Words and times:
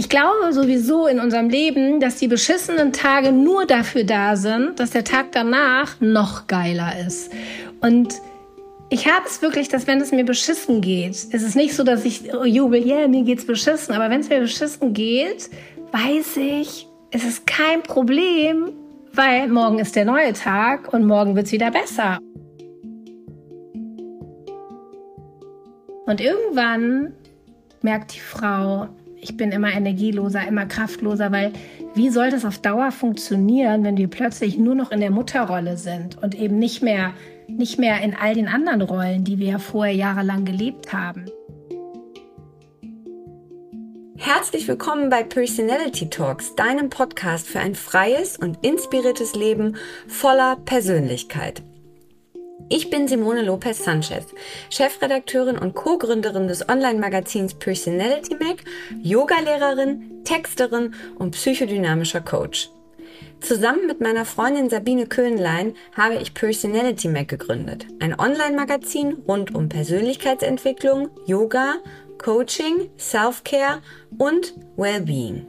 Ich 0.00 0.08
glaube 0.08 0.50
sowieso 0.54 1.06
in 1.06 1.20
unserem 1.20 1.50
Leben, 1.50 2.00
dass 2.00 2.16
die 2.16 2.26
beschissenen 2.26 2.94
Tage 2.94 3.32
nur 3.32 3.66
dafür 3.66 4.02
da 4.02 4.34
sind, 4.34 4.80
dass 4.80 4.92
der 4.92 5.04
Tag 5.04 5.32
danach 5.32 6.00
noch 6.00 6.46
geiler 6.46 6.94
ist. 7.06 7.30
Und 7.82 8.14
ich 8.88 9.06
habe 9.08 9.26
es 9.26 9.42
wirklich, 9.42 9.68
dass 9.68 9.86
wenn 9.86 10.00
es 10.00 10.10
mir 10.10 10.24
beschissen 10.24 10.80
geht, 10.80 11.10
ist 11.10 11.34
es 11.34 11.54
nicht 11.54 11.74
so, 11.74 11.84
dass 11.84 12.06
ich 12.06 12.22
jubel, 12.46 12.80
ja, 12.82 13.00
yeah, 13.00 13.08
mir 13.08 13.24
geht's 13.24 13.44
beschissen, 13.44 13.94
aber 13.94 14.08
wenn 14.08 14.22
es 14.22 14.30
mir 14.30 14.40
beschissen 14.40 14.94
geht, 14.94 15.50
weiß 15.92 16.38
ich, 16.38 16.86
es 17.10 17.22
ist 17.22 17.46
kein 17.46 17.82
Problem, 17.82 18.72
weil 19.12 19.48
morgen 19.48 19.80
ist 19.80 19.96
der 19.96 20.06
neue 20.06 20.32
Tag 20.32 20.94
und 20.94 21.04
morgen 21.04 21.36
wird's 21.36 21.52
wieder 21.52 21.70
besser. 21.70 22.20
Und 26.06 26.22
irgendwann 26.22 27.12
merkt 27.82 28.14
die 28.14 28.20
Frau, 28.20 28.88
ich 29.20 29.36
bin 29.36 29.52
immer 29.52 29.72
energieloser, 29.72 30.46
immer 30.46 30.66
kraftloser, 30.66 31.30
weil 31.30 31.52
wie 31.94 32.10
soll 32.10 32.30
das 32.30 32.44
auf 32.44 32.58
Dauer 32.58 32.90
funktionieren, 32.90 33.84
wenn 33.84 33.96
wir 33.96 34.08
plötzlich 34.08 34.58
nur 34.58 34.74
noch 34.74 34.90
in 34.90 35.00
der 35.00 35.10
Mutterrolle 35.10 35.76
sind 35.76 36.20
und 36.22 36.34
eben 36.34 36.58
nicht 36.58 36.82
mehr 36.82 37.12
nicht 37.48 37.80
mehr 37.80 38.00
in 38.00 38.14
all 38.14 38.34
den 38.34 38.46
anderen 38.46 38.80
Rollen, 38.80 39.24
die 39.24 39.38
wir 39.38 39.48
ja 39.48 39.58
vorher 39.58 39.94
jahrelang 39.94 40.44
gelebt 40.44 40.92
haben. 40.92 41.26
Herzlich 44.16 44.68
willkommen 44.68 45.10
bei 45.10 45.24
Personality 45.24 46.08
Talks, 46.08 46.54
deinem 46.54 46.90
Podcast 46.90 47.48
für 47.48 47.58
ein 47.58 47.74
freies 47.74 48.36
und 48.36 48.64
inspiriertes 48.64 49.34
Leben 49.34 49.76
voller 50.06 50.56
Persönlichkeit. 50.64 51.62
Ich 52.72 52.88
bin 52.88 53.08
Simone 53.08 53.42
Lopez 53.42 53.82
Sanchez, 53.82 54.26
Chefredakteurin 54.70 55.58
und 55.58 55.74
Co-Gründerin 55.74 56.46
des 56.46 56.68
Online-Magazins 56.68 57.54
Personality 57.54 58.36
Mag, 58.36 58.58
Yogalehrerin, 59.02 60.22
Texterin 60.22 60.94
und 61.18 61.32
psychodynamischer 61.32 62.20
Coach. 62.20 62.70
Zusammen 63.40 63.88
mit 63.88 64.00
meiner 64.00 64.24
Freundin 64.24 64.70
Sabine 64.70 65.08
Köhnlein 65.08 65.74
habe 65.96 66.14
ich 66.22 66.32
Personality 66.32 67.08
Mac 67.08 67.26
gegründet, 67.26 67.86
ein 67.98 68.16
Online-Magazin 68.16 69.14
rund 69.26 69.52
um 69.52 69.68
Persönlichkeitsentwicklung, 69.68 71.08
Yoga, 71.26 71.74
Coaching, 72.18 72.88
Self-Care 72.96 73.82
und 74.16 74.54
Wellbeing. 74.76 75.44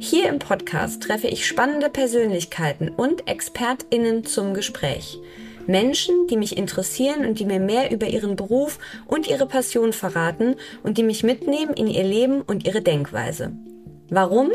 Hier 0.00 0.28
im 0.28 0.40
Podcast 0.40 1.04
treffe 1.04 1.28
ich 1.28 1.46
spannende 1.46 1.90
Persönlichkeiten 1.90 2.88
und 2.88 3.28
ExpertInnen 3.28 4.24
zum 4.24 4.52
Gespräch. 4.52 5.20
Menschen, 5.66 6.26
die 6.28 6.36
mich 6.36 6.56
interessieren 6.56 7.24
und 7.26 7.38
die 7.38 7.44
mir 7.44 7.60
mehr 7.60 7.90
über 7.90 8.06
ihren 8.06 8.36
Beruf 8.36 8.78
und 9.06 9.28
ihre 9.28 9.46
Passion 9.46 9.92
verraten 9.92 10.56
und 10.82 10.98
die 10.98 11.02
mich 11.02 11.22
mitnehmen 11.22 11.74
in 11.74 11.86
ihr 11.86 12.04
Leben 12.04 12.42
und 12.42 12.66
ihre 12.66 12.82
Denkweise. 12.82 13.52
Warum? 14.08 14.50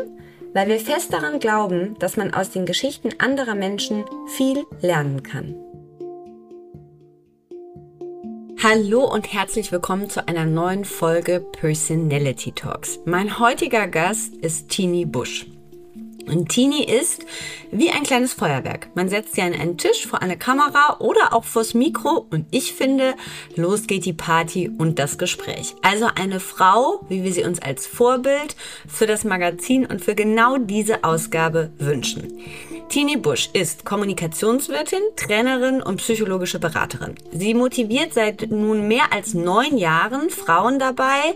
weil 0.54 0.68
wir 0.68 0.80
fest 0.80 1.14
daran 1.14 1.40
glauben, 1.40 1.98
dass 2.00 2.18
man 2.18 2.34
aus 2.34 2.50
den 2.50 2.66
Geschichten 2.66 3.10
anderer 3.18 3.56
Menschen 3.56 4.06
viel 4.36 4.64
lernen 4.82 5.24
kann. 5.24 5.56
Hallo 8.64 9.12
und 9.12 9.34
herzlich 9.34 9.72
willkommen 9.72 10.10
zu 10.10 10.28
einer 10.28 10.46
neuen 10.46 10.86
Folge 10.86 11.40
Personality 11.40 12.52
Talks. 12.52 13.00
Mein 13.06 13.40
heutiger 13.40 13.88
Gast 13.88 14.36
ist 14.36 14.70
Tini 14.70 15.06
Busch. 15.06 15.48
Und 16.32 16.48
Tini 16.48 16.84
ist 16.84 17.26
wie 17.72 17.90
ein 17.90 18.04
kleines 18.04 18.34
Feuerwerk. 18.34 18.88
Man 18.96 19.10
setzt 19.10 19.36
sie 19.36 19.42
an 19.42 19.54
einen 19.54 19.78
Tisch 19.78 20.08
vor 20.08 20.22
eine 20.22 20.38
Kamera 20.38 20.98
oder 21.00 21.34
auch 21.34 21.44
vors 21.44 21.74
Mikro 21.74 22.26
und 22.30 22.46
ich 22.52 22.74
finde, 22.74 23.16
los 23.56 23.86
geht 23.86 24.06
die 24.06 24.14
Party 24.14 24.72
und 24.78 24.98
das 24.98 25.18
Gespräch. 25.18 25.76
Also 25.82 26.08
eine 26.16 26.40
Frau, 26.40 27.02
wie 27.10 27.24
wir 27.24 27.34
sie 27.34 27.44
uns 27.44 27.62
als 27.62 27.86
Vorbild 27.86 28.56
für 28.88 29.08
das 29.08 29.26
Magazin 29.26 29.86
und 29.86 30.04
für 30.04 30.16
genau 30.16 30.58
diese 30.58 31.04
Ausgabe 31.04 31.72
wünschen. 31.78 32.40
Tini 32.88 33.16
Busch 33.16 33.50
ist 33.54 33.86
Kommunikationswirtin, 33.86 35.00
Trainerin 35.16 35.82
und 35.82 35.98
psychologische 35.98 36.60
Beraterin. 36.60 37.16
Sie 37.32 37.54
motiviert 37.54 38.14
seit 38.14 38.52
nun 38.52 38.88
mehr 38.88 39.14
als 39.14 39.34
neun 39.34 39.78
Jahren 39.78 40.30
Frauen 40.30 40.78
dabei, 40.78 41.36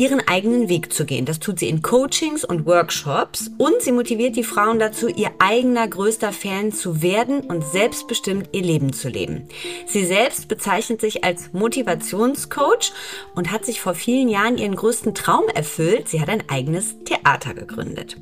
ihren 0.00 0.26
eigenen 0.26 0.70
Weg 0.70 0.94
zu 0.94 1.04
gehen. 1.04 1.26
Das 1.26 1.40
tut 1.40 1.58
sie 1.58 1.68
in 1.68 1.82
Coachings 1.82 2.42
und 2.42 2.64
Workshops 2.64 3.50
und 3.58 3.82
sie 3.82 3.92
motiviert 3.92 4.34
die 4.34 4.44
Frauen 4.44 4.78
dazu, 4.78 5.08
ihr 5.08 5.30
eigener 5.38 5.86
größter 5.86 6.32
Fan 6.32 6.72
zu 6.72 7.02
werden 7.02 7.40
und 7.40 7.62
selbstbestimmt 7.62 8.48
ihr 8.52 8.62
Leben 8.62 8.94
zu 8.94 9.10
leben. 9.10 9.46
Sie 9.86 10.06
selbst 10.06 10.48
bezeichnet 10.48 11.02
sich 11.02 11.22
als 11.22 11.52
Motivationscoach 11.52 12.92
und 13.34 13.52
hat 13.52 13.66
sich 13.66 13.82
vor 13.82 13.94
vielen 13.94 14.30
Jahren 14.30 14.56
ihren 14.56 14.74
größten 14.74 15.14
Traum 15.14 15.44
erfüllt. 15.54 16.08
Sie 16.08 16.22
hat 16.22 16.30
ein 16.30 16.44
eigenes 16.48 16.96
Theater 17.04 17.52
gegründet. 17.52 18.16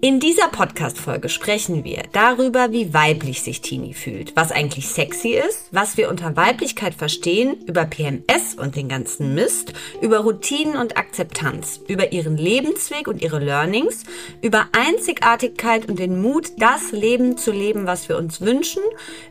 In 0.00 0.20
dieser 0.20 0.48
Podcast-Folge 0.48 1.28
sprechen 1.28 1.84
wir 1.84 2.02
darüber, 2.12 2.72
wie 2.72 2.92
weiblich 2.92 3.42
sich 3.42 3.60
Tini 3.60 3.94
fühlt, 3.94 4.34
was 4.36 4.52
eigentlich 4.52 4.88
sexy 4.88 5.30
ist, 5.30 5.68
was 5.70 5.96
wir 5.96 6.10
unter 6.10 6.36
Weiblichkeit 6.36 6.94
verstehen, 6.94 7.56
über 7.66 7.84
PMS 7.84 8.54
und 8.56 8.76
den 8.76 8.88
ganzen 8.88 9.34
Mist, 9.34 9.72
über 10.00 10.18
Routinen 10.18 10.76
und 10.76 10.96
Akzeptanz, 10.96 11.80
über 11.88 12.12
ihren 12.12 12.36
Lebensweg 12.36 13.08
und 13.08 13.22
ihre 13.22 13.38
Learnings, 13.38 14.04
über 14.42 14.66
Einzigartigkeit 14.72 15.88
und 15.88 15.98
den 15.98 16.20
Mut, 16.20 16.52
das 16.58 16.92
Leben 16.92 17.36
zu 17.36 17.52
leben, 17.52 17.86
was 17.86 18.08
wir 18.08 18.18
uns 18.18 18.40
wünschen, 18.40 18.82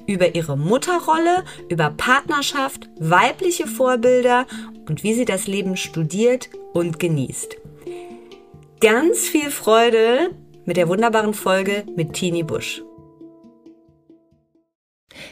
über 0.07 0.35
ihre 0.35 0.57
Mutterrolle, 0.57 1.43
über 1.69 1.89
Partnerschaft, 1.89 2.89
weibliche 2.99 3.67
Vorbilder 3.67 4.45
und 4.87 5.03
wie 5.03 5.13
sie 5.13 5.25
das 5.25 5.47
Leben 5.47 5.77
studiert 5.77 6.49
und 6.73 6.99
genießt 6.99 7.60
ganz 8.81 9.19
viel 9.27 9.51
Freude 9.51 10.31
mit 10.65 10.75
der 10.75 10.89
wunderbaren 10.89 11.35
Folge 11.35 11.85
mit 11.95 12.13
Tini 12.13 12.43
Busch. 12.43 12.81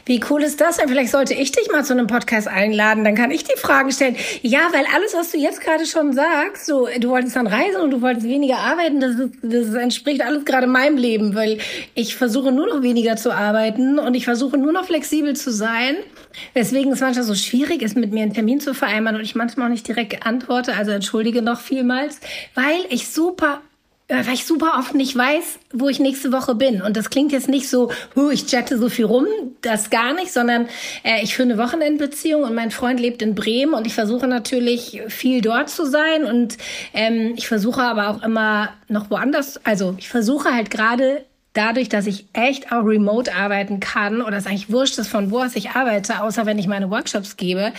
Wie 0.06 0.20
cool 0.30 0.42
ist 0.42 0.60
das 0.60 0.76
denn? 0.76 0.88
Vielleicht 0.88 1.10
sollte 1.10 1.34
ich 1.34 1.52
dich 1.52 1.70
mal 1.70 1.84
zu 1.84 1.92
einem 1.92 2.06
Podcast 2.06 2.48
einladen, 2.48 3.04
dann 3.04 3.14
kann 3.14 3.30
ich 3.30 3.44
die 3.44 3.56
Fragen 3.56 3.90
stellen. 3.90 4.16
Ja, 4.42 4.60
weil 4.72 4.84
alles, 4.94 5.14
was 5.14 5.32
du 5.32 5.38
jetzt 5.38 5.60
gerade 5.60 5.86
schon 5.86 6.12
sagst, 6.12 6.66
so, 6.66 6.88
du 6.98 7.10
wolltest 7.10 7.36
dann 7.36 7.46
reisen 7.46 7.80
und 7.80 7.90
du 7.90 8.02
wolltest 8.02 8.26
weniger 8.26 8.58
arbeiten, 8.58 9.00
das, 9.00 9.16
das 9.42 9.74
entspricht 9.74 10.22
alles 10.22 10.44
gerade 10.44 10.66
meinem 10.66 10.96
Leben, 10.96 11.34
weil 11.34 11.58
ich 11.94 12.16
versuche 12.16 12.52
nur 12.52 12.66
noch 12.66 12.82
weniger 12.82 13.16
zu 13.16 13.32
arbeiten 13.32 13.98
und 13.98 14.14
ich 14.14 14.24
versuche 14.24 14.58
nur 14.58 14.72
noch 14.72 14.86
flexibel 14.86 15.34
zu 15.36 15.52
sein. 15.52 15.96
Weswegen 16.54 16.92
es 16.92 17.00
manchmal 17.00 17.24
so 17.24 17.34
schwierig 17.34 17.82
ist, 17.82 17.96
mit 17.96 18.12
mir 18.12 18.22
einen 18.22 18.34
Termin 18.34 18.60
zu 18.60 18.74
vereinbaren 18.74 19.16
und 19.16 19.24
ich 19.24 19.34
manchmal 19.34 19.66
auch 19.66 19.70
nicht 19.70 19.86
direkt 19.86 20.26
antworte, 20.26 20.74
also 20.74 20.92
entschuldige 20.92 21.42
noch 21.42 21.60
vielmals, 21.60 22.20
weil 22.54 22.80
ich 22.88 23.08
super 23.08 23.60
weil 24.10 24.34
ich 24.34 24.44
super 24.44 24.74
oft 24.78 24.94
nicht 24.94 25.16
weiß, 25.16 25.58
wo 25.72 25.88
ich 25.88 26.00
nächste 26.00 26.32
Woche 26.32 26.54
bin. 26.54 26.82
Und 26.82 26.96
das 26.96 27.10
klingt 27.10 27.32
jetzt 27.32 27.48
nicht 27.48 27.68
so, 27.68 27.90
huh, 28.16 28.30
ich 28.30 28.46
chatte 28.46 28.78
so 28.78 28.88
viel 28.88 29.04
rum, 29.04 29.26
das 29.62 29.90
gar 29.90 30.14
nicht, 30.14 30.32
sondern 30.32 30.66
äh, 31.04 31.22
ich 31.22 31.34
führe 31.34 31.50
eine 31.50 31.58
Wochenendbeziehung 31.58 32.42
und 32.42 32.54
mein 32.54 32.70
Freund 32.70 33.00
lebt 33.00 33.22
in 33.22 33.34
Bremen 33.34 33.74
und 33.74 33.86
ich 33.86 33.94
versuche 33.94 34.26
natürlich 34.26 35.00
viel 35.08 35.40
dort 35.40 35.70
zu 35.70 35.86
sein 35.86 36.24
und 36.24 36.58
ähm, 36.92 37.34
ich 37.36 37.48
versuche 37.48 37.82
aber 37.82 38.10
auch 38.10 38.22
immer 38.22 38.70
noch 38.88 39.10
woanders, 39.10 39.64
also 39.64 39.94
ich 39.98 40.08
versuche 40.08 40.52
halt 40.52 40.70
gerade 40.70 41.24
dadurch, 41.52 41.88
dass 41.88 42.06
ich 42.06 42.26
echt 42.32 42.72
auch 42.72 42.84
remote 42.84 43.34
arbeiten 43.34 43.80
kann 43.80 44.22
oder 44.22 44.36
es 44.36 44.46
eigentlich 44.46 44.70
wurscht 44.70 44.98
ist, 44.98 45.08
von 45.08 45.30
wo 45.30 45.40
aus 45.40 45.56
ich 45.56 45.70
arbeite, 45.70 46.22
außer 46.22 46.46
wenn 46.46 46.58
ich 46.58 46.66
meine 46.66 46.90
Workshops 46.90 47.36
gebe, 47.36 47.72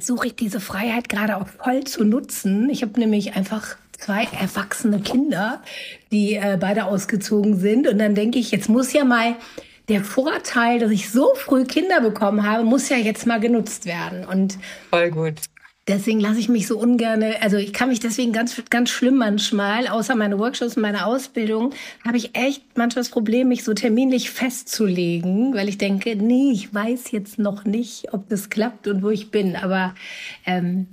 suche 0.00 0.28
ich 0.28 0.36
diese 0.36 0.60
Freiheit 0.60 1.08
gerade 1.08 1.36
auch 1.36 1.46
voll 1.46 1.84
zu 1.84 2.04
nutzen. 2.04 2.70
Ich 2.70 2.82
habe 2.82 2.98
nämlich 2.98 3.34
einfach 3.36 3.76
zwei 4.02 4.26
erwachsene 4.38 5.00
Kinder, 5.00 5.62
die 6.10 6.34
äh, 6.34 6.58
beide 6.60 6.84
ausgezogen 6.86 7.58
sind. 7.58 7.86
Und 7.86 7.98
dann 7.98 8.14
denke 8.14 8.38
ich, 8.38 8.50
jetzt 8.50 8.68
muss 8.68 8.92
ja 8.92 9.04
mal 9.04 9.36
der 9.88 10.02
Vorteil, 10.02 10.78
dass 10.78 10.90
ich 10.90 11.10
so 11.10 11.34
früh 11.34 11.64
Kinder 11.64 12.00
bekommen 12.00 12.44
habe, 12.48 12.64
muss 12.64 12.88
ja 12.88 12.96
jetzt 12.96 13.26
mal 13.26 13.40
genutzt 13.40 13.86
werden. 13.86 14.24
Und 14.24 14.58
voll 14.90 15.10
gut. 15.10 15.34
Deswegen 15.88 16.20
lasse 16.20 16.38
ich 16.38 16.48
mich 16.48 16.68
so 16.68 16.78
ungerne, 16.78 17.42
also 17.42 17.56
ich 17.56 17.72
kann 17.72 17.88
mich 17.88 17.98
deswegen 17.98 18.32
ganz, 18.32 18.62
ganz 18.70 18.88
schlimm 18.90 19.16
manchmal, 19.16 19.88
außer 19.88 20.14
meine 20.14 20.38
Workshops 20.38 20.76
und 20.76 20.82
meine 20.82 21.06
Ausbildung, 21.06 21.72
habe 22.06 22.16
ich 22.16 22.36
echt 22.36 22.62
manchmal 22.76 23.02
das 23.02 23.10
Problem, 23.10 23.48
mich 23.48 23.64
so 23.64 23.74
terminlich 23.74 24.30
festzulegen, 24.30 25.54
weil 25.54 25.68
ich 25.68 25.78
denke, 25.78 26.14
nee, 26.14 26.52
ich 26.52 26.72
weiß 26.72 27.10
jetzt 27.10 27.40
noch 27.40 27.64
nicht, 27.64 28.14
ob 28.14 28.28
das 28.28 28.48
klappt 28.48 28.86
und 28.86 29.02
wo 29.02 29.10
ich 29.10 29.32
bin. 29.32 29.56
Aber 29.56 29.96
ähm, 30.46 30.86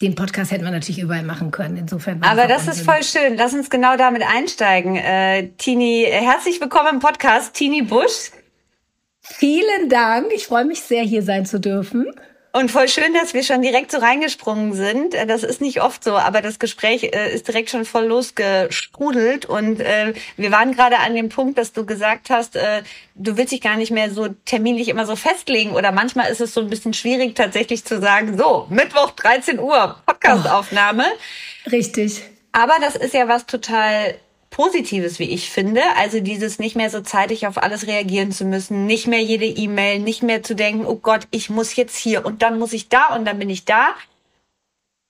den 0.00 0.14
Podcast 0.14 0.50
hätten 0.50 0.64
wir 0.64 0.70
natürlich 0.70 1.00
überall 1.00 1.22
machen 1.22 1.50
können. 1.50 1.76
Insofern. 1.76 2.22
Aber 2.22 2.46
das 2.46 2.66
ist 2.68 2.82
voll 2.82 3.02
schön. 3.02 3.36
Lass 3.36 3.52
uns 3.52 3.68
genau 3.68 3.96
damit 3.96 4.22
einsteigen. 4.22 4.96
Äh, 4.96 5.48
Tini, 5.58 6.06
herzlich 6.08 6.60
willkommen 6.60 6.94
im 6.94 6.98
Podcast. 7.00 7.54
Tini 7.54 7.82
Busch. 7.82 8.30
Vielen 9.20 9.90
Dank. 9.90 10.32
Ich 10.34 10.46
freue 10.46 10.64
mich 10.64 10.80
sehr, 10.80 11.02
hier 11.02 11.22
sein 11.22 11.44
zu 11.44 11.60
dürfen. 11.60 12.06
Und 12.52 12.70
voll 12.70 12.88
schön, 12.88 13.14
dass 13.14 13.32
wir 13.32 13.44
schon 13.44 13.62
direkt 13.62 13.92
so 13.92 13.98
reingesprungen 13.98 14.72
sind. 14.72 15.14
Äh, 15.14 15.26
das 15.26 15.44
ist 15.44 15.60
nicht 15.60 15.82
oft 15.82 16.02
so, 16.02 16.16
aber 16.16 16.42
das 16.42 16.58
Gespräch 16.58 17.04
äh, 17.04 17.32
ist 17.32 17.46
direkt 17.46 17.70
schon 17.70 17.84
voll 17.84 18.06
losgesprudelt. 18.06 19.46
Und 19.46 19.80
äh, 19.80 20.14
wir 20.36 20.50
waren 20.50 20.74
gerade 20.74 20.98
an 20.98 21.14
dem 21.14 21.28
Punkt, 21.28 21.58
dass 21.58 21.72
du 21.72 21.86
gesagt 21.86 22.28
hast, 22.28 22.56
äh, 22.56 22.82
du 23.14 23.36
willst 23.36 23.52
dich 23.52 23.60
gar 23.60 23.76
nicht 23.76 23.92
mehr 23.92 24.10
so 24.10 24.28
terminlich 24.44 24.88
immer 24.88 25.06
so 25.06 25.14
festlegen. 25.14 25.72
Oder 25.72 25.92
manchmal 25.92 26.30
ist 26.30 26.40
es 26.40 26.52
so 26.52 26.60
ein 26.60 26.70
bisschen 26.70 26.92
schwierig, 26.92 27.36
tatsächlich 27.36 27.84
zu 27.84 28.00
sagen, 28.00 28.36
so, 28.36 28.66
Mittwoch 28.68 29.12
13 29.12 29.60
Uhr, 29.60 30.00
Podcastaufnahme. 30.06 31.04
Oh, 31.66 31.70
richtig. 31.70 32.22
Aber 32.50 32.74
das 32.80 32.96
ist 32.96 33.14
ja 33.14 33.28
was 33.28 33.46
total 33.46 34.16
Positives, 34.60 35.18
wie 35.18 35.30
ich 35.30 35.48
finde. 35.48 35.80
Also 35.96 36.20
dieses 36.20 36.58
nicht 36.58 36.76
mehr 36.76 36.90
so 36.90 37.00
zeitig 37.00 37.46
auf 37.46 37.62
alles 37.62 37.86
reagieren 37.86 38.30
zu 38.30 38.44
müssen, 38.44 38.84
nicht 38.84 39.06
mehr 39.06 39.22
jede 39.22 39.46
E-Mail, 39.46 40.00
nicht 40.00 40.22
mehr 40.22 40.42
zu 40.42 40.54
denken, 40.54 40.84
oh 40.84 40.96
Gott, 40.96 41.26
ich 41.30 41.48
muss 41.48 41.76
jetzt 41.76 41.96
hier 41.96 42.26
und 42.26 42.42
dann 42.42 42.58
muss 42.58 42.74
ich 42.74 42.90
da 42.90 43.14
und 43.16 43.24
dann 43.24 43.38
bin 43.38 43.48
ich 43.48 43.64
da. 43.64 43.94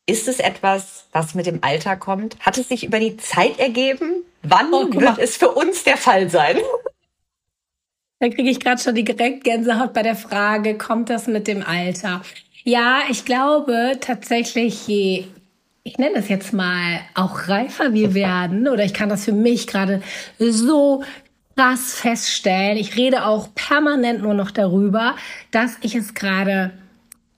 Ist 0.06 0.29
es 0.29 0.38
etwas, 0.38 1.06
was 1.11 1.35
mit 1.35 1.47
dem 1.47 1.64
Alter 1.64 1.97
kommt? 1.97 2.38
Hat 2.38 2.58
es 2.58 2.69
sich 2.69 2.85
über 2.85 3.00
die 3.00 3.17
Zeit 3.17 3.58
ergeben? 3.58 4.23
Wann 4.44 4.73
oh, 4.73 4.87
wird 4.93 5.19
es 5.19 5.37
für 5.37 5.50
uns 5.50 5.82
der 5.82 5.96
Fall 5.96 6.31
sein? 6.31 6.56
Da 8.20 8.29
kriege 8.29 8.50
ich 8.50 8.61
gerade 8.61 8.81
schon 8.81 8.94
die 8.94 9.03
direkt 9.03 9.43
Gänsehaut 9.43 9.93
bei 9.93 10.05
der 10.05 10.14
Frage, 10.14 10.79
kommt 10.79 11.11
das 11.11 11.26
mit 11.26 11.49
dem 11.49 11.64
Alter? 11.64 12.23
Ja, 12.62 13.00
ich 13.11 13.25
glaube 13.25 13.99
tatsächlich, 14.00 14.87
je 14.87 15.25
ich 15.90 15.98
nenne 15.98 16.14
das 16.14 16.28
jetzt 16.28 16.52
mal, 16.52 17.00
auch 17.14 17.48
reifer 17.48 17.92
wir 17.92 18.14
werden, 18.14 18.69
oder 18.69 18.84
ich 18.84 18.94
kann 18.94 19.08
das 19.08 19.25
für 19.25 19.32
mich 19.32 19.66
gerade 19.66 20.00
so 20.38 21.02
krass 21.56 21.94
feststellen. 21.94 22.76
Ich 22.76 22.96
rede 22.96 23.26
auch 23.26 23.48
permanent 23.56 24.22
nur 24.22 24.34
noch 24.34 24.52
darüber, 24.52 25.16
dass 25.50 25.76
ich 25.81 25.96
es 25.96 26.14
gerade 26.14 26.70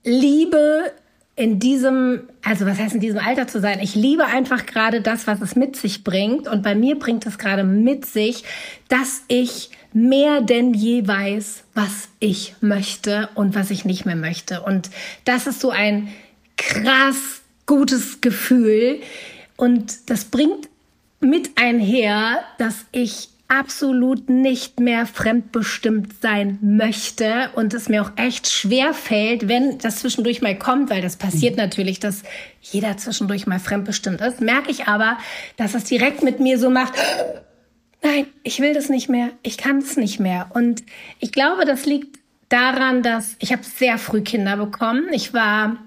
liebe, 0.03 0.91
in 1.35 1.57
diesem, 1.57 2.29
also 2.43 2.67
was 2.67 2.77
heißt 2.77 2.93
in 2.93 3.01
diesem 3.01 3.19
Alter 3.19 3.47
zu 3.47 3.59
sein? 3.59 3.79
Ich 3.79 3.95
liebe 3.95 4.25
einfach 4.25 4.67
gerade 4.67 5.01
das, 5.01 5.25
was 5.25 5.41
es 5.41 5.55
mit 5.55 5.75
sich 5.75 6.03
bringt. 6.03 6.47
Und 6.47 6.61
bei 6.61 6.75
mir 6.75 6.99
bringt 6.99 7.25
es 7.25 7.39
gerade 7.39 7.63
mit 7.63 8.05
sich, 8.05 8.43
dass 8.87 9.23
ich 9.29 9.71
mehr 9.93 10.41
denn 10.41 10.75
je 10.75 11.07
weiß, 11.07 11.63
was 11.73 12.09
ich 12.19 12.53
möchte 12.61 13.29
und 13.33 13.55
was 13.55 13.71
ich 13.71 13.83
nicht 13.83 14.05
mehr 14.05 14.15
möchte. 14.15 14.61
Und 14.61 14.91
das 15.25 15.47
ist 15.47 15.59
so 15.59 15.71
ein 15.71 16.09
krass 16.55 17.42
gutes 17.65 18.21
Gefühl. 18.21 19.01
Und 19.55 20.09
das 20.09 20.25
bringt 20.25 20.69
mit 21.19 21.51
einher, 21.57 22.43
dass 22.57 22.85
ich 22.91 23.29
absolut 23.47 24.29
nicht 24.29 24.79
mehr 24.79 25.05
fremdbestimmt 25.05 26.21
sein 26.21 26.57
möchte 26.61 27.51
und 27.55 27.73
es 27.73 27.87
mir 27.87 28.01
auch 28.01 28.11
echt 28.15 28.49
schwer 28.49 28.93
fällt, 28.93 29.47
wenn 29.47 29.77
das 29.77 29.97
zwischendurch 29.97 30.41
mal 30.41 30.57
kommt, 30.57 30.89
weil 30.89 31.01
das 31.01 31.17
passiert 31.17 31.55
natürlich, 31.57 31.99
dass 31.99 32.23
jeder 32.61 32.97
zwischendurch 32.97 33.45
mal 33.45 33.59
fremdbestimmt 33.59 34.21
ist, 34.21 34.41
merke 34.41 34.71
ich 34.71 34.87
aber, 34.87 35.17
dass 35.57 35.75
es 35.75 35.83
direkt 35.83 36.23
mit 36.23 36.39
mir 36.39 36.57
so 36.57 36.69
macht, 36.71 36.93
nein, 38.01 38.25
ich 38.43 38.59
will 38.59 38.73
das 38.73 38.89
nicht 38.89 39.09
mehr, 39.09 39.29
ich 39.43 39.57
kann 39.57 39.77
es 39.77 39.97
nicht 39.97 40.19
mehr. 40.19 40.49
Und 40.53 40.83
ich 41.19 41.31
glaube, 41.31 41.65
das 41.65 41.85
liegt 41.85 42.19
daran, 42.49 43.03
dass 43.03 43.35
ich 43.39 43.51
habe 43.51 43.63
sehr 43.63 43.97
früh 43.97 44.21
Kinder 44.21 44.57
bekommen. 44.57 45.07
Ich 45.11 45.33
war 45.33 45.77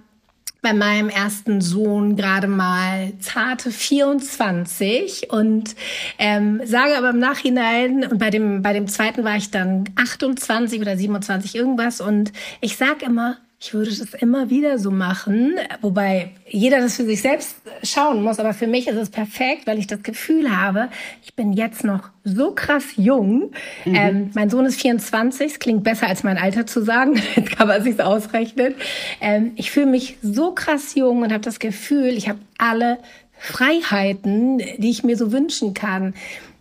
bei 0.66 0.72
meinem 0.72 1.10
ersten 1.10 1.60
Sohn 1.60 2.16
gerade 2.16 2.48
mal 2.48 3.12
zarte 3.20 3.70
24 3.70 5.30
und 5.30 5.76
ähm, 6.18 6.60
sage 6.64 6.98
aber 6.98 7.10
im 7.10 7.20
Nachhinein, 7.20 8.04
und 8.04 8.18
bei 8.18 8.30
dem, 8.30 8.62
bei 8.62 8.72
dem 8.72 8.88
zweiten 8.88 9.22
war 9.22 9.36
ich 9.36 9.52
dann 9.52 9.84
28 9.94 10.80
oder 10.80 10.96
27 10.96 11.54
irgendwas 11.54 12.00
und 12.00 12.32
ich 12.60 12.76
sag 12.76 13.02
immer, 13.02 13.36
ich 13.58 13.73
würde 13.73 13.91
das 13.91 14.12
immer 14.14 14.50
wieder 14.50 14.79
so 14.79 14.91
machen, 14.91 15.55
wobei 15.81 16.32
jeder 16.47 16.79
das 16.79 16.97
für 16.97 17.05
sich 17.05 17.23
selbst 17.23 17.56
schauen 17.82 18.23
muss. 18.23 18.38
Aber 18.38 18.53
für 18.53 18.67
mich 18.67 18.87
ist 18.87 18.97
es 18.97 19.08
perfekt, 19.08 19.67
weil 19.67 19.79
ich 19.79 19.87
das 19.87 20.03
Gefühl 20.03 20.55
habe, 20.55 20.91
ich 21.25 21.35
bin 21.35 21.55
jetzt 21.55 21.82
noch 21.82 22.11
so 22.23 22.50
krass 22.50 22.85
jung. 22.97 23.53
Mhm. 23.87 23.94
Ähm, 23.94 24.31
mein 24.35 24.50
Sohn 24.50 24.67
ist 24.67 24.81
24, 24.82 25.53
es 25.53 25.58
klingt 25.58 25.85
besser 25.85 26.06
als 26.06 26.23
mein 26.23 26.37
Alter 26.37 26.67
zu 26.67 26.82
sagen. 26.82 27.14
Jetzt 27.37 27.56
kann 27.56 27.69
man 27.69 27.82
sich 27.82 28.00
ausrechnen. 28.00 28.75
Ähm, 29.23 29.53
ich 29.56 29.70
fühle 29.70 29.87
mich 29.87 30.19
so 30.23 30.53
krass 30.53 30.94
jung 30.94 31.23
und 31.23 31.32
habe 31.32 31.43
das 31.43 31.58
Gefühl, 31.58 32.08
ich 32.08 32.29
habe 32.29 32.38
alle 32.58 32.99
Freiheiten, 33.38 34.58
die 34.58 34.91
ich 34.91 35.03
mir 35.03 35.17
so 35.17 35.32
wünschen 35.32 35.73
kann 35.73 36.14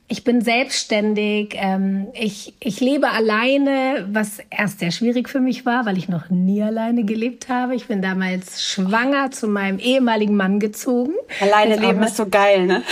ich 0.07 0.23
bin 0.23 0.41
selbstständig, 0.41 1.55
ähm, 1.55 2.07
ich, 2.13 2.53
ich 2.59 2.79
lebe 2.79 3.09
alleine, 3.09 4.07
was 4.11 4.37
erst 4.51 4.79
sehr 4.79 4.91
schwierig 4.91 5.29
für 5.29 5.39
mich 5.39 5.65
war, 5.65 5.85
weil 5.87 5.97
ich 5.97 6.09
noch 6.09 6.29
nie 6.29 6.61
alleine 6.61 7.05
gelebt 7.05 7.49
habe. 7.49 7.75
Ich 7.75 7.87
bin 7.87 8.03
damals 8.03 8.63
schwanger 8.63 9.31
zu 9.31 9.47
meinem 9.47 9.79
ehemaligen 9.79 10.35
Mann 10.35 10.59
gezogen. 10.59 11.13
Alleine 11.41 11.77
leben 11.77 12.03
ist 12.03 12.17
so 12.17 12.27
geil, 12.29 12.67
ne? 12.67 12.83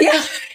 Ja, 0.00 0.12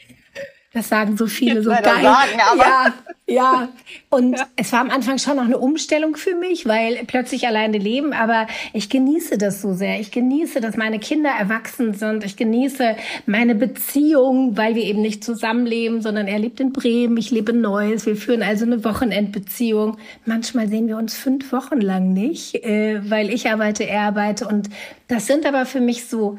das 0.78 0.90
sagen 0.90 1.18
so 1.18 1.28
viele 1.28 1.64
so 1.64 1.72
geil. 1.72 1.84
Sagen, 1.84 2.40
ja, 2.58 2.94
ja. 3.28 3.70
Und 4.10 4.38
ja. 4.38 4.48
es 4.56 4.72
war 4.72 4.80
am 4.80 4.90
Anfang 4.90 5.18
schon 5.18 5.36
noch 5.36 5.46
eine 5.46 5.58
Umstellung 5.58 6.16
für 6.16 6.36
mich, 6.36 6.66
weil 6.66 7.04
plötzlich 7.08 7.48
alleine 7.48 7.78
leben. 7.78 8.14
Aber 8.14 8.48
ich 8.74 8.90
genieße 8.90 9.38
das 9.38 9.62
so 9.62 9.74
sehr. 9.74 10.00
Ich 10.00 10.12
genieße, 10.12 10.62
dass 10.62 10.78
meine 10.78 11.00
Kinder 11.00 11.32
erwachsen 11.32 11.94
sind. 11.94 12.24
Ich 12.24 12.38
genieße 12.38 12.96
meine 13.26 13.56
Beziehung, 13.56 14.56
weil 14.56 14.76
wir 14.76 14.84
eben 14.84 15.02
nicht 15.02 15.24
zusammenleben, 15.24 16.02
sondern 16.02 16.28
er 16.28 16.40
lebt 16.40 16.60
in 16.60 16.72
Bremen, 16.72 17.18
ich 17.18 17.32
lebe 17.32 17.52
in 17.52 17.62
Neues. 17.62 18.06
Wir 18.06 18.16
führen 18.16 18.44
also 18.44 18.66
eine 18.66 18.84
Wochenendbeziehung. 18.84 19.98
Manchmal 20.26 20.68
sehen 20.68 20.88
wir 20.88 20.98
uns 20.98 21.18
fünf 21.18 21.52
Wochen 21.52 21.82
lang 21.82 22.14
nicht, 22.14 22.56
äh, 22.64 23.02
weil 23.10 23.34
ich 23.34 23.50
arbeite, 23.50 23.84
er 23.84 24.02
arbeite. 24.02 24.48
Und 24.48 24.70
das 25.08 25.26
sind 25.26 25.46
aber 25.46 25.66
für 25.66 25.82
mich 25.82 26.06
so 26.06 26.38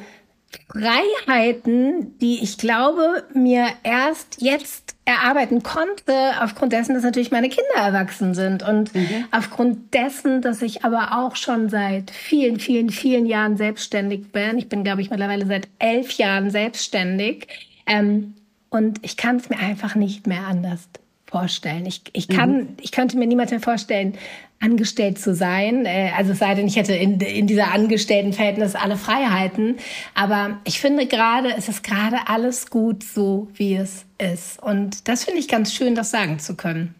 Freiheiten, 0.70 2.18
die 2.18 2.42
ich 2.42 2.58
glaube, 2.58 3.24
mir 3.34 3.66
erst 3.82 4.40
jetzt 4.40 4.96
erarbeiten 5.04 5.62
konnte, 5.62 6.12
aufgrund 6.40 6.72
dessen, 6.72 6.94
dass 6.94 7.02
natürlich 7.02 7.30
meine 7.30 7.48
Kinder 7.48 7.74
erwachsen 7.76 8.34
sind 8.34 8.62
und 8.62 8.94
mhm. 8.94 9.24
aufgrund 9.30 9.94
dessen, 9.94 10.42
dass 10.42 10.62
ich 10.62 10.84
aber 10.84 11.18
auch 11.18 11.36
schon 11.36 11.68
seit 11.68 12.10
vielen, 12.10 12.60
vielen, 12.60 12.90
vielen 12.90 13.26
Jahren 13.26 13.56
selbstständig 13.56 14.30
bin. 14.32 14.58
Ich 14.58 14.68
bin, 14.68 14.84
glaube 14.84 15.00
ich, 15.00 15.10
mittlerweile 15.10 15.46
seit 15.46 15.68
elf 15.78 16.12
Jahren 16.12 16.50
selbstständig. 16.50 17.48
Ähm, 17.86 18.34
und 18.70 18.98
ich 19.02 19.16
kann 19.16 19.36
es 19.36 19.48
mir 19.48 19.58
einfach 19.58 19.94
nicht 19.94 20.26
mehr 20.26 20.46
anders 20.46 20.88
vorstellen. 21.30 21.86
Ich, 21.86 22.02
ich 22.12 22.28
kann, 22.28 22.56
mhm. 22.56 22.68
ich 22.80 22.92
könnte 22.92 23.18
mir 23.18 23.26
niemand 23.26 23.50
mehr 23.50 23.60
vorstellen, 23.60 24.14
angestellt 24.60 25.18
zu 25.18 25.34
sein. 25.34 25.84
Äh, 25.86 26.12
also 26.16 26.32
es 26.32 26.38
sei 26.38 26.54
denn, 26.54 26.66
ich 26.66 26.76
hätte 26.76 26.94
in, 26.94 27.20
in 27.20 27.46
dieser 27.46 27.72
Angestelltenverhältnis 27.72 28.74
alle 28.74 28.96
Freiheiten. 28.96 29.76
Aber 30.14 30.58
ich 30.64 30.80
finde 30.80 31.06
gerade, 31.06 31.54
es 31.56 31.68
ist 31.68 31.84
gerade 31.84 32.16
alles 32.26 32.70
gut 32.70 33.02
so, 33.02 33.48
wie 33.54 33.76
es 33.76 34.04
ist. 34.18 34.62
Und 34.62 35.08
das 35.08 35.24
finde 35.24 35.40
ich 35.40 35.48
ganz 35.48 35.74
schön, 35.74 35.94
das 35.94 36.10
sagen 36.10 36.38
zu 36.38 36.56
können. 36.56 36.94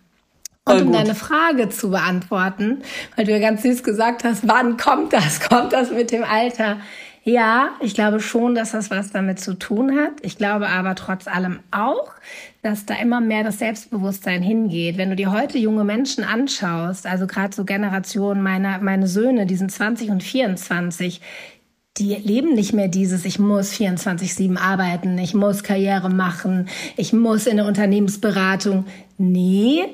Und 0.64 0.82
um 0.82 0.92
deine 0.92 1.14
Frage 1.14 1.70
zu 1.70 1.90
beantworten, 1.90 2.82
weil 3.16 3.24
du 3.24 3.32
ja 3.32 3.38
ganz 3.38 3.62
süß 3.62 3.82
gesagt 3.82 4.24
hast, 4.24 4.46
wann 4.46 4.76
kommt 4.76 5.14
das? 5.14 5.40
Kommt 5.40 5.72
das 5.72 5.90
mit 5.90 6.12
dem 6.12 6.24
Alter? 6.24 6.78
Ja, 7.24 7.70
ich 7.80 7.94
glaube 7.94 8.20
schon, 8.20 8.54
dass 8.54 8.72
das 8.72 8.90
was 8.90 9.10
damit 9.10 9.40
zu 9.40 9.54
tun 9.54 9.98
hat. 9.98 10.12
Ich 10.22 10.38
glaube 10.38 10.68
aber 10.68 10.94
trotz 10.94 11.26
allem 11.26 11.60
auch, 11.70 12.12
dass 12.62 12.86
da 12.86 12.94
immer 12.94 13.20
mehr 13.20 13.44
das 13.44 13.58
Selbstbewusstsein 13.58 14.42
hingeht. 14.42 14.96
Wenn 14.96 15.10
du 15.10 15.16
dir 15.16 15.32
heute 15.32 15.58
junge 15.58 15.84
Menschen 15.84 16.24
anschaust, 16.24 17.06
also 17.06 17.26
gerade 17.26 17.54
so 17.54 17.64
Generationen 17.64 18.42
meiner, 18.42 18.78
meine 18.78 19.08
Söhne, 19.08 19.46
die 19.46 19.56
sind 19.56 19.70
20 19.70 20.10
und 20.10 20.22
24, 20.22 21.20
die 21.98 22.14
leben 22.14 22.54
nicht 22.54 22.72
mehr 22.72 22.88
dieses, 22.88 23.24
ich 23.24 23.38
muss 23.38 23.72
24-7 23.72 24.56
arbeiten, 24.56 25.18
ich 25.18 25.34
muss 25.34 25.62
Karriere 25.62 26.10
machen, 26.10 26.68
ich 26.96 27.12
muss 27.12 27.46
in 27.46 27.56
der 27.56 27.66
Unternehmensberatung. 27.66 28.86
Nee, 29.18 29.84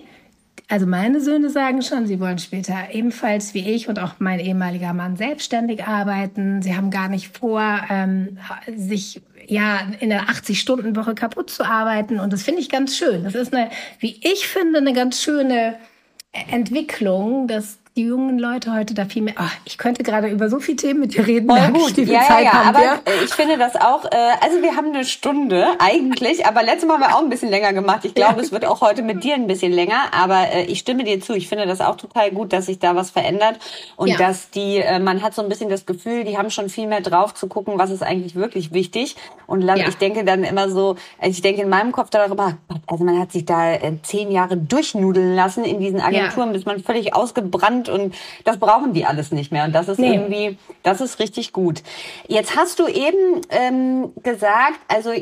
also 0.68 0.86
meine 0.86 1.20
Söhne 1.20 1.50
sagen 1.50 1.82
schon, 1.82 2.06
sie 2.06 2.20
wollen 2.20 2.38
später 2.38 2.74
ebenfalls 2.92 3.52
wie 3.52 3.70
ich 3.70 3.88
und 3.88 3.98
auch 3.98 4.14
mein 4.18 4.40
ehemaliger 4.40 4.94
Mann 4.94 5.16
selbstständig 5.16 5.84
arbeiten. 5.84 6.62
Sie 6.62 6.74
haben 6.74 6.90
gar 6.90 7.08
nicht 7.08 7.36
vor, 7.36 7.62
ähm, 7.90 8.38
sich 8.74 9.20
ja 9.46 9.80
in 10.00 10.08
der 10.08 10.22
80-Stunden-Woche 10.24 11.14
kaputt 11.14 11.50
zu 11.50 11.64
arbeiten. 11.64 12.18
Und 12.18 12.32
das 12.32 12.42
finde 12.42 12.62
ich 12.62 12.70
ganz 12.70 12.96
schön. 12.96 13.24
Das 13.24 13.34
ist 13.34 13.54
eine, 13.54 13.70
wie 13.98 14.18
ich 14.22 14.46
finde, 14.46 14.78
eine 14.78 14.94
ganz 14.94 15.22
schöne 15.22 15.76
Entwicklung, 16.32 17.46
dass 17.46 17.78
die 17.96 18.02
jungen 18.02 18.40
Leute 18.40 18.72
heute 18.72 18.92
da 18.92 19.04
viel 19.04 19.22
mehr. 19.22 19.34
Oh, 19.38 19.50
ich 19.64 19.78
könnte 19.78 20.02
gerade 20.02 20.26
über 20.26 20.48
so 20.48 20.58
viele 20.58 20.76
Themen 20.78 20.98
mit 20.98 21.14
dir 21.14 21.24
reden. 21.24 21.48
Voll 21.48 21.72
gut. 21.72 21.96
Ich, 21.96 22.08
ja, 22.08 22.22
ja, 22.28 22.40
ja. 22.40 22.52
Haben, 22.52 22.76
aber 22.76 22.84
ja? 22.84 23.00
ich 23.24 23.30
finde 23.32 23.56
das 23.56 23.76
auch. 23.76 24.04
Äh, 24.06 24.16
also 24.40 24.62
wir 24.62 24.74
haben 24.76 24.88
eine 24.88 25.04
Stunde 25.04 25.64
eigentlich, 25.78 26.44
aber 26.44 26.64
letztes 26.64 26.88
Mal 26.88 26.94
haben 26.94 27.02
wir 27.02 27.14
auch 27.14 27.22
ein 27.22 27.28
bisschen 27.28 27.50
länger 27.50 27.72
gemacht. 27.72 28.04
Ich 28.04 28.14
glaube, 28.14 28.38
ja. 28.38 28.42
es 28.42 28.50
wird 28.50 28.64
auch 28.64 28.80
heute 28.80 29.02
mit 29.02 29.22
dir 29.22 29.34
ein 29.34 29.46
bisschen 29.46 29.70
länger. 29.70 30.12
Aber 30.12 30.48
äh, 30.52 30.64
ich 30.64 30.80
stimme 30.80 31.04
dir 31.04 31.20
zu. 31.20 31.34
Ich 31.34 31.48
finde 31.48 31.66
das 31.66 31.80
auch 31.80 31.96
total 31.96 32.32
gut, 32.32 32.52
dass 32.52 32.66
sich 32.66 32.80
da 32.80 32.96
was 32.96 33.10
verändert 33.12 33.60
und 33.94 34.08
ja. 34.08 34.16
dass 34.16 34.50
die. 34.50 34.78
Äh, 34.78 34.98
man 34.98 35.22
hat 35.22 35.34
so 35.34 35.42
ein 35.42 35.48
bisschen 35.48 35.70
das 35.70 35.86
Gefühl, 35.86 36.24
die 36.24 36.36
haben 36.36 36.50
schon 36.50 36.70
viel 36.70 36.88
mehr 36.88 37.00
drauf 37.00 37.32
zu 37.34 37.46
gucken, 37.46 37.78
was 37.78 37.90
ist 37.90 38.02
eigentlich 38.02 38.34
wirklich 38.34 38.72
wichtig. 38.72 39.14
Und 39.46 39.62
ich 39.68 39.96
denke 39.98 40.24
dann 40.24 40.42
immer 40.42 40.68
so, 40.68 40.96
also 41.20 41.30
ich 41.30 41.42
denke 41.42 41.62
in 41.62 41.68
meinem 41.68 41.92
Kopf 41.92 42.10
darüber, 42.10 42.56
also 42.86 43.04
man 43.04 43.20
hat 43.20 43.30
sich 43.30 43.44
da 43.44 43.72
äh, 43.72 43.92
zehn 44.02 44.32
Jahre 44.32 44.56
durchnudeln 44.56 45.36
lassen 45.36 45.64
in 45.64 45.78
diesen 45.78 46.00
Agenturen, 46.00 46.52
bis 46.52 46.64
man 46.64 46.82
völlig 46.82 47.14
ausgebrannt 47.14 47.83
sind 47.86 47.94
und 47.94 48.14
das 48.44 48.58
brauchen 48.58 48.92
die 48.92 49.04
alles 49.04 49.32
nicht 49.32 49.52
mehr. 49.52 49.64
Und 49.64 49.74
das 49.74 49.88
ist 49.88 49.98
nee. 49.98 50.14
irgendwie, 50.14 50.58
das 50.82 51.00
ist 51.00 51.18
richtig 51.18 51.52
gut. 51.52 51.82
Jetzt 52.28 52.56
hast 52.56 52.78
du 52.78 52.86
eben 52.86 53.40
ähm, 53.50 54.12
gesagt, 54.22 54.80
also 54.88 55.12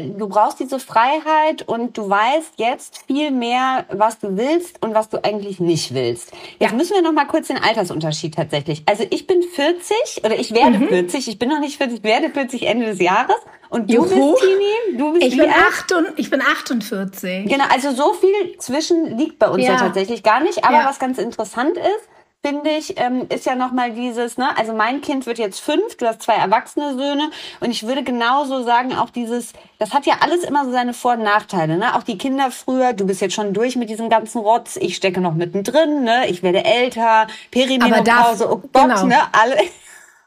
du 0.00 0.28
brauchst 0.28 0.60
diese 0.60 0.78
Freiheit 0.78 1.62
und 1.66 1.96
du 1.96 2.08
weißt 2.08 2.54
jetzt 2.56 3.04
viel 3.06 3.30
mehr, 3.30 3.84
was 3.90 4.18
du 4.18 4.36
willst 4.36 4.82
und 4.82 4.94
was 4.94 5.08
du 5.08 5.22
eigentlich 5.24 5.60
nicht 5.60 5.94
willst. 5.94 6.32
Jetzt 6.58 6.70
ja. 6.70 6.76
müssen 6.76 6.94
wir 6.94 7.02
noch 7.02 7.12
mal 7.12 7.26
kurz 7.26 7.48
den 7.48 7.58
Altersunterschied 7.58 8.34
tatsächlich. 8.34 8.82
Also 8.86 9.04
ich 9.10 9.26
bin 9.26 9.42
40 9.42 10.24
oder 10.24 10.38
ich 10.38 10.52
werde 10.52 10.78
mhm. 10.78 10.88
40. 10.88 11.28
Ich 11.28 11.38
bin 11.38 11.48
noch 11.48 11.60
nicht 11.60 11.76
40, 11.76 11.98
ich 11.98 12.04
werde 12.04 12.30
40 12.30 12.66
Ende 12.66 12.86
des 12.86 13.00
Jahres. 13.00 13.36
Und 13.70 13.88
du 13.88 13.94
Juhu. 13.94 14.32
bist, 14.32 14.42
Tini? 14.42 14.98
Du 14.98 15.12
bist 15.12 15.24
ich 15.24 15.36
bin, 15.36 15.48
acht 15.48 15.92
und, 15.92 16.06
ich 16.16 16.28
bin 16.28 16.42
48. 16.42 17.48
Genau, 17.48 17.64
also 17.72 17.92
so 17.92 18.14
viel 18.14 18.58
zwischen 18.58 19.16
liegt 19.16 19.38
bei 19.38 19.48
uns 19.48 19.62
ja, 19.62 19.72
ja 19.72 19.78
tatsächlich 19.78 20.22
gar 20.24 20.40
nicht. 20.40 20.64
Aber 20.64 20.78
ja. 20.78 20.86
was 20.86 20.98
ganz 20.98 21.18
interessant 21.18 21.76
ist, 21.76 22.08
finde 22.42 22.70
ich, 22.70 22.98
ähm, 22.98 23.26
ist 23.28 23.44
ja 23.44 23.54
nochmal 23.54 23.92
dieses, 23.92 24.38
ne, 24.38 24.56
also 24.56 24.72
mein 24.72 25.02
Kind 25.02 25.26
wird 25.26 25.38
jetzt 25.38 25.60
fünf, 25.60 25.96
du 25.98 26.06
hast 26.06 26.22
zwei 26.22 26.34
erwachsene 26.34 26.94
Söhne 26.96 27.30
und 27.60 27.70
ich 27.70 27.86
würde 27.86 28.02
genauso 28.02 28.62
sagen, 28.62 28.94
auch 28.94 29.10
dieses, 29.10 29.52
das 29.78 29.92
hat 29.92 30.06
ja 30.06 30.14
alles 30.20 30.44
immer 30.44 30.64
so 30.64 30.72
seine 30.72 30.94
Vor- 30.94 31.14
und 31.14 31.22
Nachteile, 31.22 31.76
ne? 31.76 31.94
Auch 31.94 32.02
die 32.02 32.16
Kinder 32.16 32.50
früher, 32.50 32.94
du 32.94 33.06
bist 33.06 33.20
jetzt 33.20 33.34
schon 33.34 33.52
durch 33.52 33.76
mit 33.76 33.90
diesem 33.90 34.08
ganzen 34.08 34.38
Rotz, 34.38 34.76
ich 34.76 34.96
stecke 34.96 35.20
noch 35.20 35.34
mittendrin, 35.34 36.02
ne? 36.02 36.28
Ich 36.28 36.42
werde 36.42 36.64
älter, 36.64 37.26
Perimenopause, 37.50 38.50
oh 38.50 38.62
Gott, 38.72 38.84
genau. 38.84 39.04
ne? 39.04 39.18
Alle. 39.32 39.56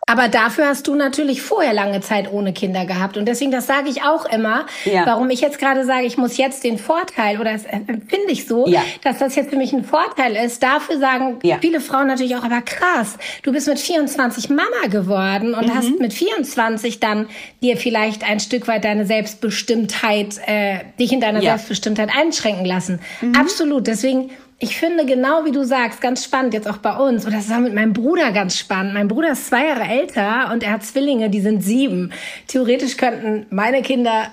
Aber 0.05 0.27
dafür 0.27 0.67
hast 0.67 0.87
du 0.87 0.95
natürlich 0.95 1.41
vorher 1.41 1.73
lange 1.73 2.01
Zeit 2.01 2.31
ohne 2.31 2.51
Kinder 2.53 2.85
gehabt. 2.85 3.15
Und 3.15 3.25
deswegen, 3.25 3.51
das 3.51 3.67
sage 3.67 3.89
ich 3.89 4.03
auch 4.03 4.25
immer, 4.25 4.65
ja. 4.83 5.05
warum 5.05 5.29
ich 5.29 5.39
jetzt 5.41 5.59
gerade 5.59 5.85
sage, 5.85 6.05
ich 6.05 6.17
muss 6.17 6.37
jetzt 6.37 6.63
den 6.63 6.77
Vorteil, 6.77 7.39
oder 7.39 7.53
das 7.53 7.65
empfinde 7.65 8.29
ich 8.29 8.45
so, 8.45 8.67
ja. 8.67 8.81
dass 9.03 9.19
das 9.19 9.35
jetzt 9.35 9.49
für 9.49 9.55
mich 9.55 9.71
ein 9.71 9.85
Vorteil 9.85 10.35
ist. 10.35 10.61
Dafür 10.61 10.99
sagen 10.99 11.39
ja. 11.43 11.57
viele 11.61 11.79
Frauen 11.79 12.07
natürlich 12.07 12.35
auch, 12.35 12.43
aber 12.43 12.61
krass, 12.61 13.17
du 13.43 13.53
bist 13.53 13.67
mit 13.67 13.79
24 13.79 14.49
Mama 14.49 14.87
geworden 14.89 15.53
und 15.53 15.67
mhm. 15.67 15.75
hast 15.75 15.99
mit 15.99 16.13
24 16.13 16.99
dann 16.99 17.27
dir 17.61 17.77
vielleicht 17.77 18.29
ein 18.29 18.39
Stück 18.39 18.67
weit 18.67 18.83
deine 18.83 19.05
Selbstbestimmtheit, 19.05 20.39
äh, 20.45 20.79
dich 20.99 21.13
in 21.13 21.21
deiner 21.21 21.41
Selbstbestimmtheit 21.41 22.09
einschränken 22.15 22.65
lassen. 22.65 22.99
Mhm. 23.21 23.35
Absolut. 23.35 23.87
Deswegen 23.87 24.31
ich 24.63 24.77
finde 24.77 25.05
genau 25.05 25.43
wie 25.43 25.51
du 25.51 25.65
sagst, 25.65 25.99
ganz 25.99 26.23
spannend 26.23 26.53
jetzt 26.53 26.69
auch 26.69 26.77
bei 26.77 26.95
uns. 26.95 27.25
Und 27.25 27.33
das 27.33 27.49
war 27.49 27.59
mit 27.59 27.73
meinem 27.73 27.91
Bruder 27.91 28.31
ganz 28.31 28.57
spannend. 28.57 28.93
Mein 28.93 29.09
Bruder 29.09 29.33
ist 29.33 29.47
zwei 29.47 29.67
Jahre 29.67 29.83
älter 29.83 30.51
und 30.53 30.63
er 30.63 30.71
hat 30.71 30.83
Zwillinge, 30.83 31.29
die 31.29 31.41
sind 31.41 31.61
sieben. 31.61 32.13
Theoretisch 32.47 32.95
könnten 32.95 33.45
meine 33.49 33.81
Kinder 33.81 34.31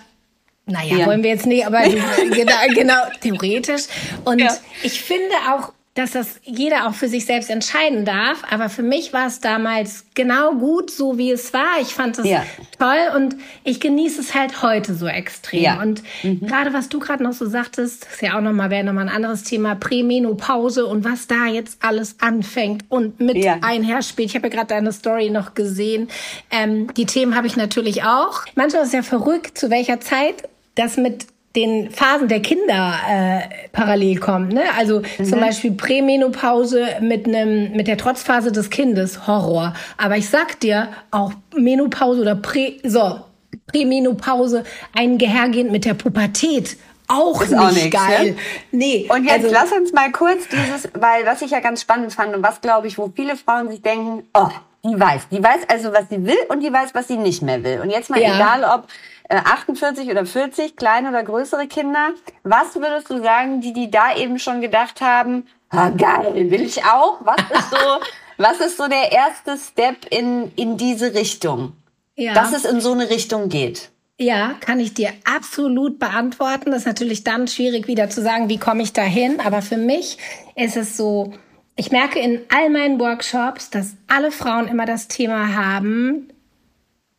naja, 0.67 0.99
ja. 0.99 1.07
wollen 1.07 1.25
wir 1.25 1.31
jetzt 1.31 1.47
nicht, 1.47 1.67
aber 1.67 1.81
genau, 2.31 2.55
genau, 2.75 2.95
theoretisch. 3.21 3.83
Und 4.25 4.41
ja. 4.41 4.57
ich 4.85 5.01
finde 5.03 5.35
auch, 5.53 5.73
dass 5.95 6.13
das 6.13 6.41
jeder 6.45 6.87
auch 6.87 6.95
für 6.95 7.09
sich 7.09 7.27
selbst 7.27 7.51
entscheiden 7.51 8.05
darf. 8.05 8.45
Aber 8.49 8.69
für 8.69 8.83
mich 8.83 9.13
war 9.13 9.27
es 9.27 9.41
damals 9.41 10.05
genau 10.15 10.55
gut, 10.55 10.91
so 10.91 11.19
wie 11.19 11.33
es 11.33 11.53
war. 11.53 11.81
Ich 11.81 11.89
fand 11.89 12.19
es 12.19 12.27
ja. 12.27 12.45
toll 12.79 13.17
und 13.17 13.37
ich 13.65 13.81
genieße 13.81 14.21
es 14.21 14.35
halt 14.35 14.63
heute 14.63 14.95
so 14.95 15.09
extrem. 15.09 15.63
Ja. 15.63 15.83
Und 15.83 16.03
mhm. 16.23 16.47
gerade 16.47 16.73
was 16.73 16.89
du 16.89 17.01
gerade 17.01 17.25
noch 17.25 17.33
so 17.33 17.47
sagtest, 17.47 18.07
ist 18.13 18.23
ja 18.23 18.37
auch 18.37 18.41
nochmal, 18.41 18.71
wäre 18.71 18.85
nochmal 18.85 19.09
ein 19.09 19.15
anderes 19.15 19.43
Thema, 19.43 19.75
Prämenopause 19.75 20.87
und 20.87 21.05
was 21.05 21.27
da 21.27 21.47
jetzt 21.47 21.79
alles 21.83 22.17
anfängt 22.21 22.85
und 22.89 23.19
mit 23.19 23.37
ja. 23.37 23.59
einherspielt. 23.61 24.31
Ich 24.31 24.37
habe 24.37 24.47
ja 24.47 24.55
gerade 24.55 24.69
deine 24.69 24.93
Story 24.93 25.31
noch 25.31 25.55
gesehen. 25.55 26.09
Ähm, 26.53 26.95
die 26.95 27.07
Themen 27.07 27.35
habe 27.35 27.49
ich 27.49 27.57
natürlich 27.57 28.05
auch. 28.05 28.45
Manchmal 28.55 28.83
ist 28.83 28.89
es 28.89 28.95
ja 28.95 29.03
verrückt, 29.03 29.59
zu 29.59 29.71
welcher 29.71 30.01
Zeit 30.01 30.49
das 30.77 30.97
mit 30.97 31.27
den 31.57 31.91
Phasen 31.91 32.29
der 32.29 32.41
Kinder 32.41 32.95
äh, 33.09 33.41
parallel 33.73 34.19
kommt. 34.19 34.53
Ne? 34.53 34.63
Also 34.79 35.03
mhm. 35.19 35.25
zum 35.25 35.41
Beispiel 35.41 35.73
Prämenopause 35.73 36.87
mit 37.01 37.27
einem 37.27 37.73
mit 37.73 37.89
der 37.89 37.97
Trotzphase 37.97 38.53
des 38.53 38.71
Kindes 38.71 39.27
Horror. 39.27 39.75
Aber 39.97 40.17
ich 40.17 40.29
sag 40.29 40.61
dir 40.61 40.89
auch 41.11 41.33
Menopause 41.57 42.21
oder 42.21 42.37
Prä 42.37 42.79
so 42.85 43.21
Prämenopause 43.67 44.65
einhergehend 44.95 45.73
mit 45.73 45.85
der 45.85 45.95
Pubertät 45.95 46.77
auch 47.11 47.43
ist 47.43 47.51
nicht 47.51 47.61
auch 47.61 47.73
nix, 47.73 47.91
geil. 47.91 48.31
Ne? 48.31 48.37
Nee. 48.71 49.09
Und 49.13 49.25
jetzt 49.25 49.45
also, 49.45 49.49
lass 49.51 49.73
uns 49.73 49.93
mal 49.93 50.13
kurz 50.13 50.47
dieses, 50.49 50.89
weil 50.95 51.27
was 51.27 51.43
ich 51.43 51.51
ja 51.51 51.59
ganz 51.59 51.81
spannend 51.81 52.13
fand 52.13 52.35
und 52.37 52.43
was 52.45 52.61
glaube 52.61 52.87
ich, 52.87 52.99
wo 52.99 53.13
viele 53.15 53.35
Frauen 53.35 53.69
sich 53.69 53.83
denken, 53.83 54.23
oh, 54.33 54.49
die 54.85 54.99
weiß, 54.99 55.29
die 55.31 55.43
weiß 55.43 55.69
also, 55.69 55.93
was 55.93 56.09
sie 56.09 56.25
will 56.25 56.39
und 56.49 56.61
die 56.61 56.73
weiß, 56.73 56.95
was 56.95 57.09
sie 57.09 57.17
nicht 57.17 57.43
mehr 57.43 57.63
will. 57.65 57.81
Und 57.83 57.91
jetzt 57.91 58.11
mal 58.11 58.21
ja. 58.21 58.37
egal, 58.37 58.65
ob 58.65 58.87
48 59.31 60.09
äh, 60.09 60.11
oder 60.11 60.27
40, 60.27 60.77
kleine 60.77 61.11
oder 61.11 61.23
größere 61.23 61.67
Kinder. 61.67 62.11
Was 62.43 62.75
würdest 62.75 63.11
du 63.11 63.23
sagen, 63.23 63.61
die, 63.61 63.73
die 63.73 63.91
da 63.91 64.15
eben 64.17 64.39
schon 64.39 64.61
gedacht 64.61 65.01
haben, 65.01 65.47
ah, 65.71 65.91
geil, 65.91 66.51
will 66.51 66.63
ich 66.63 66.85
auch? 66.85 67.21
Was 67.21 67.41
ist 67.51 67.71
so, 67.71 67.77
was 68.37 68.61
ist 68.61 68.77
so 68.77 68.89
der 68.89 69.13
erste 69.13 69.57
Step 69.57 70.07
in, 70.11 70.53
in 70.57 70.77
diese 70.77 71.15
Richtung? 71.15 71.75
Ja. 72.17 72.35
Dass 72.35 72.53
es 72.53 72.65
in 72.65 72.81
so 72.81 72.93
eine 72.93 73.09
Richtung 73.09 73.49
geht? 73.49 73.91
Ja, 74.19 74.55
kann 74.61 74.81
ich 74.81 74.93
dir 74.93 75.13
absolut 75.25 75.99
beantworten. 75.99 76.73
Das 76.73 76.81
ist 76.81 76.87
natürlich 76.87 77.25
dann 77.25 77.49
schwierig 77.49 77.87
wieder 77.87 78.11
zu 78.11 78.21
sagen, 78.21 78.51
wie 78.51 78.59
komme 78.59 78.83
ich 78.83 78.93
da 78.93 79.01
hin. 79.01 79.41
Aber 79.41 79.63
für 79.63 79.79
mich 79.79 80.19
ist 80.57 80.77
es 80.77 80.99
so, 80.99 81.33
ich 81.75 81.91
merke 81.91 82.19
in 82.19 82.43
all 82.55 82.69
meinen 82.69 83.01
Workshops, 83.01 83.71
dass 83.71 83.95
alle 84.09 84.31
Frauen 84.31 84.69
immer 84.69 84.85
das 84.85 85.09
Thema 85.09 85.55
haben, 85.55 86.29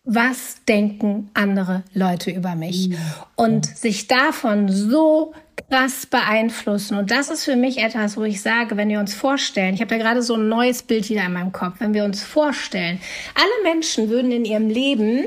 was 0.03 0.63
denken 0.67 1.29
andere 1.34 1.84
Leute 1.93 2.31
über 2.31 2.55
mich 2.55 2.88
ja. 2.88 2.98
und 3.36 3.65
sich 3.65 4.08
davon 4.08 4.70
so 4.70 5.34
krass 5.70 6.05
beeinflussen. 6.05 6.98
Und 6.98 7.12
das 7.12 7.29
ist 7.29 7.46
für 7.46 7.55
mich 7.55 7.77
etwas, 7.77 8.17
wo 8.17 8.24
ich 8.24 8.41
sage, 8.41 8.77
wenn 8.77 8.89
wir 8.89 9.00
uns 9.00 9.13
vorstellen, 9.13 9.75
ich 9.75 9.81
habe 9.81 9.96
da 9.96 9.98
gerade 9.98 10.24
so 10.24 10.36
ein 10.36 10.50
neues 10.50 10.81
Bild 10.81 11.10
wieder 11.10 11.25
in 11.25 11.34
meinem 11.34 11.51
Kopf, 11.51 11.75
wenn 11.79 11.93
wir 11.93 12.03
uns 12.03 12.24
vorstellen, 12.24 13.00
alle 13.36 13.74
Menschen 13.74 14.10
würden 14.10 14.31
in 14.31 14.43
ihrem 14.43 14.70
Leben 14.70 15.25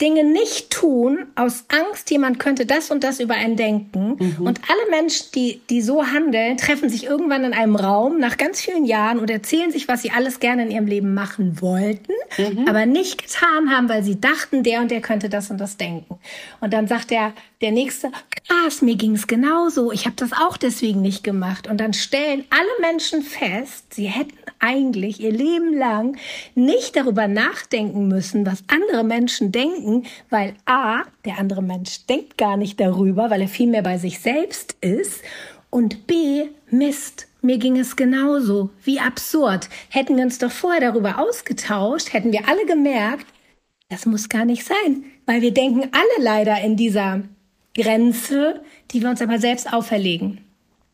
Dinge 0.00 0.24
nicht 0.24 0.70
tun 0.70 1.26
aus 1.36 1.66
Angst, 1.68 2.10
jemand 2.10 2.40
könnte 2.40 2.66
das 2.66 2.90
und 2.90 3.04
das 3.04 3.20
über 3.20 3.34
einen 3.34 3.54
denken. 3.54 4.16
Mhm. 4.18 4.44
Und 4.44 4.60
alle 4.68 4.90
Menschen, 4.90 5.26
die, 5.36 5.60
die 5.70 5.82
so 5.82 6.04
handeln, 6.04 6.56
treffen 6.56 6.90
sich 6.90 7.04
irgendwann 7.04 7.44
in 7.44 7.52
einem 7.52 7.76
Raum 7.76 8.18
nach 8.18 8.36
ganz 8.36 8.60
vielen 8.60 8.86
Jahren 8.86 9.20
und 9.20 9.30
erzählen 9.30 9.70
sich, 9.70 9.86
was 9.86 10.02
sie 10.02 10.10
alles 10.10 10.40
gerne 10.40 10.64
in 10.64 10.72
ihrem 10.72 10.86
Leben 10.86 11.14
machen 11.14 11.62
wollten, 11.62 12.12
mhm. 12.36 12.66
aber 12.66 12.86
nicht 12.86 13.22
getan 13.22 13.70
haben, 13.70 13.88
weil 13.88 14.02
sie 14.02 14.20
dachten, 14.20 14.64
der 14.64 14.80
und 14.80 14.90
der 14.90 15.00
könnte 15.00 15.28
das 15.28 15.50
und 15.52 15.58
das 15.58 15.76
denken. 15.76 16.18
Und 16.60 16.72
dann 16.72 16.88
sagt 16.88 17.12
der, 17.12 17.32
der 17.60 17.70
Nächste, 17.70 18.10
krass, 18.46 18.82
mir 18.82 18.96
ging 18.96 19.14
es 19.14 19.28
genauso, 19.28 19.92
ich 19.92 20.06
habe 20.06 20.16
das 20.16 20.32
auch 20.32 20.56
deswegen 20.56 21.02
nicht 21.02 21.22
gemacht. 21.22 21.68
Und 21.68 21.78
dann 21.80 21.92
stellen 21.92 22.44
alle 22.50 22.90
Menschen 22.90 23.22
fest, 23.22 23.94
sie 23.94 24.06
hätten 24.06 24.34
eigentlich 24.58 25.20
ihr 25.20 25.32
Leben 25.32 25.76
lang 25.76 26.16
nicht 26.54 26.96
darüber 26.96 27.28
nachdenken 27.28 28.08
müssen, 28.08 28.46
was 28.46 28.64
andere 28.68 29.04
Menschen 29.04 29.52
denken, 29.52 29.83
weil 30.30 30.54
A, 30.66 31.02
der 31.24 31.38
andere 31.38 31.62
Mensch 31.62 32.06
denkt 32.06 32.38
gar 32.38 32.56
nicht 32.56 32.80
darüber, 32.80 33.30
weil 33.30 33.42
er 33.42 33.48
viel 33.48 33.68
mehr 33.68 33.82
bei 33.82 33.98
sich 33.98 34.20
selbst 34.20 34.76
ist 34.80 35.22
und 35.70 36.06
B, 36.06 36.46
Mist, 36.70 37.26
mir 37.42 37.58
ging 37.58 37.78
es 37.78 37.96
genauso. 37.96 38.70
Wie 38.84 39.00
absurd. 39.00 39.68
Hätten 39.90 40.16
wir 40.16 40.24
uns 40.24 40.38
doch 40.38 40.50
vorher 40.50 40.80
darüber 40.80 41.18
ausgetauscht, 41.18 42.12
hätten 42.12 42.32
wir 42.32 42.48
alle 42.48 42.64
gemerkt, 42.64 43.26
das 43.88 44.06
muss 44.06 44.28
gar 44.28 44.44
nicht 44.44 44.64
sein, 44.64 45.04
weil 45.26 45.42
wir 45.42 45.52
denken 45.52 45.90
alle 45.92 46.24
leider 46.24 46.60
in 46.62 46.76
dieser 46.76 47.22
Grenze, 47.74 48.62
die 48.90 49.02
wir 49.02 49.10
uns 49.10 49.20
aber 49.20 49.38
selbst 49.38 49.72
auferlegen. 49.72 50.40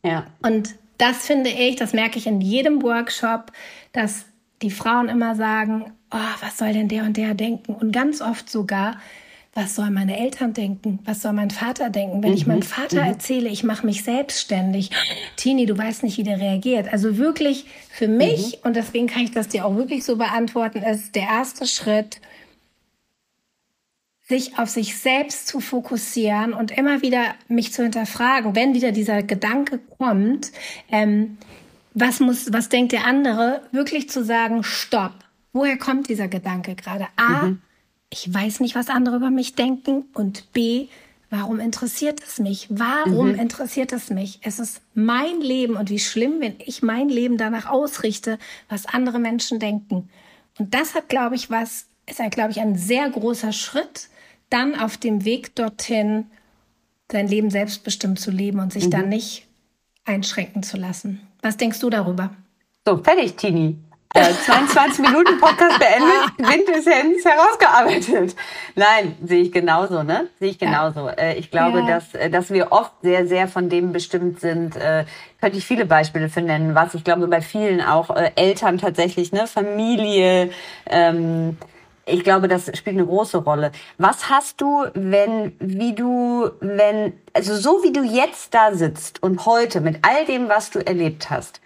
Ja. 0.03 0.27
Und 0.41 0.75
das 0.97 1.25
finde 1.25 1.49
ich, 1.49 1.77
das 1.77 1.93
merke 1.93 2.17
ich 2.17 2.27
in 2.27 2.41
jedem 2.41 2.81
Workshop, 2.83 3.51
dass 3.93 4.25
die 4.61 4.71
Frauen 4.71 5.09
immer 5.09 5.35
sagen, 5.35 5.93
oh, 6.11 6.41
was 6.41 6.57
soll 6.57 6.73
denn 6.73 6.87
der 6.87 7.03
und 7.03 7.17
der 7.17 7.33
denken? 7.33 7.73
Und 7.73 7.91
ganz 7.91 8.21
oft 8.21 8.49
sogar, 8.49 8.97
was 9.53 9.75
sollen 9.75 9.93
meine 9.93 10.17
Eltern 10.17 10.53
denken? 10.53 10.99
Was 11.03 11.21
soll 11.21 11.33
mein 11.33 11.51
Vater 11.51 11.89
denken? 11.89 12.23
Wenn 12.23 12.31
mhm. 12.31 12.37
ich 12.37 12.47
meinem 12.47 12.61
Vater 12.61 13.01
mhm. 13.01 13.07
erzähle, 13.09 13.49
ich 13.49 13.63
mache 13.63 13.85
mich 13.85 14.03
selbstständig. 14.03 14.91
Tini, 15.35 15.65
du 15.65 15.77
weißt 15.77 16.03
nicht, 16.03 16.17
wie 16.17 16.23
der 16.23 16.39
reagiert. 16.39 16.91
Also 16.91 17.17
wirklich 17.17 17.65
für 17.89 18.07
mich, 18.07 18.57
mhm. 18.57 18.67
und 18.67 18.75
deswegen 18.75 19.07
kann 19.07 19.23
ich 19.23 19.31
das 19.31 19.49
dir 19.49 19.65
auch 19.65 19.75
wirklich 19.75 20.05
so 20.05 20.15
beantworten, 20.15 20.79
ist 20.79 21.15
der 21.15 21.23
erste 21.23 21.67
Schritt, 21.67 22.21
sich 24.31 24.57
auf 24.57 24.69
sich 24.69 24.97
selbst 24.97 25.47
zu 25.47 25.59
fokussieren 25.59 26.53
und 26.53 26.71
immer 26.71 27.01
wieder 27.01 27.35
mich 27.49 27.73
zu 27.73 27.83
hinterfragen, 27.83 28.55
wenn 28.55 28.73
wieder 28.73 28.93
dieser 28.93 29.23
Gedanke 29.23 29.77
kommt, 29.97 30.53
ähm, 30.89 31.37
was 31.93 32.21
muss, 32.21 32.53
was 32.53 32.69
denkt 32.69 32.93
der 32.93 33.05
andere, 33.05 33.61
wirklich 33.73 34.09
zu 34.09 34.23
sagen, 34.23 34.63
stopp. 34.63 35.11
Woher 35.53 35.77
kommt 35.77 36.09
dieser 36.09 36.27
Gedanke 36.27 36.75
gerade? 36.75 37.07
A, 37.15 37.43
mhm. 37.43 37.61
ich 38.09 38.33
weiß 38.33 38.59
nicht, 38.59 38.75
was 38.75 38.89
andere 38.89 39.17
über 39.17 39.29
mich 39.29 39.55
denken 39.55 40.05
und 40.13 40.51
B, 40.53 40.87
warum 41.29 41.59
interessiert 41.59 42.21
es 42.21 42.39
mich? 42.39 42.67
Warum 42.69 43.33
mhm. 43.33 43.39
interessiert 43.39 43.91
es 43.91 44.09
mich? 44.09 44.39
Es 44.43 44.59
ist 44.59 44.81
mein 44.93 45.41
Leben 45.41 45.75
und 45.75 45.89
wie 45.89 45.99
schlimm, 45.99 46.39
wenn 46.39 46.55
ich 46.65 46.81
mein 46.81 47.09
Leben 47.09 47.37
danach 47.37 47.65
ausrichte, 47.65 48.37
was 48.69 48.85
andere 48.85 49.19
Menschen 49.19 49.59
denken. 49.59 50.09
Und 50.59 50.73
das 50.73 50.95
hat, 50.95 51.09
glaube 51.09 51.35
ich, 51.35 51.49
was, 51.49 51.87
ist, 52.07 52.21
glaube 52.31 52.51
ich, 52.51 52.59
ein 52.59 52.75
sehr 52.75 53.09
großer 53.09 53.51
Schritt, 53.53 54.09
dann 54.49 54.75
auf 54.75 54.97
dem 54.97 55.25
Weg 55.25 55.55
dorthin 55.55 56.25
sein 57.11 57.27
Leben 57.27 57.49
selbstbestimmt 57.49 58.19
zu 58.19 58.31
leben 58.31 58.59
und 58.59 58.71
sich 58.71 58.85
mhm. 58.85 58.91
dann 58.91 59.09
nicht 59.09 59.47
einschränken 60.05 60.63
zu 60.63 60.77
lassen. 60.77 61.21
Was 61.41 61.57
denkst 61.57 61.79
du 61.79 61.89
darüber? 61.89 62.35
So, 62.85 62.97
fertig, 62.97 63.35
Tini. 63.35 63.77
Äh, 64.13 64.33
22 64.33 64.99
Minuten 64.99 65.39
Podcast 65.39 65.79
beendet, 65.79 66.37
Quintessenz 66.37 67.23
herausgearbeitet. 67.23 68.35
Nein, 68.75 69.15
sehe 69.23 69.41
ich 69.41 69.53
genauso, 69.53 70.03
ne? 70.03 70.27
Sehe 70.37 70.49
ich 70.49 70.59
genauso. 70.59 71.07
Äh, 71.07 71.35
ich 71.35 71.49
glaube, 71.49 71.79
ja. 71.79 71.87
dass, 71.87 72.13
äh, 72.15 72.29
dass 72.29 72.49
wir 72.51 72.73
oft 72.73 72.91
sehr, 73.01 73.25
sehr 73.25 73.47
von 73.47 73.69
dem 73.69 73.93
bestimmt 73.93 74.41
sind. 74.41 74.75
Äh, 74.75 75.05
könnte 75.39 75.57
ich 75.57 75.65
viele 75.65 75.85
Beispiele 75.85 76.27
für 76.27 76.41
nennen, 76.41 76.75
was 76.75 76.93
ich 76.93 77.05
glaube 77.05 77.27
bei 77.27 77.41
vielen 77.41 77.81
auch 77.81 78.09
äh, 78.09 78.31
Eltern 78.35 78.77
tatsächlich, 78.77 79.31
ne? 79.31 79.47
Familie, 79.47 80.49
ähm, 80.87 81.57
ich 82.05 82.23
glaube, 82.25 82.49
das 82.49 82.65
spielt 82.77 82.97
eine 82.97 83.05
große 83.05 83.37
Rolle. 83.37 83.71
Was 83.97 84.29
hast 84.29 84.59
du, 84.59 84.87
wenn, 84.93 85.55
wie 85.59 85.93
du, 85.93 86.49
wenn, 86.59 87.13
also 87.33 87.55
so 87.55 87.81
wie 87.83 87.93
du 87.93 88.03
jetzt 88.03 88.53
da 88.53 88.73
sitzt 88.73 89.23
und 89.23 89.45
heute 89.45 89.79
mit 89.79 89.99
all 90.01 90.25
dem, 90.25 90.49
was 90.49 90.71
du 90.71 90.85
erlebt 90.85 91.29
hast, 91.29 91.61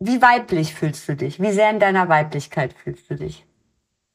wie 0.00 0.22
weiblich 0.22 0.74
fühlst 0.74 1.08
du 1.08 1.16
dich? 1.16 1.40
Wie 1.40 1.52
sehr 1.52 1.70
in 1.70 1.80
deiner 1.80 2.08
Weiblichkeit 2.08 2.72
fühlst 2.72 3.10
du 3.10 3.16
dich? 3.16 3.44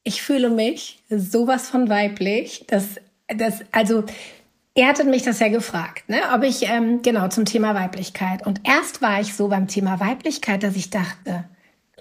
Ich 0.02 0.22
fühle 0.22 0.50
mich 0.50 1.02
sowas 1.08 1.68
von 1.68 1.88
weiblich, 1.88 2.64
dass 2.66 3.00
das 3.28 3.60
also 3.72 4.04
er 4.74 4.88
hatte 4.88 5.04
mich 5.04 5.22
das 5.22 5.38
ja 5.38 5.48
gefragt, 5.48 6.08
ne, 6.08 6.20
ob 6.34 6.42
ich 6.42 6.68
ähm, 6.68 7.00
genau 7.02 7.28
zum 7.28 7.44
Thema 7.44 7.74
Weiblichkeit. 7.74 8.44
Und 8.44 8.60
erst 8.64 9.02
war 9.02 9.20
ich 9.20 9.34
so 9.34 9.48
beim 9.48 9.68
Thema 9.68 10.00
Weiblichkeit, 10.00 10.64
dass 10.64 10.74
ich 10.74 10.90
dachte, 10.90 11.44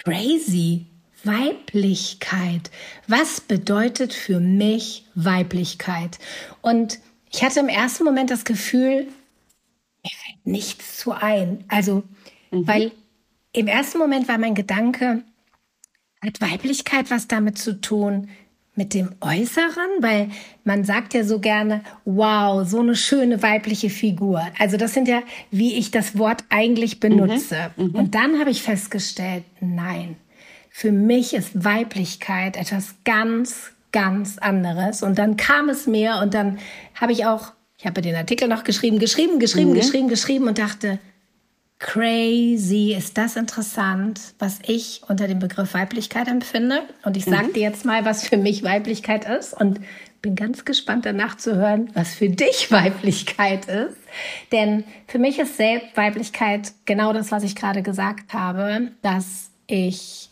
crazy, 0.04 0.88
Weiblichkeit. 1.24 2.72
Was 3.08 3.42
bedeutet 3.42 4.12
für 4.14 4.40
mich 4.40 5.06
Weiblichkeit? 5.14 6.18
Und 6.62 7.00
ich 7.32 7.44
hatte 7.44 7.60
im 7.60 7.70
ersten 7.70 8.04
Moment 8.04 8.32
das 8.32 8.44
Gefühl, 8.44 9.08
mir 10.04 10.12
fällt 10.26 10.46
nichts 10.46 10.98
zu 10.98 11.12
ein. 11.12 11.64
Also, 11.68 12.04
mhm. 12.50 12.68
weil 12.68 12.92
im 13.54 13.68
ersten 13.68 14.00
Moment 14.00 14.28
war 14.28 14.38
mein 14.38 14.56
Gedanke, 14.56 15.24
hat 16.24 16.42
Weiblichkeit 16.42 17.12
was 17.12 17.28
damit 17.28 17.58
zu 17.58 17.80
tun, 17.80 18.30
mit 18.76 18.94
dem 18.96 19.14
Äußeren? 19.22 20.02
Weil 20.02 20.30
man 20.64 20.84
sagt 20.84 21.14
ja 21.14 21.24
so 21.24 21.40
gerne, 21.40 21.82
wow, 22.06 22.68
so 22.68 22.80
eine 22.80 22.96
schöne 22.96 23.44
weibliche 23.44 23.90
Figur. 23.90 24.42
Also 24.58 24.78
das 24.78 24.94
sind 24.94 25.08
ja, 25.08 25.22
wie 25.52 25.76
ich 25.76 25.92
das 25.92 26.18
Wort 26.18 26.44
eigentlich 26.50 27.00
benutze. 27.00 27.72
Mhm, 27.78 27.86
mhm. 27.86 27.96
Und 27.96 28.16
dann 28.16 28.40
habe 28.40 28.50
ich 28.50 28.64
festgestellt, 28.64 29.44
nein, 29.60 30.16
für 30.70 30.92
mich 30.92 31.36
ist 31.36 31.64
Weiblichkeit 31.64 32.58
etwas 32.58 32.96
ganz, 33.06 33.72
ganz 33.92 34.40
anderes. 34.40 35.04
Und 35.04 35.20
dann 35.20 35.38
kam 35.38 35.70
es 35.70 35.86
mir 35.86 36.20
und 36.24 36.34
dann 36.34 36.58
habe 37.00 37.12
ich 37.12 37.26
auch, 37.26 37.52
ich 37.78 37.86
habe 37.86 38.02
den 38.02 38.16
Artikel 38.16 38.48
noch 38.48 38.64
geschrieben, 38.64 38.98
geschrieben, 38.98 39.38
geschrieben, 39.38 39.72
mhm. 39.72 39.76
geschrieben, 39.76 40.08
geschrieben 40.08 40.48
und 40.48 40.58
dachte, 40.58 40.98
Crazy, 41.84 42.96
ist 42.98 43.18
das 43.18 43.36
interessant, 43.36 44.36
was 44.40 44.60
ich 44.66 45.02
unter 45.10 45.28
dem 45.28 45.40
Begriff 45.40 45.74
Weiblichkeit 45.74 46.30
empfinde. 46.30 46.80
Und 47.04 47.18
ich 47.18 47.26
sage 47.26 47.48
mhm. 47.48 47.54
dir 47.54 47.62
jetzt 47.62 47.84
mal, 47.84 48.06
was 48.06 48.26
für 48.26 48.38
mich 48.38 48.64
Weiblichkeit 48.64 49.26
ist 49.26 49.54
und 49.54 49.82
bin 50.22 50.36
ganz 50.38 50.64
gespannt 50.64 51.06
danach 51.06 51.36
zu 51.36 51.58
hören, 51.58 51.90
was 51.94 52.16
für 52.16 52.30
dich 52.30 52.72
Weiblichkeit 52.72 53.66
ist. 53.66 53.98
Denn 54.54 54.86
für 55.08 55.20
mich 55.20 55.40
ist 55.40 55.58
selbst 55.58 55.98
Weiblichkeit 55.98 56.72
genau 56.86 57.12
das, 57.12 57.34
was 57.34 57.44
ich 57.44 57.54
gerade 57.54 57.84
gesagt 57.84 58.34
habe, 58.34 58.92
dass 59.02 59.52
ich 59.68 60.30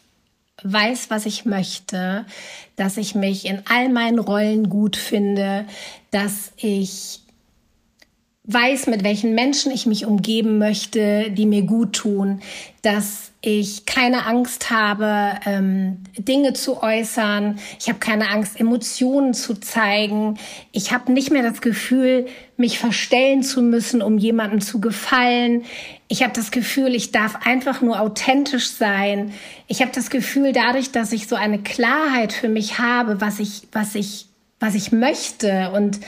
weiß, 0.64 1.10
was 1.10 1.26
ich 1.26 1.44
möchte, 1.44 2.26
dass 2.78 2.96
ich 2.96 3.14
mich 3.14 3.46
in 3.46 3.62
all 3.70 3.90
meinen 3.90 4.20
Rollen 4.20 4.70
gut 4.70 4.96
finde, 4.96 5.66
dass 6.12 6.54
ich 6.56 7.20
weiß, 8.44 8.88
mit 8.88 9.04
welchen 9.04 9.36
Menschen 9.36 9.72
ich 9.72 9.86
mich 9.86 10.06
umgeben 10.06 10.58
möchte, 10.58 11.30
die 11.30 11.46
mir 11.46 11.62
gut 11.62 11.94
tun, 11.94 12.42
dass 12.82 13.32
ich 13.42 13.86
keine 13.86 14.26
Angst 14.26 14.72
habe, 14.72 15.40
ähm, 15.46 15.98
Dinge 16.18 16.54
zu 16.54 16.82
äußern. 16.82 17.60
Ich 17.80 17.88
habe 17.88 18.00
keine 18.00 18.30
Angst, 18.30 18.60
Emotionen 18.60 19.36
zu 19.36 19.54
zeigen. 19.54 20.40
Ich 20.72 20.92
habe 20.92 21.12
nicht 21.12 21.32
mehr 21.32 21.44
das 21.44 21.62
Gefühl, 21.62 22.28
mich 22.58 22.80
verstellen 22.80 23.44
zu 23.44 23.62
müssen, 23.62 24.02
um 24.02 24.18
jemandem 24.18 24.62
zu 24.62 24.82
gefallen. 24.82 25.64
Ich 26.08 26.24
habe 26.24 26.34
das 26.34 26.50
Gefühl, 26.50 26.96
ich 26.96 27.12
darf 27.12 27.46
einfach 27.46 27.82
nur 27.82 28.00
authentisch 28.00 28.72
sein. 28.72 29.34
Ich 29.68 29.82
habe 29.82 29.92
das 29.94 30.10
Gefühl, 30.10 30.52
dadurch, 30.52 30.92
dass 30.92 31.12
ich 31.12 31.28
so 31.28 31.36
eine 31.36 31.60
Klarheit 31.60 32.34
für 32.34 32.50
mich 32.50 32.80
habe, 32.80 33.22
was 33.22 33.40
ich, 33.40 33.68
was 33.72 33.94
ich, 33.94 34.26
was 34.60 34.74
ich 34.74 34.92
möchte 34.92 35.72
und 35.72 36.00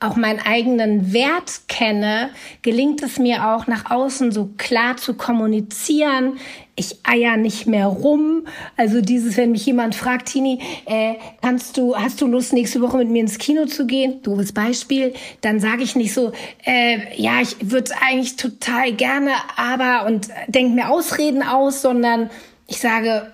auch 0.00 0.16
meinen 0.16 0.40
eigenen 0.40 1.12
Wert 1.12 1.68
kenne, 1.68 2.30
gelingt 2.62 3.02
es 3.02 3.18
mir 3.18 3.48
auch 3.48 3.66
nach 3.66 3.90
außen 3.90 4.32
so 4.32 4.50
klar 4.56 4.96
zu 4.96 5.14
kommunizieren. 5.14 6.38
Ich 6.74 7.00
eier 7.04 7.36
nicht 7.36 7.66
mehr 7.66 7.86
rum. 7.86 8.46
Also 8.78 9.02
dieses, 9.02 9.36
wenn 9.36 9.52
mich 9.52 9.66
jemand 9.66 9.94
fragt, 9.94 10.28
Tini, 10.28 10.58
äh, 10.86 11.16
kannst 11.42 11.76
du, 11.76 11.94
hast 11.94 12.22
du 12.22 12.26
Lust, 12.26 12.54
nächste 12.54 12.80
Woche 12.80 12.96
mit 12.96 13.10
mir 13.10 13.20
ins 13.20 13.36
Kino 13.36 13.66
zu 13.66 13.86
gehen? 13.86 14.22
Doofes 14.22 14.52
Beispiel. 14.52 15.12
Dann 15.42 15.60
sage 15.60 15.82
ich 15.82 15.94
nicht 15.94 16.14
so, 16.14 16.32
äh, 16.64 16.98
ja, 17.16 17.42
ich 17.42 17.56
würde 17.60 17.90
eigentlich 18.00 18.36
total 18.36 18.92
gerne, 18.92 19.32
aber 19.56 20.06
und 20.06 20.28
denk 20.48 20.74
mir 20.74 20.88
Ausreden 20.88 21.42
aus, 21.42 21.82
sondern 21.82 22.30
ich 22.66 22.78
sage, 22.78 23.30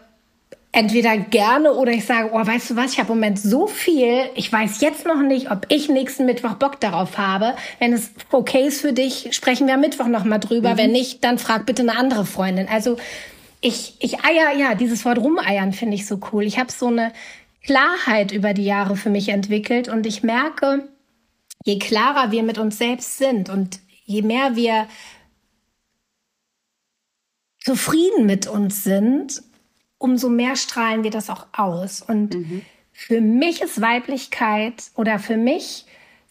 entweder 0.76 1.16
gerne 1.16 1.72
oder 1.72 1.92
ich 1.92 2.04
sage, 2.04 2.30
oh, 2.34 2.46
weißt 2.46 2.70
du 2.70 2.76
was, 2.76 2.92
ich 2.92 2.98
habe 2.98 3.10
im 3.12 3.18
Moment 3.18 3.40
so 3.40 3.66
viel, 3.66 4.28
ich 4.34 4.52
weiß 4.52 4.82
jetzt 4.82 5.06
noch 5.06 5.22
nicht, 5.22 5.50
ob 5.50 5.64
ich 5.70 5.88
nächsten 5.88 6.26
Mittwoch 6.26 6.54
Bock 6.54 6.80
darauf 6.80 7.16
habe. 7.16 7.54
Wenn 7.78 7.94
es 7.94 8.10
okay 8.30 8.66
ist 8.66 8.82
für 8.82 8.92
dich, 8.92 9.30
sprechen 9.30 9.66
wir 9.66 9.74
am 9.74 9.80
Mittwoch 9.80 10.06
nochmal 10.06 10.38
drüber. 10.38 10.74
Mhm. 10.74 10.76
Wenn 10.76 10.92
nicht, 10.92 11.24
dann 11.24 11.38
frag 11.38 11.64
bitte 11.64 11.80
eine 11.80 11.96
andere 11.96 12.26
Freundin. 12.26 12.68
Also 12.68 12.98
ich, 13.62 13.94
ich 14.00 14.22
eier, 14.22 14.54
ja, 14.54 14.74
dieses 14.74 15.06
Wort 15.06 15.16
rumeiern 15.18 15.72
finde 15.72 15.94
ich 15.94 16.06
so 16.06 16.20
cool. 16.30 16.44
Ich 16.44 16.58
habe 16.58 16.70
so 16.70 16.88
eine 16.88 17.10
Klarheit 17.64 18.30
über 18.32 18.52
die 18.52 18.66
Jahre 18.66 18.96
für 18.96 19.08
mich 19.08 19.30
entwickelt 19.30 19.88
und 19.88 20.04
ich 20.04 20.22
merke, 20.22 20.86
je 21.64 21.78
klarer 21.78 22.32
wir 22.32 22.42
mit 22.42 22.58
uns 22.58 22.76
selbst 22.76 23.16
sind 23.16 23.48
und 23.48 23.80
je 24.04 24.20
mehr 24.20 24.56
wir 24.56 24.86
zufrieden 27.64 28.26
mit 28.26 28.46
uns 28.46 28.84
sind, 28.84 29.42
umso 30.06 30.28
mehr 30.28 30.56
strahlen 30.56 31.04
wir 31.04 31.10
das 31.10 31.28
auch 31.28 31.46
aus. 31.52 32.00
Und 32.00 32.34
mhm. 32.34 32.62
für 32.92 33.20
mich 33.20 33.60
ist 33.60 33.80
Weiblichkeit 33.80 34.84
oder 34.94 35.18
für 35.18 35.36
mich 35.36 35.84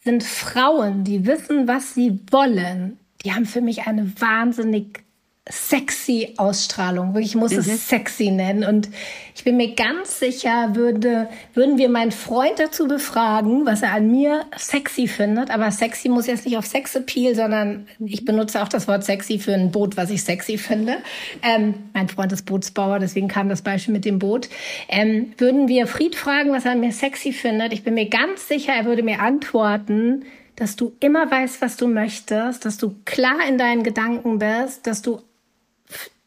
sind 0.04 0.24
Frauen, 0.24 1.04
die 1.04 1.26
wissen, 1.26 1.68
was 1.68 1.94
sie 1.94 2.20
wollen, 2.32 3.00
die 3.24 3.34
haben 3.34 3.46
für 3.46 3.62
mich 3.62 3.88
eine 3.88 4.12
wahnsinnig 4.20 5.05
sexy 5.48 6.34
Ausstrahlung. 6.38 7.14
Wirklich, 7.14 7.32
ich 7.32 7.36
muss 7.36 7.52
mhm. 7.52 7.60
es 7.60 7.88
sexy 7.88 8.32
nennen. 8.32 8.64
Und 8.64 8.90
ich 9.36 9.44
bin 9.44 9.58
mir 9.58 9.76
ganz 9.76 10.20
sicher, 10.20 10.74
würde, 10.74 11.30
würden 11.54 11.78
wir 11.78 11.88
meinen 11.90 12.12
Freund 12.12 12.58
dazu 12.58 12.88
befragen, 12.88 13.66
was 13.66 13.84
er 13.84 13.94
an 13.94 14.10
mir 14.10 14.46
sexy 14.58 15.08
findet. 15.08 15.52
Aber 15.52 15.70
sexy 15.70 16.10
muss 16.10 16.26
jetzt 16.26 16.46
nicht 16.46 16.58
auf 16.58 16.66
Sexappeal, 16.66 17.36
sondern 17.36 17.88
ich 18.00 18.26
benutze 18.26 18.64
auch 18.64 18.70
das 18.70 18.88
Wort 18.88 19.04
sexy 19.04 19.38
für 19.38 19.54
ein 19.54 19.72
Boot, 19.72 19.98
was 19.98 20.10
ich 20.10 20.24
sexy 20.24 20.58
finde. 20.58 20.98
Ähm, 21.44 21.76
mein 21.94 22.10
Freund 22.10 22.32
ist 22.32 22.46
Bootsbauer, 22.48 22.98
deswegen 22.98 23.28
kam 23.28 23.48
das 23.48 23.62
Beispiel 23.62 23.94
mit 23.94 24.06
dem 24.06 24.18
Boot. 24.18 24.50
Ähm, 24.90 25.34
würden 25.38 25.68
wir 25.68 25.86
Fried 25.86 26.16
fragen, 26.16 26.52
was 26.54 26.66
er 26.66 26.72
an 26.72 26.80
mir 26.80 26.92
sexy 26.92 27.34
findet? 27.34 27.72
Ich 27.72 27.84
bin 27.84 27.94
mir 27.94 28.10
ganz 28.10 28.48
sicher, 28.48 28.74
er 28.74 28.86
würde 28.86 29.04
mir 29.04 29.20
antworten, 29.20 30.24
dass 30.56 30.76
du 30.76 30.94
immer 31.00 31.30
weißt, 31.30 31.62
was 31.62 31.78
du 31.78 31.88
möchtest, 31.88 32.66
dass 32.66 32.78
du 32.78 32.96
klar 33.06 33.48
in 33.48 33.58
deinen 33.58 33.84
Gedanken 33.84 34.40
bist, 34.40 34.88
dass 34.88 35.02
du 35.02 35.20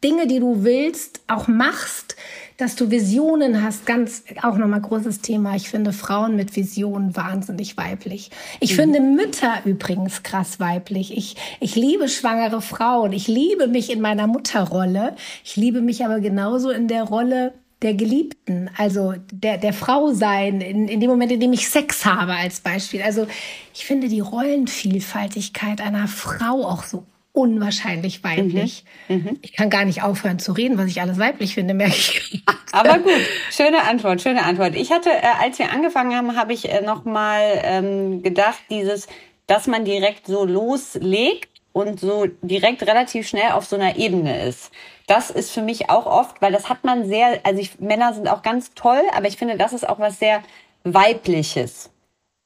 Dinge, 0.03 0.27
die 0.27 0.39
du 0.39 0.63
willst, 0.63 1.21
auch 1.27 1.47
machst, 1.47 2.15
dass 2.57 2.75
du 2.75 2.89
Visionen 2.89 3.63
hast, 3.63 3.85
ganz 3.85 4.23
auch 4.41 4.57
nochmal 4.57 4.81
großes 4.81 5.21
Thema. 5.21 5.55
Ich 5.55 5.69
finde 5.69 5.93
Frauen 5.93 6.35
mit 6.35 6.55
Visionen 6.55 7.15
wahnsinnig 7.15 7.77
weiblich. 7.77 8.31
Ich 8.59 8.73
mhm. 8.73 8.75
finde 8.75 8.99
Mütter 9.01 9.61
übrigens 9.65 10.23
krass 10.23 10.59
weiblich. 10.59 11.15
Ich, 11.17 11.35
ich 11.59 11.75
liebe 11.75 12.07
schwangere 12.07 12.61
Frauen. 12.61 13.11
Ich 13.13 13.27
liebe 13.27 13.67
mich 13.67 13.91
in 13.91 14.01
meiner 14.01 14.27
Mutterrolle. 14.27 15.15
Ich 15.43 15.55
liebe 15.55 15.81
mich 15.81 16.05
aber 16.05 16.19
genauso 16.19 16.69
in 16.69 16.87
der 16.87 17.03
Rolle 17.03 17.53
der 17.81 17.93
Geliebten, 17.93 18.69
also 18.77 19.13
der, 19.31 19.57
der 19.57 19.71
Frau 19.71 20.11
sein, 20.11 20.59
in, 20.59 20.89
in 20.89 20.99
dem 20.99 21.09
Moment, 21.09 21.31
in 21.31 21.39
dem 21.39 21.53
ich 21.53 21.69
Sex 21.69 22.05
habe 22.05 22.33
als 22.33 22.59
Beispiel. 22.59 23.01
Also 23.01 23.25
ich 23.73 23.85
finde 23.85 24.09
die 24.09 24.19
Rollenvielfaltigkeit 24.19 25.79
einer 25.79 26.07
Frau 26.09 26.65
auch 26.67 26.83
so 26.83 27.05
unwahrscheinlich 27.31 28.23
weiblich. 28.23 28.83
Mhm. 29.07 29.15
Mhm. 29.15 29.39
Ich 29.41 29.53
kann 29.53 29.69
gar 29.69 29.85
nicht 29.85 30.03
aufhören 30.03 30.39
zu 30.39 30.51
reden, 30.51 30.77
was 30.77 30.87
ich 30.87 31.01
alles 31.01 31.19
weiblich 31.19 31.53
finde, 31.53 31.73
merke 31.73 31.95
ich. 31.95 32.43
Aber 32.71 32.99
gut, 32.99 33.11
schöne 33.51 33.83
Antwort, 33.83 34.21
schöne 34.21 34.43
Antwort. 34.43 34.75
Ich 34.75 34.91
hatte, 34.91 35.09
äh, 35.09 35.43
als 35.43 35.59
wir 35.59 35.71
angefangen 35.71 36.15
haben, 36.15 36.35
habe 36.35 36.53
ich 36.53 36.69
äh, 36.69 36.81
noch 36.81 37.05
mal 37.05 37.61
ähm, 37.63 38.23
gedacht, 38.23 38.59
dieses, 38.69 39.07
dass 39.47 39.67
man 39.67 39.85
direkt 39.85 40.27
so 40.27 40.45
loslegt 40.45 41.49
und 41.71 41.99
so 41.99 42.25
direkt 42.41 42.83
relativ 42.83 43.27
schnell 43.27 43.51
auf 43.51 43.65
so 43.65 43.75
einer 43.75 43.97
Ebene 43.97 44.45
ist. 44.47 44.71
Das 45.07 45.29
ist 45.31 45.51
für 45.51 45.61
mich 45.61 45.89
auch 45.89 46.05
oft, 46.05 46.41
weil 46.41 46.51
das 46.51 46.69
hat 46.69 46.83
man 46.83 47.07
sehr, 47.07 47.39
also 47.43 47.59
ich, 47.59 47.79
Männer 47.79 48.13
sind 48.13 48.27
auch 48.27 48.41
ganz 48.41 48.73
toll, 48.75 49.01
aber 49.15 49.27
ich 49.27 49.37
finde, 49.37 49.57
das 49.57 49.73
ist 49.73 49.87
auch 49.87 49.99
was 49.99 50.19
sehr 50.19 50.43
weibliches. 50.83 51.89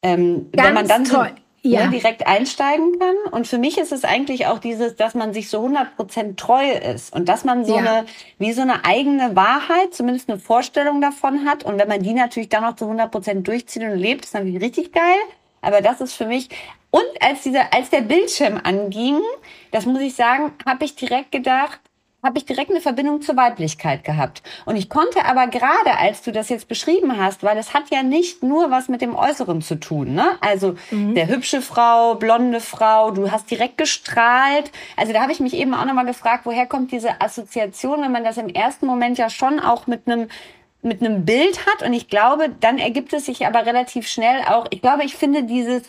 Ähm, 0.01 0.49
Ganz 0.51 0.67
wenn 0.67 0.73
man 0.73 0.87
dann 0.87 1.05
toll. 1.05 1.31
Ja. 1.65 1.85
ne, 1.85 1.91
direkt 1.91 2.27
einsteigen 2.27 2.99
kann. 2.99 3.15
Und 3.31 3.47
für 3.47 3.57
mich 3.57 3.77
ist 3.77 3.91
es 3.91 4.03
eigentlich 4.03 4.47
auch 4.47 4.59
dieses, 4.59 4.95
dass 4.95 5.15
man 5.15 5.33
sich 5.33 5.49
so 5.49 5.65
100% 5.65 6.35
treu 6.35 6.71
ist 6.71 7.15
und 7.15 7.29
dass 7.29 7.45
man 7.45 7.63
so 7.65 7.75
ja. 7.77 7.79
eine, 7.79 8.05
wie 8.37 8.51
so 8.51 8.61
eine 8.61 8.83
eigene 8.83 9.35
Wahrheit, 9.35 9.93
zumindest 9.93 10.29
eine 10.29 10.39
Vorstellung 10.39 10.99
davon 10.99 11.45
hat. 11.45 11.63
Und 11.63 11.79
wenn 11.79 11.87
man 11.87 12.03
die 12.03 12.13
natürlich 12.13 12.49
dann 12.49 12.63
noch 12.63 12.75
zu 12.75 12.85
100% 12.85 13.43
durchzieht 13.43 13.83
und 13.83 13.95
lebt, 13.95 14.25
ist 14.25 14.33
natürlich 14.33 14.61
richtig 14.61 14.91
geil. 14.91 15.19
Aber 15.61 15.81
das 15.81 16.01
ist 16.01 16.13
für 16.13 16.25
mich, 16.25 16.49
und 16.91 17.05
als 17.21 17.43
dieser, 17.43 17.73
als 17.73 17.89
der 17.89 18.01
Bildschirm 18.01 18.59
anging, 18.63 19.19
das 19.71 19.85
muss 19.85 20.01
ich 20.01 20.13
sagen, 20.13 20.51
habe 20.65 20.85
ich 20.85 20.95
direkt 20.95 21.31
gedacht, 21.31 21.79
habe 22.23 22.37
ich 22.37 22.45
direkt 22.45 22.71
eine 22.71 22.79
Verbindung 22.79 23.21
zur 23.21 23.35
Weiblichkeit 23.35 24.03
gehabt. 24.03 24.41
Und 24.65 24.77
ich 24.77 24.89
konnte 24.89 25.25
aber 25.25 25.47
gerade, 25.47 25.97
als 25.99 26.21
du 26.21 26.31
das 26.31 26.49
jetzt 26.49 26.69
beschrieben 26.69 27.17
hast, 27.17 27.43
weil 27.43 27.57
es 27.57 27.73
hat 27.73 27.89
ja 27.91 28.01
nicht 28.01 28.41
nur 28.43 28.71
was 28.71 28.87
mit 28.87 29.01
dem 29.01 29.15
Äußeren 29.15 29.61
zu 29.61 29.79
tun, 29.79 30.13
ne? 30.13 30.25
Also 30.39 30.75
mhm. 30.89 31.15
der 31.15 31.27
hübsche 31.27 31.61
Frau, 31.61 32.15
blonde 32.15 32.61
Frau, 32.61 33.11
du 33.11 33.29
hast 33.29 33.51
direkt 33.51 33.77
gestrahlt. 33.77 34.71
Also 34.95 35.11
da 35.11 35.21
habe 35.21 35.33
ich 35.33 35.41
mich 35.41 35.53
eben 35.53 35.73
auch 35.73 35.85
nochmal 35.85 36.05
gefragt, 36.05 36.45
woher 36.45 36.65
kommt 36.65 36.91
diese 36.91 37.21
Assoziation, 37.21 38.01
wenn 38.01 38.11
man 38.11 38.23
das 38.23 38.37
im 38.37 38.47
ersten 38.47 38.85
Moment 38.85 39.17
ja 39.17 39.29
schon 39.29 39.59
auch 39.59 39.87
mit 39.87 40.07
einem 40.07 40.29
mit 40.85 41.01
einem 41.01 41.23
Bild 41.23 41.65
hat. 41.65 41.85
Und 41.85 41.93
ich 41.93 42.09
glaube, 42.09 42.49
dann 42.59 42.77
ergibt 42.77 43.13
es 43.13 43.25
sich 43.25 43.45
aber 43.45 43.65
relativ 43.65 44.07
schnell 44.07 44.41
auch, 44.47 44.67
ich 44.69 44.81
glaube, 44.81 45.05
ich 45.05 45.15
finde 45.15 45.43
dieses 45.43 45.83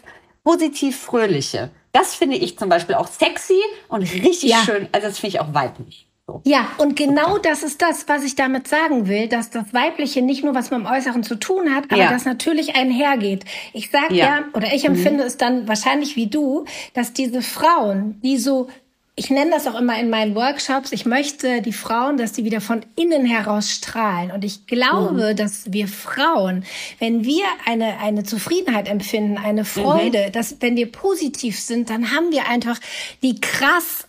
positiv 0.45 0.99
Fröhliche. 1.01 1.71
Das 1.93 2.15
finde 2.15 2.37
ich 2.37 2.59
zum 2.59 2.69
Beispiel 2.69 2.95
auch 2.95 3.07
sexy 3.07 3.61
und 3.89 4.03
richtig 4.03 4.51
ja. 4.51 4.59
schön. 4.65 4.89
Also 4.93 5.09
das 5.09 5.19
finde 5.19 5.37
ich 5.37 5.41
auch 5.41 5.53
weiblich. 5.53 6.07
Ja, 6.45 6.69
und 6.79 6.97
genau 6.97 7.37
das 7.37 7.63
ist 7.63 7.83
das, 7.83 8.09
was 8.09 8.25
ich 8.25 8.35
damit 8.35 8.67
sagen 8.67 9.09
will, 9.09 9.29
dass 9.29 9.51
das 9.51 9.75
Weibliche 9.75 10.23
nicht 10.23 10.43
nur 10.43 10.55
was 10.55 10.71
mit 10.71 10.81
dem 10.81 10.87
Äußeren 10.87 11.23
zu 11.23 11.35
tun 11.35 11.75
hat, 11.75 11.85
aber 11.91 12.03
ja. 12.03 12.11
das 12.11 12.25
natürlich 12.25 12.77
einhergeht. 12.77 13.45
Ich 13.75 13.91
sage 13.91 14.15
ja. 14.15 14.27
ja. 14.27 14.45
oder 14.55 14.73
ich 14.73 14.87
empfinde 14.87 15.23
mhm. 15.23 15.27
es 15.27 15.37
dann 15.37 15.69
wahrscheinlich 15.69 16.17
wie 16.17 16.27
du, 16.27 16.65
dass 16.95 17.13
diese 17.13 17.43
Frauen, 17.43 18.21
die 18.23 18.39
so 18.39 18.69
ich 19.17 19.31
nenne 19.31 19.53
das 19.53 19.69
auch 19.69 19.79
immer 19.79 19.97
in 20.01 20.11
meinen 20.11 20.35
Workshops, 20.35 20.91
ich 20.91 21.07
möchte 21.07 21.63
die 21.63 21.73
Frauen, 21.73 22.17
dass 22.17 22.33
die 22.33 22.45
wieder 22.45 22.61
von 22.61 22.85
innen 22.97 23.25
heraus 23.25 23.71
strahlen. 23.71 24.33
Und 24.33 24.45
ich 24.45 24.67
glaube, 24.67 25.31
mhm. 25.33 25.37
dass 25.37 25.73
wir 25.73 25.87
Frauen, 25.87 26.65
wenn 26.99 27.25
wir 27.25 27.45
eine, 27.65 28.01
eine 28.01 28.25
Zufriedenheit 28.25 28.89
empfinden, 28.89 29.39
eine 29.39 29.65
Freude, 29.65 30.27
mhm. 30.27 30.33
dass 30.33 30.61
wenn 30.61 30.75
wir 30.75 30.91
positiv 30.91 31.61
sind, 31.61 31.91
dann 31.91 32.11
haben 32.11 32.33
wir 32.33 32.49
einfach 32.49 32.81
die 33.23 33.41
krass 33.41 34.09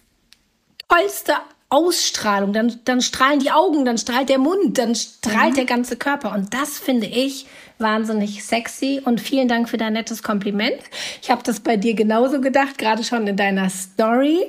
tollste 0.89 1.33
Ausstrahlung. 1.75 2.53
Dann, 2.53 2.79
dann 2.85 3.01
strahlen 3.01 3.39
die 3.39 3.51
Augen, 3.51 3.83
dann 3.83 3.97
strahlt 3.97 4.29
der 4.29 4.37
Mund, 4.37 4.77
dann 4.77 4.95
strahlt 4.95 5.51
mhm. 5.51 5.55
der 5.55 5.65
ganze 5.65 5.97
Körper. 5.97 6.33
Und 6.33 6.53
das 6.53 6.79
finde 6.79 7.05
ich 7.05 7.47
wahnsinnig 7.79 8.45
sexy. 8.45 9.01
Und 9.03 9.19
vielen 9.19 9.49
Dank 9.49 9.67
für 9.67 9.75
dein 9.75 9.93
nettes 9.93 10.23
Kompliment. 10.23 10.79
Ich 11.21 11.29
habe 11.29 11.43
das 11.43 11.59
bei 11.59 11.75
dir 11.75 11.93
genauso 11.93 12.39
gedacht, 12.39 12.77
gerade 12.77 13.03
schon 13.03 13.27
in 13.27 13.35
deiner 13.35 13.69
Story. 13.69 14.39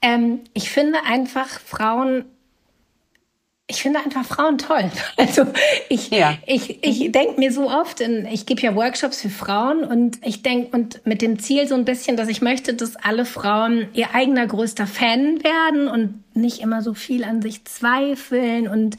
Ähm, 0.00 0.40
ich 0.54 0.70
finde 0.70 1.00
einfach 1.04 1.48
Frauen 1.48 2.24
ich 3.70 3.82
finde 3.82 4.00
einfach 4.00 4.24
Frauen 4.24 4.58
toll. 4.58 4.90
Also 5.16 5.44
ich, 5.88 6.10
ja. 6.10 6.36
ich, 6.46 6.82
ich 6.82 7.12
denke 7.12 7.38
mir 7.38 7.52
so 7.52 7.70
oft, 7.70 8.00
in, 8.00 8.26
ich 8.26 8.46
gebe 8.46 8.60
ja 8.62 8.74
Workshops 8.74 9.20
für 9.20 9.28
Frauen 9.28 9.84
und 9.84 10.18
ich 10.24 10.42
denke, 10.42 10.76
und 10.76 11.06
mit 11.06 11.22
dem 11.22 11.38
Ziel 11.38 11.68
so 11.68 11.74
ein 11.74 11.84
bisschen, 11.84 12.16
dass 12.16 12.28
ich 12.28 12.40
möchte, 12.40 12.74
dass 12.74 12.96
alle 12.96 13.24
Frauen 13.24 13.88
ihr 13.92 14.14
eigener 14.14 14.46
größter 14.46 14.86
Fan 14.86 15.42
werden 15.44 15.88
und 15.88 16.22
nicht 16.34 16.60
immer 16.60 16.82
so 16.82 16.94
viel 16.94 17.24
an 17.24 17.42
sich 17.42 17.64
zweifeln 17.64 18.66
und 18.66 18.96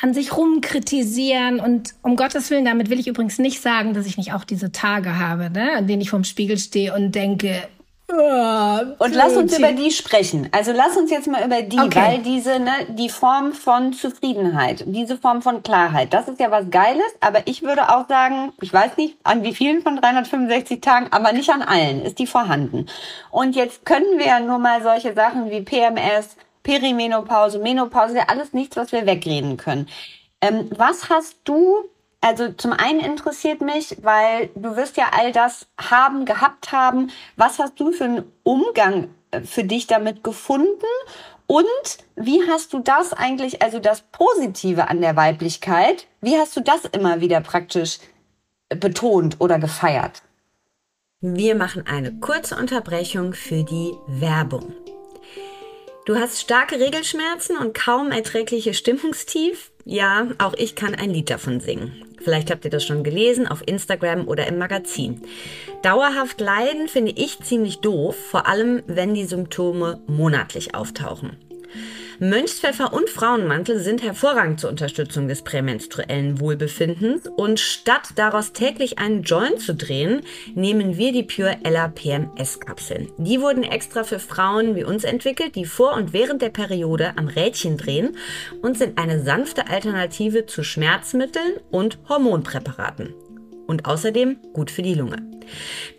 an 0.00 0.12
sich 0.12 0.36
rumkritisieren 0.36 1.58
und 1.58 1.94
um 2.02 2.16
Gottes 2.16 2.50
Willen, 2.50 2.66
damit 2.66 2.90
will 2.90 3.00
ich 3.00 3.06
übrigens 3.06 3.38
nicht 3.38 3.62
sagen, 3.62 3.94
dass 3.94 4.06
ich 4.06 4.18
nicht 4.18 4.34
auch 4.34 4.44
diese 4.44 4.72
Tage 4.72 5.18
habe, 5.18 5.48
ne, 5.50 5.72
an 5.76 5.86
denen 5.86 6.02
ich 6.02 6.10
vorm 6.10 6.24
Spiegel 6.24 6.58
stehe 6.58 6.94
und 6.94 7.14
denke, 7.14 7.66
und 8.08 9.14
lass 9.14 9.36
uns 9.36 9.58
über 9.58 9.72
die 9.72 9.90
sprechen. 9.90 10.48
Also 10.52 10.72
lass 10.72 10.96
uns 10.96 11.10
jetzt 11.10 11.26
mal 11.26 11.44
über 11.44 11.62
die, 11.62 11.78
okay. 11.78 12.00
weil 12.00 12.18
diese, 12.18 12.60
ne, 12.60 12.70
die 12.90 13.08
Form 13.08 13.52
von 13.52 13.92
Zufriedenheit, 13.92 14.84
diese 14.86 15.18
Form 15.18 15.42
von 15.42 15.64
Klarheit, 15.64 16.12
das 16.12 16.28
ist 16.28 16.38
ja 16.38 16.50
was 16.52 16.70
Geiles, 16.70 17.06
aber 17.20 17.46
ich 17.46 17.62
würde 17.62 17.88
auch 17.88 18.06
sagen, 18.08 18.52
ich 18.60 18.72
weiß 18.72 18.96
nicht, 18.96 19.16
an 19.24 19.42
wie 19.42 19.54
vielen 19.54 19.82
von 19.82 19.96
365 19.96 20.80
Tagen, 20.80 21.08
aber 21.10 21.32
nicht 21.32 21.50
an 21.50 21.62
allen 21.62 22.00
ist 22.02 22.20
die 22.20 22.28
vorhanden. 22.28 22.86
Und 23.30 23.56
jetzt 23.56 23.84
können 23.84 24.18
wir 24.18 24.26
ja 24.26 24.40
nur 24.40 24.58
mal 24.58 24.82
solche 24.82 25.12
Sachen 25.12 25.50
wie 25.50 25.62
PMS, 25.62 26.36
Perimenopause, 26.62 27.58
Menopause, 27.58 28.16
ja 28.16 28.24
alles 28.28 28.52
nichts, 28.52 28.76
was 28.76 28.92
wir 28.92 29.06
wegreden 29.06 29.56
können. 29.56 29.88
Ähm, 30.40 30.70
was 30.76 31.10
hast 31.10 31.38
du 31.44 31.88
also 32.20 32.52
zum 32.52 32.72
einen 32.72 33.00
interessiert 33.00 33.60
mich, 33.60 33.96
weil 34.02 34.50
du 34.54 34.76
wirst 34.76 34.96
ja 34.96 35.10
all 35.12 35.32
das 35.32 35.66
haben, 35.78 36.24
gehabt 36.24 36.72
haben. 36.72 37.10
Was 37.36 37.58
hast 37.58 37.78
du 37.78 37.92
für 37.92 38.04
einen 38.04 38.32
Umgang 38.42 39.08
äh, 39.30 39.42
für 39.42 39.64
dich 39.64 39.86
damit 39.86 40.24
gefunden? 40.24 40.86
Und 41.46 41.98
wie 42.16 42.42
hast 42.48 42.72
du 42.72 42.80
das 42.80 43.12
eigentlich, 43.12 43.62
also 43.62 43.78
das 43.78 44.00
Positive 44.00 44.88
an 44.88 45.00
der 45.00 45.14
Weiblichkeit, 45.14 46.06
wie 46.20 46.36
hast 46.36 46.56
du 46.56 46.60
das 46.60 46.84
immer 46.86 47.20
wieder 47.20 47.40
praktisch 47.40 47.98
betont 48.68 49.40
oder 49.40 49.58
gefeiert? 49.60 50.22
Wir 51.20 51.54
machen 51.54 51.86
eine 51.86 52.18
kurze 52.18 52.56
Unterbrechung 52.56 53.32
für 53.32 53.62
die 53.62 53.94
Werbung. 54.08 54.74
Du 56.04 56.16
hast 56.16 56.40
starke 56.40 56.78
Regelschmerzen 56.78 57.56
und 57.56 57.74
kaum 57.74 58.10
erträgliche 58.10 58.74
Stimmungstief? 58.74 59.72
Ja, 59.88 60.26
auch 60.38 60.54
ich 60.54 60.74
kann 60.74 60.96
ein 60.96 61.10
Lied 61.10 61.30
davon 61.30 61.60
singen. 61.60 61.92
Vielleicht 62.20 62.50
habt 62.50 62.64
ihr 62.64 62.72
das 62.72 62.84
schon 62.84 63.04
gelesen 63.04 63.46
auf 63.46 63.62
Instagram 63.64 64.26
oder 64.26 64.48
im 64.48 64.58
Magazin. 64.58 65.22
Dauerhaft 65.82 66.40
leiden 66.40 66.88
finde 66.88 67.12
ich 67.12 67.38
ziemlich 67.38 67.78
doof, 67.78 68.16
vor 68.16 68.48
allem 68.48 68.82
wenn 68.88 69.14
die 69.14 69.26
Symptome 69.26 70.00
monatlich 70.08 70.74
auftauchen. 70.74 71.36
Mönchspfeffer 72.18 72.94
und 72.94 73.10
Frauenmantel 73.10 73.78
sind 73.78 74.02
hervorragend 74.02 74.60
zur 74.60 74.70
Unterstützung 74.70 75.28
des 75.28 75.42
prämenstruellen 75.42 76.40
Wohlbefindens 76.40 77.28
und 77.36 77.60
statt 77.60 78.10
daraus 78.14 78.52
täglich 78.52 78.98
einen 78.98 79.22
Joint 79.22 79.60
zu 79.60 79.74
drehen, 79.74 80.22
nehmen 80.54 80.96
wir 80.96 81.12
die 81.12 81.24
Pure 81.24 81.58
Ella 81.62 81.88
PMS 81.88 82.60
Kapseln. 82.60 83.10
Die 83.18 83.40
wurden 83.40 83.64
extra 83.64 84.02
für 84.04 84.18
Frauen 84.18 84.76
wie 84.76 84.84
uns 84.84 85.04
entwickelt, 85.04 85.56
die 85.56 85.66
vor 85.66 85.94
und 85.94 86.12
während 86.14 86.40
der 86.40 86.50
Periode 86.50 87.12
am 87.16 87.28
Rädchen 87.28 87.76
drehen 87.76 88.16
und 88.62 88.78
sind 88.78 88.98
eine 88.98 89.22
sanfte 89.22 89.68
Alternative 89.68 90.46
zu 90.46 90.62
Schmerzmitteln 90.62 91.56
und 91.70 91.98
Hormonpräparaten 92.08 93.14
und 93.66 93.86
außerdem 93.86 94.38
gut 94.52 94.70
für 94.70 94.82
die 94.82 94.94
Lunge. 94.94 95.16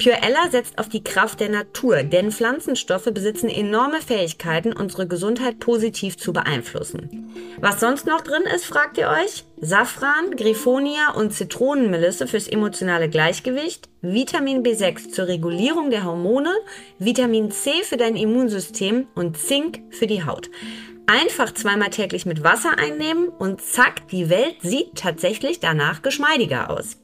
Pure 0.01 0.21
Ella 0.21 0.49
setzt 0.51 0.77
auf 0.77 0.89
die 0.89 1.03
Kraft 1.03 1.39
der 1.39 1.49
Natur, 1.49 2.03
denn 2.03 2.31
Pflanzenstoffe 2.31 3.09
besitzen 3.13 3.49
enorme 3.49 4.01
Fähigkeiten, 4.01 4.73
unsere 4.73 5.07
Gesundheit 5.07 5.59
positiv 5.59 6.17
zu 6.17 6.33
beeinflussen. 6.33 7.33
Was 7.59 7.79
sonst 7.79 8.05
noch 8.05 8.21
drin 8.21 8.43
ist, 8.53 8.65
fragt 8.65 8.97
ihr 8.97 9.09
euch? 9.09 9.45
Safran, 9.59 10.35
Griffonia 10.35 11.13
und 11.15 11.33
Zitronenmelisse 11.33 12.27
fürs 12.27 12.47
emotionale 12.47 13.09
Gleichgewicht, 13.09 13.89
Vitamin 14.01 14.63
B6 14.63 15.11
zur 15.11 15.27
Regulierung 15.27 15.89
der 15.89 16.03
Hormone, 16.03 16.51
Vitamin 16.99 17.51
C 17.51 17.71
für 17.83 17.97
dein 17.97 18.15
Immunsystem 18.15 19.07
und 19.15 19.37
Zink 19.37 19.81
für 19.89 20.07
die 20.07 20.23
Haut. 20.23 20.49
Einfach 21.07 21.53
zweimal 21.53 21.89
täglich 21.89 22.25
mit 22.25 22.43
Wasser 22.43 22.77
einnehmen 22.77 23.29
und 23.29 23.61
zack, 23.61 24.09
die 24.09 24.29
Welt 24.29 24.57
sieht 24.61 24.95
tatsächlich 24.95 25.61
danach 25.61 26.01
geschmeidiger 26.01 26.69
aus. 26.69 26.97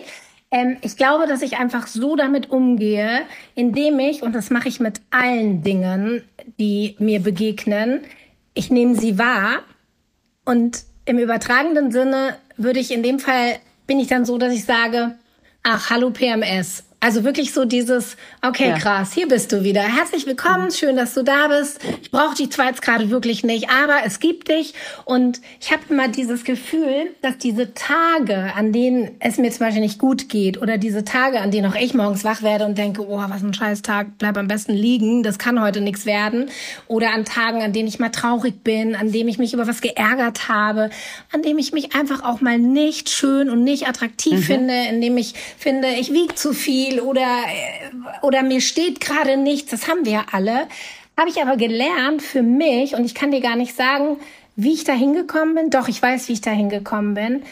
ähm, 0.50 0.76
ich 0.82 0.96
glaube, 0.96 1.26
dass 1.26 1.42
ich 1.42 1.58
einfach 1.58 1.86
so 1.86 2.16
damit 2.16 2.50
umgehe, 2.50 3.22
indem 3.54 3.98
ich, 3.98 4.22
und 4.22 4.34
das 4.34 4.50
mache 4.50 4.68
ich 4.68 4.80
mit 4.80 5.00
allen 5.10 5.62
Dingen, 5.62 6.22
die 6.58 6.96
mir 6.98 7.20
begegnen, 7.20 8.02
ich 8.54 8.70
nehme 8.70 8.94
sie 8.94 9.18
wahr 9.18 9.60
und 10.44 10.84
im 11.04 11.18
übertragenen 11.18 11.90
Sinne 11.92 12.36
würde 12.56 12.80
ich 12.80 12.90
in 12.90 13.02
dem 13.02 13.18
Fall, 13.18 13.58
bin 13.86 14.00
ich 14.00 14.08
dann 14.08 14.24
so, 14.24 14.38
dass 14.38 14.52
ich 14.52 14.64
sage, 14.64 15.14
ach, 15.62 15.90
hallo 15.90 16.10
PMS 16.10 16.85
also 16.98 17.24
wirklich 17.24 17.52
so 17.52 17.66
dieses, 17.66 18.16
okay, 18.42 18.70
ja. 18.70 18.78
krass, 18.78 19.12
hier 19.12 19.28
bist 19.28 19.52
du 19.52 19.62
wieder. 19.62 19.82
Herzlich 19.82 20.26
willkommen, 20.26 20.70
schön, 20.70 20.96
dass 20.96 21.12
du 21.12 21.22
da 21.22 21.48
bist. 21.48 21.78
Ich 22.00 22.10
brauche 22.10 22.34
dich 22.34 22.50
zwar 22.50 22.68
jetzt 22.68 22.80
gerade 22.80 23.10
wirklich 23.10 23.44
nicht, 23.44 23.68
aber 23.68 23.98
es 24.04 24.18
gibt 24.18 24.48
dich. 24.48 24.72
Und 25.04 25.40
ich 25.60 25.70
habe 25.72 25.82
immer 25.90 26.08
dieses 26.08 26.44
Gefühl, 26.44 27.14
dass 27.20 27.36
diese 27.36 27.74
Tage, 27.74 28.54
an 28.56 28.72
denen 28.72 29.10
es 29.20 29.36
mir 29.36 29.50
zum 29.50 29.66
Beispiel 29.66 29.82
nicht 29.82 29.98
gut 29.98 30.30
geht, 30.30 30.60
oder 30.60 30.78
diese 30.78 31.04
Tage, 31.04 31.40
an 31.40 31.50
denen 31.50 31.70
auch 31.70 31.76
ich 31.76 31.92
morgens 31.92 32.24
wach 32.24 32.42
werde 32.42 32.64
und 32.64 32.78
denke, 32.78 33.06
oh, 33.06 33.22
was 33.28 33.42
ein 33.42 33.52
scheiß 33.52 33.82
Tag, 33.82 34.18
bleib 34.18 34.38
am 34.38 34.48
besten 34.48 34.72
liegen, 34.72 35.22
das 35.22 35.38
kann 35.38 35.60
heute 35.60 35.82
nichts 35.82 36.06
werden. 36.06 36.48
Oder 36.88 37.12
an 37.12 37.26
Tagen, 37.26 37.62
an 37.62 37.74
denen 37.74 37.88
ich 37.88 37.98
mal 37.98 38.08
traurig 38.08 38.64
bin, 38.64 38.96
an 38.96 39.12
denen 39.12 39.28
ich 39.28 39.38
mich 39.38 39.52
über 39.52 39.66
was 39.66 39.82
geärgert 39.82 40.48
habe, 40.48 40.88
an 41.30 41.42
denen 41.42 41.58
ich 41.58 41.72
mich 41.72 41.94
einfach 41.94 42.24
auch 42.24 42.40
mal 42.40 42.58
nicht 42.58 43.10
schön 43.10 43.50
und 43.50 43.64
nicht 43.64 43.86
attraktiv 43.86 44.38
mhm. 44.38 44.42
finde, 44.42 44.74
in 44.90 45.02
dem 45.02 45.18
ich 45.18 45.34
finde, 45.58 45.88
ich 45.88 46.10
wiege 46.12 46.34
zu 46.34 46.54
viel 46.54 46.85
viel 46.86 47.00
oder, 47.00 47.44
oder 48.22 48.42
mir 48.42 48.60
steht 48.60 49.00
gerade 49.00 49.36
nichts, 49.36 49.70
das 49.70 49.88
haben 49.88 50.04
wir 50.04 50.24
alle. 50.32 50.66
Habe 51.16 51.30
ich 51.30 51.40
aber 51.40 51.56
gelernt 51.56 52.22
für 52.22 52.42
mich, 52.42 52.94
und 52.94 53.04
ich 53.04 53.14
kann 53.14 53.30
dir 53.30 53.40
gar 53.40 53.56
nicht 53.56 53.74
sagen, 53.74 54.18
wie 54.56 54.74
ich 54.74 54.84
da 54.84 54.92
hingekommen 54.92 55.54
bin, 55.54 55.70
doch 55.70 55.88
ich 55.88 56.00
weiß, 56.00 56.28
wie 56.28 56.34
ich 56.34 56.40
da 56.40 56.50
hingekommen 56.50 57.14
bin, 57.14 57.42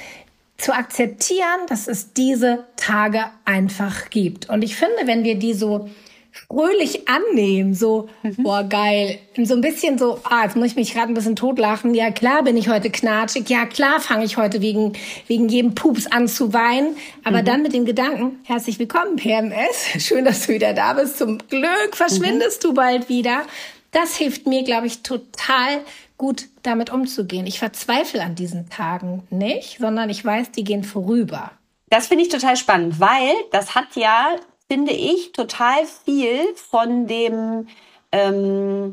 zu 0.57 0.73
akzeptieren, 0.73 1.67
dass 1.69 1.89
es 1.89 2.13
diese 2.13 2.65
Tage 2.77 3.25
einfach 3.45 4.11
gibt. 4.11 4.49
Und 4.49 4.63
ich 4.63 4.77
finde, 4.77 5.07
wenn 5.07 5.25
wir 5.25 5.35
die 5.35 5.55
so 5.55 5.89
fröhlich 6.35 7.09
annehmen, 7.09 7.75
so, 7.75 8.09
mhm. 8.23 8.43
boah, 8.43 8.65
geil. 8.65 9.19
So 9.43 9.55
ein 9.55 9.61
bisschen 9.61 9.99
so, 9.99 10.21
ah, 10.25 10.43
jetzt 10.45 10.57
muss 10.57 10.69
ich 10.69 10.77
mich 10.77 10.93
gerade 10.93 11.13
ein 11.13 11.15
bisschen 11.15 11.37
totlachen. 11.37 11.95
Ja, 11.95 12.11
klar 12.11 12.43
bin 12.43 12.57
ich 12.57 12.69
heute 12.69 12.91
knatschig. 12.91 13.49
Ja, 13.49 13.67
klar 13.67 14.01
fange 14.01 14.25
ich 14.25 14.37
heute 14.37 14.61
wegen, 14.61 14.95
wegen 15.29 15.49
jedem 15.49 15.75
Pups 15.75 16.09
an 16.09 16.27
zu 16.27 16.53
weinen. 16.53 16.97
Aber 17.23 17.43
mhm. 17.43 17.45
dann 17.45 17.63
mit 17.63 17.73
dem 17.73 17.85
Gedanken, 17.85 18.41
herzlich 18.45 18.79
willkommen, 18.81 19.17
PMS. 19.17 19.87
Schön, 20.05 20.25
dass 20.25 20.47
du 20.47 20.55
wieder 20.55 20.73
da 20.73 20.95
bist. 20.95 21.19
Zum 21.19 21.39
Glück 21.39 21.95
verschwindest 21.95 22.63
mhm. 22.63 22.69
du 22.69 22.75
bald 22.75 23.09
wieder. 23.09 23.43
Das 23.93 24.17
hilft 24.17 24.49
mir, 24.49 24.65
glaube 24.65 24.89
ich, 24.89 25.03
total 25.03 25.83
gut 26.19 26.47
damit 26.63 26.91
umzugehen. 26.91 27.47
Ich 27.47 27.61
verzweifle 27.61 28.23
an 28.23 28.35
diesen 28.35 28.69
Tagen 28.69 29.23
nicht, 29.31 29.79
sondern 29.79 30.11
ich 30.11 30.25
weiß, 30.25 30.51
die 30.51 30.65
gehen 30.65 30.83
vorüber. 30.83 31.53
Das 31.91 32.09
finde 32.09 32.25
ich 32.25 32.31
total 32.31 32.57
spannend, 32.57 32.99
weil 32.99 33.35
das 33.53 33.77
hat 33.77 33.95
ja 33.95 34.35
finde 34.71 34.93
ich, 34.93 35.33
total 35.33 35.85
viel 36.05 36.55
von 36.55 37.07
dem, 37.07 37.69
ähm, 38.13 38.93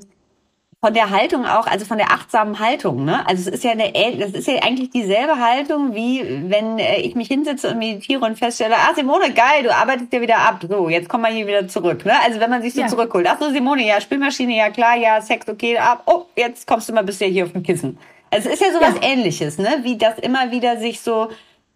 von 0.84 0.95
der 0.95 1.12
Haltung 1.12 1.45
auch, 1.45 1.67
also 1.67 1.86
von 1.86 1.99
der 1.99 2.12
achtsamen 2.12 2.57
Haltung, 2.57 3.05
ne? 3.05 3.23
Also 3.27 3.49
es 3.49 3.55
ist 3.55 3.63
ja 3.63 3.71
eine, 3.71 3.91
das 4.17 4.31
ist 4.31 4.47
ja 4.47 4.63
eigentlich 4.63 4.89
dieselbe 4.89 5.39
Haltung, 5.39 5.93
wie 5.93 6.49
wenn 6.49 6.79
äh, 6.79 7.01
ich 7.01 7.13
mich 7.13 7.27
hinsetze 7.27 7.69
und 7.69 7.77
meditiere 7.77 8.25
und 8.25 8.39
feststelle, 8.39 8.75
ah 8.75 8.93
Simone, 8.95 9.31
geil, 9.31 9.62
du 9.62 9.73
arbeitest 9.73 10.12
ja 10.12 10.21
wieder 10.21 10.39
ab. 10.39 10.65
So, 10.67 10.89
jetzt 10.89 11.07
komm 11.07 11.21
mal 11.21 11.31
hier 11.31 11.45
wieder 11.45 11.67
zurück, 11.67 12.03
ne? 12.03 12.13
Also 12.25 12.39
wenn 12.39 12.49
man 12.49 12.63
sich 12.63 12.73
so 12.73 12.81
ja. 12.81 12.88
zurückholt. 12.88 13.27
Ach 13.29 13.39
so, 13.39 13.51
Simone, 13.51 13.86
ja, 13.86 14.01
Spülmaschine, 14.01 14.57
ja 14.57 14.71
klar, 14.71 14.97
ja, 14.97 15.21
Sex, 15.21 15.47
okay, 15.47 15.77
ab. 15.77 16.01
Oh, 16.07 16.25
jetzt 16.36 16.65
kommst 16.65 16.89
du 16.89 16.93
mal 16.93 17.03
bisher 17.03 17.27
hier 17.27 17.45
auf 17.45 17.51
dem 17.51 17.62
Kissen. 17.62 17.99
Also 18.31 18.49
es 18.49 18.55
ist 18.55 18.65
ja 18.65 18.73
sowas 18.73 18.95
ja. 18.99 19.10
ähnliches, 19.10 19.60
ne? 19.60 19.81
Wie 19.84 19.97
das 19.97 20.17
immer 20.17 20.49
wieder 20.49 20.77
sich 20.77 20.99
so, 21.01 21.29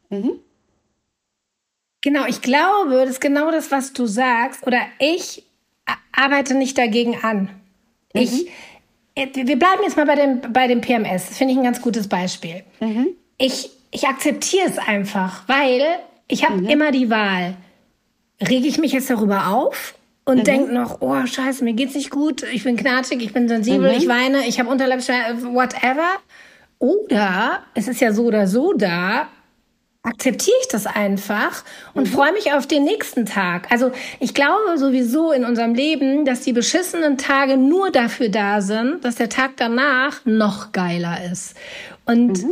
mhm. 0.09 0.39
Genau, 2.05 2.27
ich 2.27 2.43
glaube, 2.43 2.97
das 2.97 3.09
ist 3.09 3.19
genau 3.19 3.49
das, 3.49 3.71
was 3.71 3.91
du 3.91 4.05
sagst. 4.05 4.67
Oder 4.67 4.77
ich 4.99 5.43
arbeite 6.11 6.53
nicht 6.53 6.77
dagegen 6.77 7.17
an. 7.23 7.49
Mhm. 8.13 8.21
Ich, 8.21 8.47
äh, 9.15 9.27
wir 9.33 9.57
bleiben 9.57 9.81
jetzt 9.81 9.97
mal 9.97 10.05
bei 10.05 10.13
dem, 10.13 10.41
bei 10.53 10.67
dem 10.67 10.81
PMS. 10.81 11.29
Das 11.29 11.37
finde 11.39 11.53
ich 11.53 11.57
ein 11.57 11.63
ganz 11.63 11.81
gutes 11.81 12.07
Beispiel. 12.07 12.61
Mhm. 12.79 13.07
Ich, 13.39 13.71
ich 13.89 14.07
akzeptiere 14.07 14.67
es 14.67 14.77
einfach, 14.77 15.49
weil 15.49 15.81
ich 16.27 16.45
habe 16.47 16.57
mhm. 16.57 16.69
immer 16.69 16.91
die 16.91 17.09
Wahl. 17.09 17.55
Rege 18.39 18.67
ich 18.67 18.77
mich 18.77 18.91
jetzt 18.91 19.09
darüber 19.09 19.47
auf 19.47 19.95
und 20.25 20.37
mhm. 20.37 20.43
denke 20.43 20.73
noch, 20.73 21.01
oh 21.01 21.25
scheiße, 21.25 21.63
mir 21.63 21.73
geht's 21.73 21.95
nicht 21.95 22.11
gut, 22.11 22.43
ich 22.43 22.65
bin 22.65 22.77
knatschig, 22.77 23.23
ich 23.23 23.33
bin 23.33 23.47
sensibel, 23.47 23.91
mhm. 23.91 23.97
ich 23.97 24.07
weine, 24.07 24.45
ich 24.45 24.59
habe 24.59 24.69
Unterleibsschmerzen, 24.69 25.55
whatever. 25.55 26.17
Oder 26.77 27.63
es 27.73 27.87
ist 27.87 27.99
ja 27.99 28.13
so 28.13 28.25
oder 28.25 28.45
so 28.45 28.73
da 28.73 29.27
akzeptiere 30.05 30.55
ich 30.61 30.67
das 30.67 30.85
einfach 30.85 31.63
und 31.93 32.07
mhm. 32.07 32.13
freue 32.13 32.31
mich 32.31 32.53
auf 32.53 32.67
den 32.67 32.83
nächsten 32.83 33.25
Tag. 33.25 33.71
Also 33.71 33.91
ich 34.19 34.33
glaube 34.33 34.77
sowieso 34.77 35.31
in 35.31 35.43
unserem 35.43 35.73
Leben, 35.73 36.25
dass 36.25 36.41
die 36.41 36.53
beschissenen 36.53 37.17
Tage 37.17 37.57
nur 37.57 37.91
dafür 37.91 38.29
da 38.29 38.61
sind, 38.61 39.03
dass 39.03 39.15
der 39.15 39.29
Tag 39.29 39.51
danach 39.57 40.23
noch 40.25 40.71
geiler 40.71 41.17
ist. 41.31 41.55
Und 42.05 42.43
mhm. 42.43 42.51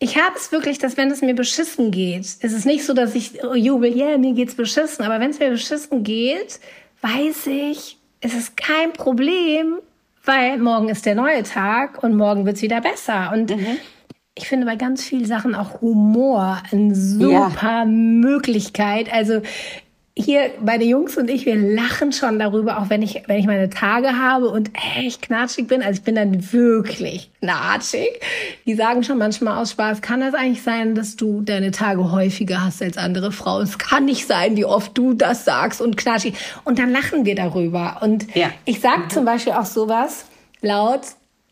ich 0.00 0.16
habe 0.16 0.34
es 0.36 0.50
wirklich, 0.52 0.78
dass 0.78 0.96
wenn 0.96 1.10
es 1.10 1.22
mir 1.22 1.34
beschissen 1.34 1.90
geht, 1.92 2.22
ist 2.22 2.42
es 2.42 2.64
nicht 2.64 2.84
so, 2.84 2.92
dass 2.92 3.14
ich 3.14 3.32
jubel, 3.54 3.96
ja, 3.96 4.08
yeah, 4.08 4.18
mir 4.18 4.34
geht's 4.34 4.54
beschissen, 4.54 5.04
aber 5.04 5.20
wenn 5.20 5.30
es 5.30 5.38
mir 5.38 5.50
beschissen 5.50 6.02
geht, 6.02 6.58
weiß 7.02 7.46
ich, 7.46 7.98
es 8.20 8.34
ist 8.34 8.56
kein 8.56 8.92
Problem, 8.92 9.76
weil 10.24 10.58
morgen 10.58 10.88
ist 10.88 11.06
der 11.06 11.14
neue 11.14 11.44
Tag 11.44 12.02
und 12.02 12.16
morgen 12.16 12.44
wird's 12.44 12.62
wieder 12.62 12.80
besser. 12.80 13.30
Und 13.32 13.50
mhm 13.50 13.78
ich 14.40 14.48
finde 14.48 14.64
bei 14.64 14.76
ganz 14.76 15.04
vielen 15.04 15.26
Sachen 15.26 15.54
auch 15.54 15.82
Humor 15.82 16.62
eine 16.72 16.94
super 16.94 17.62
ja. 17.62 17.84
Möglichkeit. 17.84 19.12
Also 19.12 19.42
hier 20.16 20.50
meine 20.64 20.84
Jungs 20.84 21.16
und 21.18 21.30
ich, 21.30 21.44
wir 21.44 21.56
lachen 21.56 22.12
schon 22.12 22.38
darüber, 22.38 22.78
auch 22.78 22.88
wenn 22.88 23.02
ich, 23.02 23.22
wenn 23.26 23.38
ich 23.38 23.46
meine 23.46 23.68
Tage 23.68 24.18
habe 24.18 24.48
und 24.48 24.70
echt 24.96 25.22
knatschig 25.22 25.66
bin. 25.66 25.82
Also 25.82 25.98
ich 25.98 26.04
bin 26.04 26.14
dann 26.14 26.52
wirklich 26.52 27.30
knatschig. 27.40 28.08
Die 28.66 28.74
sagen 28.74 29.02
schon 29.02 29.18
manchmal 29.18 29.58
aus 29.58 29.72
Spaß, 29.72 30.00
kann 30.00 30.20
das 30.20 30.34
eigentlich 30.34 30.62
sein, 30.62 30.94
dass 30.94 31.16
du 31.16 31.42
deine 31.42 31.70
Tage 31.70 32.10
häufiger 32.10 32.64
hast 32.64 32.82
als 32.82 32.96
andere 32.96 33.32
Frauen? 33.32 33.64
Es 33.64 33.78
kann 33.78 34.06
nicht 34.06 34.26
sein, 34.26 34.56
wie 34.56 34.64
oft 34.64 34.96
du 34.96 35.12
das 35.12 35.44
sagst 35.44 35.82
und 35.82 35.98
knatschig. 35.98 36.34
Und 36.64 36.78
dann 36.78 36.90
lachen 36.90 37.26
wir 37.26 37.34
darüber. 37.34 37.98
Und 38.00 38.34
ja. 38.34 38.50
ich 38.64 38.80
sag 38.80 39.04
mhm. 39.04 39.10
zum 39.10 39.24
Beispiel 39.26 39.52
auch 39.52 39.66
sowas 39.66 40.24
laut 40.62 41.02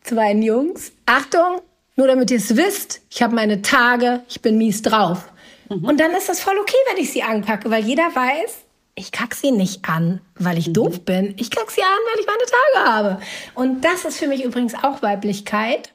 zu 0.03 0.15
meinen 0.15 0.41
Jungs. 0.41 0.91
Achtung, 1.05 1.61
nur 1.99 2.07
damit 2.07 2.31
ihr 2.31 2.37
es 2.37 2.55
wisst, 2.55 3.01
ich 3.09 3.21
habe 3.21 3.35
meine 3.35 3.61
Tage, 3.61 4.23
ich 4.29 4.41
bin 4.41 4.57
mies 4.57 4.81
drauf. 4.81 5.33
Mhm. 5.67 5.83
Und 5.83 5.99
dann 5.99 6.11
ist 6.11 6.29
das 6.29 6.39
voll 6.39 6.57
okay, 6.57 6.77
wenn 6.89 7.03
ich 7.03 7.11
sie 7.11 7.23
anpacke, 7.23 7.69
weil 7.69 7.83
jeder 7.83 8.03
weiß, 8.03 8.59
ich 8.95 9.11
kack 9.11 9.35
sie 9.35 9.51
nicht 9.51 9.83
an, 9.89 10.21
weil 10.35 10.57
ich 10.57 10.69
mhm. 10.69 10.73
doof 10.75 11.01
bin. 11.01 11.33
Ich 11.37 11.51
kack 11.51 11.69
sie 11.69 11.81
an, 11.81 11.99
weil 12.13 12.21
ich 12.21 12.25
meine 12.25 12.39
Tage 12.45 12.89
habe. 12.89 13.21
Und 13.53 13.83
das 13.83 14.05
ist 14.05 14.17
für 14.17 14.27
mich 14.27 14.45
übrigens 14.45 14.75
auch 14.75 15.01
Weiblichkeit. 15.01 15.91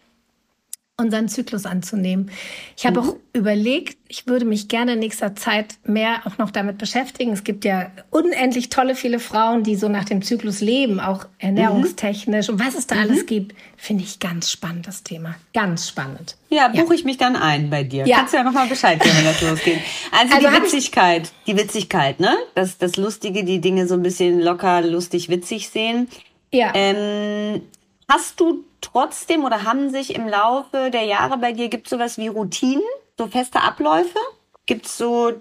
Unseren 0.96 1.28
Zyklus 1.28 1.66
anzunehmen. 1.66 2.30
Ich 2.76 2.86
habe 2.86 3.02
mhm. 3.02 3.08
auch 3.08 3.16
überlegt, 3.32 3.98
ich 4.06 4.28
würde 4.28 4.44
mich 4.44 4.68
gerne 4.68 4.92
in 4.92 5.00
nächster 5.00 5.34
Zeit 5.34 5.74
mehr 5.84 6.22
auch 6.24 6.38
noch 6.38 6.52
damit 6.52 6.78
beschäftigen. 6.78 7.32
Es 7.32 7.42
gibt 7.42 7.64
ja 7.64 7.90
unendlich 8.10 8.68
tolle 8.68 8.94
viele 8.94 9.18
Frauen, 9.18 9.64
die 9.64 9.74
so 9.74 9.88
nach 9.88 10.04
dem 10.04 10.22
Zyklus 10.22 10.60
leben, 10.60 11.00
auch 11.00 11.26
ernährungstechnisch 11.38 12.46
mhm. 12.46 12.54
und 12.54 12.64
was 12.64 12.76
es 12.76 12.86
da 12.86 12.94
mhm. 12.94 13.00
alles 13.00 13.26
gibt, 13.26 13.56
finde 13.76 14.04
ich 14.04 14.20
ganz 14.20 14.52
spannend 14.52 14.86
das 14.86 15.02
Thema, 15.02 15.34
ganz 15.52 15.88
spannend. 15.88 16.36
Ja, 16.48 16.68
buche 16.68 16.84
ja. 16.84 16.92
ich 16.92 17.04
mich 17.04 17.16
dann 17.16 17.34
ein 17.34 17.70
bei 17.70 17.82
dir. 17.82 18.06
Ja. 18.06 18.18
Kannst 18.18 18.34
du 18.34 18.36
ja 18.36 18.48
mal 18.48 18.68
Bescheid 18.68 19.00
geben, 19.00 19.16
wenn 19.16 19.24
das 19.24 19.40
losgeht. 19.50 19.80
Also, 20.12 20.36
also 20.36 20.48
die 20.48 20.62
Witzigkeit, 20.62 21.32
die 21.48 21.56
Witzigkeit, 21.56 22.20
ne? 22.20 22.36
Das 22.54 22.78
das 22.78 22.96
Lustige, 22.96 23.42
die 23.42 23.60
Dinge 23.60 23.88
so 23.88 23.94
ein 23.94 24.02
bisschen 24.02 24.40
locker, 24.40 24.82
lustig, 24.82 25.28
witzig 25.28 25.70
sehen. 25.70 26.06
Ja. 26.52 26.70
Ähm, 26.72 27.62
hast 28.08 28.38
du 28.38 28.64
trotzdem 28.84 29.44
oder 29.44 29.64
haben 29.64 29.90
sich 29.90 30.14
im 30.14 30.28
Laufe 30.28 30.90
der 30.90 31.04
Jahre 31.04 31.38
bei 31.38 31.52
dir, 31.52 31.68
gibt 31.68 31.86
es 31.86 31.90
sowas 31.90 32.18
wie 32.18 32.28
Routinen, 32.28 32.84
so 33.18 33.26
feste 33.26 33.60
Abläufe? 33.60 34.18
Gibt 34.66 34.86
es 34.86 34.96
so, 34.96 35.32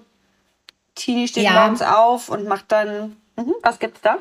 Tini 0.96 1.28
steht 1.28 1.44
ja. 1.44 1.54
morgens 1.54 1.82
auf 1.82 2.30
und 2.30 2.48
macht 2.48 2.72
dann, 2.72 3.18
mhm, 3.36 3.54
was 3.62 3.80
gibt's 3.80 4.02
da? 4.02 4.18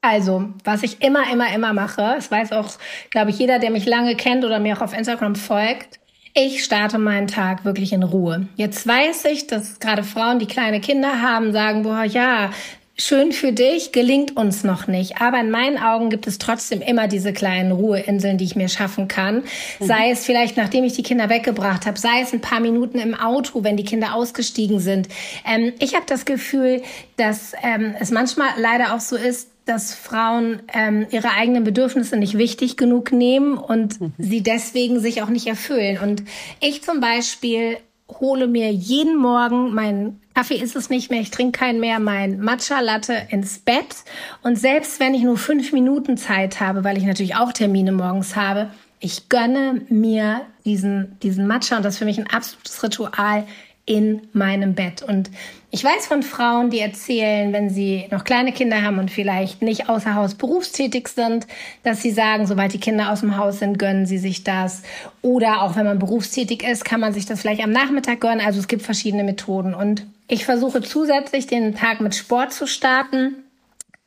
Also, 0.00 0.50
was 0.64 0.84
ich 0.84 1.02
immer, 1.02 1.30
immer, 1.32 1.52
immer 1.52 1.72
mache, 1.72 2.14
es 2.16 2.30
weiß 2.30 2.52
auch, 2.52 2.70
glaube 3.10 3.30
ich, 3.30 3.38
jeder, 3.38 3.58
der 3.58 3.70
mich 3.70 3.84
lange 3.84 4.14
kennt 4.14 4.44
oder 4.44 4.60
mir 4.60 4.76
auch 4.76 4.82
auf 4.82 4.96
Instagram 4.96 5.34
folgt, 5.34 5.98
ich 6.34 6.62
starte 6.62 6.98
meinen 6.98 7.26
Tag 7.26 7.64
wirklich 7.64 7.92
in 7.92 8.04
Ruhe. 8.04 8.46
Jetzt 8.54 8.86
weiß 8.86 9.24
ich, 9.24 9.48
dass 9.48 9.80
gerade 9.80 10.04
Frauen, 10.04 10.38
die 10.38 10.46
kleine 10.46 10.80
Kinder 10.80 11.20
haben, 11.20 11.52
sagen, 11.52 11.82
boah, 11.82 12.04
ja, 12.04 12.50
schön 12.98 13.32
für 13.32 13.52
dich, 13.52 13.92
gelingt 13.92 14.36
uns 14.36 14.64
noch 14.64 14.86
nicht. 14.86 15.20
Aber 15.20 15.40
in 15.40 15.50
meinen 15.50 15.78
Augen 15.78 16.10
gibt 16.10 16.26
es 16.26 16.38
trotzdem 16.38 16.80
immer 16.80 17.06
diese 17.08 17.32
kleinen 17.32 17.72
Ruheinseln, 17.72 18.38
die 18.38 18.44
ich 18.44 18.56
mir 18.56 18.68
schaffen 18.68 19.08
kann. 19.08 19.44
Mhm. 19.78 19.86
Sei 19.86 20.10
es 20.10 20.24
vielleicht, 20.24 20.56
nachdem 20.56 20.84
ich 20.84 20.94
die 20.94 21.02
Kinder 21.02 21.28
weggebracht 21.28 21.86
habe, 21.86 21.98
sei 21.98 22.20
es 22.22 22.32
ein 22.32 22.40
paar 22.40 22.60
Minuten 22.60 22.98
im 22.98 23.14
Auto, 23.14 23.62
wenn 23.62 23.76
die 23.76 23.84
Kinder 23.84 24.14
ausgestiegen 24.14 24.80
sind. 24.80 25.08
Ähm, 25.46 25.72
ich 25.78 25.94
habe 25.94 26.04
das 26.06 26.24
Gefühl, 26.24 26.82
dass 27.16 27.52
ähm, 27.62 27.94
es 28.00 28.10
manchmal 28.10 28.48
leider 28.58 28.94
auch 28.94 29.00
so 29.00 29.16
ist, 29.16 29.50
dass 29.64 29.94
Frauen 29.94 30.62
ähm, 30.72 31.06
ihre 31.10 31.32
eigenen 31.32 31.62
Bedürfnisse 31.62 32.16
nicht 32.16 32.38
wichtig 32.38 32.76
genug 32.76 33.12
nehmen 33.12 33.58
und 33.58 34.00
mhm. 34.00 34.12
sie 34.18 34.42
deswegen 34.42 34.98
sich 34.98 35.22
auch 35.22 35.28
nicht 35.28 35.46
erfüllen. 35.46 35.98
Und 36.02 36.22
ich 36.60 36.82
zum 36.82 37.00
Beispiel 37.00 37.76
hole 38.10 38.46
mir 38.46 38.72
jeden 38.72 39.16
Morgen 39.16 39.74
meinen 39.74 40.20
Kaffee 40.38 40.54
ist 40.54 40.76
es 40.76 40.88
nicht 40.88 41.10
mehr, 41.10 41.20
ich 41.20 41.32
trinke 41.32 41.58
keinen 41.58 41.80
mehr, 41.80 41.98
mein 41.98 42.38
Matcha 42.38 42.78
Latte 42.78 43.26
ins 43.28 43.58
Bett. 43.58 44.04
Und 44.44 44.56
selbst 44.56 45.00
wenn 45.00 45.12
ich 45.12 45.24
nur 45.24 45.36
fünf 45.36 45.72
Minuten 45.72 46.16
Zeit 46.16 46.60
habe, 46.60 46.84
weil 46.84 46.96
ich 46.96 47.02
natürlich 47.02 47.34
auch 47.34 47.52
Termine 47.52 47.90
morgens 47.90 48.36
habe, 48.36 48.70
ich 49.00 49.28
gönne 49.28 49.80
mir 49.88 50.42
diesen, 50.64 51.18
diesen 51.24 51.48
Matcha 51.48 51.76
und 51.76 51.84
das 51.84 51.94
ist 51.94 51.98
für 51.98 52.04
mich 52.04 52.18
ein 52.18 52.28
absolutes 52.28 52.80
Ritual 52.84 53.48
in 53.84 54.28
meinem 54.32 54.76
Bett. 54.76 55.02
Und 55.02 55.28
ich 55.72 55.82
weiß 55.82 56.06
von 56.06 56.22
Frauen, 56.22 56.70
die 56.70 56.78
erzählen, 56.78 57.52
wenn 57.52 57.68
sie 57.68 58.06
noch 58.12 58.22
kleine 58.22 58.52
Kinder 58.52 58.80
haben 58.80 59.00
und 59.00 59.10
vielleicht 59.10 59.60
nicht 59.60 59.88
außer 59.88 60.14
Haus 60.14 60.36
berufstätig 60.36 61.08
sind, 61.08 61.48
dass 61.82 62.00
sie 62.00 62.12
sagen, 62.12 62.46
sobald 62.46 62.72
die 62.72 62.78
Kinder 62.78 63.10
aus 63.10 63.22
dem 63.22 63.36
Haus 63.36 63.58
sind, 63.58 63.76
gönnen 63.76 64.06
sie 64.06 64.18
sich 64.18 64.44
das. 64.44 64.82
Oder 65.20 65.62
auch 65.62 65.74
wenn 65.74 65.84
man 65.84 65.98
berufstätig 65.98 66.62
ist, 66.62 66.84
kann 66.84 67.00
man 67.00 67.12
sich 67.12 67.26
das 67.26 67.40
vielleicht 67.40 67.64
am 67.64 67.72
Nachmittag 67.72 68.20
gönnen. 68.20 68.46
Also 68.46 68.60
es 68.60 68.68
gibt 68.68 68.82
verschiedene 68.82 69.24
Methoden. 69.24 69.74
Und 69.74 70.06
ich 70.28 70.44
versuche 70.44 70.82
zusätzlich 70.82 71.46
den 71.46 71.74
Tag 71.74 72.00
mit 72.00 72.14
Sport 72.14 72.52
zu 72.52 72.66
starten. 72.66 73.44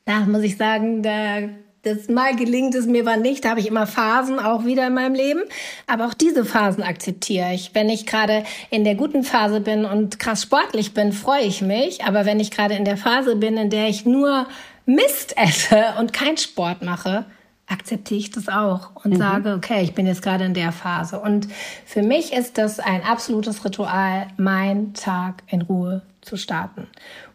Da 0.05 0.21
muss 0.21 0.43
ich 0.43 0.55
sagen, 0.57 1.03
da 1.03 1.49
das 1.83 2.09
mal 2.09 2.35
gelingt 2.35 2.75
es 2.75 2.85
mir 2.85 3.05
war 3.05 3.17
nicht, 3.17 3.43
da 3.43 3.49
habe 3.49 3.59
ich 3.59 3.67
immer 3.67 3.87
Phasen 3.87 4.39
auch 4.39 4.65
wieder 4.65 4.87
in 4.87 4.93
meinem 4.93 5.15
Leben. 5.15 5.41
Aber 5.87 6.05
auch 6.05 6.13
diese 6.13 6.45
Phasen 6.45 6.83
akzeptiere 6.83 7.53
ich. 7.53 7.71
Wenn 7.73 7.89
ich 7.89 8.05
gerade 8.05 8.43
in 8.69 8.83
der 8.83 8.95
guten 8.95 9.23
Phase 9.23 9.61
bin 9.61 9.85
und 9.85 10.19
krass 10.19 10.43
sportlich 10.43 10.93
bin, 10.93 11.11
freue 11.11 11.41
ich 11.41 11.61
mich. 11.61 12.03
Aber 12.03 12.25
wenn 12.25 12.39
ich 12.39 12.51
gerade 12.51 12.75
in 12.75 12.85
der 12.85 12.97
Phase 12.97 13.35
bin, 13.35 13.57
in 13.57 13.71
der 13.71 13.87
ich 13.87 14.05
nur 14.05 14.45
Mist 14.85 15.35
esse 15.37 15.95
und 15.99 16.13
keinen 16.13 16.37
Sport 16.37 16.83
mache, 16.83 17.25
akzeptiere 17.67 18.19
ich 18.19 18.29
das 18.29 18.47
auch 18.47 19.03
und 19.03 19.13
mhm. 19.13 19.17
sage, 19.17 19.53
okay, 19.53 19.81
ich 19.81 19.93
bin 19.93 20.05
jetzt 20.05 20.21
gerade 20.21 20.43
in 20.43 20.53
der 20.53 20.71
Phase. 20.71 21.19
Und 21.19 21.47
für 21.85 22.03
mich 22.03 22.33
ist 22.33 22.59
das 22.59 22.79
ein 22.79 23.01
absolutes 23.01 23.65
Ritual, 23.65 24.27
meinen 24.37 24.93
Tag 24.93 25.41
in 25.47 25.63
Ruhe 25.63 26.03
zu 26.21 26.37
starten. 26.37 26.87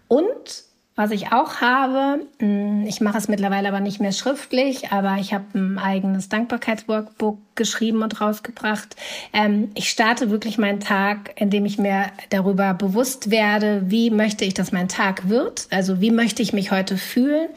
Und 0.08 0.64
was 0.98 1.10
ich 1.10 1.30
auch 1.30 1.60
habe, 1.60 2.26
hm, 2.38 2.86
ich 2.86 3.02
mache 3.02 3.18
es 3.18 3.28
mittlerweile 3.28 3.68
aber 3.68 3.80
nicht 3.80 4.00
mehr 4.00 4.12
schriftlich, 4.12 4.92
aber 4.92 5.16
ich 5.20 5.34
habe 5.34 5.44
ein 5.54 5.78
eigenes 5.78 6.30
Dankbarkeitsworkbook 6.30 7.38
geschrieben 7.54 8.02
und 8.02 8.18
rausgebracht. 8.18 8.96
Ähm, 9.34 9.70
ich 9.74 9.90
starte 9.90 10.30
wirklich 10.30 10.56
meinen 10.56 10.80
Tag, 10.80 11.34
indem 11.36 11.66
ich 11.66 11.76
mir 11.76 12.06
darüber 12.30 12.72
bewusst 12.72 13.30
werde, 13.30 13.82
wie 13.90 14.08
möchte 14.08 14.46
ich, 14.46 14.54
dass 14.54 14.72
mein 14.72 14.88
Tag 14.88 15.28
wird, 15.28 15.68
also 15.70 16.00
wie 16.00 16.10
möchte 16.10 16.40
ich 16.42 16.54
mich 16.54 16.70
heute 16.70 16.96
fühlen. 16.96 17.50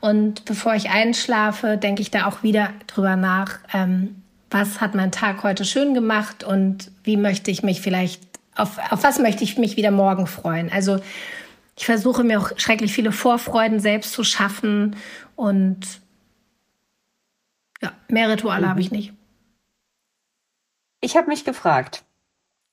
Und 0.00 0.46
bevor 0.46 0.74
ich 0.74 0.88
einschlafe, 0.88 1.76
denke 1.76 2.00
ich 2.00 2.10
da 2.10 2.26
auch 2.26 2.42
wieder 2.42 2.70
drüber 2.86 3.16
nach, 3.16 3.58
ähm, 3.74 4.22
was 4.50 4.80
hat 4.80 4.94
mein 4.94 5.12
Tag 5.12 5.42
heute 5.42 5.66
schön 5.66 5.92
gemacht 5.92 6.44
und 6.44 6.90
wie 7.04 7.18
möchte 7.18 7.50
ich 7.50 7.62
mich 7.62 7.82
vielleicht, 7.82 8.25
auf, 8.56 8.78
auf 8.90 9.02
was 9.02 9.18
möchte 9.18 9.44
ich 9.44 9.58
mich 9.58 9.76
wieder 9.76 9.90
morgen 9.90 10.26
freuen. 10.26 10.70
Also 10.72 10.98
ich 11.76 11.86
versuche 11.86 12.24
mir 12.24 12.40
auch 12.40 12.50
schrecklich 12.56 12.92
viele 12.92 13.12
Vorfreuden 13.12 13.80
selbst 13.80 14.12
zu 14.12 14.24
schaffen 14.24 14.96
und 15.36 16.00
ja, 17.82 17.92
mehr 18.08 18.30
Rituale 18.30 18.66
mhm. 18.66 18.70
habe 18.70 18.80
ich 18.80 18.90
nicht. 18.90 19.12
Ich 21.02 21.16
habe 21.16 21.28
mich 21.28 21.44
gefragt, 21.44 22.02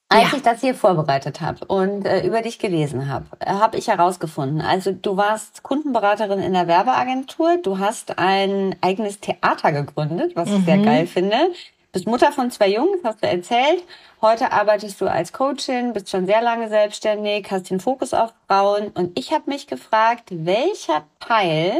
als 0.07 0.31
ja. 0.31 0.37
ich 0.37 0.43
das 0.43 0.61
hier 0.61 0.75
vorbereitet 0.75 1.41
habe 1.41 1.65
und 1.65 2.05
äh, 2.05 2.25
über 2.25 2.41
dich 2.41 2.59
gelesen 2.59 3.09
habe, 3.09 3.25
habe 3.45 3.77
ich 3.77 3.87
herausgefunden, 3.87 4.61
also 4.61 4.91
du 4.91 5.17
warst 5.17 5.63
Kundenberaterin 5.63 6.39
in 6.39 6.53
der 6.53 6.67
Werbeagentur, 6.67 7.57
du 7.61 7.79
hast 7.79 8.17
ein 8.17 8.75
eigenes 8.81 9.19
Theater 9.19 9.71
gegründet, 9.71 10.35
was 10.35 10.49
mhm. 10.49 10.57
ich 10.57 10.65
sehr 10.65 10.77
mhm. 10.77 10.85
geil 10.85 11.07
finde 11.07 11.37
bist 11.93 12.07
Mutter 12.07 12.31
von 12.31 12.51
zwei 12.51 12.69
Jungs, 12.69 12.99
hast 13.03 13.23
du 13.23 13.27
erzählt. 13.27 13.83
Heute 14.23 14.53
arbeitest 14.53 15.01
du 15.01 15.11
als 15.11 15.33
Coachin, 15.33 15.91
bist 15.91 16.09
schon 16.09 16.25
sehr 16.25 16.41
lange 16.41 16.69
selbstständig, 16.69 17.51
hast 17.51 17.69
den 17.69 17.81
Fokus 17.81 18.13
auf 18.13 18.33
Frauen. 18.47 18.87
Und 18.91 19.19
ich 19.19 19.33
habe 19.33 19.51
mich 19.51 19.67
gefragt, 19.67 20.29
welcher 20.31 21.05
Teil 21.19 21.73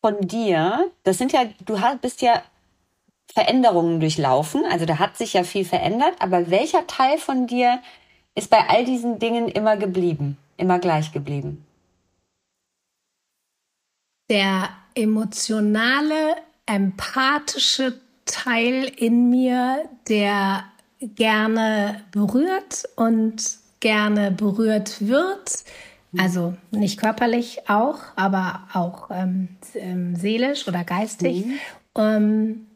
von 0.00 0.26
dir, 0.26 0.90
das 1.02 1.18
sind 1.18 1.32
ja, 1.32 1.44
du 1.66 1.78
bist 2.00 2.22
ja 2.22 2.42
Veränderungen 3.30 4.00
durchlaufen, 4.00 4.64
also 4.70 4.86
da 4.86 4.98
hat 4.98 5.18
sich 5.18 5.34
ja 5.34 5.44
viel 5.44 5.66
verändert, 5.66 6.14
aber 6.18 6.50
welcher 6.50 6.86
Teil 6.86 7.18
von 7.18 7.46
dir 7.46 7.82
ist 8.34 8.48
bei 8.48 8.66
all 8.66 8.86
diesen 8.86 9.18
Dingen 9.18 9.48
immer 9.48 9.76
geblieben, 9.76 10.38
immer 10.56 10.78
gleich 10.78 11.12
geblieben? 11.12 11.66
Der 14.30 14.70
emotionale, 14.94 16.36
empathische 16.64 18.00
Teil 18.24 18.84
in 18.96 19.28
mir, 19.28 19.90
der 20.08 20.64
gerne 21.00 22.02
berührt 22.10 22.88
und 22.96 23.58
gerne 23.80 24.30
berührt 24.30 25.06
wird. 25.06 25.64
Also 26.16 26.54
nicht 26.70 26.98
körperlich 26.98 27.68
auch, 27.68 27.98
aber 28.16 28.62
auch 28.72 29.10
ähm, 29.10 29.48
ähm 29.74 30.16
seelisch 30.16 30.66
oder 30.66 30.84
geistig. 30.84 31.44
Mhm. 31.44 31.58
Ähm, 31.96 32.66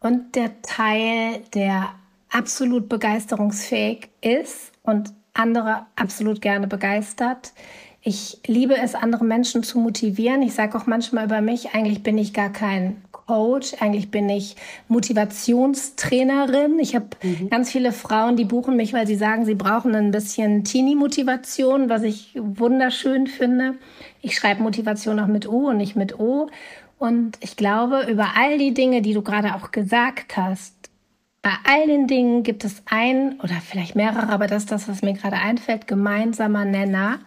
und 0.00 0.36
der 0.36 0.62
Teil, 0.62 1.42
der 1.54 1.88
absolut 2.30 2.88
begeisterungsfähig 2.88 4.08
ist 4.20 4.72
und 4.82 5.12
andere 5.34 5.86
absolut 5.96 6.40
gerne 6.40 6.66
begeistert. 6.66 7.52
Ich 8.00 8.40
liebe 8.46 8.76
es, 8.76 8.94
andere 8.94 9.24
Menschen 9.24 9.62
zu 9.62 9.78
motivieren. 9.78 10.42
Ich 10.42 10.54
sage 10.54 10.78
auch 10.78 10.86
manchmal 10.86 11.24
über 11.24 11.40
mich, 11.40 11.74
eigentlich 11.74 12.02
bin 12.02 12.16
ich 12.16 12.32
gar 12.32 12.50
kein 12.50 13.02
Coach. 13.28 13.74
Eigentlich 13.80 14.10
bin 14.10 14.28
ich 14.30 14.56
Motivationstrainerin. 14.88 16.78
Ich 16.78 16.96
habe 16.96 17.08
mhm. 17.22 17.50
ganz 17.50 17.70
viele 17.70 17.92
Frauen, 17.92 18.36
die 18.36 18.46
buchen 18.46 18.74
mich, 18.74 18.94
weil 18.94 19.06
sie 19.06 19.16
sagen, 19.16 19.44
sie 19.44 19.54
brauchen 19.54 19.94
ein 19.94 20.10
bisschen 20.10 20.64
Teenie-Motivation, 20.64 21.90
was 21.90 22.02
ich 22.02 22.32
wunderschön 22.36 23.26
finde. 23.26 23.74
Ich 24.22 24.34
schreibe 24.34 24.62
Motivation 24.62 25.20
auch 25.20 25.26
mit 25.26 25.46
U 25.46 25.68
und 25.68 25.76
nicht 25.76 25.94
mit 25.94 26.18
O. 26.18 26.48
Und 26.98 27.36
ich 27.40 27.56
glaube, 27.56 28.06
über 28.10 28.30
all 28.36 28.56
die 28.56 28.72
Dinge, 28.72 29.02
die 29.02 29.12
du 29.12 29.22
gerade 29.22 29.54
auch 29.54 29.72
gesagt 29.72 30.36
hast, 30.38 30.74
bei 31.42 31.52
all 31.64 31.86
den 31.86 32.06
Dingen 32.06 32.42
gibt 32.42 32.64
es 32.64 32.82
ein 32.86 33.38
oder 33.40 33.54
vielleicht 33.60 33.94
mehrere, 33.94 34.28
aber 34.30 34.46
das 34.46 34.64
ist 34.64 34.72
das, 34.72 34.88
was 34.88 35.02
mir 35.02 35.12
gerade 35.12 35.36
einfällt, 35.36 35.86
gemeinsamer 35.86 36.64
Nenner. 36.64 37.20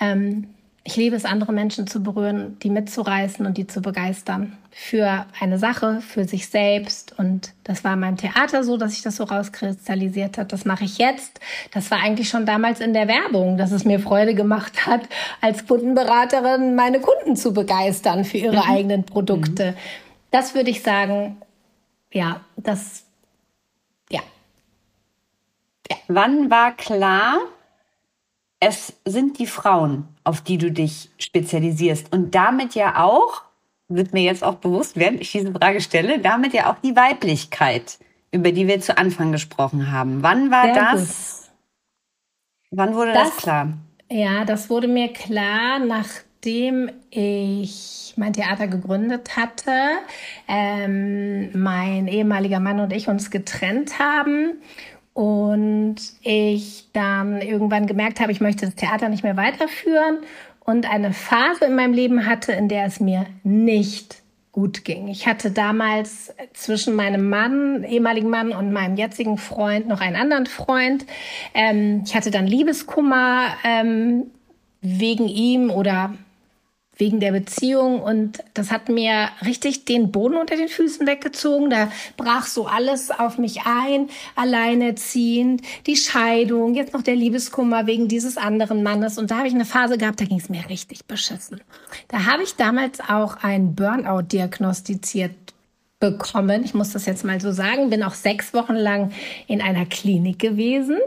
Ähm, 0.00 0.48
ich 0.82 0.96
liebe 0.96 1.14
es, 1.14 1.24
andere 1.24 1.52
Menschen 1.52 1.86
zu 1.86 2.02
berühren, 2.02 2.58
die 2.62 2.70
mitzureißen 2.70 3.44
und 3.44 3.58
die 3.58 3.66
zu 3.66 3.82
begeistern 3.82 4.56
für 4.70 5.26
eine 5.38 5.58
Sache, 5.58 6.00
für 6.00 6.24
sich 6.24 6.48
selbst. 6.48 7.18
Und 7.18 7.52
das 7.64 7.84
war 7.84 7.94
in 7.94 8.00
meinem 8.00 8.16
Theater 8.16 8.64
so, 8.64 8.76
dass 8.76 8.92
sich 8.92 9.02
das 9.02 9.16
so 9.16 9.24
rauskristallisiert 9.24 10.38
hat. 10.38 10.52
Das 10.52 10.64
mache 10.64 10.84
ich 10.84 10.98
jetzt. 10.98 11.38
Das 11.72 11.90
war 11.90 11.98
eigentlich 11.98 12.28
schon 12.28 12.46
damals 12.46 12.80
in 12.80 12.94
der 12.94 13.08
Werbung, 13.08 13.58
dass 13.58 13.72
es 13.72 13.84
mir 13.84 14.00
Freude 14.00 14.34
gemacht 14.34 14.86
hat, 14.86 15.02
als 15.40 15.66
Kundenberaterin 15.66 16.74
meine 16.74 17.00
Kunden 17.00 17.36
zu 17.36 17.52
begeistern 17.52 18.24
für 18.24 18.38
ihre 18.38 18.64
mhm. 18.64 18.70
eigenen 18.70 19.04
Produkte. 19.04 19.72
Mhm. 19.72 19.76
Das 20.30 20.54
würde 20.54 20.70
ich 20.70 20.82
sagen, 20.82 21.36
ja, 22.12 22.40
das, 22.56 23.04
ja, 24.10 24.20
Wann 26.08 26.50
war 26.50 26.72
klar, 26.76 27.38
es 28.58 28.92
sind 29.04 29.38
die 29.38 29.46
Frauen, 29.46 30.08
auf 30.24 30.40
die 30.40 30.58
du 30.58 30.70
dich 30.70 31.10
spezialisierst 31.18 32.12
und 32.12 32.34
damit 32.34 32.74
ja 32.74 33.04
auch, 33.04 33.42
wird 33.88 34.12
mir 34.12 34.22
jetzt 34.22 34.44
auch 34.44 34.56
bewusst, 34.56 34.96
während 34.96 35.20
ich 35.20 35.32
diese 35.32 35.52
Frage 35.52 35.80
stelle, 35.80 36.20
damit 36.20 36.52
ja 36.52 36.70
auch 36.70 36.78
die 36.78 36.94
Weiblichkeit, 36.94 37.98
über 38.30 38.52
die 38.52 38.68
wir 38.68 38.80
zu 38.80 38.96
Anfang 38.96 39.32
gesprochen 39.32 39.90
haben. 39.90 40.22
Wann 40.22 40.50
war 40.50 40.64
Sehr 40.64 40.74
das? 40.74 41.50
Gut. 42.70 42.78
Wann 42.78 42.94
wurde 42.94 43.12
das, 43.12 43.30
das 43.30 43.36
klar? 43.38 43.72
Ja, 44.10 44.44
das 44.44 44.70
wurde 44.70 44.86
mir 44.86 45.12
klar, 45.12 45.80
nachdem 45.80 46.90
ich 47.10 48.14
mein 48.16 48.32
Theater 48.32 48.68
gegründet 48.68 49.36
hatte, 49.36 49.72
ähm, 50.46 51.50
mein 51.60 52.06
ehemaliger 52.06 52.60
Mann 52.60 52.80
und 52.80 52.92
ich 52.92 53.08
uns 53.08 53.30
getrennt 53.30 53.98
haben 53.98 54.60
und 55.12 55.96
ich 56.22 56.88
dann 56.92 57.42
irgendwann 57.42 57.86
gemerkt 57.86 58.20
habe, 58.20 58.32
ich 58.32 58.40
möchte 58.40 58.66
das 58.66 58.74
Theater 58.74 59.08
nicht 59.08 59.22
mehr 59.22 59.36
weiterführen 59.36 60.18
und 60.60 60.90
eine 60.90 61.12
Phase 61.12 61.64
in 61.66 61.74
meinem 61.74 61.94
Leben 61.94 62.26
hatte, 62.26 62.52
in 62.52 62.68
der 62.68 62.86
es 62.86 63.00
mir 63.00 63.26
nicht 63.42 64.22
gut 64.52 64.84
ging. 64.84 65.08
Ich 65.08 65.26
hatte 65.26 65.50
damals 65.50 66.34
zwischen 66.54 66.94
meinem 66.94 67.28
Mann, 67.28 67.84
ehemaligen 67.84 68.28
Mann 68.28 68.52
und 68.52 68.72
meinem 68.72 68.96
jetzigen 68.96 69.38
Freund 69.38 69.86
noch 69.86 70.00
einen 70.00 70.16
anderen 70.16 70.46
Freund. 70.46 71.06
Ähm, 71.54 72.02
ich 72.04 72.16
hatte 72.16 72.30
dann 72.30 72.46
Liebeskummer 72.46 73.48
ähm, 73.64 74.26
wegen 74.80 75.28
ihm 75.28 75.70
oder 75.70 76.14
wegen 77.00 77.18
der 77.18 77.32
Beziehung 77.32 78.00
und 78.02 78.38
das 78.54 78.70
hat 78.70 78.88
mir 78.88 79.28
richtig 79.44 79.86
den 79.86 80.12
Boden 80.12 80.36
unter 80.36 80.56
den 80.56 80.68
Füßen 80.68 81.06
weggezogen. 81.06 81.70
Da 81.70 81.90
brach 82.16 82.46
so 82.46 82.66
alles 82.66 83.10
auf 83.10 83.38
mich 83.38 83.62
ein, 83.64 84.08
alleinerziehend, 84.36 85.62
die 85.86 85.96
Scheidung, 85.96 86.74
jetzt 86.74 86.92
noch 86.92 87.02
der 87.02 87.16
Liebeskummer 87.16 87.86
wegen 87.86 88.06
dieses 88.06 88.36
anderen 88.36 88.82
Mannes 88.82 89.18
und 89.18 89.30
da 89.30 89.38
habe 89.38 89.48
ich 89.48 89.54
eine 89.54 89.64
Phase 89.64 89.98
gehabt, 89.98 90.20
da 90.20 90.26
ging 90.26 90.38
es 90.38 90.48
mir 90.48 90.68
richtig 90.68 91.06
beschissen. 91.06 91.60
Da 92.08 92.26
habe 92.26 92.42
ich 92.42 92.56
damals 92.56 93.00
auch 93.00 93.36
ein 93.42 93.74
Burnout 93.74 94.22
diagnostiziert 94.22 95.32
bekommen. 95.98 96.64
Ich 96.64 96.74
muss 96.74 96.92
das 96.92 97.06
jetzt 97.06 97.24
mal 97.24 97.40
so 97.40 97.52
sagen, 97.52 97.90
bin 97.90 98.02
auch 98.02 98.14
sechs 98.14 98.54
Wochen 98.54 98.74
lang 98.74 99.12
in 99.46 99.60
einer 99.60 99.86
Klinik 99.86 100.38
gewesen 100.38 100.98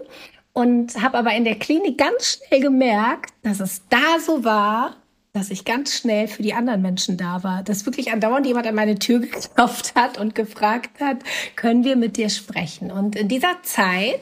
und 0.54 1.02
habe 1.02 1.18
aber 1.18 1.34
in 1.34 1.44
der 1.44 1.56
Klinik 1.56 1.98
ganz 1.98 2.40
schnell 2.48 2.62
gemerkt, 2.62 3.34
dass 3.42 3.60
es 3.60 3.82
da 3.90 4.20
so 4.24 4.44
war, 4.44 4.96
dass 5.34 5.50
ich 5.50 5.66
ganz 5.66 5.98
schnell 5.98 6.28
für 6.28 6.44
die 6.44 6.54
anderen 6.54 6.84
Menschen 6.84 7.18
da 7.18 7.44
war, 7.44 7.64
dass 7.64 7.88
wirklich 7.88 8.12
andauernd 8.12 8.46
jemand 8.46 8.68
an 8.68 8.76
meine 8.76 9.00
Tür 9.00 9.20
geklopft 9.20 9.96
hat 9.96 10.20
und 10.20 10.36
gefragt 10.36 11.02
hat, 11.02 11.18
können 11.56 11.84
wir 11.84 11.96
mit 11.96 12.18
dir 12.18 12.30
sprechen? 12.30 12.92
Und 12.92 13.16
in 13.16 13.30
dieser 13.30 13.62
Zeit 13.64 14.22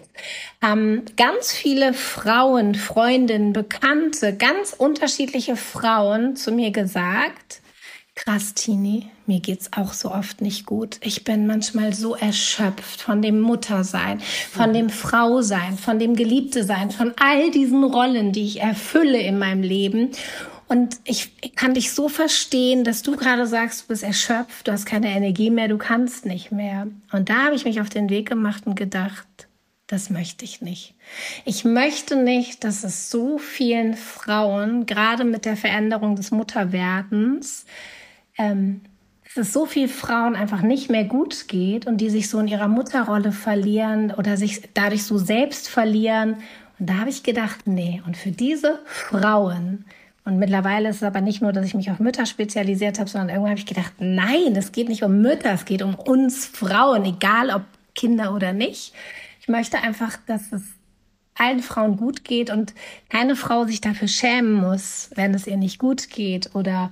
haben 0.61 1.03
ganz 1.17 1.51
viele 1.51 1.93
Frauen, 1.93 2.75
Freundinnen, 2.75 3.51
Bekannte, 3.51 4.33
ganz 4.37 4.71
unterschiedliche 4.71 5.57
Frauen 5.57 6.37
zu 6.37 6.53
mir 6.53 6.71
gesagt, 6.71 7.61
Krass, 8.13 8.53
Tini, 8.53 9.07
mir 9.25 9.39
geht's 9.39 9.71
auch 9.71 9.93
so 9.93 10.11
oft 10.11 10.41
nicht 10.41 10.65
gut. 10.65 10.97
Ich 11.01 11.23
bin 11.23 11.47
manchmal 11.47 11.93
so 11.93 12.13
erschöpft 12.13 13.01
von 13.01 13.21
dem 13.21 13.39
Muttersein, 13.39 14.19
von 14.19 14.73
dem 14.73 14.89
Frausein, 14.89 15.77
von 15.77 15.97
dem 15.97 16.15
Geliebtesein, 16.15 16.91
von 16.91 17.13
all 17.17 17.51
diesen 17.51 17.85
Rollen, 17.85 18.33
die 18.33 18.43
ich 18.43 18.59
erfülle 18.59 19.19
in 19.21 19.39
meinem 19.39 19.63
Leben. 19.63 20.11
Und 20.71 21.01
ich, 21.03 21.33
kann 21.57 21.73
dich 21.73 21.91
so 21.91 22.07
verstehen, 22.07 22.85
dass 22.85 23.01
du 23.01 23.17
gerade 23.17 23.45
sagst, 23.45 23.81
du 23.81 23.87
bist 23.89 24.03
erschöpft, 24.03 24.69
du 24.69 24.71
hast 24.71 24.85
keine 24.85 25.09
Energie 25.09 25.49
mehr, 25.49 25.67
du 25.67 25.77
kannst 25.77 26.25
nicht 26.25 26.53
mehr. 26.53 26.87
Und 27.11 27.27
da 27.27 27.47
habe 27.47 27.55
ich 27.55 27.65
mich 27.65 27.81
auf 27.81 27.89
den 27.89 28.09
Weg 28.09 28.29
gemacht 28.29 28.65
und 28.65 28.75
gedacht, 28.75 29.27
das 29.87 30.09
möchte 30.09 30.45
ich 30.45 30.61
nicht. 30.61 30.95
Ich 31.43 31.65
möchte 31.65 32.15
nicht, 32.15 32.63
dass 32.63 32.85
es 32.85 33.09
so 33.09 33.37
vielen 33.37 33.95
Frauen, 33.95 34.85
gerade 34.85 35.25
mit 35.25 35.43
der 35.43 35.57
Veränderung 35.57 36.15
des 36.15 36.31
Mutterwerdens, 36.31 37.65
ähm, 38.37 38.79
dass 39.25 39.47
es 39.47 39.53
so 39.53 39.65
vielen 39.65 39.89
Frauen 39.89 40.37
einfach 40.37 40.61
nicht 40.61 40.89
mehr 40.89 41.03
gut 41.03 41.49
geht 41.49 41.85
und 41.85 41.97
die 41.97 42.09
sich 42.09 42.29
so 42.29 42.39
in 42.39 42.47
ihrer 42.47 42.69
Mutterrolle 42.69 43.33
verlieren 43.33 44.11
oder 44.11 44.37
sich 44.37 44.61
dadurch 44.73 45.03
so 45.03 45.17
selbst 45.17 45.67
verlieren. 45.67 46.37
Und 46.79 46.89
da 46.89 46.93
habe 46.99 47.09
ich 47.09 47.23
gedacht, 47.23 47.67
nee, 47.67 48.01
und 48.05 48.15
für 48.15 48.31
diese 48.31 48.79
Frauen, 48.85 49.83
und 50.23 50.37
mittlerweile 50.37 50.89
ist 50.89 50.97
es 50.97 51.03
aber 51.03 51.21
nicht 51.21 51.41
nur, 51.41 51.51
dass 51.51 51.65
ich 51.65 51.73
mich 51.73 51.89
auf 51.89 51.99
Mütter 51.99 52.25
spezialisiert 52.25 52.99
habe, 52.99 53.09
sondern 53.09 53.29
irgendwann 53.29 53.51
habe 53.51 53.59
ich 53.59 53.65
gedacht, 53.65 53.93
nein, 53.99 54.55
es 54.55 54.71
geht 54.71 54.87
nicht 54.87 55.03
um 55.03 55.21
Mütter, 55.21 55.51
es 55.51 55.65
geht 55.65 55.81
um 55.81 55.95
uns 55.95 56.45
Frauen, 56.45 57.05
egal 57.05 57.49
ob 57.49 57.63
Kinder 57.95 58.33
oder 58.33 58.53
nicht. 58.53 58.93
Ich 59.39 59.47
möchte 59.47 59.79
einfach, 59.79 60.17
dass 60.27 60.51
es 60.51 60.61
allen 61.35 61.61
Frauen 61.61 61.97
gut 61.97 62.23
geht 62.23 62.51
und 62.51 62.75
keine 63.09 63.35
Frau 63.35 63.65
sich 63.65 63.81
dafür 63.81 64.07
schämen 64.07 64.53
muss, 64.53 65.09
wenn 65.15 65.33
es 65.33 65.47
ihr 65.47 65.57
nicht 65.57 65.79
gut 65.79 66.09
geht 66.09 66.53
oder 66.53 66.91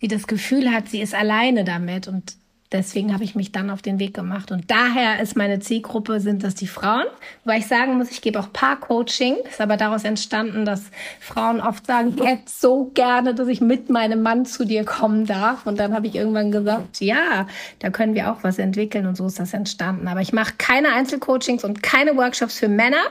sie 0.00 0.08
das 0.08 0.26
Gefühl 0.26 0.72
hat, 0.72 0.88
sie 0.88 1.02
ist 1.02 1.14
alleine 1.14 1.64
damit. 1.64 2.08
Und 2.08 2.36
deswegen 2.72 3.12
habe 3.12 3.24
ich 3.24 3.34
mich 3.34 3.52
dann 3.52 3.70
auf 3.70 3.82
den 3.82 3.98
Weg 3.98 4.14
gemacht. 4.14 4.52
Und 4.52 4.70
daher 4.70 5.20
ist 5.20 5.36
meine 5.36 5.60
Zielgruppe, 5.60 6.20
sind 6.20 6.44
das 6.44 6.54
die 6.54 6.66
Frauen. 6.66 7.04
Weil 7.44 7.60
ich 7.60 7.66
sagen 7.66 7.96
muss, 7.96 8.10
ich 8.10 8.22
gebe 8.22 8.38
auch 8.38 8.52
Paar-Coaching. 8.52 9.36
Ist 9.48 9.60
aber 9.60 9.76
daraus 9.76 10.04
entstanden, 10.04 10.64
dass 10.64 10.90
Frauen 11.20 11.60
oft 11.60 11.86
sagen, 11.86 12.14
ich 12.16 12.24
hätte 12.24 12.42
so 12.46 12.90
gerne, 12.94 13.34
dass 13.34 13.48
ich 13.48 13.60
mit 13.60 13.90
meinem 13.90 14.22
Mann 14.22 14.46
zu 14.46 14.64
dir 14.64 14.84
kommen 14.84 15.26
darf. 15.26 15.66
Und 15.66 15.78
dann 15.80 15.94
habe 15.94 16.06
ich 16.06 16.14
irgendwann 16.14 16.52
gesagt, 16.52 17.00
ja, 17.00 17.46
da 17.80 17.90
können 17.90 18.14
wir 18.14 18.30
auch 18.32 18.42
was 18.42 18.58
entwickeln. 18.58 19.06
Und 19.06 19.16
so 19.16 19.26
ist 19.26 19.40
das 19.40 19.52
entstanden. 19.52 20.08
Aber 20.08 20.20
ich 20.20 20.32
mache 20.32 20.54
keine 20.58 20.92
Einzelcoachings 20.92 21.64
und 21.64 21.82
keine 21.82 22.16
Workshops 22.16 22.58
für 22.58 22.68
Männer. 22.68 23.02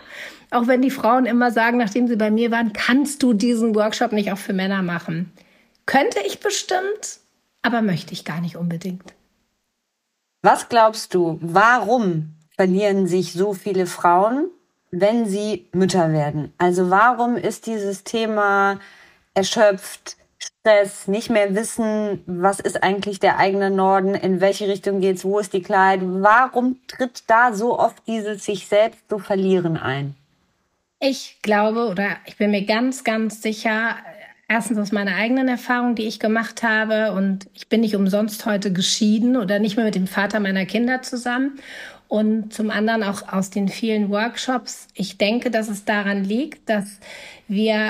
Auch 0.51 0.67
wenn 0.67 0.81
die 0.81 0.89
Frauen 0.89 1.25
immer 1.25 1.51
sagen, 1.51 1.77
nachdem 1.77 2.07
sie 2.07 2.15
bei 2.15 2.31
mir 2.31 2.49
waren, 2.49 2.73
kannst 2.73 3.21
du 3.21 3.33
diesen 3.33 3.75
Workshop 3.75 4.13
nicht 4.13 4.31
auch 4.31 4.37
für 4.37 4.53
Männer 4.53 4.81
machen. 4.81 5.31
Könnte 5.85 6.19
ich 6.25 6.39
bestimmt, 6.39 7.19
aber 7.61 7.81
möchte 7.81 8.13
ich 8.13 8.25
gar 8.25 8.41
nicht 8.41 8.55
unbedingt. 8.55 9.18
Was 10.41 10.69
glaubst 10.69 11.13
du, 11.13 11.37
warum 11.41 12.35
verlieren 12.55 13.07
sich 13.07 13.33
so 13.33 13.53
viele 13.53 13.85
Frauen, 13.85 14.49
wenn 14.91 15.25
sie 15.25 15.67
Mütter 15.73 16.13
werden? 16.13 16.53
Also 16.57 16.89
warum 16.89 17.35
ist 17.35 17.67
dieses 17.67 18.03
Thema 18.03 18.79
erschöpft, 19.33 20.15
Stress, 20.37 21.07
nicht 21.07 21.29
mehr 21.29 21.55
wissen, 21.55 22.23
was 22.25 22.61
ist 22.61 22.81
eigentlich 22.81 23.19
der 23.19 23.37
eigene 23.37 23.69
Norden, 23.69 24.15
in 24.15 24.39
welche 24.39 24.67
Richtung 24.69 25.01
geht's, 25.01 25.25
wo 25.25 25.39
ist 25.39 25.51
die 25.51 25.61
Kleid? 25.61 25.99
Warum 26.01 26.77
tritt 26.87 27.23
da 27.27 27.53
so 27.53 27.77
oft 27.77 28.01
dieses 28.07 28.45
sich 28.45 28.67
selbst 28.67 29.09
zu 29.09 29.19
verlieren 29.19 29.75
ein? 29.75 30.15
Ich 31.01 31.39
glaube 31.41 31.87
oder 31.87 32.17
ich 32.25 32.37
bin 32.37 32.51
mir 32.51 32.65
ganz, 32.65 33.03
ganz 33.03 33.41
sicher, 33.41 33.97
Erstens 34.51 34.79
aus 34.79 34.91
meiner 34.91 35.15
eigenen 35.15 35.47
Erfahrung, 35.47 35.93
die 35.93 36.07
ich 36.07 36.19
gemacht 36.19 36.63
habe. 36.63 37.11
Und 37.11 37.47
ich 37.53 37.67
bin 37.67 37.81
nicht 37.81 37.95
umsonst 37.95 38.47
heute 38.47 38.73
geschieden 38.73 39.37
oder 39.37 39.59
nicht 39.59 39.75
mehr 39.75 39.85
mit 39.85 39.93
dem 39.93 40.07
Vater 40.07 40.39
meiner 40.39 40.65
Kinder 40.65 41.03
zusammen. 41.03 41.59
Und 42.07 42.51
zum 42.51 42.71
anderen 42.71 43.03
auch 43.03 43.31
aus 43.31 43.51
den 43.51 43.69
vielen 43.69 44.09
Workshops. 44.09 44.87
Ich 44.95 45.19
denke, 45.19 45.51
dass 45.51 45.69
es 45.69 45.85
daran 45.85 46.23
liegt, 46.23 46.67
dass 46.67 46.99
wir 47.47 47.89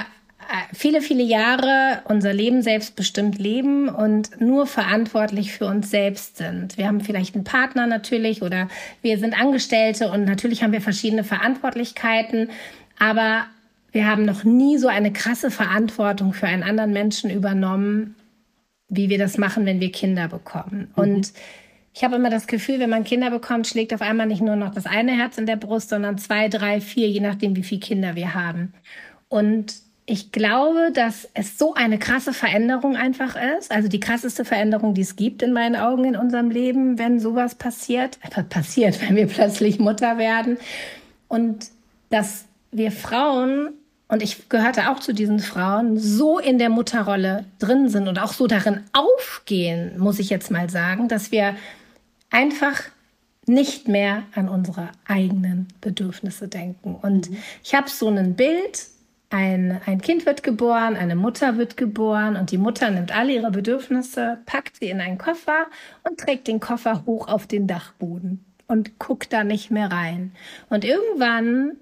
äh, 0.50 0.74
viele, 0.74 1.00
viele 1.00 1.24
Jahre 1.24 2.02
unser 2.10 2.34
Leben 2.34 2.62
selbstbestimmt 2.62 3.40
leben 3.40 3.88
und 3.88 4.42
nur 4.42 4.68
verantwortlich 4.68 5.54
für 5.54 5.66
uns 5.66 5.90
selbst 5.90 6.36
sind. 6.36 6.78
Wir 6.78 6.88
haben 6.88 7.00
vielleicht 7.00 7.36
einen 7.36 7.46
Partner 7.46 7.88
natürlich 7.88 8.42
oder 8.42 8.68
wir 9.02 9.18
sind 9.18 9.40
Angestellte 9.40 10.12
und 10.12 10.26
natürlich 10.26 10.62
haben 10.62 10.74
wir 10.74 10.82
verschiedene 10.82 11.24
Verantwortlichkeiten, 11.24 12.50
aber 12.98 13.46
wir 13.92 14.08
haben 14.08 14.26
noch 14.26 14.44
nie 14.44 14.78
so 14.78 14.88
eine 14.88 15.12
krasse 15.12 15.52
Verantwortung 15.52 16.34
für 16.34 16.48
einen 16.48 16.64
anderen 16.64 16.94
Menschen 16.94 17.30
übernommen, 17.30 18.16
wie 18.88 19.10
wir 19.10 19.18
das 19.18 19.38
machen, 19.38 19.66
wenn 19.66 19.80
wir 19.80 19.92
Kinder 19.92 20.28
bekommen. 20.28 20.92
Mhm. 20.96 21.04
Und 21.04 21.34
ich 21.94 22.04
habe 22.04 22.16
immer 22.16 22.30
das 22.30 22.48
Gefühl, 22.48 22.80
wenn 22.80 22.90
man 22.90 23.04
Kinder 23.04 23.30
bekommt, 23.30 23.68
schlägt 23.68 23.94
auf 23.94 24.02
einmal 24.02 24.28
nicht 24.28 24.42
nur 24.42 24.56
noch 24.56 24.74
das 24.74 24.86
eine 24.86 25.12
Herz 25.12 25.38
in 25.38 25.46
der 25.46 25.56
Brust, 25.56 25.90
sondern 25.90 26.18
zwei, 26.18 26.48
drei, 26.48 26.82
vier, 26.82 27.10
je 27.10 27.20
nachdem, 27.20 27.56
wie 27.56 27.64
viele 27.64 27.82
Kinder 27.82 28.16
wir 28.16 28.34
haben. 28.34 28.74
Und 29.28 29.76
ich 30.06 30.32
glaube, 30.32 30.92
dass 30.92 31.30
es 31.36 31.60
so 31.60 31.76
eine 31.76 32.00
krasse 32.00 32.34
Veränderung 32.34 32.96
einfach 32.96 33.36
ist. 33.60 33.72
Also 33.72 33.90
die 33.90 34.00
krasseste 34.00 34.44
Veränderung, 34.44 34.96
die 34.96 35.02
es 35.02 35.16
gibt 35.16 35.44
in 35.44 35.54
meinen 35.54 35.76
Augen 35.76 36.04
in 36.04 36.16
unserem 36.16 36.50
Leben, 36.50 36.98
wenn 36.98 37.20
sowas 37.20 37.54
passiert. 37.54 38.18
Einfach 38.22 38.48
passiert, 38.50 39.00
wenn 39.08 39.16
wir 39.16 39.28
plötzlich 39.28 39.78
Mutter 39.78 40.18
werden. 40.18 40.58
Und 41.28 41.68
dass 42.10 42.46
wir 42.72 42.92
Frauen 42.92 43.74
und 44.10 44.24
ich 44.24 44.50
gehörte 44.50 44.90
auch 44.90 45.00
zu 45.00 45.14
diesen 45.14 45.40
Frauen, 45.40 45.98
so 46.00 46.40
in 46.40 46.58
der 46.58 46.70
Mutterrolle 46.70 47.46
drin 47.60 47.90
sind 47.90 48.08
und 48.08 48.20
auch 48.20 48.34
so 48.34 48.48
darin 48.48 48.84
aufgehen, 48.92 49.98
muss 50.00 50.20
ich 50.20 50.32
jetzt 50.32 50.50
mal 50.50 50.70
sagen, 50.70 51.08
dass 51.08 51.32
wir 51.32 51.56
einfach 52.32 52.82
nicht 53.46 53.88
mehr 53.88 54.24
an 54.34 54.50
unsere 54.50 54.90
eigenen 55.08 55.68
Bedürfnisse 55.80 56.48
denken. 56.48 56.96
Und 56.96 57.30
mhm. 57.30 57.38
ich 57.64 57.76
habe 57.76 57.88
so 57.88 58.08
ein 58.08 58.36
Bild, 58.36 58.88
ein, 59.30 59.80
ein 59.86 60.02
Kind 60.02 60.26
wird 60.26 60.42
geboren, 60.42 60.96
eine 60.96 61.16
Mutter 61.16 61.58
wird 61.58 61.78
geboren 61.78 62.36
und 62.36 62.50
die 62.50 62.58
Mutter 62.58 62.90
nimmt 62.90 63.16
alle 63.16 63.34
ihre 63.34 63.52
Bedürfnisse, 63.52 64.40
packt 64.48 64.78
sie 64.78 64.90
in 64.90 65.02
einen 65.02 65.20
Koffer 65.20 65.68
und 66.04 66.20
trägt 66.20 66.48
den 66.48 66.60
Koffer 66.60 67.06
hoch 67.06 67.28
auf 67.28 67.46
den 67.46 67.68
Dachboden 67.68 68.44
und 68.68 68.98
guckt 68.98 69.34
da 69.34 69.44
nicht 69.44 69.70
mehr 69.70 69.92
rein. 69.92 70.32
Und 70.70 70.84
irgendwann 70.84 71.78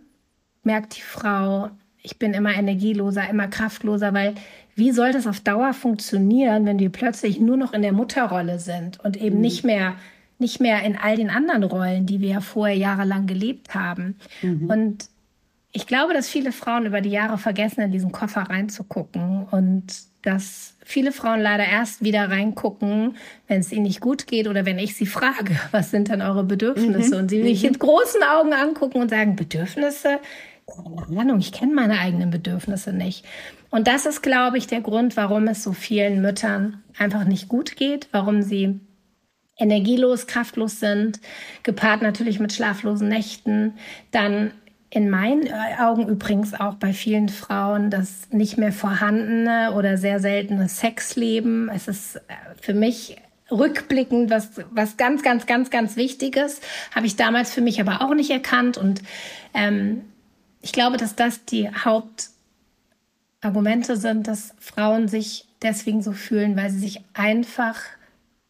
merkt 0.63 0.97
die 0.97 1.01
Frau, 1.01 1.69
ich 2.07 2.17
bin 2.17 2.33
immer 2.33 2.55
energieloser, 2.55 3.29
immer 3.29 3.47
kraftloser, 3.47 4.13
weil 4.13 4.33
wie 4.75 4.93
soll 4.93 5.11
das 5.11 5.27
auf 5.27 5.41
Dauer 5.41 5.73
funktionieren, 5.73 6.65
wenn 6.65 6.79
wir 6.79 6.89
plötzlich 6.89 7.41
nur 7.41 7.57
noch 7.57 7.73
in 7.73 7.81
der 7.81 7.91
Mutterrolle 7.91 8.59
sind 8.59 8.97
und 9.03 9.17
eben 9.17 9.35
mhm. 9.35 9.41
nicht 9.41 9.63
mehr 9.65 9.95
nicht 10.39 10.61
mehr 10.61 10.83
in 10.83 10.95
all 10.95 11.17
den 11.17 11.31
anderen 11.31 11.63
Rollen, 11.63 12.05
die 12.05 12.21
wir 12.21 12.29
ja 12.29 12.41
vorher 12.41 12.77
jahrelang 12.77 13.25
gelebt 13.25 13.73
haben. 13.73 14.15
Mhm. 14.43 14.69
Und 14.69 15.09
ich 15.71 15.87
glaube, 15.87 16.13
dass 16.13 16.29
viele 16.29 16.51
Frauen 16.51 16.85
über 16.85 17.01
die 17.01 17.09
Jahre 17.09 17.39
vergessen, 17.39 17.81
in 17.81 17.91
diesen 17.91 18.11
Koffer 18.11 18.41
reinzugucken 18.43 19.47
und 19.49 19.83
dass 20.21 20.75
viele 20.85 21.11
Frauen 21.11 21.41
leider 21.41 21.65
erst 21.65 22.03
wieder 22.03 22.29
reingucken, 22.29 23.15
wenn 23.47 23.61
es 23.61 23.71
ihnen 23.71 23.83
nicht 23.83 23.99
gut 23.99 24.27
geht 24.27 24.47
oder 24.47 24.65
wenn 24.65 24.77
ich 24.77 24.95
sie 24.95 25.07
frage, 25.07 25.59
was 25.71 25.89
sind 25.91 26.09
denn 26.09 26.21
eure 26.21 26.43
Bedürfnisse? 26.43 27.15
Mhm. 27.15 27.21
Und 27.21 27.29
sie 27.29 27.41
mich 27.41 27.63
mhm. 27.63 27.69
mit 27.69 27.79
großen 27.79 28.21
Augen 28.23 28.53
angucken 28.53 29.01
und 29.01 29.09
sagen, 29.09 29.35
Bedürfnisse? 29.35 30.19
Keine 30.67 31.21
Ahnung, 31.21 31.39
ich 31.39 31.53
kenne 31.53 31.73
meine 31.73 31.99
eigenen 31.99 32.29
Bedürfnisse 32.29 32.91
nicht. 32.91 33.25
Und 33.69 33.87
das 33.87 34.05
ist, 34.05 34.21
glaube 34.21 34.57
ich, 34.57 34.67
der 34.67 34.81
Grund, 34.81 35.15
warum 35.15 35.47
es 35.47 35.63
so 35.63 35.73
vielen 35.73 36.21
Müttern 36.21 36.83
einfach 36.97 37.23
nicht 37.23 37.47
gut 37.47 37.75
geht, 37.77 38.07
warum 38.11 38.41
sie 38.41 38.79
energielos, 39.57 40.27
kraftlos 40.27 40.79
sind, 40.79 41.19
gepaart 41.63 42.01
natürlich 42.01 42.39
mit 42.39 42.53
schlaflosen 42.53 43.07
Nächten, 43.07 43.73
dann 44.11 44.51
in 44.89 45.09
meinen 45.09 45.49
Augen 45.79 46.07
übrigens 46.07 46.53
auch 46.53 46.75
bei 46.75 46.93
vielen 46.93 47.29
Frauen 47.29 47.89
das 47.89 48.29
nicht 48.31 48.57
mehr 48.57 48.71
vorhandene 48.71 49.73
oder 49.73 49.97
sehr 49.97 50.19
seltene 50.19 50.69
Sexleben. 50.69 51.69
Es 51.69 51.87
ist 51.87 52.15
äh, 52.15 52.21
für 52.61 52.73
mich 52.73 53.17
rückblickend 53.51 54.29
was, 54.29 54.51
was 54.71 54.97
ganz, 54.97 55.23
ganz, 55.23 55.45
ganz, 55.45 55.69
ganz 55.69 55.97
Wichtiges. 55.97 56.61
Habe 56.95 57.05
ich 57.05 57.15
damals 57.15 57.53
für 57.53 57.61
mich 57.61 57.81
aber 57.81 58.01
auch 58.01 58.13
nicht 58.13 58.29
erkannt. 58.29 58.77
Und 58.77 59.01
ähm, 59.53 60.03
ich 60.67 60.73
glaube, 60.73 60.97
dass 60.97 61.15
das 61.15 61.45
die 61.45 61.69
Hauptargumente 61.69 63.95
sind, 63.95 64.27
dass 64.27 64.53
Frauen 64.59 65.07
sich 65.07 65.45
deswegen 65.61 66.03
so 66.03 66.11
fühlen, 66.11 66.57
weil 66.57 66.69
sie 66.69 66.79
sich 66.79 66.99
einfach 67.13 67.79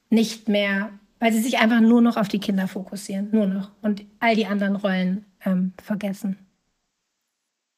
nicht 0.10 0.50
mehr, 0.50 0.90
weil 1.20 1.32
sie 1.32 1.42
sich 1.42 1.60
einfach 1.60 1.80
nur 1.80 2.02
noch 2.02 2.18
auf 2.18 2.28
die 2.28 2.40
Kinder 2.40 2.68
fokussieren, 2.68 3.30
nur 3.32 3.46
noch 3.46 3.70
und 3.84 4.04
all 4.20 4.36
die 4.36 4.48
anderen 4.48 4.78
Rollen 4.78 5.26
ähm, 5.46 5.74
vergessen. 5.84 6.40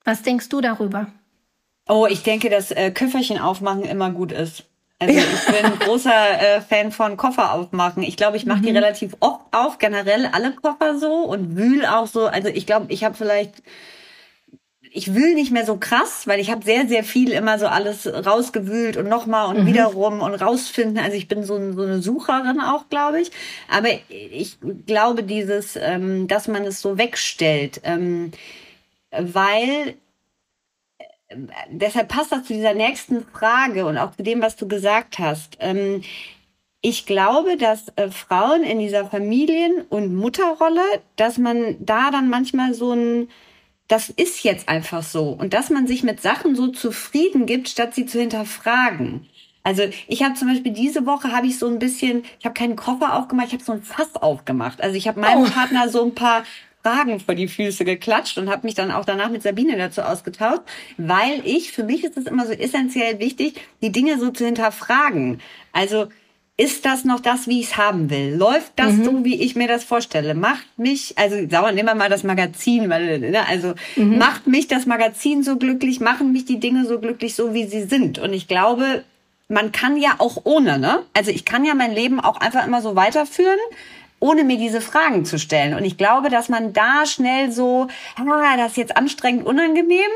Was 0.06 0.22
denkst 0.22 0.48
du 0.48 0.62
darüber? 0.62 1.08
Oh, 1.90 2.08
ich 2.10 2.24
denke, 2.24 2.50
dass 2.50 2.72
äh, 2.72 2.92
Köfferchen 2.92 3.40
aufmachen 3.40 3.84
immer 3.84 4.12
gut 4.12 4.32
ist. 4.32 4.64
Also 5.00 5.14
ich 5.20 5.46
bin 5.48 5.66
ein 5.66 5.80
großer 5.80 6.40
äh, 6.40 6.62
Fan 6.62 6.94
von 6.94 7.18
Koffer 7.18 7.52
aufmachen. 7.52 8.04
Ich 8.04 8.16
glaube, 8.16 8.38
ich 8.38 8.46
mache 8.46 8.60
mhm. 8.60 8.68
die 8.68 8.72
relativ 8.72 9.18
oft 9.20 9.42
auf, 9.52 9.80
generell 9.80 10.28
alle 10.28 10.54
Koffer 10.54 10.98
so 10.98 11.26
und 11.26 11.58
wühl 11.58 11.86
auch 11.86 12.08
so. 12.08 12.28
Also 12.28 12.48
ich 12.48 12.66
glaube, 12.66 12.86
ich 12.88 13.04
habe 13.04 13.16
vielleicht 13.16 13.64
ich 14.92 15.14
wühl 15.14 15.36
nicht 15.36 15.52
mehr 15.52 15.66
so 15.66 15.78
krass, 15.78 16.26
weil 16.26 16.40
ich 16.40 16.50
habe 16.50 16.64
sehr, 16.64 16.88
sehr 16.88 17.04
viel 17.04 17.32
immer 17.32 17.60
so 17.60 17.68
alles 17.68 18.08
rausgewühlt 18.08 18.98
und 18.98 19.08
nochmal 19.08 19.48
und 19.56 19.64
mhm. 19.64 19.68
wiederum 19.68 20.22
und 20.22 20.34
rausfinden. 20.34 20.98
Also 20.98 21.16
ich 21.16 21.28
bin 21.28 21.44
so, 21.44 21.74
so 21.74 21.84
eine 21.84 22.02
Sucherin 22.02 22.60
auch, 22.60 22.90
glaube 22.90 23.22
ich. 23.22 23.32
Aber 23.70 23.90
ich 24.10 24.58
glaube, 24.88 25.24
dieses, 25.24 25.76
ähm, 25.76 26.28
dass 26.28 26.48
man 26.48 26.66
es 26.66 26.82
so 26.82 26.98
wegstellt, 26.98 27.82
ähm, 27.84 28.32
weil 29.12 29.96
äh, 30.98 31.36
deshalb 31.70 32.08
passt 32.08 32.32
das 32.32 32.46
zu 32.46 32.54
dieser 32.54 32.74
nächsten 32.74 33.26
Frage 33.26 33.86
und 33.86 33.98
auch 33.98 34.16
zu 34.16 34.24
dem, 34.24 34.42
was 34.42 34.56
du 34.56 34.68
gesagt 34.68 35.20
hast. 35.20 35.58
Ähm, 35.60 36.02
ich 36.82 37.06
glaube, 37.06 37.58
dass 37.58 37.90
äh, 37.96 38.10
Frauen 38.10 38.64
in 38.64 38.80
dieser 38.80 39.06
Familien- 39.06 39.86
und 39.90 40.16
Mutterrolle, 40.16 40.82
dass 41.16 41.38
man 41.38 41.76
da 41.80 42.10
dann 42.10 42.30
manchmal 42.30 42.74
so 42.74 42.94
ein 42.94 43.28
das 43.90 44.10
ist 44.10 44.44
jetzt 44.44 44.70
einfach 44.70 45.04
so. 45.04 45.30
Und 45.30 45.54
dass 45.54 45.70
man 45.70 45.88
sich 45.88 46.04
mit 46.04 46.22
Sachen 46.22 46.56
so 46.56 46.68
zufrieden 46.68 47.46
gibt, 47.46 47.68
statt 47.68 47.94
sie 47.96 48.06
zu 48.06 48.20
hinterfragen. 48.20 49.28
Also 49.64 49.84
ich 50.08 50.24
habe 50.24 50.36
zum 50.36 50.48
Beispiel 50.48 50.72
diese 50.72 51.06
Woche 51.06 51.32
habe 51.32 51.48
ich 51.48 51.60
so 51.60 51.68
ein 51.68 51.80
bisschen, 51.80 52.24
ich 52.40 52.46
habe 52.46 52.54
keinen 52.54 52.76
Koffer 52.76 53.18
aufgemacht, 53.18 53.48
ich 53.48 53.54
habe 53.54 53.64
so 53.64 53.74
ein 53.74 53.82
Fass 53.82 54.16
aufgemacht. 54.16 54.82
Also 54.82 54.96
ich 54.96 55.08
habe 55.08 55.20
meinem 55.20 55.44
oh. 55.44 55.50
Partner 55.50 55.90
so 55.90 56.06
ein 56.06 56.16
paar 56.16 56.44
Fragen 56.84 57.20
vor 57.20 57.36
die 57.36 57.48
Füße 57.48 57.84
geklatscht 57.84 58.38
und 58.38 58.50
habe 58.50 58.66
mich 58.66 58.76
dann 58.76 58.92
auch 58.92 59.06
danach 59.06 59.30
mit 59.30 59.44
Sabine 59.44 59.76
dazu 59.76 60.02
ausgetauscht, 60.02 60.62
weil 60.98 61.42
ich, 61.44 61.72
für 61.72 61.84
mich 61.84 62.04
ist 62.04 62.16
es 62.16 62.26
immer 62.26 62.46
so 62.46 62.54
essentiell 62.54 63.20
wichtig, 63.20 63.60
die 63.82 63.92
Dinge 63.92 64.18
so 64.18 64.32
zu 64.32 64.46
hinterfragen. 64.46 65.42
Also 65.74 66.08
ist 66.60 66.84
das 66.84 67.06
noch 67.06 67.22
das, 67.22 67.48
wie 67.48 67.62
ich 67.62 67.68
es 67.68 67.78
haben 67.78 68.10
will? 68.10 68.36
Läuft 68.36 68.74
das 68.76 68.92
mhm. 68.92 69.04
so, 69.06 69.24
wie 69.24 69.42
ich 69.42 69.56
mir 69.56 69.70
das 69.70 69.86
vorstelle? 69.86 70.34
Macht 70.36 70.68
mich, 70.76 71.18
also 71.18 71.38
sauer, 71.50 71.72
nehmen 71.72 71.88
wir 71.88 71.96
mal 71.96 72.10
das 72.10 72.24
Magazin, 72.24 72.90
weil, 72.90 73.20
ne, 73.20 73.48
also 73.48 73.76
mhm. 73.96 74.18
macht 74.18 74.46
mich 74.46 74.68
das 74.68 74.86
Magazin 74.86 75.42
so 75.42 75.56
glücklich, 75.56 76.02
machen 76.02 76.34
mich 76.34 76.44
die 76.44 76.60
Dinge 76.60 76.86
so 76.86 77.00
glücklich, 77.00 77.34
so 77.34 77.54
wie 77.54 77.66
sie 77.66 77.84
sind. 77.84 78.20
Und 78.20 78.34
ich 78.34 78.50
glaube, 78.50 79.06
man 79.48 79.72
kann 79.72 79.96
ja 79.96 80.16
auch 80.18 80.42
ohne, 80.44 80.78
ne? 80.78 81.04
Also 81.14 81.32
ich 81.32 81.46
kann 81.46 81.64
ja 81.64 81.76
mein 81.76 81.94
Leben 81.94 82.20
auch 82.20 82.42
einfach 82.42 82.68
immer 82.68 82.82
so 82.82 82.94
weiterführen, 82.94 83.58
ohne 84.20 84.44
mir 84.44 84.58
diese 84.58 84.82
Fragen 84.82 85.24
zu 85.24 85.40
stellen. 85.40 85.76
Und 85.76 85.86
ich 85.86 85.98
glaube, 85.98 86.28
dass 86.28 86.50
man 86.50 86.74
da 86.74 87.06
schnell 87.06 87.54
so, 87.54 87.88
ah, 88.18 88.58
das 88.58 88.72
ist 88.72 88.78
jetzt 88.78 88.98
anstrengend, 88.98 89.46
unangenehm 89.46 90.12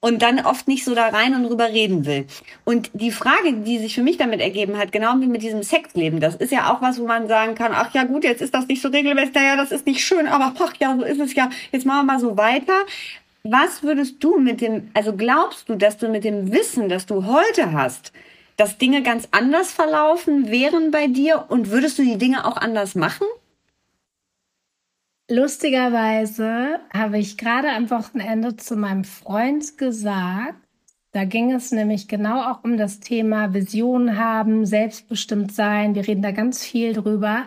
und 0.00 0.22
dann 0.22 0.40
oft 0.44 0.68
nicht 0.68 0.84
so 0.84 0.94
da 0.94 1.08
rein 1.08 1.34
und 1.34 1.44
drüber 1.44 1.68
reden 1.68 2.06
will. 2.06 2.26
Und 2.64 2.90
die 2.92 3.10
Frage, 3.10 3.54
die 3.54 3.78
sich 3.78 3.94
für 3.94 4.02
mich 4.02 4.18
damit 4.18 4.40
ergeben 4.40 4.76
hat, 4.78 4.92
genau 4.92 5.14
wie 5.20 5.26
mit 5.26 5.42
diesem 5.42 5.62
Sexleben, 5.62 6.20
das 6.20 6.36
ist 6.36 6.52
ja 6.52 6.72
auch 6.72 6.82
was, 6.82 7.00
wo 7.00 7.06
man 7.06 7.28
sagen 7.28 7.54
kann, 7.54 7.72
ach 7.74 7.92
ja 7.94 8.04
gut, 8.04 8.24
jetzt 8.24 8.42
ist 8.42 8.54
das 8.54 8.68
nicht 8.68 8.82
so 8.82 8.88
regelmäßig, 8.88 9.34
ja, 9.34 9.56
das 9.56 9.72
ist 9.72 9.86
nicht 9.86 10.04
schön, 10.04 10.26
aber 10.26 10.54
ach 10.58 10.74
ja, 10.78 10.96
so 10.96 11.02
ist 11.02 11.20
es 11.20 11.34
ja, 11.34 11.50
jetzt 11.72 11.86
machen 11.86 12.06
wir 12.06 12.12
mal 12.12 12.20
so 12.20 12.36
weiter. 12.36 12.74
Was 13.42 13.82
würdest 13.82 14.16
du 14.20 14.38
mit 14.38 14.60
dem, 14.60 14.90
also 14.92 15.14
glaubst 15.14 15.68
du, 15.68 15.76
dass 15.76 15.98
du 15.98 16.08
mit 16.08 16.24
dem 16.24 16.52
Wissen, 16.52 16.88
das 16.88 17.06
du 17.06 17.26
heute 17.26 17.72
hast, 17.72 18.12
dass 18.56 18.78
Dinge 18.78 19.02
ganz 19.02 19.28
anders 19.30 19.72
verlaufen 19.72 20.50
wären 20.50 20.90
bei 20.90 21.06
dir 21.06 21.44
und 21.48 21.70
würdest 21.70 21.98
du 21.98 22.02
die 22.02 22.18
Dinge 22.18 22.44
auch 22.44 22.56
anders 22.56 22.94
machen? 22.94 23.26
Lustigerweise 25.28 26.78
habe 26.92 27.18
ich 27.18 27.36
gerade 27.36 27.70
am 27.72 27.90
Wochenende 27.90 28.56
zu 28.56 28.76
meinem 28.76 29.02
Freund 29.02 29.76
gesagt, 29.76 30.54
da 31.10 31.24
ging 31.24 31.52
es 31.52 31.72
nämlich 31.72 32.06
genau 32.06 32.42
auch 32.42 32.62
um 32.62 32.76
das 32.76 33.00
Thema 33.00 33.52
Vision 33.52 34.18
haben, 34.18 34.66
selbstbestimmt 34.66 35.52
sein. 35.52 35.96
Wir 35.96 36.06
reden 36.06 36.22
da 36.22 36.30
ganz 36.30 36.62
viel 36.62 36.92
drüber, 36.92 37.44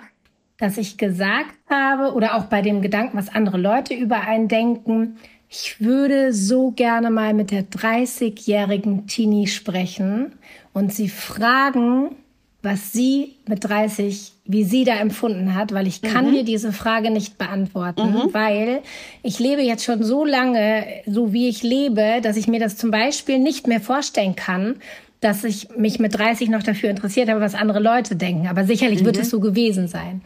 dass 0.58 0.78
ich 0.78 0.98
gesagt 0.98 1.56
habe 1.70 2.14
oder 2.14 2.36
auch 2.36 2.46
bei 2.46 2.62
dem 2.62 2.82
Gedanken, 2.82 3.18
was 3.18 3.34
andere 3.34 3.58
Leute 3.58 3.94
über 3.94 4.22
einen 4.22 4.50
denken. 4.50 5.16
Ich 5.48 5.80
würde 5.80 6.34
so 6.34 6.72
gerne 6.72 7.10
mal 7.10 7.34
mit 7.34 7.52
der 7.52 7.64
30-jährigen 7.64 9.08
Tini 9.08 9.48
sprechen 9.48 10.34
und 10.74 10.94
sie 10.94 11.08
fragen, 11.08 12.18
was 12.62 12.92
sie 12.92 13.36
mit 13.48 13.64
30, 13.64 14.34
wie 14.52 14.64
sie 14.64 14.84
da 14.84 14.96
empfunden 14.96 15.54
hat, 15.54 15.76
weil 15.76 15.86
ich 15.86 16.02
kann 16.02 16.30
mhm. 16.30 16.34
dir 16.34 16.44
diese 16.44 16.74
Frage 16.74 17.12
nicht 17.12 17.38
beantworten, 17.38 18.14
mhm. 18.14 18.34
weil 18.34 18.82
ich 19.22 19.38
lebe 19.38 19.62
jetzt 19.62 19.84
schon 19.84 20.02
so 20.02 20.26
lange, 20.26 20.88
so 21.06 21.32
wie 21.32 21.50
ich 21.50 21.62
lebe, 21.62 22.20
dass 22.24 22.36
ich 22.36 22.48
mir 22.48 22.60
das 22.60 22.76
zum 22.76 22.90
Beispiel 22.90 23.38
nicht 23.38 23.68
mehr 23.68 23.80
vorstellen 23.80 24.36
kann, 24.36 24.78
dass 25.20 25.44
ich 25.44 25.70
mich 25.78 26.00
mit 26.00 26.18
30 26.18 26.50
noch 26.50 26.64
dafür 26.64 26.90
interessiert 26.90 27.30
habe, 27.30 27.42
was 27.42 27.54
andere 27.54 27.80
Leute 27.80 28.16
denken. 28.16 28.48
Aber 28.48 28.66
sicherlich 28.66 29.02
mhm. 29.02 29.06
wird 29.06 29.18
es 29.18 29.30
so 29.30 29.40
gewesen 29.40 29.88
sein. 29.88 30.22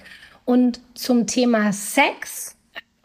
Und 0.46 0.80
zum 0.94 1.28
Thema 1.28 1.74
Sex 1.74 2.56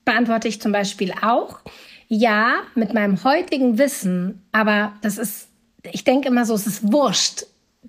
beantworte 0.05 0.47
ich 0.47 0.61
zum 0.61 0.71
Beispiel 0.71 1.12
auch, 1.21 1.59
ja, 2.07 2.53
mit 2.77 2.95
meinem 2.95 3.25
heutigen 3.25 3.77
Wissen, 3.77 4.41
aber 4.53 4.93
das 5.03 5.19
ist, 5.19 5.49
ich 5.91 6.05
denke 6.05 6.29
immer 6.29 6.45
so, 6.45 6.55
es 6.55 6.69
ist 6.69 6.93
wurscht 6.93 7.45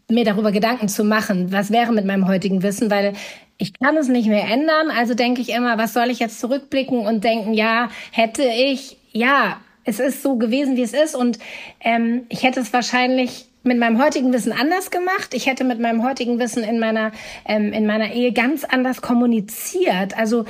mir 0.10 0.26
darüber 0.26 0.52
Gedanken 0.52 0.90
zu 0.90 1.04
machen, 1.04 1.52
was 1.52 1.72
wäre 1.72 1.94
mit 1.94 2.06
meinem 2.06 2.28
heutigen 2.28 2.64
Wissen, 2.64 2.90
weil 2.90 3.14
ich 3.58 3.74
kann 3.74 3.98
es 3.98 4.08
nicht 4.08 4.28
mehr 4.28 4.46
ändern. 4.50 4.90
Also 4.90 5.14
denke 5.14 5.42
ich 5.42 5.50
immer, 5.50 5.78
was 5.78 5.94
soll 5.94 6.10
ich 6.10 6.20
jetzt 6.20 6.40
zurückblicken 6.40 7.06
und 7.06 7.24
denken, 7.24 7.54
ja, 7.54 7.90
hätte 8.12 8.44
ich, 8.44 8.98
ja, 9.12 9.58
es 9.84 10.00
ist 10.00 10.24
so 10.24 10.38
gewesen, 10.38 10.78
wie 10.78 10.82
es 10.82 10.94
ist. 10.94 11.16
Und 11.16 11.40
ähm, 11.82 12.26
ich 12.30 12.44
hätte 12.44 12.60
es 12.60 12.74
wahrscheinlich 12.74 13.46
mit 13.64 13.78
meinem 13.78 14.02
heutigen 14.02 14.32
Wissen 14.34 14.54
anders 14.54 14.92
gemacht. 14.92 15.34
Ich 15.34 15.46
hätte 15.46 15.64
mit 15.64 15.80
meinem 15.80 16.04
heutigen 16.04 16.40
Wissen 16.40 16.64
in 16.64 16.80
meiner, 16.80 17.12
ähm, 17.46 17.74
in 17.74 17.86
meiner 17.86 18.14
Ehe 18.14 18.32
ganz 18.32 18.64
anders 18.64 19.02
kommuniziert. 19.02 20.18
Also 20.18 20.46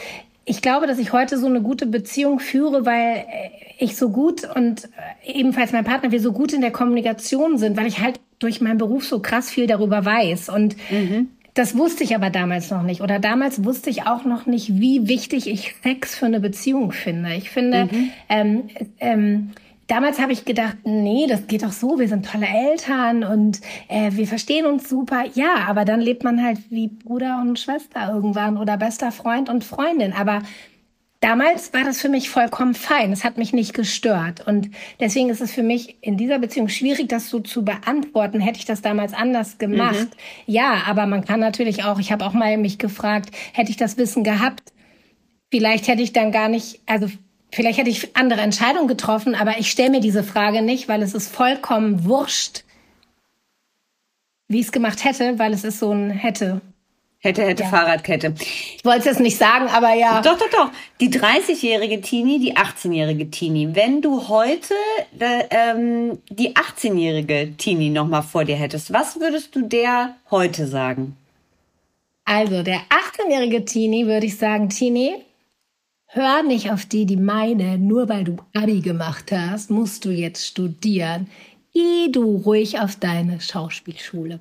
ich 0.50 0.64
glaube, 0.64 0.88
dass 0.88 0.98
ich 0.98 1.14
heute 1.14 1.38
so 1.38 1.46
eine 1.46 1.62
gute 1.62 1.86
Beziehung 1.86 2.40
führe, 2.40 2.84
weil 2.84 3.18
äh, 3.18 3.50
ich 3.78 3.96
so 3.96 4.10
gut 4.10 4.44
und 4.56 4.86
äh, 4.86 5.32
ebenfalls 5.32 5.72
mein 5.72 5.86
Partner, 5.86 6.12
wir 6.12 6.20
so 6.20 6.34
gut 6.34 6.54
in 6.54 6.62
der 6.62 6.72
Kommunikation 6.72 7.60
sind, 7.60 7.78
weil 7.78 7.86
ich 7.86 8.02
halt 8.02 8.20
durch 8.40 8.60
meinen 8.60 8.80
Beruf 8.80 9.06
so 9.06 9.20
krass 9.20 9.52
viel 9.52 9.68
darüber 9.68 10.06
weiß. 10.06 10.50
Und 10.50 10.76
mhm. 10.90 11.28
das 11.54 11.78
wusste 11.78 12.04
ich 12.04 12.16
aber 12.16 12.32
damals 12.32 12.72
noch 12.72 12.82
nicht. 12.82 13.02
Oder 13.02 13.20
damals 13.20 13.64
wusste 13.64 13.92
ich 13.92 14.08
auch 14.08 14.26
noch 14.26 14.48
nicht, 14.48 14.80
wie 14.80 15.08
wichtig 15.08 15.48
ich 15.48 15.76
Sex 15.84 16.16
für 16.16 16.26
eine 16.26 16.40
Beziehung 16.40 16.94
finde. 16.94 17.36
Ich 17.36 17.52
finde, 17.52 17.86
mhm. 17.86 18.10
ähm, 18.28 18.64
ähm, 19.00 19.52
damals 19.90 20.20
habe 20.20 20.32
ich 20.32 20.46
gedacht, 20.46 20.78
nee, 20.86 21.26
das 21.28 21.48
geht 21.48 21.64
doch 21.64 21.72
so, 21.72 22.00
wir 22.00 22.08
sind 22.08 22.26
tolle 22.26 22.48
Eltern 22.48 23.24
und 23.24 23.60
äh, 23.90 24.12
wir 24.14 24.28
verstehen 24.28 24.66
uns 24.66 24.88
super. 24.88 25.26
Ja, 25.34 25.66
aber 25.68 25.84
dann 25.84 26.00
lebt 26.00 26.24
man 26.24 26.42
halt 26.42 26.60
wie 26.70 26.88
Bruder 26.88 27.40
und 27.42 27.60
Schwester 27.60 28.12
irgendwann 28.14 28.58
oder 28.58 28.78
bester 28.78 29.12
Freund 29.12 29.50
und 29.50 29.64
Freundin. 29.64 30.14
Aber 30.14 30.44
damals 31.22 31.74
war 31.74 31.84
das 31.84 32.00
für 32.00 32.08
mich 32.08 32.30
vollkommen 32.30 32.76
fein. 32.76 33.12
Es 33.12 33.24
hat 33.24 33.40
mich 33.40 33.52
nicht 33.52 33.74
gestört. 33.74 34.46
Und 34.46 34.70
deswegen 35.00 35.30
ist 35.30 35.42
es 35.42 35.52
für 35.52 35.64
mich 35.64 35.98
in 36.02 36.18
dieser 36.18 36.38
Beziehung 36.38 36.70
schwierig, 36.70 37.10
das 37.10 37.30
so 37.30 37.40
zu 37.40 37.66
beantworten. 37.66 38.40
Hätte 38.40 38.60
ich 38.60 38.66
das 38.66 38.84
damals 38.84 39.14
anders 39.14 39.58
gemacht? 39.58 40.10
Mhm. 40.12 40.54
Ja, 40.54 40.84
aber 40.86 41.08
man 41.08 41.26
kann 41.26 41.40
natürlich 41.40 41.84
auch, 41.84 42.00
ich 42.00 42.12
habe 42.12 42.26
auch 42.26 42.34
mal 42.34 42.58
mich 42.58 42.78
gefragt, 42.78 43.32
hätte 43.54 43.72
ich 43.72 43.78
das 43.78 43.98
Wissen 43.98 44.24
gehabt, 44.24 44.72
vielleicht 45.52 45.88
hätte 45.88 46.04
ich 46.04 46.14
dann 46.14 46.32
gar 46.32 46.48
nicht, 46.48 46.80
also 46.86 47.08
vielleicht 47.52 47.80
hätte 47.80 47.90
ich 47.90 48.16
andere 48.16 48.42
Entscheidungen 48.42 48.88
getroffen, 48.88 49.36
aber 49.36 49.58
ich 49.60 49.70
stelle 49.70 49.92
mir 49.92 50.02
diese 50.02 50.24
Frage 50.24 50.62
nicht, 50.62 50.88
weil 50.88 51.02
es 51.02 51.14
ist 51.14 51.34
vollkommen 51.34 52.06
wurscht, 52.06 52.64
wie 54.48 54.60
ich 54.60 54.68
es 54.68 54.72
gemacht 54.72 55.04
hätte, 55.04 55.38
weil 55.40 55.54
es 55.54 55.64
ist 55.64 55.80
so 55.80 55.92
ein 55.92 56.10
hätte. 56.10 56.62
Hätte, 57.22 57.44
hätte, 57.44 57.64
ja. 57.64 57.70
Fahrradkette. 57.70 58.34
Ich 58.40 58.86
wollte 58.86 59.00
es 59.00 59.06
jetzt 59.06 59.20
nicht 59.20 59.38
sagen, 59.38 59.68
aber 59.68 59.94
ja. 59.94 60.22
Doch, 60.22 60.38
doch, 60.38 60.50
doch. 60.52 60.72
Die 61.02 61.10
30-jährige 61.10 62.00
Tini, 62.00 62.40
die 62.40 62.56
18-jährige 62.56 63.30
Tini. 63.30 63.76
Wenn 63.76 64.02
du 64.02 64.30
heute 64.30 64.74
äh, 65.20 65.44
ähm, 65.50 66.20
die 66.30 66.56
18-jährige 66.56 67.58
Tini 67.58 67.90
nochmal 67.90 68.24
vor 68.24 68.46
dir 68.46 68.56
hättest, 68.56 68.94
was 68.94 69.20
würdest 69.20 69.54
du 69.54 69.64
der 69.64 70.16
heute 70.32 70.66
sagen? 70.66 71.18
Also, 72.24 72.64
der 72.64 72.80
18-jährige 72.90 73.66
Tini 73.66 74.06
würde 74.06 74.28
ich 74.28 74.38
sagen, 74.38 74.70
Tini, 74.70 75.16
hör 76.12 76.44
nicht 76.44 76.72
auf 76.72 76.86
die, 76.86 77.06
die 77.06 77.18
meinen, 77.18 77.88
nur 77.88 78.10
weil 78.10 78.24
du 78.24 78.38
Abi 78.54 78.82
gemacht 78.82 79.32
hast, 79.32 79.70
musst 79.70 80.06
du 80.06 80.10
jetzt 80.10 80.46
studieren. 80.46 81.28
Geh 81.74 82.12
du 82.12 82.38
ruhig 82.38 82.80
auf 82.80 82.96
deine 82.96 83.40
Schauspielschule. 83.40 84.40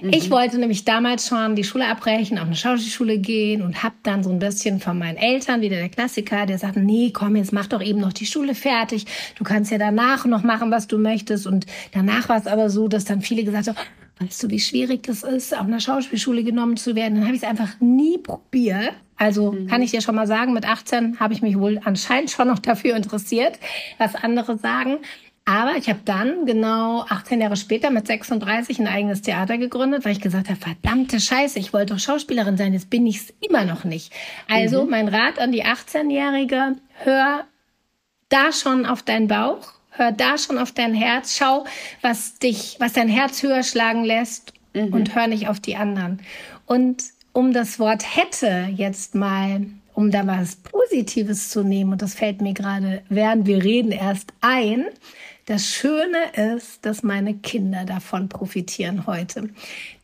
Mhm. 0.00 0.12
Ich 0.12 0.30
wollte 0.30 0.58
nämlich 0.58 0.84
damals 0.84 1.28
schon 1.28 1.54
die 1.54 1.62
Schule 1.62 1.86
abbrechen, 1.86 2.38
auf 2.38 2.46
eine 2.46 2.56
Schauspielschule 2.56 3.18
gehen 3.18 3.62
und 3.62 3.84
hab 3.84 3.92
dann 4.02 4.24
so 4.24 4.30
ein 4.30 4.40
bisschen 4.40 4.80
von 4.80 4.98
meinen 4.98 5.16
Eltern, 5.16 5.60
wieder 5.60 5.76
der 5.76 5.90
Klassiker, 5.90 6.44
der 6.44 6.58
sagten, 6.58 6.84
nee, 6.84 7.10
komm, 7.12 7.36
jetzt 7.36 7.52
mach 7.52 7.66
doch 7.66 7.82
eben 7.82 8.00
noch 8.00 8.12
die 8.12 8.26
Schule 8.26 8.56
fertig. 8.56 9.06
Du 9.36 9.44
kannst 9.44 9.70
ja 9.70 9.78
danach 9.78 10.26
noch 10.26 10.42
machen, 10.42 10.72
was 10.72 10.88
du 10.88 10.98
möchtest. 10.98 11.46
Und 11.46 11.66
danach 11.92 12.28
war 12.28 12.38
es 12.38 12.48
aber 12.48 12.68
so, 12.68 12.88
dass 12.88 13.04
dann 13.04 13.20
viele 13.20 13.44
gesagt 13.44 13.68
haben, 13.68 13.76
weißt 14.18 14.42
du, 14.42 14.50
wie 14.50 14.60
schwierig 14.60 15.02
das 15.04 15.22
ist, 15.22 15.54
auf 15.54 15.66
einer 15.66 15.80
Schauspielschule 15.80 16.42
genommen 16.42 16.76
zu 16.76 16.94
werden? 16.94 17.16
Dann 17.16 17.24
habe 17.24 17.36
ich 17.36 17.42
es 17.42 17.48
einfach 17.48 17.80
nie 17.80 18.18
probiert. 18.18 18.92
Also 19.16 19.52
mhm. 19.52 19.66
kann 19.66 19.82
ich 19.82 19.90
dir 19.90 20.00
schon 20.00 20.14
mal 20.14 20.26
sagen, 20.26 20.52
mit 20.52 20.66
18 20.66 21.20
habe 21.20 21.34
ich 21.34 21.42
mich 21.42 21.58
wohl 21.58 21.80
anscheinend 21.84 22.30
schon 22.30 22.48
noch 22.48 22.58
dafür 22.58 22.96
interessiert, 22.96 23.58
was 23.98 24.14
andere 24.14 24.58
sagen. 24.58 24.98
Aber 25.48 25.76
ich 25.76 25.88
habe 25.88 26.00
dann 26.04 26.44
genau 26.44 27.04
18 27.08 27.40
Jahre 27.40 27.56
später 27.56 27.90
mit 27.90 28.06
36 28.06 28.80
ein 28.80 28.88
eigenes 28.88 29.22
Theater 29.22 29.58
gegründet, 29.58 30.04
weil 30.04 30.12
ich 30.12 30.20
gesagt 30.20 30.48
habe, 30.48 30.58
verdammte 30.58 31.20
Scheiße, 31.20 31.58
ich 31.60 31.72
wollte 31.72 31.94
doch 31.94 32.00
Schauspielerin 32.00 32.56
sein, 32.56 32.72
jetzt 32.72 32.90
bin 32.90 33.06
ich 33.06 33.18
es 33.18 33.34
immer 33.40 33.64
noch 33.64 33.84
nicht. 33.84 34.12
Also 34.48 34.82
mhm. 34.82 34.90
mein 34.90 35.08
Rat 35.08 35.38
an 35.38 35.52
die 35.52 35.64
18-Jährige, 35.64 36.76
hör 37.04 37.44
da 38.28 38.50
schon 38.50 38.86
auf 38.86 39.02
deinen 39.02 39.28
Bauch, 39.28 39.75
hör 39.96 40.12
da 40.12 40.38
schon 40.38 40.58
auf 40.58 40.72
dein 40.72 40.94
Herz, 40.94 41.36
schau, 41.36 41.64
was 42.02 42.38
dich, 42.38 42.76
was 42.78 42.92
dein 42.92 43.08
Herz 43.08 43.42
höher 43.42 43.62
schlagen 43.62 44.04
lässt 44.04 44.52
mhm. 44.74 44.92
und 44.92 45.14
hör 45.14 45.26
nicht 45.26 45.48
auf 45.48 45.60
die 45.60 45.76
anderen. 45.76 46.20
Und 46.66 47.04
um 47.32 47.52
das 47.52 47.78
Wort 47.78 48.16
hätte 48.16 48.68
jetzt 48.74 49.14
mal 49.14 49.66
um 49.96 50.10
da 50.10 50.26
was 50.26 50.56
Positives 50.56 51.48
zu 51.48 51.62
nehmen, 51.62 51.92
und 51.92 52.02
das 52.02 52.14
fällt 52.14 52.42
mir 52.42 52.52
gerade, 52.52 53.02
während 53.08 53.46
wir 53.46 53.64
reden, 53.64 53.92
erst 53.92 54.32
ein, 54.42 54.84
das 55.46 55.66
Schöne 55.66 56.54
ist, 56.54 56.84
dass 56.84 57.02
meine 57.02 57.34
Kinder 57.34 57.86
davon 57.86 58.28
profitieren 58.28 59.06
heute. 59.06 59.48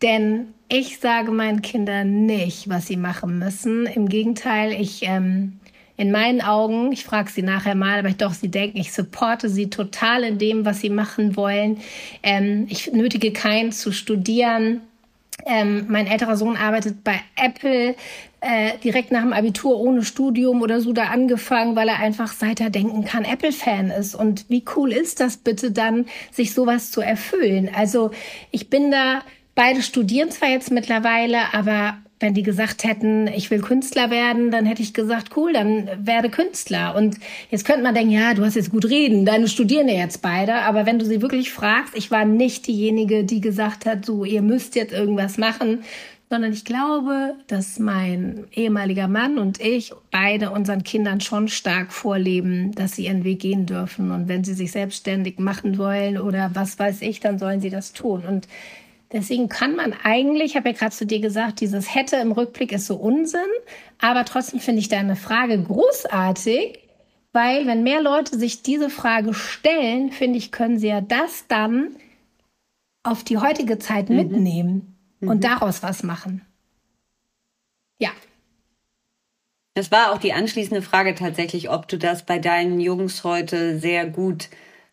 Denn 0.00 0.54
ich 0.68 0.98
sage 0.98 1.30
meinen 1.30 1.60
Kindern 1.60 2.24
nicht, 2.24 2.70
was 2.70 2.86
sie 2.86 2.96
machen 2.96 3.38
müssen. 3.38 3.84
Im 3.86 4.08
Gegenteil, 4.08 4.72
ich 4.72 5.02
ähm, 5.02 5.58
in 5.96 6.10
meinen 6.10 6.40
Augen, 6.40 6.92
ich 6.92 7.04
frage 7.04 7.30
sie 7.30 7.42
nachher 7.42 7.74
mal, 7.74 7.98
aber 7.98 8.08
ich 8.08 8.16
doch, 8.16 8.32
sie 8.32 8.50
denken, 8.50 8.78
ich 8.78 8.92
supporte 8.92 9.48
sie 9.48 9.70
total 9.70 10.24
in 10.24 10.38
dem, 10.38 10.64
was 10.64 10.80
sie 10.80 10.90
machen 10.90 11.36
wollen. 11.36 11.80
Ähm, 12.22 12.66
ich 12.68 12.92
nötige 12.92 13.32
keinen 13.32 13.72
zu 13.72 13.92
studieren. 13.92 14.80
Ähm, 15.46 15.86
mein 15.88 16.06
älterer 16.06 16.36
Sohn 16.36 16.56
arbeitet 16.56 17.02
bei 17.04 17.20
Apple 17.36 17.94
äh, 18.40 18.76
direkt 18.82 19.12
nach 19.12 19.22
dem 19.22 19.32
Abitur 19.32 19.78
ohne 19.78 20.04
Studium 20.04 20.62
oder 20.62 20.80
so 20.80 20.92
da 20.92 21.04
angefangen, 21.04 21.76
weil 21.76 21.88
er 21.88 22.00
einfach 22.00 22.32
seit 22.32 22.60
er 22.60 22.70
denken 22.70 23.04
kann 23.04 23.24
Apple-Fan 23.24 23.90
ist. 23.90 24.14
Und 24.14 24.48
wie 24.48 24.64
cool 24.76 24.92
ist 24.92 25.20
das 25.20 25.36
bitte 25.36 25.70
dann, 25.70 26.06
sich 26.30 26.52
sowas 26.52 26.90
zu 26.90 27.00
erfüllen? 27.00 27.70
Also 27.74 28.10
ich 28.50 28.68
bin 28.68 28.90
da, 28.90 29.22
beide 29.54 29.82
studieren 29.82 30.30
zwar 30.30 30.48
jetzt 30.48 30.70
mittlerweile, 30.70 31.54
aber 31.54 31.98
wenn 32.22 32.34
die 32.34 32.42
gesagt 32.42 32.84
hätten, 32.84 33.26
ich 33.26 33.50
will 33.50 33.60
Künstler 33.60 34.10
werden, 34.10 34.50
dann 34.50 34.64
hätte 34.64 34.80
ich 34.80 34.94
gesagt, 34.94 35.36
cool, 35.36 35.52
dann 35.52 35.88
werde 35.98 36.30
Künstler. 36.30 36.94
Und 36.94 37.18
jetzt 37.50 37.64
könnte 37.64 37.82
man 37.82 37.94
denken, 37.94 38.12
ja, 38.12 38.32
du 38.32 38.44
hast 38.44 38.54
jetzt 38.54 38.70
gut 38.70 38.86
reden, 38.86 39.26
deine 39.26 39.48
studieren 39.48 39.88
ja 39.88 39.96
jetzt 39.96 40.22
beide. 40.22 40.54
Aber 40.54 40.86
wenn 40.86 40.98
du 40.98 41.04
sie 41.04 41.20
wirklich 41.20 41.52
fragst, 41.52 41.94
ich 41.96 42.10
war 42.10 42.24
nicht 42.24 42.66
diejenige, 42.66 43.24
die 43.24 43.40
gesagt 43.40 43.84
hat, 43.84 44.06
so, 44.06 44.24
ihr 44.24 44.42
müsst 44.42 44.76
jetzt 44.76 44.92
irgendwas 44.92 45.36
machen, 45.36 45.80
sondern 46.30 46.54
ich 46.54 46.64
glaube, 46.64 47.34
dass 47.46 47.78
mein 47.78 48.44
ehemaliger 48.52 49.06
Mann 49.06 49.36
und 49.36 49.60
ich 49.60 49.92
beide 50.10 50.50
unseren 50.50 50.82
Kindern 50.82 51.20
schon 51.20 51.48
stark 51.48 51.92
vorleben, 51.92 52.72
dass 52.74 52.92
sie 52.92 53.04
ihren 53.04 53.22
Weg 53.22 53.40
gehen 53.40 53.66
dürfen. 53.66 54.10
Und 54.10 54.28
wenn 54.28 54.42
sie 54.42 54.54
sich 54.54 54.72
selbstständig 54.72 55.38
machen 55.38 55.76
wollen 55.76 56.16
oder 56.16 56.50
was 56.54 56.78
weiß 56.78 57.02
ich, 57.02 57.20
dann 57.20 57.38
sollen 57.38 57.60
sie 57.60 57.68
das 57.68 57.92
tun. 57.92 58.22
Und 58.26 58.48
Deswegen 59.12 59.50
kann 59.50 59.76
man 59.76 59.92
eigentlich, 60.04 60.52
ich 60.52 60.56
habe 60.56 60.70
ja 60.70 60.74
gerade 60.74 60.94
zu 60.94 61.04
dir 61.04 61.20
gesagt, 61.20 61.60
dieses 61.60 61.94
hätte 61.94 62.16
im 62.16 62.32
Rückblick 62.32 62.72
ist 62.72 62.86
so 62.86 62.96
Unsinn, 62.96 63.40
aber 64.00 64.24
trotzdem 64.24 64.58
finde 64.58 64.80
ich 64.80 64.88
deine 64.88 65.16
Frage 65.16 65.62
großartig, 65.62 66.78
weil 67.32 67.66
wenn 67.66 67.82
mehr 67.82 68.00
Leute 68.00 68.38
sich 68.38 68.62
diese 68.62 68.88
Frage 68.88 69.34
stellen, 69.34 70.10
finde 70.12 70.38
ich, 70.38 70.50
können 70.50 70.78
sie 70.78 70.88
ja 70.88 71.02
das 71.02 71.46
dann 71.46 71.96
auf 73.02 73.22
die 73.22 73.36
heutige 73.36 73.78
Zeit 73.78 74.08
mhm. 74.08 74.16
mitnehmen 74.16 74.96
mhm. 75.20 75.28
und 75.28 75.44
daraus 75.44 75.82
was 75.82 76.02
machen. 76.02 76.46
Ja. 77.98 78.10
Das 79.74 79.90
war 79.90 80.12
auch 80.12 80.18
die 80.18 80.32
anschließende 80.32 80.82
Frage 80.82 81.14
tatsächlich, 81.14 81.68
ob 81.68 81.86
du 81.88 81.98
das 81.98 82.24
bei 82.24 82.38
deinen 82.38 82.80
Jungs 82.80 83.24
heute 83.24 83.78
sehr 83.78 84.06
gut 84.06 84.48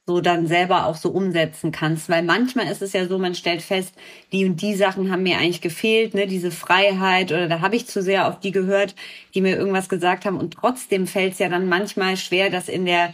so 0.10 0.22
dann 0.22 0.48
selber 0.48 0.88
auch 0.88 0.96
so 0.96 1.10
umsetzen 1.10 1.72
kannst. 1.72 2.10
Weil 2.10 2.24
manchmal 2.24 2.72
ist 2.72 2.82
es 2.82 2.94
ja 2.94 3.06
so, 3.06 3.20
man 3.20 3.36
stellt 3.36 3.62
fest, 3.62 3.94
die 4.32 4.44
und 4.44 4.60
die 4.60 4.74
Sachen 4.74 5.12
haben 5.12 5.22
mir 5.22 5.38
eigentlich 5.38 5.62
gefehlt, 5.62 6.16
ne, 6.16 6.26
diese 6.26 6.50
Freiheit 6.50 7.32
oder 7.32 7.48
da 7.48 7.62
habe 7.62 7.76
ich 7.76 7.86
zu 7.86 8.02
sehr 8.02 8.28
auf 8.28 8.40
die 8.40 8.52
gehört, 8.52 8.96
die 9.36 9.42
mir 9.42 9.56
irgendwas 9.56 9.88
gesagt 9.88 10.26
haben 10.26 10.40
und 10.40 10.56
trotzdem 10.56 11.06
fällt 11.06 11.34
es 11.34 11.40
ja 11.40 11.48
dann 11.48 11.70
manchmal 11.70 12.18
schwer, 12.18 12.50
das 12.50 12.70
in 12.70 12.88
der 12.88 13.14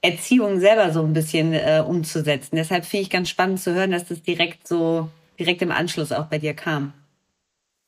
Erziehung 0.00 0.58
selber 0.58 0.90
so 0.90 1.02
ein 1.02 1.12
bisschen 1.12 1.52
äh, 1.52 1.84
umzusetzen. 1.86 2.56
Deshalb 2.56 2.86
finde 2.86 3.02
ich 3.02 3.10
ganz 3.10 3.28
spannend 3.28 3.60
zu 3.60 3.74
hören, 3.74 3.90
dass 3.90 4.06
das 4.06 4.22
direkt 4.22 4.66
so, 4.66 5.10
direkt 5.38 5.60
im 5.60 5.70
Anschluss 5.70 6.12
auch 6.12 6.28
bei 6.28 6.38
dir 6.38 6.54
kam. 6.54 6.94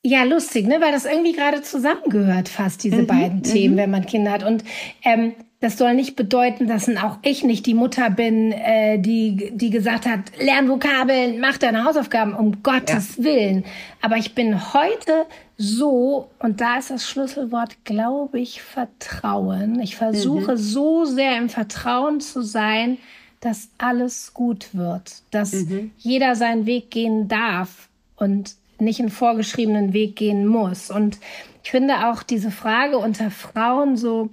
Ja, 0.03 0.25
lustig, 0.25 0.67
ne? 0.67 0.83
Weil 0.83 0.93
das 0.93 1.07
irgendwie 1.07 1.33
gerade 1.33 1.63
zusammengehört, 1.63 2.51
fast 2.51 2.85
diese 2.85 3.03
mhm, 3.03 3.07
beiden 3.07 3.43
Themen, 3.43 3.77
mhm. 3.77 3.79
wenn 3.79 3.91
man 3.91 4.05
Kinder 4.05 4.33
hat. 4.33 4.43
Und 4.43 4.65
ähm, 5.03 5.33
das 5.61 5.79
soll 5.79 5.95
nicht 5.95 6.15
bedeuten, 6.15 6.67
dass 6.67 6.89
auch 6.97 7.19
ich 7.23 7.43
nicht 7.43 7.65
die 7.65 7.75
Mutter 7.75 8.11
bin, 8.11 8.53
äh, 8.53 8.99
die, 8.99 9.51
die 9.55 9.71
gesagt 9.71 10.07
hat, 10.07 10.21
lern 10.39 10.69
Vokabeln, 10.69 11.41
mach 11.41 11.57
deine 11.57 11.85
Hausaufgaben, 11.85 12.35
um 12.35 12.63
Gottes 12.63 13.17
ja. 13.17 13.25
Willen. 13.25 13.65
Aber 14.03 14.17
ich 14.17 14.35
bin 14.35 14.75
heute 14.75 15.25
so, 15.57 16.29
und 16.39 16.61
da 16.61 16.79
ist 16.79 16.91
das 16.91 17.09
Schlüsselwort, 17.09 17.85
glaube 17.85 18.41
ich, 18.41 18.61
Vertrauen. 18.61 19.81
Ich 19.81 19.97
versuche 19.97 20.53
mhm. 20.53 20.59
so 20.59 21.05
sehr 21.07 21.39
im 21.39 21.49
Vertrauen 21.49 22.21
zu 22.21 22.43
sein, 22.43 22.99
dass 23.41 23.69
alles 23.79 24.35
gut 24.35 24.69
wird, 24.73 25.23
dass 25.31 25.53
mhm. 25.53 25.93
jeder 25.99 26.35
seinen 26.35 26.67
Weg 26.67 26.91
gehen 26.91 27.29
darf 27.29 27.89
und 28.17 28.57
nicht 28.79 29.01
einen 29.01 29.11
vorgeschriebenen 29.11 29.93
Weg 29.93 30.17
gehen 30.17 30.47
muss. 30.47 30.91
Und 30.91 31.19
ich 31.63 31.71
finde 31.71 32.09
auch 32.09 32.23
diese 32.23 32.51
Frage 32.51 32.99
unter 32.99 33.31
Frauen 33.31 33.97
so, 33.97 34.31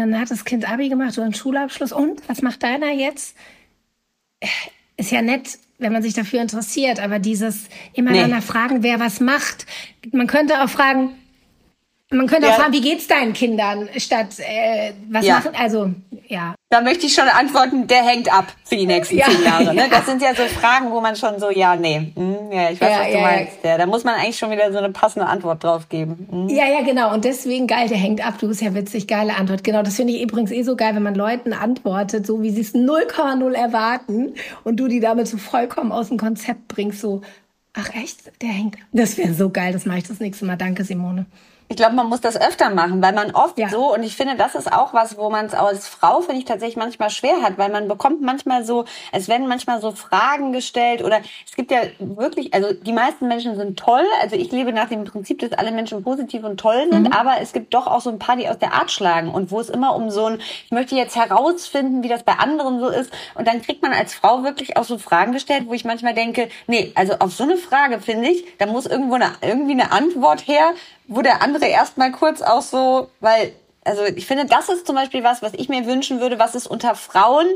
dann 0.00 0.18
hat 0.18 0.30
das 0.30 0.44
Kind 0.44 0.70
Abi 0.70 0.88
gemacht 0.88 1.16
oder 1.18 1.24
einen 1.24 1.34
Schulabschluss. 1.34 1.92
Und 1.92 2.28
was 2.28 2.42
macht 2.42 2.62
deiner 2.62 2.92
jetzt? 2.92 3.36
Ist 4.96 5.10
ja 5.10 5.22
nett, 5.22 5.58
wenn 5.78 5.92
man 5.92 6.02
sich 6.02 6.14
dafür 6.14 6.40
interessiert, 6.40 7.00
aber 7.00 7.18
dieses 7.18 7.68
immer 7.94 8.10
nee. 8.10 8.20
danach 8.20 8.42
fragen, 8.42 8.82
wer 8.82 9.00
was 9.00 9.20
macht. 9.20 9.66
Man 10.12 10.26
könnte 10.26 10.62
auch 10.62 10.68
fragen, 10.68 11.14
man 12.10 12.26
könnte 12.26 12.46
ja. 12.46 12.52
auch 12.52 12.56
fragen, 12.58 12.72
wie 12.72 12.80
geht's 12.80 13.06
deinen 13.06 13.32
Kindern, 13.32 13.88
statt 13.96 14.38
äh, 14.38 14.92
was 15.08 15.24
ja. 15.24 15.36
machen, 15.36 15.54
also 15.54 15.92
ja. 16.28 16.54
Da 16.72 16.80
möchte 16.80 17.06
ich 17.06 17.14
schon 17.14 17.26
antworten, 17.26 17.88
der 17.88 18.04
hängt 18.04 18.32
ab 18.32 18.46
für 18.62 18.76
die 18.76 18.86
nächsten 18.86 19.16
ja. 19.16 19.26
zehn 19.26 19.42
Jahre. 19.42 19.74
Ne? 19.74 19.88
Das 19.90 20.06
sind 20.06 20.22
ja 20.22 20.36
so 20.36 20.44
Fragen, 20.44 20.92
wo 20.92 21.00
man 21.00 21.16
schon 21.16 21.40
so, 21.40 21.50
ja, 21.50 21.74
nee, 21.74 22.12
hm, 22.14 22.52
ja, 22.52 22.70
ich 22.70 22.80
weiß, 22.80 23.00
was 23.00 23.12
du 23.12 23.18
meinst. 23.18 23.52
Ja, 23.64 23.76
da 23.76 23.86
muss 23.86 24.04
man 24.04 24.14
eigentlich 24.14 24.38
schon 24.38 24.52
wieder 24.52 24.70
so 24.70 24.78
eine 24.78 24.90
passende 24.90 25.26
Antwort 25.26 25.64
drauf 25.64 25.88
geben. 25.88 26.28
Hm. 26.30 26.48
Ja, 26.48 26.68
ja, 26.68 26.82
genau. 26.82 27.12
Und 27.12 27.24
deswegen 27.24 27.66
geil, 27.66 27.88
der 27.88 27.96
hängt 27.98 28.24
ab. 28.24 28.34
Du 28.38 28.46
bist 28.46 28.62
ja 28.62 28.72
witzig, 28.72 29.08
geile 29.08 29.34
Antwort. 29.34 29.64
Genau, 29.64 29.82
das 29.82 29.96
finde 29.96 30.12
ich 30.12 30.22
übrigens 30.22 30.52
eh 30.52 30.62
so 30.62 30.76
geil, 30.76 30.94
wenn 30.94 31.02
man 31.02 31.16
Leuten 31.16 31.54
antwortet, 31.54 32.24
so 32.24 32.40
wie 32.40 32.50
sie 32.50 32.60
es 32.60 32.72
0,0 32.72 33.52
erwarten 33.52 34.34
und 34.62 34.76
du 34.76 34.86
die 34.86 35.00
damit 35.00 35.26
so 35.26 35.38
vollkommen 35.38 35.90
aus 35.90 36.06
dem 36.06 36.18
Konzept 36.18 36.68
bringst, 36.68 37.00
so, 37.00 37.22
ach 37.72 37.92
echt, 37.96 38.30
der 38.42 38.50
hängt. 38.50 38.76
Das 38.92 39.18
wäre 39.18 39.34
so 39.34 39.50
geil, 39.50 39.72
das 39.72 39.86
mache 39.86 39.98
ich 39.98 40.06
das 40.06 40.20
nächste 40.20 40.44
Mal. 40.44 40.54
Danke, 40.54 40.84
Simone. 40.84 41.26
Ich 41.70 41.76
glaube, 41.76 41.94
man 41.94 42.08
muss 42.08 42.20
das 42.20 42.36
öfter 42.36 42.68
machen, 42.70 43.00
weil 43.00 43.12
man 43.12 43.30
oft 43.30 43.56
Ja. 43.56 43.68
so, 43.68 43.94
und 43.94 44.02
ich 44.02 44.16
finde, 44.16 44.34
das 44.34 44.56
ist 44.56 44.72
auch 44.72 44.92
was, 44.92 45.16
wo 45.16 45.30
man 45.30 45.46
es 45.46 45.54
als 45.54 45.86
Frau, 45.86 46.20
finde 46.20 46.40
ich, 46.40 46.44
tatsächlich 46.44 46.76
manchmal 46.76 47.10
schwer 47.10 47.42
hat, 47.42 47.58
weil 47.58 47.70
man 47.70 47.86
bekommt 47.86 48.22
manchmal 48.22 48.64
so, 48.64 48.86
es 49.12 49.28
werden 49.28 49.46
manchmal 49.46 49.80
so 49.80 49.92
Fragen 49.92 50.52
gestellt 50.52 51.04
oder 51.04 51.20
es 51.48 51.54
gibt 51.54 51.70
ja 51.70 51.82
wirklich, 52.00 52.52
also 52.54 52.72
die 52.72 52.92
meisten 52.92 53.28
Menschen 53.28 53.54
sind 53.54 53.78
toll, 53.78 54.02
also 54.20 54.34
ich 54.34 54.50
lebe 54.50 54.72
nach 54.72 54.88
dem 54.88 55.04
Prinzip, 55.04 55.38
dass 55.38 55.52
alle 55.52 55.70
Menschen 55.70 56.02
positiv 56.02 56.42
und 56.42 56.58
toll 56.58 56.88
sind, 56.90 57.14
aber 57.16 57.34
es 57.40 57.52
gibt 57.52 57.72
doch 57.72 57.86
auch 57.86 58.00
so 58.00 58.10
ein 58.10 58.18
paar, 58.18 58.34
die 58.34 58.48
aus 58.48 58.58
der 58.58 58.72
Art 58.74 58.90
schlagen 58.90 59.30
und 59.30 59.52
wo 59.52 59.60
es 59.60 59.70
immer 59.70 59.94
um 59.94 60.10
so 60.10 60.26
ein, 60.26 60.40
ich 60.64 60.72
möchte 60.72 60.96
jetzt 60.96 61.14
herausfinden, 61.14 62.02
wie 62.02 62.08
das 62.08 62.24
bei 62.24 62.32
anderen 62.32 62.80
so 62.80 62.88
ist. 62.88 63.12
Und 63.36 63.46
dann 63.46 63.62
kriegt 63.62 63.80
man 63.80 63.92
als 63.92 64.12
Frau 64.12 64.42
wirklich 64.42 64.76
auch 64.76 64.82
so 64.82 64.98
Fragen 64.98 65.30
gestellt, 65.30 65.66
wo 65.68 65.72
ich 65.74 65.84
manchmal 65.84 66.14
denke, 66.14 66.48
nee, 66.66 66.90
also 66.96 67.12
auf 67.20 67.32
so 67.32 67.44
eine 67.44 67.56
Frage, 67.56 68.00
finde 68.00 68.28
ich, 68.28 68.44
da 68.58 68.66
muss 68.66 68.86
irgendwo 68.86 69.14
eine, 69.14 69.30
irgendwie 69.40 69.72
eine 69.80 69.92
Antwort 69.92 70.48
her, 70.48 70.72
wo 71.10 71.20
der 71.22 71.42
andere 71.42 71.66
erstmal 71.66 72.10
kurz 72.12 72.40
auch 72.40 72.62
so, 72.62 73.10
weil, 73.20 73.52
also 73.84 74.04
ich 74.04 74.26
finde, 74.26 74.46
das 74.46 74.68
ist 74.70 74.86
zum 74.86 74.94
Beispiel 74.96 75.22
was, 75.24 75.42
was 75.42 75.52
ich 75.54 75.68
mir 75.68 75.84
wünschen 75.86 76.20
würde, 76.20 76.38
was 76.38 76.54
es 76.54 76.66
unter 76.66 76.94
Frauen 76.94 77.46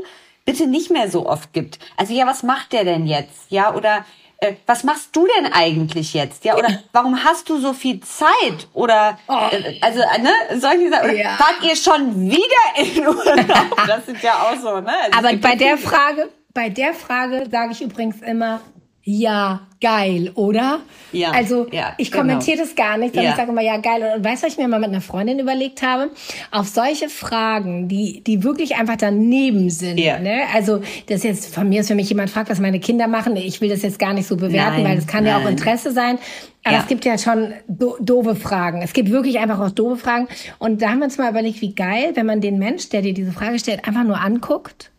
bitte 0.45 0.67
nicht 0.67 0.91
mehr 0.91 1.09
so 1.09 1.27
oft 1.27 1.53
gibt. 1.53 1.79
Also 1.97 2.13
ja, 2.13 2.27
was 2.27 2.43
macht 2.43 2.71
der 2.73 2.83
denn 2.83 3.07
jetzt? 3.07 3.49
Ja, 3.49 3.73
oder 3.73 4.05
äh, 4.39 4.53
was 4.67 4.83
machst 4.83 5.15
du 5.15 5.25
denn 5.37 5.51
eigentlich 5.51 6.13
jetzt? 6.13 6.45
Ja, 6.45 6.55
oder 6.57 6.67
warum 6.91 7.23
hast 7.23 7.49
du 7.49 7.57
so 7.57 7.73
viel 7.73 7.99
Zeit? 8.01 8.67
Oder 8.73 9.17
Oh. 9.27 9.47
äh, 9.51 9.79
also 9.81 10.01
äh, 10.01 10.21
ne, 10.21 10.31
solche 10.59 10.89
Sachen. 10.91 11.15
Ja. 11.15 11.29
fahrt 11.37 11.63
ihr 11.63 11.75
schon 11.75 12.29
wieder 12.29 12.75
in 12.77 13.07
Urlaub? 13.07 13.87
Das 13.87 14.05
sind 14.05 14.21
ja 14.21 14.33
auch 14.33 14.55
so, 14.61 14.81
ne? 14.81 14.91
Also 15.11 15.17
Aber 15.27 15.35
bei 15.37 15.55
der 15.55 15.77
Frage, 15.79 16.29
bei 16.53 16.69
der 16.69 16.93
Frage 16.93 17.47
sage 17.49 17.71
ich 17.71 17.81
übrigens 17.81 18.21
immer, 18.21 18.59
ja, 19.07 19.61
geil, 19.79 20.31
oder? 20.33 20.79
Ja, 21.11 21.29
Also 21.29 21.67
ja, 21.71 21.93
ich 21.99 22.09
genau. 22.09 22.23
kommentiere 22.23 22.57
das 22.57 22.75
gar 22.75 22.97
nicht, 22.97 23.13
sondern 23.13 23.25
Ja. 23.25 23.29
ich 23.31 23.35
sage 23.37 23.51
immer, 23.51 23.61
ja, 23.61 23.77
geil. 23.77 24.13
Und 24.17 24.25
weißt 24.25 24.41
du, 24.41 24.47
was 24.47 24.53
ich 24.53 24.57
mir 24.57 24.67
mal 24.67 24.79
mit 24.79 24.89
einer 24.89 24.99
Freundin 25.01 25.37
überlegt 25.37 25.83
habe? 25.83 26.09
Auf 26.49 26.67
solche 26.69 27.07
Fragen, 27.07 27.87
die, 27.87 28.23
die 28.25 28.43
wirklich 28.43 28.77
einfach 28.77 28.95
daneben 28.95 29.69
sind. 29.69 29.99
Ja. 29.99 30.17
Ne? 30.17 30.41
Also 30.55 30.81
das 31.07 31.21
jetzt 31.21 31.53
von 31.53 31.69
mir 31.69 31.81
ist, 31.81 31.89
wenn 31.91 31.97
mich 31.97 32.09
jemand 32.09 32.31
fragt, 32.31 32.49
was 32.49 32.59
meine 32.59 32.79
Kinder 32.79 33.07
machen, 33.07 33.35
ich 33.37 33.61
will 33.61 33.69
das 33.69 33.83
jetzt 33.83 33.99
gar 33.99 34.13
nicht 34.13 34.25
so 34.25 34.37
bewerten, 34.37 34.77
Nein, 34.77 34.85
weil 34.85 34.95
das 34.95 35.05
kann 35.05 35.23
ja 35.23 35.37
auch 35.37 35.43
nein. 35.43 35.53
Interesse 35.53 35.91
sein. 35.91 36.17
Aber 36.63 36.77
Ja. 36.77 36.81
es 36.81 36.87
gibt 36.87 37.05
ja 37.05 37.19
schon 37.19 37.53
do 37.67 37.97
doofe 37.99 38.35
Fragen. 38.35 38.81
Es 38.81 38.91
gibt 38.93 39.11
wirklich 39.11 39.37
einfach 39.37 39.59
auch 39.59 39.69
doofe 39.69 39.97
Fragen. 39.97 40.27
Und 40.57 40.81
da 40.81 40.89
haben 40.89 40.97
wir 40.97 41.05
uns 41.05 41.19
mal 41.19 41.29
überlegt, 41.29 41.61
wie 41.61 41.75
geil, 41.75 42.13
wenn 42.15 42.25
man 42.25 42.41
den 42.41 42.57
Mensch, 42.57 42.89
der 42.89 43.03
dir 43.03 43.13
diese 43.13 43.31
Frage 43.33 43.59
stellt, 43.59 43.87
einfach 43.87 44.03
nur 44.03 44.19
anguckt 44.19 44.89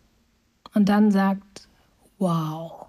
und 0.73 0.87
dann 0.87 1.11
sagt, 1.11 1.67
wow, 2.19 2.86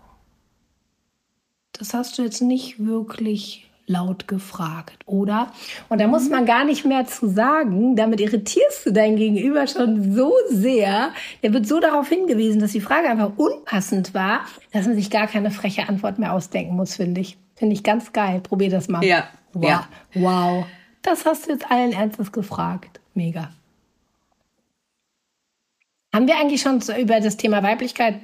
das 1.79 1.95
hast 1.95 2.19
du 2.19 2.23
jetzt 2.23 2.41
nicht 2.41 2.85
wirklich 2.85 3.65
laut 3.87 4.29
gefragt, 4.29 4.99
oder? 5.07 5.51
Und 5.89 6.01
da 6.01 6.07
muss 6.07 6.29
man 6.29 6.45
gar 6.45 6.65
nicht 6.65 6.85
mehr 6.85 7.07
zu 7.07 7.27
sagen, 7.29 7.97
damit 7.97 8.21
irritierst 8.21 8.85
du 8.85 8.93
dein 8.93 9.17
Gegenüber 9.17 9.67
schon 9.67 10.15
so 10.15 10.33
sehr. 10.51 11.13
Der 11.43 11.55
wird 11.55 11.67
so 11.67 11.81
darauf 11.81 12.09
hingewiesen, 12.09 12.61
dass 12.61 12.73
die 12.73 12.83
Frage 12.83 13.09
einfach 13.09 13.33
unpassend 13.37 14.13
war, 14.13 14.41
dass 14.73 14.87
man 14.87 14.95
sich 14.95 15.11
gar 15.11 15.27
keine 15.27 15.51
freche 15.51 15.89
Antwort 15.89 16.19
mehr 16.19 16.35
ausdenken 16.35 16.77
muss, 16.77 16.97
finde 16.97 17.23
ich. 17.23 17.39
Finde 17.57 17.75
ich 17.75 17.83
ganz 17.83 18.13
geil. 18.13 18.41
Probier 18.41 18.69
das 18.71 18.89
mal. 18.89 19.03
Ja, 19.05 19.25
Wow. 19.55 19.65
ja. 19.65 19.89
wow. 20.15 20.67
Das 21.03 21.25
hast 21.25 21.47
du 21.47 21.53
jetzt 21.53 21.71
allen 21.71 21.93
Ernstes 21.93 22.31
gefragt. 22.33 23.01
Mega. 23.15 23.51
Haben 26.15 26.27
wir 26.27 26.37
eigentlich 26.37 26.61
schon 26.61 26.81
über 26.99 27.21
das 27.21 27.37
Thema 27.37 27.63
Weiblichkeit 27.63 28.21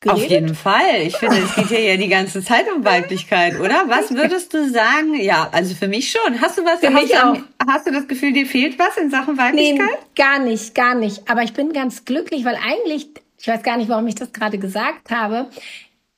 geredet? 0.00 0.24
Auf 0.24 0.30
jeden 0.30 0.54
Fall. 0.54 1.02
Ich 1.02 1.16
finde, 1.16 1.38
es 1.38 1.54
geht 1.54 1.68
hier 1.68 1.80
ja 1.80 1.96
die 1.96 2.08
ganze 2.08 2.42
Zeit 2.42 2.66
um 2.74 2.84
Weiblichkeit, 2.84 3.58
oder? 3.60 3.84
Was 3.88 4.10
würdest 4.14 4.52
du 4.54 4.68
sagen? 4.70 5.14
Ja, 5.20 5.48
also 5.52 5.74
für 5.74 5.88
mich 5.88 6.10
schon. 6.10 6.40
Hast 6.40 6.58
du 6.58 6.64
was? 6.64 6.80
Für 6.80 6.92
hast, 6.92 7.02
mich 7.02 7.12
du, 7.12 7.18
auch. 7.22 7.36
hast 7.66 7.86
du 7.86 7.92
das 7.92 8.06
Gefühl, 8.08 8.32
dir 8.32 8.46
fehlt 8.46 8.78
was 8.78 8.96
in 8.96 9.10
Sachen 9.10 9.34
Nee, 9.34 9.40
Weiblichkeit? 9.40 9.98
gar 10.14 10.38
nicht, 10.38 10.74
gar 10.74 10.94
nicht. 10.94 11.28
Aber 11.30 11.42
ich 11.42 11.52
bin 11.52 11.72
ganz 11.72 12.04
glücklich, 12.04 12.44
weil 12.44 12.56
eigentlich, 12.56 13.08
ich 13.40 13.48
weiß 13.48 13.62
gar 13.62 13.76
nicht, 13.76 13.88
warum 13.88 14.06
ich 14.06 14.14
das 14.14 14.32
gerade 14.32 14.58
gesagt 14.58 15.10
habe, 15.10 15.48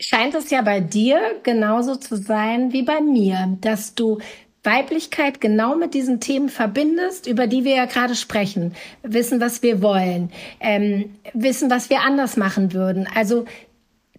scheint 0.00 0.34
es 0.34 0.50
ja 0.50 0.62
bei 0.62 0.80
dir 0.80 1.20
genauso 1.42 1.96
zu 1.96 2.16
sein 2.16 2.72
wie 2.72 2.82
bei 2.82 3.00
mir, 3.00 3.56
dass 3.60 3.94
du 3.94 4.18
Weiblichkeit 4.64 5.40
genau 5.40 5.76
mit 5.76 5.94
diesen 5.94 6.20
Themen 6.20 6.48
verbindest, 6.48 7.26
über 7.26 7.46
die 7.46 7.64
wir 7.64 7.76
ja 7.76 7.84
gerade 7.86 8.14
sprechen. 8.14 8.74
Wissen, 9.02 9.40
was 9.40 9.62
wir 9.62 9.80
wollen, 9.82 10.30
ähm, 10.60 11.16
wissen, 11.32 11.70
was 11.70 11.90
wir 11.90 12.00
anders 12.02 12.36
machen 12.36 12.72
würden. 12.72 13.08
Also 13.14 13.46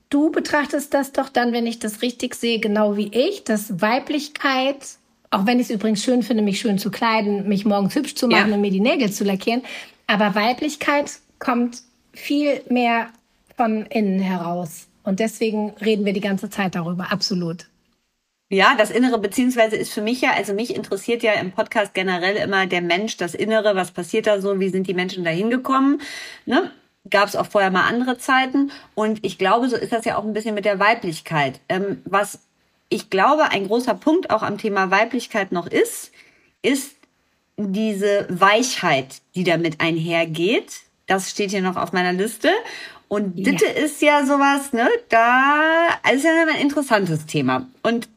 du 0.10 0.32
betrachtest 0.32 0.94
das 0.94 1.12
doch 1.12 1.30
dann, 1.30 1.54
wenn 1.54 1.68
ich 1.68 1.80
das 1.80 2.02
richtig 2.02 2.36
sehe, 2.36 2.60
genau 2.60 2.98
wie 2.98 3.10
ich, 3.14 3.44
dass 3.44 3.82
Weiblichkeit, 3.82 4.78
auch 5.32 5.46
wenn 5.46 5.60
ich 5.60 5.70
es 5.70 5.76
übrigens 5.76 6.04
schön 6.04 6.24
finde, 6.24 6.44
mich 6.44 6.60
schön 6.60 6.78
zu 6.78 6.92
kleiden, 6.92 7.48
mich 7.48 7.66
morgens 7.66 7.96
hübsch 7.96 8.16
zu 8.16 8.28
machen 8.28 8.50
Ja. 8.50 8.56
und 8.56 8.62
mir 8.62 8.72
die 8.72 8.80
Nägel 8.80 9.12
zu 9.12 9.24
lackieren, 9.24 9.62
aber 10.08 10.36
Weiblichkeit 10.36 11.20
kommt 11.38 11.82
viel 12.14 12.62
mehr 12.70 13.08
von 13.56 13.86
innen 13.88 14.20
heraus. 14.20 14.88
Und 15.04 15.20
deswegen 15.20 15.72
reden 15.84 16.06
wir 16.06 16.14
die 16.14 16.20
ganze 16.22 16.50
Zeit 16.50 16.76
darüber, 16.76 17.12
absolut. 17.12 17.66
Ja, 18.52 18.74
das 18.76 18.90
Innere, 18.90 19.20
beziehungsweise 19.20 19.76
ist 19.76 19.94
für 19.94 20.02
mich 20.02 20.22
ja, 20.22 20.32
also 20.32 20.54
mich 20.54 20.76
interessiert 20.76 21.22
ja 21.22 21.34
im 21.34 21.52
Podcast 21.52 21.94
generell 21.94 22.36
immer 22.38 22.66
der 22.66 22.82
Mensch, 22.82 23.16
das 23.18 23.36
Innere, 23.36 23.76
was 23.76 23.92
passiert 23.92 24.26
da 24.26 24.42
so, 24.42 24.60
wie 24.60 24.70
sind 24.70 24.88
die 24.88 24.96
Menschen 24.96 25.24
da 25.24 25.30
hingekommen, 25.30 26.02
ne? 26.48 26.72
Gab 27.10 27.28
es 27.28 27.36
auch 27.36 27.48
vorher 27.48 27.72
mal 27.72 27.88
andere 27.88 28.18
Zeiten 28.18 28.72
und 28.96 29.24
ich 29.24 29.38
glaube, 29.38 29.70
so 29.70 29.76
ist 29.76 29.92
das 29.94 30.06
ja 30.06 30.18
auch 30.18 30.24
ein 30.24 30.34
bisschen 30.34 30.56
mit 30.56 30.66
der 30.66 30.80
Weiblichkeit. 30.80 31.60
Ähm, 31.70 32.02
was 32.06 32.40
ich 32.90 33.10
glaube, 33.10 33.52
ein 33.52 33.68
großer 33.68 33.94
Punkt 33.94 34.32
auch 34.32 34.42
am 34.42 34.58
Thema 34.58 34.92
Weiblichkeit 34.92 35.52
noch 35.52 35.68
ist, 35.68 36.12
ist 36.62 36.96
diese 37.58 38.26
Weichheit, 38.30 39.22
die 39.36 39.44
damit 39.44 39.80
einhergeht. 39.80 40.82
Das 41.08 41.30
steht 41.30 41.52
hier 41.52 41.62
noch 41.62 41.76
auf 41.76 41.94
meiner 41.94 42.14
Liste. 42.14 42.50
Und 43.08 43.38
Ja. 43.38 43.52
Ditte 43.52 43.66
ist 43.66 44.02
ja 44.02 44.26
sowas, 44.26 44.74
ne? 44.74 44.90
Da 45.10 45.88
ist 46.14 46.24
ja 46.24 46.32
ein 46.48 46.62
interessantes 46.62 47.26
Thema. 47.26 47.68
Und 47.82 48.08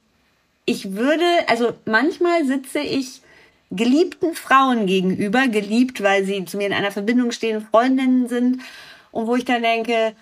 ich 0.64 0.92
würde, 0.92 1.24
also 1.48 1.72
manchmal 1.86 2.44
sitze 2.46 2.80
ich 2.80 3.20
geliebten 3.74 4.34
Frauen 4.34 4.86
gegenüber, 4.86 5.48
geliebt, 5.48 6.02
weil 6.02 6.24
sie 6.24 6.44
zu 6.44 6.56
mir 6.56 6.66
in 6.66 6.72
einer 6.72 6.90
Verbindung 6.90 7.32
stehen, 7.32 7.66
Freundinnen 7.70 8.28
sind, 8.28 8.62
und 9.10 9.26
wo 9.26 9.36
ich 9.36 9.44
dann 9.44 9.62
denke, 9.62 10.14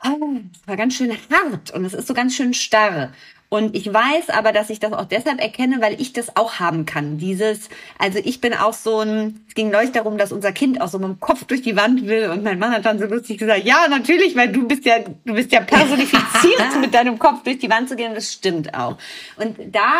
ah, 0.00 0.16
das 0.52 0.66
war 0.66 0.76
ganz 0.76 0.94
schön 0.94 1.12
hart 1.30 1.70
und 1.70 1.84
es 1.84 1.94
ist 1.94 2.08
so 2.08 2.14
ganz 2.14 2.34
schön 2.34 2.54
starr. 2.54 3.12
Und 3.50 3.74
ich 3.74 3.92
weiß 3.92 4.30
aber, 4.30 4.52
dass 4.52 4.70
ich 4.70 4.78
das 4.78 4.92
auch 4.92 5.06
deshalb 5.06 5.40
erkenne, 5.40 5.80
weil 5.80 6.00
ich 6.00 6.12
das 6.12 6.36
auch 6.36 6.60
haben 6.60 6.86
kann. 6.86 7.18
Dieses, 7.18 7.68
also 7.98 8.20
ich 8.22 8.40
bin 8.40 8.54
auch 8.54 8.72
so 8.72 9.00
ein, 9.00 9.44
es 9.48 9.54
ging 9.54 9.70
neulich 9.70 9.90
darum, 9.90 10.18
dass 10.18 10.30
unser 10.30 10.52
Kind 10.52 10.80
auch 10.80 10.86
so 10.86 11.00
mit 11.00 11.08
dem 11.08 11.20
Kopf 11.20 11.44
durch 11.44 11.60
die 11.60 11.74
Wand 11.74 12.06
will 12.06 12.30
und 12.30 12.44
mein 12.44 12.60
Mann 12.60 12.70
hat 12.70 12.86
dann 12.86 13.00
so 13.00 13.06
lustig 13.06 13.38
gesagt, 13.38 13.64
ja, 13.64 13.88
natürlich, 13.90 14.36
weil 14.36 14.52
du 14.52 14.68
bist 14.68 14.84
ja, 14.84 15.00
du 15.00 15.34
bist 15.34 15.50
ja 15.50 15.62
personifiziert, 15.62 16.62
mit 16.80 16.94
deinem 16.94 17.18
Kopf 17.18 17.42
durch 17.42 17.58
die 17.58 17.68
Wand 17.68 17.88
zu 17.88 17.96
gehen, 17.96 18.14
das 18.14 18.32
stimmt 18.32 18.72
auch. 18.72 18.96
Und 19.36 19.56
da, 19.74 19.94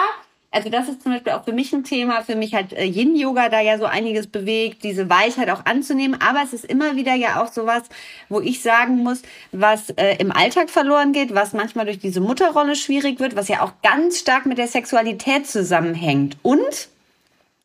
also 0.51 0.69
das 0.69 0.89
ist 0.89 1.03
zum 1.03 1.13
Beispiel 1.13 1.33
auch 1.33 1.45
für 1.45 1.53
mich 1.53 1.73
ein 1.73 1.85
Thema, 1.85 2.23
für 2.23 2.35
mich 2.35 2.55
hat 2.55 2.73
äh, 2.73 2.85
Yin-Yoga 2.85 3.49
da 3.49 3.61
ja 3.61 3.79
so 3.79 3.85
einiges 3.85 4.27
bewegt, 4.27 4.83
diese 4.83 5.09
Weichheit 5.09 5.49
auch 5.51 5.65
anzunehmen, 5.65 6.21
aber 6.21 6.41
es 6.43 6.53
ist 6.53 6.65
immer 6.65 6.97
wieder 6.97 7.15
ja 7.15 7.43
auch 7.43 7.53
sowas, 7.53 7.85
wo 8.29 8.41
ich 8.41 8.63
sagen 8.63 8.99
muss, 8.99 9.23
was 9.53 9.91
äh, 9.91 10.17
im 10.19 10.33
Alltag 10.33 10.71
verloren 10.71 11.13
geht, 11.13 11.35
was 11.35 11.53
manchmal 11.53 11.87
durch 11.87 11.99
diese 11.99 12.21
Mutterrolle 12.21 12.75
schwierig 12.75 13.21
wird, 13.21 13.37
was 13.37 13.49
ja 13.49 13.63
auch 13.63 13.73
ganz 13.83 14.19
stark 14.19 14.47
mit 14.47 14.59
der 14.59 14.69
Sexualität 14.69 15.47
zusammenhängt. 15.47 16.37
Und 16.43 16.89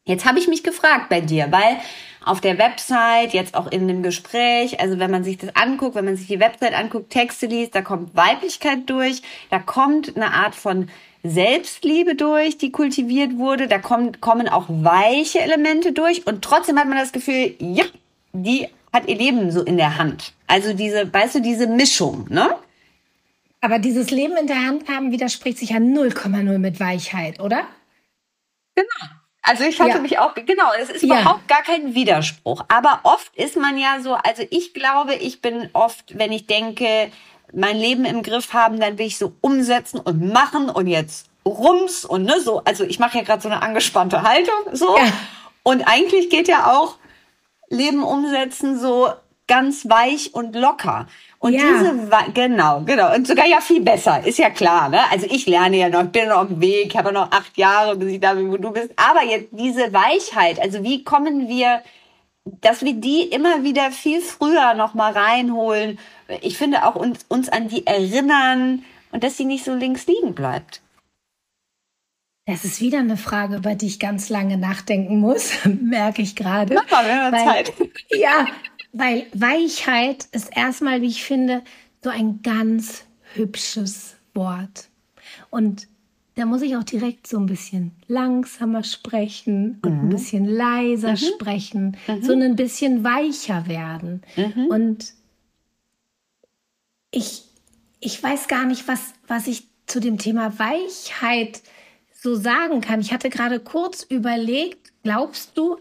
Jetzt 0.08 0.26
habe 0.26 0.38
ich 0.38 0.48
mich 0.48 0.64
gefragt 0.64 1.10
bei 1.10 1.20
dir, 1.20 1.48
weil 1.52 1.80
auf 2.24 2.40
der 2.40 2.60
Website, 2.60 3.34
jetzt 3.34 3.56
auch 3.56 3.72
in 3.72 3.88
dem 3.88 4.04
Gespräch, 4.04 4.80
also 4.80 5.00
wenn 5.00 5.10
man 5.10 5.24
sich 5.24 5.38
das 5.38 5.56
anguckt, 5.56 5.96
wenn 5.96 6.06
man 6.06 6.16
sich 6.16 6.28
die 6.28 6.40
Website 6.40 6.76
anguckt, 6.76 7.10
Texte 7.10 7.48
liest, 7.48 7.74
da 7.74 7.82
kommt 7.82 8.16
Weiblichkeit 8.16 8.88
durch, 8.88 9.24
da 9.50 9.58
kommt 9.58 10.16
eine 10.16 10.32
Art 10.32 10.54
von 10.54 10.90
Selbstliebe 11.28 12.16
durch, 12.16 12.58
die 12.58 12.72
kultiviert 12.72 13.38
wurde, 13.38 13.68
da 13.68 13.80
kommt, 13.80 14.22
kommen 14.22 14.48
auch 14.48 14.66
weiche 14.70 15.40
Elemente 15.40 15.92
durch 15.92 16.28
und 16.28 16.44
trotzdem 16.44 16.78
hat 16.78 16.88
man 16.88 16.98
das 16.98 17.12
Gefühl, 17.12 17.56
ja, 17.60 17.86
die 18.34 18.68
hat 18.94 19.08
ihr 19.08 19.16
Leben 19.16 19.52
so 19.52 19.64
in 19.64 19.78
der 19.78 19.98
Hand. 19.98 20.34
Also 20.48 20.74
diese, 20.74 21.12
weißt 21.12 21.36
du, 21.36 21.42
diese 21.42 21.68
Mischung, 21.68 22.28
ne? 22.30 22.56
Aber 23.60 23.80
dieses 23.80 24.12
Leben 24.12 24.38
in 24.38 24.46
der 24.46 24.64
Hand 24.64 24.88
haben 24.88 25.12
widerspricht 25.12 25.58
sich 25.58 25.72
ja 25.72 25.78
0,0 25.78 26.58
mit 26.60 26.80
Weichheit, 26.80 27.40
oder? 27.40 27.66
Also 29.48 29.64
ich 29.64 29.80
hatte 29.80 29.92
Ja. 29.92 30.00
mich 30.00 30.18
auch, 30.20 30.34
genau, 30.34 30.72
es 30.80 30.90
ist 30.90 31.04
Ja. 31.04 31.22
überhaupt 31.22 31.48
gar 31.48 31.62
kein 31.62 31.94
Widerspruch. 31.94 32.66
Aber 32.68 33.00
oft 33.04 33.36
ist 33.36 33.56
man 33.56 33.78
ja 33.78 34.00
so, 34.02 34.14
also 34.16 34.44
ich 34.50 34.74
glaube, 34.74 35.14
ich 35.16 35.42
bin 35.42 35.70
oft, 35.74 36.18
wenn 36.18 36.32
ich 36.32 36.48
denke, 36.48 37.12
mein 37.54 37.78
Leben 37.78 38.06
im 38.06 38.24
Griff 38.24 38.54
haben, 38.54 38.80
dann 38.80 38.98
will 38.98 39.06
ich 39.06 39.18
so 39.18 39.34
umsetzen 39.42 40.00
und 40.00 40.34
machen 40.34 40.70
und 40.70 40.88
jetzt 40.88 41.28
rums 41.46 42.06
und 42.06 42.24
ne, 42.24 42.40
so. 42.42 42.64
Also 42.66 42.84
ich 42.84 42.98
mache 43.00 43.20
ja 43.20 43.24
gerade 43.24 43.42
so 43.42 43.50
eine 43.50 43.62
angespannte 43.62 44.24
Haltung, 44.24 44.56
so. 44.74 44.98
Ja. 44.98 45.04
Und 45.64 45.84
eigentlich 45.84 46.30
geht 46.30 46.48
ja 46.48 46.72
auch 46.72 46.98
Leben 47.70 48.04
umsetzen 48.04 48.80
so 48.80 49.10
ganz 49.48 49.88
weich 49.88 50.34
und 50.34 50.56
locker. 50.56 51.08
Und 51.46 51.54
ja. 51.54 51.62
diese, 51.62 52.34
genau, 52.34 52.82
genau. 52.88 53.14
Und 53.14 53.28
sogar 53.28 53.46
ja 53.46 53.62
viel 53.62 53.82
besser, 53.82 54.26
ist 54.26 54.40
ja 54.40 54.50
klar. 54.50 54.90
Ne? 54.90 55.00
Also 55.12 55.28
ich 55.30 55.46
lerne 55.46 55.78
ja 55.78 55.90
noch, 55.90 56.06
ich 56.06 56.10
bin 56.10 56.28
noch 56.28 56.38
auf 56.38 56.48
dem 56.48 56.60
Weg, 56.60 56.98
habe 56.98 57.12
noch 57.12 57.30
acht 57.30 57.56
Jahre, 57.56 57.96
bis 57.96 58.14
ich 58.14 58.20
da 58.20 58.34
bin, 58.34 58.52
wo 58.52 58.58
du 58.58 58.72
bist. 58.72 58.90
Aber 58.96 59.24
jetzt 59.24 59.50
diese 59.52 59.94
Weichheit, 59.94 60.60
also 60.60 60.84
wie 60.84 61.04
kommen 61.04 61.48
wir, 61.48 61.84
dass 62.46 62.84
wir 62.84 62.94
die 62.94 63.28
immer 63.30 63.64
wieder 63.64 63.92
viel 63.92 64.22
früher 64.22 64.74
noch 64.74 64.96
mal 64.96 65.12
reinholen. 65.12 66.00
Ich 66.42 66.58
finde 66.58 66.84
auch 66.84 66.96
uns, 66.96 67.26
uns 67.30 67.50
an 67.50 67.68
die 67.68 67.86
erinnern 67.86 68.84
und 69.12 69.24
dass 69.24 69.38
sie 69.38 69.46
nicht 69.46 69.66
so 69.66 69.76
links 69.76 70.08
liegen 70.08 70.34
bleibt. 70.34 70.82
Das 72.48 72.66
ist 72.66 72.82
wieder 72.82 73.00
eine 73.00 73.18
Frage, 73.18 73.58
über 73.58 73.76
die 73.76 73.86
ich 73.86 74.00
ganz 74.00 74.30
lange 74.30 74.58
nachdenken 74.58 75.20
muss, 75.20 75.52
merke 75.66 76.24
ich 76.24 76.36
gerade. 76.36 76.74
Mach 76.74 76.90
mal, 76.90 77.06
wir 77.06 77.24
haben 77.24 77.38
Zeit. 77.38 77.72
Ja, 78.10 78.48
weil 78.98 79.26
Weichheit 79.34 80.26
ist 80.32 80.56
erstmal, 80.56 81.02
wie 81.02 81.08
ich 81.08 81.24
finde, 81.24 81.62
so 82.02 82.10
ein 82.10 82.42
ganz 82.42 83.04
hübsches 83.34 84.16
Wort. 84.34 84.88
Und 85.50 85.88
da 86.36 86.46
muss 86.46 86.62
ich 86.62 86.78
auch 86.78 86.84
direkt 86.84 87.28
so 87.28 87.38
ein 87.38 87.46
bisschen 87.46 87.92
langsamer 88.08 88.84
sprechen 88.84 89.80
und 89.84 89.94
mhm. 89.94 90.00
ein 90.00 90.10
bisschen 90.10 90.46
leiser 90.46 91.12
mhm. 91.12 91.18
sprechen, 91.18 91.98
mhm. 92.08 92.24
so 92.24 92.34
ein 92.34 92.56
bisschen 92.56 93.04
weicher 93.04 93.68
werden. 93.68 94.22
Mhm. 94.38 94.68
Und 94.68 95.14
ich, 97.12 97.44
ich 98.00 98.24
weiß 98.24 98.48
gar 98.48 98.66
nicht, 98.66 98.88
was, 98.88 99.14
was 99.28 99.48
ich 99.48 99.68
zu 99.88 100.00
dem 100.00 100.18
Thema 100.18 100.58
Weichheit 100.58 101.62
so 102.14 102.36
sagen 102.36 102.80
kann. 102.80 103.02
Ich 103.02 103.12
hatte 103.12 103.30
gerade 103.30 103.60
kurz 103.60 104.04
überlegt, 104.04 104.94
glaubst 105.04 105.58
du, 105.58 105.78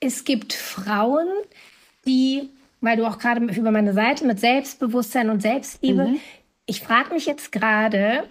es 0.00 0.24
gibt 0.24 0.54
Frauen, 0.54 1.28
die, 2.06 2.50
weil 2.84 2.96
du 2.96 3.06
auch 3.06 3.18
gerade 3.18 3.44
über 3.44 3.70
meine 3.70 3.94
Seite 3.94 4.26
mit 4.26 4.40
Selbstbewusstsein 4.40 5.30
und 5.30 5.40
Selbstliebe, 5.40 6.08
mhm. 6.08 6.20
ich 6.66 6.80
frage 6.80 7.14
mich 7.14 7.26
jetzt 7.26 7.50
gerade, 7.52 8.24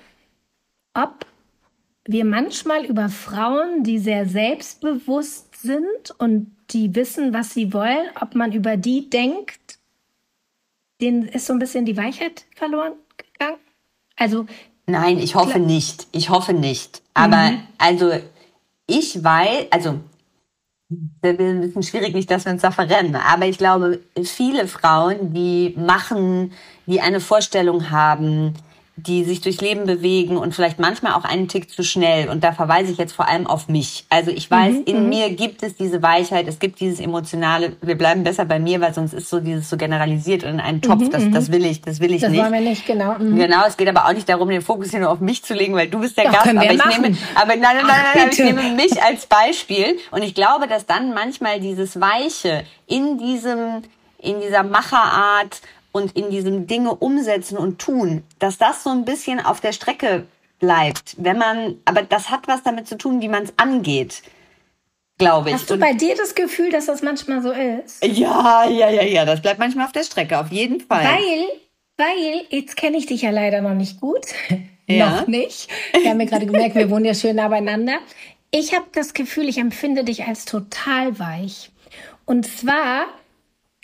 ob 0.94 1.26
wir 2.06 2.26
manchmal 2.26 2.86
über 2.86 3.10
Frauen, 3.10 3.84
die 3.84 3.98
sehr 3.98 4.26
selbstbewusst 4.28 5.56
sind 5.62 6.12
und 6.18 6.52
die 6.72 6.94
wissen, 6.96 7.34
was 7.34 7.54
sie 7.54 7.74
wollen, 7.74 8.10
ob 8.20 8.36
man 8.36 8.52
über 8.52 8.78
die 8.78 9.10
denkt, 9.10 9.80
denen 11.02 11.24
ist 11.24 11.48
so 11.48 11.54
ein 11.54 11.60
bisschen 11.60 11.86
die 11.86 11.98
Weichheit 11.98 12.46
verloren 12.56 12.94
gegangen. 13.18 13.60
Also 14.16 14.46
Nein, 14.86 15.18
ich 15.20 15.36
hoffe 15.36 15.60
nicht. 15.60 16.08
Ich 16.12 16.30
hoffe 16.30 16.54
nicht. 16.54 17.02
Aber 17.14 17.52
mhm. 17.52 17.64
also 17.78 18.12
ich 18.86 19.24
weiß, 19.24 19.68
also 19.72 20.00
das 21.22 21.34
ist 21.34 21.40
ein 21.40 21.62
bisschen 21.62 21.84
schwierig, 21.84 22.14
nicht, 22.14 22.30
dass 22.30 22.46
wir 22.46 22.52
uns 22.52 22.62
da 22.62 22.72
verrennen. 22.72 23.16
Aber 23.16 23.46
ich 23.46 23.58
glaube, 23.58 24.00
viele 24.24 24.68
Frauen, 24.68 25.34
die 25.34 25.74
machen, 25.78 26.52
die 26.86 27.02
eine 27.02 27.20
Vorstellung 27.20 27.90
haben, 27.90 28.54
die 28.96 29.24
sich 29.24 29.42
durchs 29.42 29.60
Leben 29.60 29.86
bewegen 29.86 30.38
und 30.38 30.54
vielleicht 30.54 30.78
manchmal 30.78 31.14
auch 31.14 31.24
einen 31.24 31.48
Tick 31.48 31.72
zu 31.72 31.84
schnell. 31.84 32.30
Und 32.30 32.44
da 32.44 32.52
verweise 32.52 32.92
ich 32.92 33.00
jetzt 33.00 33.14
vor 33.14 33.28
allem 33.28 33.48
auf 33.48 33.68
mich. 33.68 34.06
Also 34.10 34.30
ich 34.30 34.50
weiß, 34.52 34.74
mhm, 34.74 34.84
in 34.86 35.04
mhm. 35.04 35.10
mir 35.10 35.30
gibt 35.32 35.64
es 35.64 35.76
diese 35.76 36.04
Weichheit, 36.04 36.48
es 36.48 36.60
gibt 36.60 36.80
dieses 36.80 37.00
Emotionale. 37.00 37.76
Wir 37.82 37.98
bleiben 37.98 38.24
besser 38.24 38.46
bei 38.46 38.60
mir, 38.60 38.82
weil 38.82 38.94
sonst 38.94 39.14
ist 39.14 39.30
so 39.30 39.40
dieses 39.40 39.68
so 39.68 39.78
generalisiert 39.78 40.44
in 40.44 40.60
einen 40.60 40.82
Topf. 40.82 41.02
Mhm, 41.02 41.10
das, 41.10 41.24
das 41.32 41.52
will 41.52 41.66
ich, 41.66 41.82
das 41.82 42.00
will 42.02 42.14
ich 42.14 42.22
das 42.22 42.30
nicht. 42.30 42.44
Das 42.44 42.52
wollen 42.52 42.64
wir 42.64 42.70
nicht, 42.70 42.86
genau. 42.86 43.18
Mhm. 43.18 43.36
Genau, 43.36 43.66
es 43.68 43.78
geht 43.78 43.88
aber 43.88 44.06
auch 44.06 44.14
nicht 44.14 44.30
darum, 44.30 44.50
den 44.50 44.62
Fokus 44.62 44.92
hier 44.92 45.00
nur 45.00 45.10
auf 45.10 45.20
mich 45.20 45.44
zu 45.44 45.56
legen, 45.56 45.74
weil 45.74 45.88
du 45.88 46.00
bist 46.00 46.16
der 46.16 46.26
Doch, 46.26 46.34
Gast. 46.34 46.50
Aber 46.50 46.72
ich 46.72 46.78
machen. 46.78 47.02
nehme, 47.02 47.18
aber 47.34 47.56
nein, 47.56 47.62
nein, 47.62 47.86
nein, 47.88 48.06
Ach, 48.10 48.16
nein, 48.16 48.30
ich 48.32 48.38
nehme 48.38 48.62
mich 48.76 49.02
als 49.02 49.26
Beispiel. 49.26 49.98
Und 50.12 50.22
ich 50.24 50.36
glaube, 50.36 50.68
dass 50.68 50.86
dann 50.86 51.16
manchmal 51.16 51.60
dieses 51.60 52.00
Weiche 52.00 52.64
in 52.86 53.18
diesem, 53.18 53.82
in 54.20 54.40
dieser 54.40 54.62
Macherart 54.62 55.62
und 55.94 56.18
in 56.18 56.30
diesem 56.30 56.68
Dinge 56.68 56.94
umsetzen 56.96 57.58
und 57.58 57.80
tun, 57.80 58.24
dass 58.40 58.58
das 58.58 58.84
so 58.84 58.90
ein 58.90 59.06
bisschen 59.06 59.40
auf 59.40 59.62
der 59.62 59.72
Strecke 59.72 60.26
bleibt. 60.60 61.16
Wenn 61.18 61.38
man, 61.38 61.78
aber 61.86 62.02
das 62.02 62.30
hat 62.30 62.48
was 62.48 62.64
damit 62.64 62.88
zu 62.88 62.98
tun, 62.98 63.22
wie 63.22 63.30
man 63.30 63.44
es 63.44 63.54
angeht, 63.58 64.24
glaube 65.18 65.50
ich. 65.50 65.56
Hast 65.56 65.70
du 65.70 65.78
bei 65.78 65.94
dir 65.94 66.16
das 66.16 66.36
Gefühl, 66.36 66.72
dass 66.72 66.88
das 66.88 67.02
manchmal 67.02 67.42
so 67.42 67.52
ist? 67.52 68.04
Ja, 68.04 68.66
ja, 68.68 68.90
ja, 68.90 69.04
ja, 69.04 69.24
das 69.24 69.42
bleibt 69.42 69.60
manchmal 69.60 69.86
auf 69.86 69.92
der 69.92 70.04
Strecke, 70.04 70.40
auf 70.40 70.52
jeden 70.52 70.82
Fall. 70.82 71.06
Weil, 71.06 71.46
weil, 71.98 72.46
jetzt 72.50 72.76
kenne 72.76 72.98
ich 72.98 73.06
dich 73.06 73.22
ja 73.22 73.30
leider 73.30 73.62
noch 73.62 73.76
nicht 73.76 74.02
gut. 74.02 74.26
Ja. 74.86 75.22
noch 75.22 75.28
nicht. 75.28 75.70
Wir 75.94 76.10
haben 76.10 76.20
ja 76.20 76.28
gerade 76.28 76.46
gemerkt, 76.46 76.76
wir 76.76 76.90
wohnen 76.90 77.06
ja 77.06 77.14
schön 77.14 77.38
nah 77.38 77.48
beieinander. 77.48 78.00
Ich 78.52 78.76
habe 78.76 78.86
das 78.92 79.14
Gefühl, 79.14 79.48
ich 79.48 79.58
empfinde 79.58 80.04
dich 80.04 80.26
als 80.26 80.44
total 80.44 81.18
weich. 81.20 81.72
Und 82.26 82.46
zwar 82.46 83.06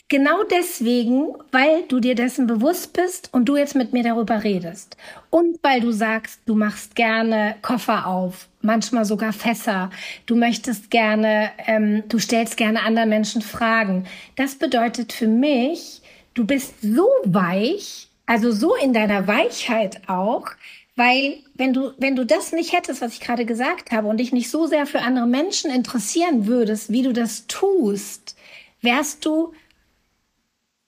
Genau 0.09 0.41
deswegen, 0.49 1.35
weil 1.51 1.83
du 1.83 1.99
dir 1.99 2.15
dessen 2.15 2.47
bewusst 2.47 2.93
bist 2.93 3.29
und 3.31 3.45
du 3.45 3.57
jetzt 3.57 3.75
mit 3.75 3.93
mir 3.93 4.01
darüber 4.01 4.43
redest. 4.43 4.97
Und 5.29 5.59
weil 5.61 5.81
du 5.81 5.91
sagst, 5.91 6.41
du 6.47 6.55
machst 6.55 6.95
gerne 6.95 7.55
Koffer 7.61 8.07
auf, 8.07 8.47
manchmal 8.63 9.05
sogar 9.05 9.33
Fässer. 9.33 9.91
Du 10.25 10.35
möchtest 10.35 10.89
gerne, 10.89 11.51
ähm, 11.67 12.03
du 12.09 12.17
stellst 12.17 12.57
gerne 12.57 12.81
anderen 12.81 13.09
Menschen 13.09 13.43
Fragen. 13.43 14.07
Das 14.35 14.55
bedeutet 14.55 15.13
für 15.13 15.27
mich, 15.27 16.01
du 16.33 16.43
bist 16.43 16.81
so 16.81 17.07
weich, 17.25 18.07
also 18.25 18.51
so 18.51 18.73
in 18.75 18.93
deiner 18.93 19.27
Weichheit 19.27 20.01
auch, 20.09 20.47
weil 20.95 21.37
wenn 21.53 21.71
du, 21.71 21.91
wenn 21.99 22.15
du 22.15 22.25
das 22.25 22.51
nicht 22.51 22.73
hättest, 22.73 23.01
was 23.01 23.13
ich 23.13 23.19
gerade 23.19 23.45
gesagt 23.45 23.91
habe, 23.91 24.07
und 24.07 24.17
dich 24.17 24.33
nicht 24.33 24.49
so 24.49 24.65
sehr 24.65 24.87
für 24.87 25.01
andere 25.01 25.27
Menschen 25.27 25.69
interessieren 25.69 26.47
würdest, 26.47 26.91
wie 26.91 27.03
du 27.03 27.13
das 27.13 27.45
tust, 27.45 28.35
wärst 28.81 29.23
du 29.23 29.53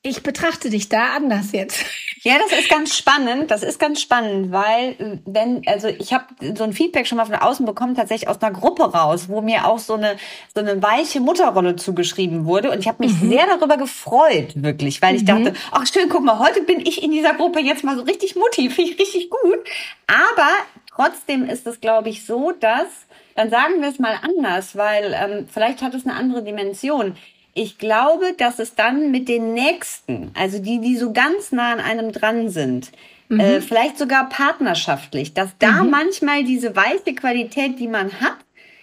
ich 0.03 0.23
betrachte 0.23 0.69
dich 0.69 0.89
da 0.89 1.15
anders 1.15 1.51
jetzt. 1.51 1.83
Ja, 2.23 2.35
das 2.37 2.59
ist 2.59 2.69
ganz 2.69 2.95
spannend. 2.95 3.49
Das 3.49 3.63
ist 3.63 3.79
ganz 3.79 3.99
spannend, 3.99 4.51
weil 4.51 5.19
wenn 5.25 5.63
also 5.65 5.87
ich 5.87 6.13
habe 6.13 6.25
so 6.55 6.63
ein 6.63 6.71
Feedback 6.71 7.07
schon 7.07 7.17
mal 7.17 7.25
von 7.25 7.33
außen 7.33 7.65
bekommen, 7.65 7.95
tatsächlich 7.95 8.29
aus 8.29 8.39
einer 8.43 8.51
Gruppe 8.51 8.83
raus, 8.93 9.27
wo 9.27 9.41
mir 9.41 9.65
auch 9.65 9.79
so 9.79 9.95
eine 9.95 10.17
so 10.53 10.61
eine 10.61 10.83
weiche 10.83 11.19
Mutterrolle 11.19 11.77
zugeschrieben 11.77 12.45
wurde 12.45 12.69
und 12.69 12.77
ich 12.77 12.87
habe 12.87 13.03
mich 13.03 13.19
mhm. 13.19 13.31
sehr 13.31 13.47
darüber 13.47 13.75
gefreut, 13.75 14.51
wirklich, 14.53 15.01
weil 15.01 15.15
ich 15.15 15.23
mhm. 15.23 15.25
dachte, 15.25 15.53
ach 15.71 15.87
schön, 15.87 16.09
guck 16.09 16.23
mal, 16.23 16.37
heute 16.37 16.61
bin 16.61 16.81
ich 16.81 17.01
in 17.01 17.09
dieser 17.09 17.33
Gruppe 17.33 17.59
jetzt 17.59 17.83
mal 17.83 17.97
so 17.97 18.03
richtig 18.03 18.35
Mutti, 18.35 18.69
finde 18.69 18.91
ich 18.91 18.99
richtig 18.99 19.31
gut. 19.31 19.57
Aber 20.05 20.51
trotzdem 20.93 21.49
ist 21.49 21.65
es, 21.65 21.81
glaube 21.81 22.09
ich, 22.09 22.27
so, 22.27 22.51
dass 22.51 23.07
dann 23.33 23.49
sagen 23.49 23.81
wir 23.81 23.89
es 23.89 23.97
mal 23.97 24.19
anders, 24.21 24.75
weil 24.75 25.15
ähm, 25.19 25.47
vielleicht 25.51 25.81
hat 25.81 25.95
es 25.95 26.05
eine 26.05 26.13
andere 26.13 26.43
Dimension 26.43 27.15
ich 27.53 27.77
glaube, 27.77 28.33
dass 28.37 28.59
es 28.59 28.75
dann 28.75 29.11
mit 29.11 29.27
den 29.27 29.53
Nächsten, 29.53 30.31
also 30.33 30.59
die, 30.59 30.79
die 30.79 30.97
so 30.97 31.11
ganz 31.11 31.51
nah 31.51 31.73
an 31.73 31.79
einem 31.79 32.11
dran 32.11 32.49
sind, 32.49 32.91
mhm. 33.29 33.39
äh, 33.39 33.61
vielleicht 33.61 33.97
sogar 33.97 34.29
partnerschaftlich, 34.29 35.33
dass 35.33 35.49
da 35.59 35.83
mhm. 35.83 35.89
manchmal 35.89 36.43
diese 36.43 36.75
weiße 36.75 37.13
Qualität, 37.15 37.79
die 37.79 37.87
man 37.87 38.11
hat, 38.21 38.37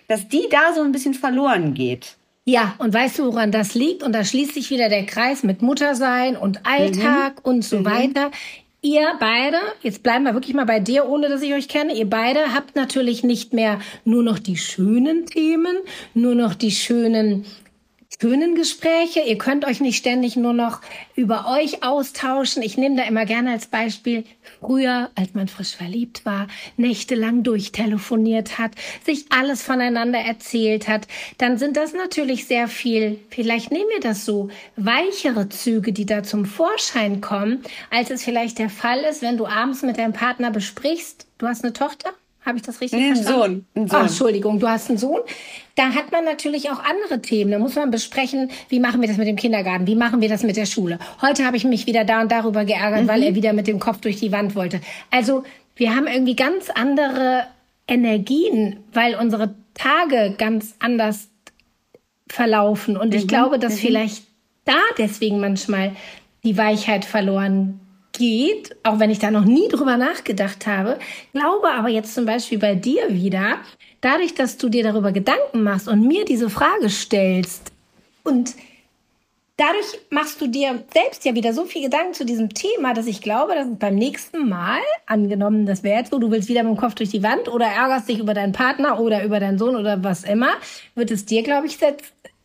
dass 0.09 0.29
die 0.29 0.49
da 0.51 0.73
so 0.75 0.83
ein 0.83 0.93
bisschen 0.93 1.15
verloren 1.15 1.75
geht. 1.75 2.17
Ja, 2.45 2.75
und 2.79 2.95
weißt 2.95 3.19
du, 3.19 3.27
woran 3.27 3.53
das 3.53 3.75
liegt? 3.75 4.03
Und 4.03 4.13
da 4.13 4.25
schließt 4.25 4.55
sich 4.55 4.71
wieder 4.71 4.89
der 4.89 5.05
Kreis 5.05 5.43
mit 5.43 5.61
Muttersein 5.61 6.35
und 6.35 6.65
Alltag 6.65 7.45
mhm. 7.45 7.51
und 7.51 7.63
so 7.63 7.81
mhm. 7.81 7.85
weiter. 7.85 8.31
Ihr 8.81 9.13
beide, 9.19 9.59
jetzt 9.83 10.03
bleiben 10.03 10.25
wir 10.25 10.35
wirklich 10.35 10.55
mal 10.55 10.65
bei 10.65 10.79
dir, 10.79 11.09
ohne 11.09 11.29
dass 11.29 11.43
ich 11.43 11.53
euch 11.53 11.69
kenne, 11.69 11.95
ihr 11.95 12.09
beide 12.09 12.55
habt 12.55 12.77
natürlich 12.77 13.25
nicht 13.25 13.53
mehr 13.53 13.81
nur 14.05 14.23
noch 14.23 14.39
die 14.39 14.57
schönen 14.57 15.27
Themen, 15.27 15.77
nur 16.15 16.37
noch 16.37 16.55
die 16.55 16.71
schönen 16.71 17.45
schönen 18.21 18.57
Gespräche. 18.57 19.21
Ihr 19.21 19.39
könnt 19.39 19.65
euch 19.65 19.81
nicht 19.81 19.97
ständig 19.97 20.35
nur 20.35 20.53
noch 20.53 20.81
über 21.15 21.47
euch 21.57 21.85
austauschen. 21.85 22.65
Ich 22.65 22.77
nehme 22.77 22.97
da 22.97 23.05
immer 23.05 23.25
gerne 23.27 23.53
als 23.53 23.69
Beispiel 23.69 24.25
früher, 24.61 25.11
als 25.15 25.35
man 25.35 25.47
frisch 25.47 25.77
verliebt 25.77 26.27
war, 26.27 26.49
nächtelang 26.77 27.45
durchtelefoniert 27.45 28.59
hat, 28.59 28.73
sich 29.05 29.27
alles 29.31 29.63
voneinander 29.63 30.19
erzählt 30.19 30.89
hat. 30.89 31.07
Dann 31.39 31.59
sind 31.59 31.77
das 31.77 31.93
natürlich 31.93 32.47
sehr 32.47 32.67
viel, 32.67 33.21
vielleicht 33.31 33.71
nehmen 33.71 33.89
wir 33.91 34.01
das 34.01 34.25
so, 34.25 34.49
weichere 34.75 35.49
Züge, 35.49 35.93
die 35.93 36.07
da 36.07 36.25
zum 36.25 36.45
Vorschein 36.45 37.21
kommen, 37.21 37.63
als 37.91 38.11
es 38.11 38.25
vielleicht 38.25 38.59
der 38.59 38.71
Fall 38.71 38.99
ist, 39.01 39.23
wenn 39.23 39.37
du 39.37 39.47
abends 39.47 39.83
mit 39.83 39.97
deinem 39.97 40.13
Partner 40.13 40.51
besprichst, 40.51 41.29
du 41.39 41.47
hast 41.47 41.63
eine 41.63 41.73
Tochter? 41.73 42.11
Habe 42.49 42.57
ich 42.57 42.65
das 42.65 42.81
richtig 42.81 42.99
nee, 42.99 43.15
verstanden? 43.15 43.67
Sohn, 43.75 43.83
ein 43.83 43.89
Sohn. 43.89 44.01
Oh, 44.01 44.03
Entschuldigung, 44.05 44.59
du 44.59 44.69
hast 44.69 44.89
einen 44.89 44.97
Sohn. 44.97 45.21
Da 45.75 45.91
hat 45.93 46.13
man 46.13 46.25
natürlich 46.25 46.71
auch 46.71 46.83
andere 46.83 47.21
Themen. 47.21 47.51
Da 47.51 47.59
muss 47.59 47.75
man 47.75 47.91
besprechen, 47.91 48.51
wie 48.71 48.81
machen 48.81 49.03
wir 49.03 49.09
das 49.09 49.19
mit 49.19 49.29
dem 49.29 49.37
Kindergarten, 49.37 49.87
wie 49.87 49.95
machen 49.95 50.23
wir 50.23 50.31
das 50.31 50.45
mit 50.45 50.57
der 50.57 50.65
Schule. 50.65 50.99
Heute 51.21 51.45
habe 51.45 51.59
ich 51.59 51.65
mich 51.65 51.87
wieder 51.87 52.07
da 52.07 52.23
und 52.23 52.33
darüber 52.33 52.65
geärgert, 52.65 53.03
mhm. 53.03 53.09
weil 53.09 53.23
er 53.23 53.35
wieder 53.35 53.53
mit 53.53 53.67
dem 53.67 53.79
Kopf 53.79 54.01
durch 54.01 54.17
die 54.17 54.33
Wand 54.33 54.55
wollte. 54.55 54.81
Also 55.11 55.45
wir 55.77 55.95
haben 55.95 56.07
irgendwie 56.07 56.37
ganz 56.37 56.71
andere 56.71 57.45
Energien, 57.87 58.79
weil 58.95 59.15
unsere 59.17 59.55
Tage 59.75 60.35
ganz 60.39 60.75
anders 60.79 61.29
verlaufen. 62.31 62.97
Und 62.97 63.15
ich 63.15 63.25
mhm. 63.25 63.29
glaube, 63.29 63.59
dass 63.59 63.75
mhm. 63.75 63.79
vielleicht 63.79 64.23
da 64.65 64.81
deswegen 64.97 65.39
manchmal 65.39 65.95
die 66.45 66.57
Weichheit 66.57 67.05
verloren 67.05 67.79
geht, 68.19 68.77
auch 68.83 68.99
wenn 68.99 69.11
ich 69.11 69.19
da 69.19 69.31
noch 69.31 69.47
nie 69.47 69.69
drüber 69.69 69.97
nachgedacht 69.97 70.67
habe, 70.67 70.99
glaube 71.33 71.71
aber 71.71 71.89
jetzt 71.89 72.15
zum 72.15 72.27
Beispiel 72.27 72.59
bei 72.59 72.75
dir 72.75 73.09
wieder, 73.09 73.61
dadurch, 74.03 74.35
dass 74.35 74.59
du 74.59 74.69
dir 74.69 74.83
darüber 74.83 75.13
Gedanken 75.13 75.63
machst 75.63 75.89
und 75.89 76.07
mir 76.07 76.25
diese 76.27 76.51
Frage 76.51 76.91
stellst 76.91 77.73
und 78.25 78.55
dadurch 79.57 79.99
machst 80.11 80.41
du 80.41 80.47
dir 80.47 80.85
selbst 80.93 81.25
ja 81.25 81.35
wieder 81.35 81.53
so 81.53 81.65
viel 81.65 81.83
Gedanken 81.83 82.15
zu 82.15 82.25
diesem 82.25 82.55
Thema, 82.55 82.95
dass 82.95 83.07
ich 83.07 83.21
glaube, 83.21 83.55
dass 83.55 83.67
beim 83.79 83.95
nächsten 83.97 84.49
Mal, 84.49 84.81
angenommen, 85.07 85.67
das 85.67 85.83
wäre 85.83 85.99
jetzt 85.99 86.11
so, 86.11 86.19
du 86.19 86.31
willst 86.31 86.49
wieder 86.49 86.63
mit 86.63 86.77
dem 86.77 86.81
Kopf 86.81 86.95
durch 86.95 87.11
die 87.11 87.23
Wand 87.23 87.49
oder 87.49 87.67
ärgerst 87.67 88.09
dich 88.09 88.19
über 88.19 88.35
deinen 88.35 88.53
Partner 88.53 89.01
oder 89.01 89.25
über 89.25 89.41
deinen 89.41 89.59
Sohn 89.59 89.77
oder 89.77 90.03
was 90.03 90.25
immer, 90.25 90.51
wird 90.95 91.11
es 91.11 91.25
dir, 91.25 91.43
glaube 91.43 91.67
ich, 91.67 91.79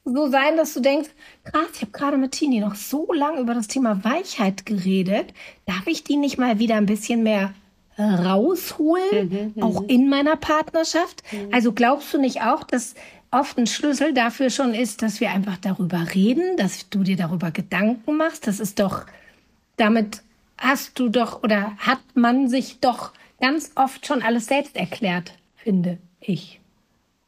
so 0.05 0.27
sein, 0.29 0.57
dass 0.57 0.73
du 0.73 0.81
denkst, 0.81 1.09
krass, 1.43 1.67
ich 1.75 1.81
habe 1.81 1.91
gerade 1.91 2.17
mit 2.17 2.31
Tini 2.31 2.59
noch 2.59 2.75
so 2.75 3.11
lange 3.13 3.39
über 3.39 3.53
das 3.53 3.67
Thema 3.67 4.03
Weichheit 4.03 4.65
geredet. 4.65 5.33
Darf 5.65 5.87
ich 5.87 6.03
die 6.03 6.17
nicht 6.17 6.37
mal 6.37 6.59
wieder 6.59 6.75
ein 6.75 6.85
bisschen 6.85 7.23
mehr 7.23 7.53
rausholen, 7.97 9.29
mhm, 9.29 9.53
mhm. 9.55 9.63
auch 9.63 9.83
in 9.87 10.09
meiner 10.09 10.35
Partnerschaft? 10.35 11.23
Mhm. 11.31 11.53
Also 11.53 11.73
glaubst 11.73 12.13
du 12.13 12.17
nicht 12.17 12.41
auch, 12.41 12.63
dass 12.63 12.95
oft 13.31 13.57
ein 13.57 13.67
Schlüssel 13.67 14.13
dafür 14.13 14.49
schon 14.49 14.73
ist, 14.73 15.01
dass 15.01 15.19
wir 15.19 15.31
einfach 15.31 15.57
darüber 15.57 16.13
reden, 16.13 16.57
dass 16.57 16.89
du 16.89 17.03
dir 17.03 17.17
darüber 17.17 17.51
Gedanken 17.51 18.17
machst? 18.17 18.47
Das 18.47 18.59
ist 18.59 18.79
doch, 18.79 19.05
damit 19.77 20.21
hast 20.57 20.97
du 20.97 21.09
doch 21.09 21.43
oder 21.43 21.75
hat 21.77 22.01
man 22.15 22.47
sich 22.47 22.79
doch 22.79 23.11
ganz 23.39 23.71
oft 23.75 24.05
schon 24.07 24.21
alles 24.21 24.47
selbst 24.47 24.75
erklärt, 24.75 25.33
finde 25.55 25.97
ich. 26.19 26.59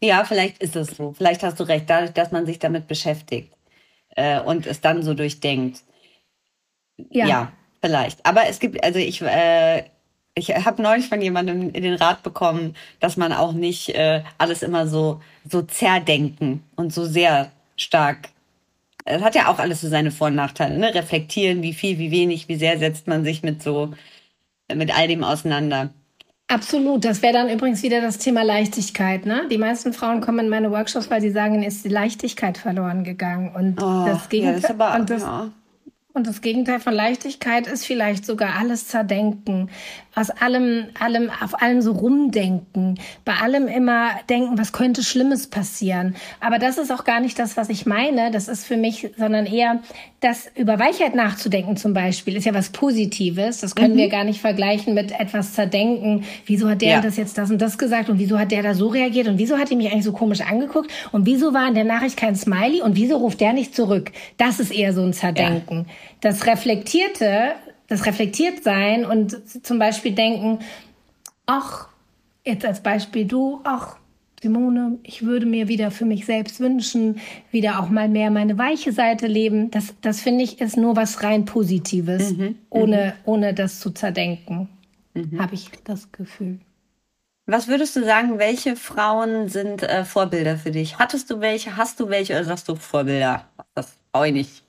Ja, 0.02 0.24
vielleicht 0.24 0.62
ist 0.62 0.76
es 0.76 0.96
so. 0.96 1.14
Vielleicht 1.14 1.44
hast 1.44 1.60
du 1.60 1.64
recht, 1.64 1.90
dadurch, 1.90 2.12
dass 2.12 2.32
man 2.32 2.46
sich 2.46 2.60
damit 2.60 2.88
beschäftigt 2.88 3.52
äh, 4.16 4.40
und 4.40 4.66
es 4.66 4.82
dann 4.82 5.04
so 5.04 5.14
durchdenkt. 5.14 5.84
Ja. 7.12 7.28
ja, 7.28 7.52
vielleicht. 7.82 8.26
Aber 8.26 8.48
es 8.48 8.60
gibt, 8.60 8.84
also 8.84 9.00
ich, 9.00 9.22
äh, 9.22 9.84
ich 10.34 10.50
habe 10.50 10.82
neulich 10.82 11.08
von 11.08 11.22
jemandem 11.22 11.70
in 11.72 11.84
den 11.84 11.96
Rat 11.96 12.24
bekommen, 12.24 12.76
dass 13.00 13.18
man 13.18 13.32
auch 13.32 13.54
nicht 13.54 13.90
äh, 13.90 14.24
alles 14.38 14.64
immer 14.64 14.88
so 14.88 15.22
so 15.50 15.62
zerdenken 15.62 16.64
und 16.76 16.94
so 16.94 17.06
sehr 17.06 17.52
stark. 17.78 18.30
Es 19.06 19.22
hat 19.22 19.36
ja 19.36 19.50
auch 19.50 19.60
alles 19.60 19.82
so 19.82 19.88
seine 19.88 20.12
Vor- 20.12 20.28
und 20.28 20.36
Nachteile. 20.36 20.78
Ne? 20.78 20.94
Reflektieren, 20.96 21.62
wie 21.62 21.74
viel, 21.74 22.00
wie 22.00 22.12
wenig, 22.12 22.48
wie 22.48 22.56
sehr 22.56 22.80
setzt 22.80 23.08
man 23.08 23.24
sich 23.24 23.44
mit 23.44 23.62
so 23.62 23.94
mit 24.74 24.98
all 24.98 25.08
dem 25.08 25.24
auseinander. 25.24 25.94
Absolut. 26.48 27.04
Das 27.06 27.22
wäre 27.22 27.34
dann 27.34 27.50
übrigens 27.50 27.82
wieder 27.82 28.02
das 28.02 28.20
Thema 28.20 28.44
Leichtigkeit. 28.44 29.26
Ne? 29.26 29.48
Die 29.50 29.58
meisten 29.58 29.94
Frauen 29.94 30.22
kommen 30.22 30.40
in 30.40 30.50
meine 30.50 30.72
Workshops, 30.72 31.10
weil 31.10 31.22
sie 31.22 31.32
sagen, 31.32 31.64
ist 31.64 31.84
die 31.84 31.90
Leichtigkeit 31.90 32.58
verloren 32.58 33.04
gegangen. 33.04 33.52
Und 33.56 33.82
oh, 33.82 34.06
das 34.06 34.30
Gegenteil. 34.30 34.62
Ja, 34.62 34.62
das 34.62 34.70
aber, 34.70 35.00
und 35.00 35.10
das, 35.10 35.22
ja. 35.24 35.52
Und 36.16 36.28
das 36.28 36.40
Gegenteil 36.40 36.80
von 36.80 36.94
Leichtigkeit 36.94 37.68
ist 37.68 37.86
vielleicht 37.86 38.26
sogar 38.26 38.58
alles 38.58 38.88
zerdenken, 38.88 39.70
aus 40.16 40.30
allem, 40.30 40.86
allem, 40.98 41.30
auf 41.44 41.62
allem 41.62 41.82
so 41.82 41.92
rumdenken, 41.92 42.98
bei 43.26 43.34
allem 43.34 43.68
immer 43.68 44.12
denken, 44.30 44.58
was 44.58 44.72
könnte 44.72 45.04
Schlimmes 45.04 45.48
passieren. 45.48 46.16
Aber 46.40 46.58
das 46.58 46.78
ist 46.78 46.90
auch 46.90 47.04
gar 47.04 47.20
nicht 47.20 47.38
das, 47.38 47.58
was 47.58 47.68
ich 47.68 47.86
meine. 47.86 48.32
Das 48.32 48.48
ist 48.48 48.66
für 48.66 48.78
mich, 48.78 49.10
sondern 49.18 49.46
eher 49.46 49.82
das 50.22 50.50
über 50.56 50.80
Weichheit 50.80 51.14
nachzudenken 51.16 51.76
zum 51.76 51.94
Beispiel 51.94 52.36
ist 52.36 52.46
ja 52.46 52.54
was 52.54 52.70
Positives. 52.70 53.60
Das 53.60 53.76
können 53.76 53.94
mhm. 53.94 53.98
wir 53.98 54.10
gar 54.10 54.24
nicht 54.24 54.40
vergleichen 54.40 54.94
mit 54.94 55.12
etwas 55.20 55.54
zerdenken. 55.54 56.24
Wieso 56.46 56.70
hat 56.70 56.82
der 56.82 56.90
ja. 56.90 57.02
das 57.02 57.18
jetzt 57.18 57.38
das 57.38 57.52
und 57.52 57.62
das 57.62 57.78
gesagt 57.78 58.10
und 58.10 58.20
wieso 58.20 58.40
hat 58.40 58.52
der 58.52 58.64
da 58.64 58.74
so 58.74 58.88
reagiert 58.88 59.28
und 59.28 59.38
wieso 59.38 59.58
hat 59.58 59.70
er 59.70 59.78
mich 59.78 59.92
eigentlich 59.92 60.06
so 60.06 60.14
komisch 60.14 60.42
angeguckt 60.42 60.90
und 61.12 61.26
wieso 61.26 61.54
war 61.54 61.68
in 61.68 61.76
der 61.76 61.84
Nachricht 61.84 62.16
kein 62.18 62.36
Smiley 62.36 62.82
und 62.82 62.96
wieso 62.96 63.18
ruft 63.18 63.42
der 63.42 63.52
nicht 63.52 63.76
zurück? 63.76 64.14
Das 64.38 64.62
ist 64.62 64.74
eher 64.74 64.94
so 64.94 65.02
ein 65.04 65.12
Zerdenken. 65.12 65.86
Ja. 65.88 65.94
Das 66.22 66.46
Reflektierte, 66.46 67.54
das 67.88 68.06
reflektiert 68.06 68.64
sein 68.64 69.06
und 69.06 69.66
zum 69.66 69.80
Beispiel 69.80 70.14
denken, 70.14 70.60
ach, 71.46 71.88
jetzt 72.44 72.66
als 72.66 72.82
Beispiel 72.82 73.26
du, 73.26 73.62
ach, 73.64 73.98
Simone, 74.42 75.00
ich 75.04 75.26
würde 75.26 75.46
mir 75.46 75.68
wieder 75.68 75.90
für 75.90 76.06
mich 76.06 76.26
selbst 76.26 76.60
wünschen, 76.60 77.20
wieder 77.52 77.80
auch 77.80 77.90
mal 77.90 78.08
mehr 78.08 78.30
meine 78.30 78.58
weiche 78.58 78.92
Seite 78.92 79.28
leben. 79.28 79.72
Das, 79.72 79.96
das 80.02 80.22
finde 80.22 80.44
ich 80.44 80.62
ist 80.62 80.78
nur 80.78 80.96
was 80.96 81.24
rein 81.24 81.46
Positives, 81.46 82.34
mhm, 82.34 82.44
mhm. 82.44 82.56
ohne, 82.70 83.14
ohne 83.26 83.54
das 83.54 83.80
zu 83.80 83.92
zerdenken, 83.92 84.70
mhm. 85.14 85.42
habe 85.42 85.56
ich 85.56 85.72
das 85.84 86.12
Gefühl. 86.12 86.60
Was 87.48 87.68
würdest 87.68 87.96
du 87.96 88.04
sagen, 88.04 88.40
welche 88.40 88.76
Frauen 88.76 89.50
sind 89.50 89.84
äh, 89.84 90.04
Vorbilder 90.04 90.58
für 90.58 90.72
dich? 90.72 90.98
Hattest 90.98 91.30
du 91.30 91.42
welche, 91.42 91.78
hast 91.78 92.00
du 92.00 92.10
welche 92.10 92.34
oder 92.34 92.44
sagst 92.44 92.68
du 92.68 92.76
Vorbilder? 92.76 93.46
Das 93.76 93.98
brauche 94.12 94.28
ich 94.28 94.34
nicht. 94.34 94.65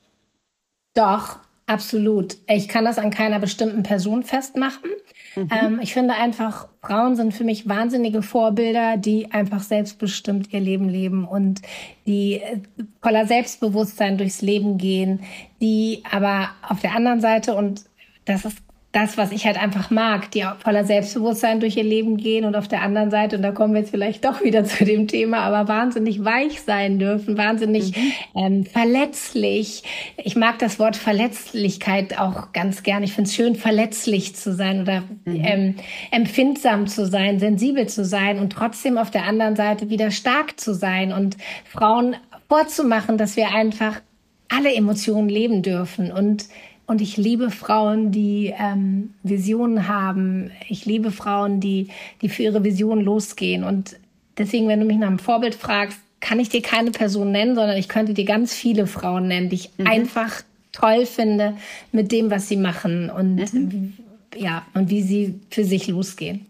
Doch, 0.96 1.38
absolut. 1.66 2.38
Ich 2.48 2.68
kann 2.68 2.86
das 2.86 2.98
an 2.98 3.10
keiner 3.10 3.38
bestimmten 3.38 3.82
Person 3.82 4.22
festmachen. 4.22 4.90
Mhm. 5.36 5.48
Ähm, 5.52 5.80
ich 5.82 5.92
finde 5.92 6.14
einfach, 6.14 6.68
Frauen 6.80 7.16
sind 7.16 7.34
für 7.34 7.44
mich 7.44 7.68
wahnsinnige 7.68 8.22
Vorbilder, 8.22 8.96
die 8.96 9.30
einfach 9.30 9.62
selbstbestimmt 9.62 10.52
ihr 10.54 10.60
Leben 10.60 10.88
leben 10.88 11.26
und 11.26 11.60
die 12.06 12.40
äh, 12.40 12.60
voller 13.02 13.26
Selbstbewusstsein 13.26 14.16
durchs 14.16 14.40
Leben 14.40 14.78
gehen, 14.78 15.20
die 15.60 16.02
aber 16.10 16.48
auf 16.66 16.80
der 16.80 16.94
anderen 16.94 17.20
Seite, 17.20 17.54
und 17.54 17.84
das 18.24 18.46
ist 18.46 18.58
das, 18.96 19.18
was 19.18 19.30
ich 19.30 19.44
halt 19.44 19.62
einfach 19.62 19.90
mag, 19.90 20.30
die 20.30 20.42
voller 20.60 20.84
Selbstbewusstsein 20.84 21.60
durch 21.60 21.76
ihr 21.76 21.84
Leben 21.84 22.16
gehen 22.16 22.46
und 22.46 22.56
auf 22.56 22.66
der 22.66 22.80
anderen 22.80 23.10
Seite, 23.10 23.36
und 23.36 23.42
da 23.42 23.52
kommen 23.52 23.74
wir 23.74 23.80
jetzt 23.80 23.90
vielleicht 23.90 24.24
doch 24.24 24.42
wieder 24.42 24.64
zu 24.64 24.86
dem 24.86 25.06
Thema, 25.06 25.40
aber 25.40 25.68
wahnsinnig 25.68 26.24
weich 26.24 26.62
sein 26.62 26.98
dürfen, 26.98 27.36
wahnsinnig 27.36 27.94
mhm. 27.94 28.12
ähm, 28.34 28.64
verletzlich. 28.64 29.82
Ich 30.16 30.34
mag 30.34 30.58
das 30.60 30.78
Wort 30.78 30.96
Verletzlichkeit 30.96 32.18
auch 32.18 32.52
ganz 32.52 32.82
gern. 32.82 33.02
Ich 33.02 33.12
finde 33.12 33.28
es 33.28 33.36
schön, 33.36 33.54
verletzlich 33.54 34.34
zu 34.34 34.54
sein 34.54 34.80
oder 34.80 35.02
mhm. 35.26 35.44
ähm, 35.44 35.74
empfindsam 36.10 36.86
zu 36.86 37.06
sein, 37.06 37.38
sensibel 37.38 37.86
zu 37.88 38.02
sein 38.02 38.38
und 38.38 38.50
trotzdem 38.54 38.96
auf 38.96 39.10
der 39.10 39.24
anderen 39.24 39.56
Seite 39.56 39.90
wieder 39.90 40.10
stark 40.10 40.58
zu 40.58 40.72
sein 40.72 41.12
und 41.12 41.36
Frauen 41.66 42.16
vorzumachen, 42.48 43.18
dass 43.18 43.36
wir 43.36 43.54
einfach 43.54 44.00
alle 44.48 44.74
Emotionen 44.74 45.28
leben 45.28 45.60
dürfen 45.60 46.10
und 46.10 46.46
und 46.86 47.00
ich 47.00 47.16
liebe 47.16 47.50
Frauen, 47.50 48.12
die 48.12 48.54
ähm, 48.58 49.14
Visionen 49.22 49.88
haben. 49.88 50.50
Ich 50.68 50.86
liebe 50.86 51.10
Frauen, 51.10 51.60
die, 51.60 51.88
die 52.22 52.28
für 52.28 52.44
ihre 52.44 52.62
Vision 52.62 53.00
losgehen. 53.00 53.64
Und 53.64 53.96
deswegen, 54.38 54.68
wenn 54.68 54.80
du 54.80 54.86
mich 54.86 54.96
nach 54.96 55.08
einem 55.08 55.18
Vorbild 55.18 55.56
fragst, 55.56 55.98
kann 56.20 56.38
ich 56.38 56.48
dir 56.48 56.62
keine 56.62 56.92
Person 56.92 57.32
nennen, 57.32 57.54
sondern 57.56 57.76
ich 57.76 57.88
könnte 57.88 58.14
dir 58.14 58.24
ganz 58.24 58.54
viele 58.54 58.86
Frauen 58.86 59.28
nennen, 59.28 59.48
die 59.48 59.56
ich 59.56 59.70
mhm. 59.76 59.86
einfach 59.86 60.42
toll 60.72 61.06
finde 61.06 61.56
mit 61.92 62.12
dem, 62.12 62.30
was 62.30 62.48
sie 62.48 62.56
machen 62.56 63.10
und 63.10 63.52
mhm. 63.52 63.94
ja, 64.36 64.64
und 64.74 64.90
wie 64.90 65.02
sie 65.02 65.40
für 65.50 65.64
sich 65.64 65.88
losgehen. 65.88 66.46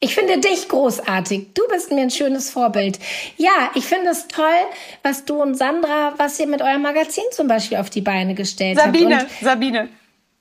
Ich 0.00 0.14
finde 0.14 0.38
dich 0.38 0.68
großartig. 0.68 1.54
Du 1.54 1.62
bist 1.68 1.90
mir 1.90 2.02
ein 2.02 2.10
schönes 2.10 2.50
Vorbild. 2.50 2.98
Ja, 3.38 3.70
ich 3.74 3.84
finde 3.84 4.10
es 4.10 4.28
toll, 4.28 4.44
was 5.02 5.24
du 5.24 5.40
und 5.40 5.54
Sandra, 5.54 6.12
was 6.18 6.38
ihr 6.38 6.46
mit 6.46 6.60
eurem 6.60 6.82
Magazin 6.82 7.24
zum 7.32 7.48
Beispiel 7.48 7.78
auf 7.78 7.88
die 7.88 8.02
Beine 8.02 8.34
gestellt 8.34 8.78
Sabine, 8.78 9.20
habt. 9.20 9.30
Sabine, 9.40 9.78
Sabine. 9.78 9.88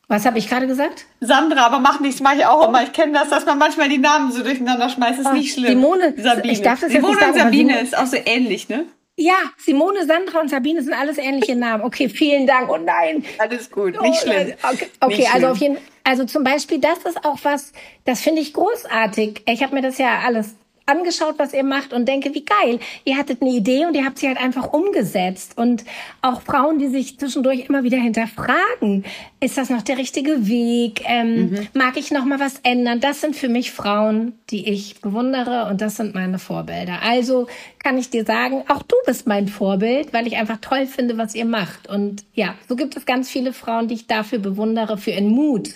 Was 0.07 0.25
habe 0.25 0.37
ich 0.37 0.47
gerade 0.47 0.67
gesagt? 0.67 1.05
Sandra, 1.19 1.65
aber 1.65 1.79
mach 1.79 1.99
nichts, 1.99 2.21
mache 2.21 2.35
ich 2.35 2.45
auch 2.45 2.67
immer. 2.67 2.83
Ich 2.83 2.93
kenne 2.93 3.13
das, 3.13 3.29
dass 3.29 3.45
man 3.45 3.57
manchmal 3.57 3.89
die 3.89 3.97
Namen 3.97 4.31
so 4.31 4.43
durcheinander 4.43 4.89
schmeißt. 4.89 5.19
Ist 5.19 5.27
oh, 5.27 5.33
nicht 5.33 5.53
schlimm. 5.53 5.81
Simone, 5.81 6.13
Sabine. 6.17 6.53
Ich 6.53 6.61
darf 6.61 6.81
das 6.81 6.91
Simone 6.91 7.13
jetzt 7.13 7.19
nicht 7.21 7.33
sagen, 7.33 7.33
und 7.33 7.39
Sabine 7.39 7.79
ist 7.81 7.97
auch 7.97 8.05
so 8.05 8.17
ähnlich, 8.23 8.69
ne? 8.69 8.85
Ja, 9.17 9.37
Simone, 9.57 10.05
Sandra 10.05 10.41
und 10.41 10.49
Sabine 10.49 10.81
sind 10.81 10.93
alles 10.93 11.17
ähnliche 11.17 11.55
Namen. 11.55 11.83
Okay, 11.83 12.09
vielen 12.09 12.45
Dank. 12.45 12.69
Oh 12.69 12.77
nein. 12.77 13.23
Alles 13.37 13.71
gut, 13.71 13.99
nicht 14.01 14.21
oh, 14.21 14.27
schlimm. 14.27 14.53
Okay, 14.61 14.87
okay 14.99 15.15
nicht 15.17 15.27
also 15.27 15.37
schlimm. 15.39 15.51
auf 15.51 15.57
jeden 15.57 15.77
also 16.05 16.23
zum 16.23 16.43
Beispiel, 16.43 16.79
das 16.79 16.99
ist 16.99 17.25
auch 17.25 17.39
was, 17.41 17.73
das 18.05 18.21
finde 18.21 18.41
ich 18.41 18.53
großartig. 18.53 19.41
Ich 19.47 19.63
habe 19.63 19.73
mir 19.73 19.81
das 19.81 19.97
ja 19.97 20.19
alles 20.23 20.55
angeschaut, 20.85 21.35
was 21.37 21.53
ihr 21.53 21.63
macht 21.63 21.93
und 21.93 22.07
denke, 22.07 22.33
wie 22.33 22.45
geil. 22.45 22.79
Ihr 23.03 23.17
hattet 23.17 23.41
eine 23.41 23.51
Idee 23.51 23.85
und 23.85 23.95
ihr 23.95 24.05
habt 24.05 24.19
sie 24.19 24.27
halt 24.27 24.37
einfach 24.37 24.71
umgesetzt. 24.71 25.57
Und 25.57 25.83
auch 26.21 26.41
Frauen, 26.41 26.79
die 26.79 26.87
sich 26.87 27.17
zwischendurch 27.17 27.67
immer 27.67 27.83
wieder 27.83 27.97
hinterfragen, 27.97 29.03
ist 29.39 29.57
das 29.57 29.69
noch 29.69 29.81
der 29.81 29.97
richtige 29.97 30.47
Weg? 30.47 31.03
Ähm, 31.07 31.49
mhm. 31.49 31.67
Mag 31.73 31.97
ich 31.97 32.11
noch 32.11 32.25
mal 32.25 32.39
was 32.39 32.59
ändern? 32.63 32.99
Das 32.99 33.21
sind 33.21 33.35
für 33.35 33.49
mich 33.49 33.71
Frauen, 33.71 34.33
die 34.49 34.69
ich 34.69 35.01
bewundere 35.01 35.67
und 35.69 35.81
das 35.81 35.95
sind 35.95 36.13
meine 36.13 36.39
Vorbilder. 36.39 37.01
Also 37.01 37.47
kann 37.79 37.97
ich 37.97 38.09
dir 38.09 38.25
sagen, 38.25 38.63
auch 38.67 38.83
du 38.83 38.95
bist 39.05 39.27
mein 39.27 39.47
Vorbild, 39.47 40.13
weil 40.13 40.27
ich 40.27 40.37
einfach 40.37 40.57
toll 40.61 40.85
finde, 40.85 41.17
was 41.17 41.35
ihr 41.35 41.45
macht. 41.45 41.87
Und 41.87 42.25
ja, 42.33 42.55
so 42.67 42.75
gibt 42.75 42.95
es 42.95 43.05
ganz 43.05 43.29
viele 43.29 43.53
Frauen, 43.53 43.87
die 43.87 43.95
ich 43.95 44.07
dafür 44.07 44.39
bewundere, 44.39 44.97
für 44.97 45.11
ihren 45.11 45.29
Mut. 45.29 45.69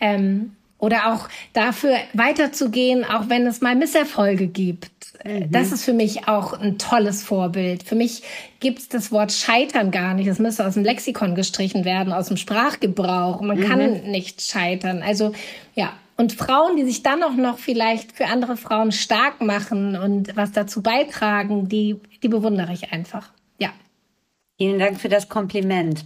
Ähm, 0.00 0.56
oder 0.78 1.12
auch 1.12 1.28
dafür 1.52 1.96
weiterzugehen, 2.12 3.04
auch 3.04 3.28
wenn 3.28 3.46
es 3.46 3.60
mal 3.60 3.74
Misserfolge 3.74 4.46
gibt. 4.46 4.90
Mhm. 5.24 5.50
Das 5.50 5.72
ist 5.72 5.84
für 5.84 5.94
mich 5.94 6.28
auch 6.28 6.52
ein 6.52 6.78
tolles 6.78 7.22
Vorbild. 7.22 7.82
Für 7.82 7.94
mich 7.94 8.22
gibt 8.60 8.80
es 8.80 8.88
das 8.88 9.10
Wort 9.10 9.32
Scheitern 9.32 9.90
gar 9.90 10.14
nicht. 10.14 10.26
Es 10.26 10.38
müsste 10.38 10.66
aus 10.66 10.74
dem 10.74 10.84
Lexikon 10.84 11.34
gestrichen 11.34 11.84
werden, 11.84 12.12
aus 12.12 12.28
dem 12.28 12.36
Sprachgebrauch. 12.36 13.40
Man 13.40 13.60
mhm. 13.60 13.64
kann 13.64 14.02
nicht 14.10 14.42
scheitern. 14.42 15.02
Also 15.02 15.32
ja, 15.74 15.92
und 16.16 16.32
Frauen, 16.32 16.76
die 16.76 16.84
sich 16.84 17.02
dann 17.02 17.22
auch 17.22 17.34
noch 17.34 17.58
vielleicht 17.58 18.12
für 18.12 18.26
andere 18.26 18.56
Frauen 18.56 18.90
stark 18.92 19.40
machen 19.40 19.96
und 19.96 20.34
was 20.36 20.52
dazu 20.52 20.82
beitragen, 20.82 21.68
die, 21.68 21.96
die 22.22 22.28
bewundere 22.28 22.72
ich 22.72 22.92
einfach. 22.92 23.30
Ja. 23.58 23.70
Vielen 24.58 24.78
Dank 24.78 24.98
für 24.98 25.10
das 25.10 25.28
Kompliment. 25.28 26.04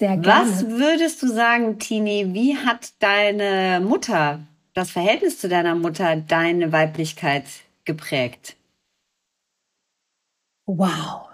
Sehr 0.00 0.16
gerne. 0.16 0.24
Was 0.24 0.68
würdest 0.68 1.22
du 1.22 1.28
sagen, 1.28 1.78
Tini, 1.78 2.34
wie 2.34 2.56
hat 2.56 2.92
deine 2.98 3.80
Mutter, 3.80 4.40
das 4.74 4.90
Verhältnis 4.90 5.38
zu 5.38 5.48
deiner 5.48 5.76
Mutter, 5.76 6.16
deine 6.16 6.72
Weiblichkeit 6.72 7.44
geprägt? 7.84 8.56
Wow. 10.66 11.28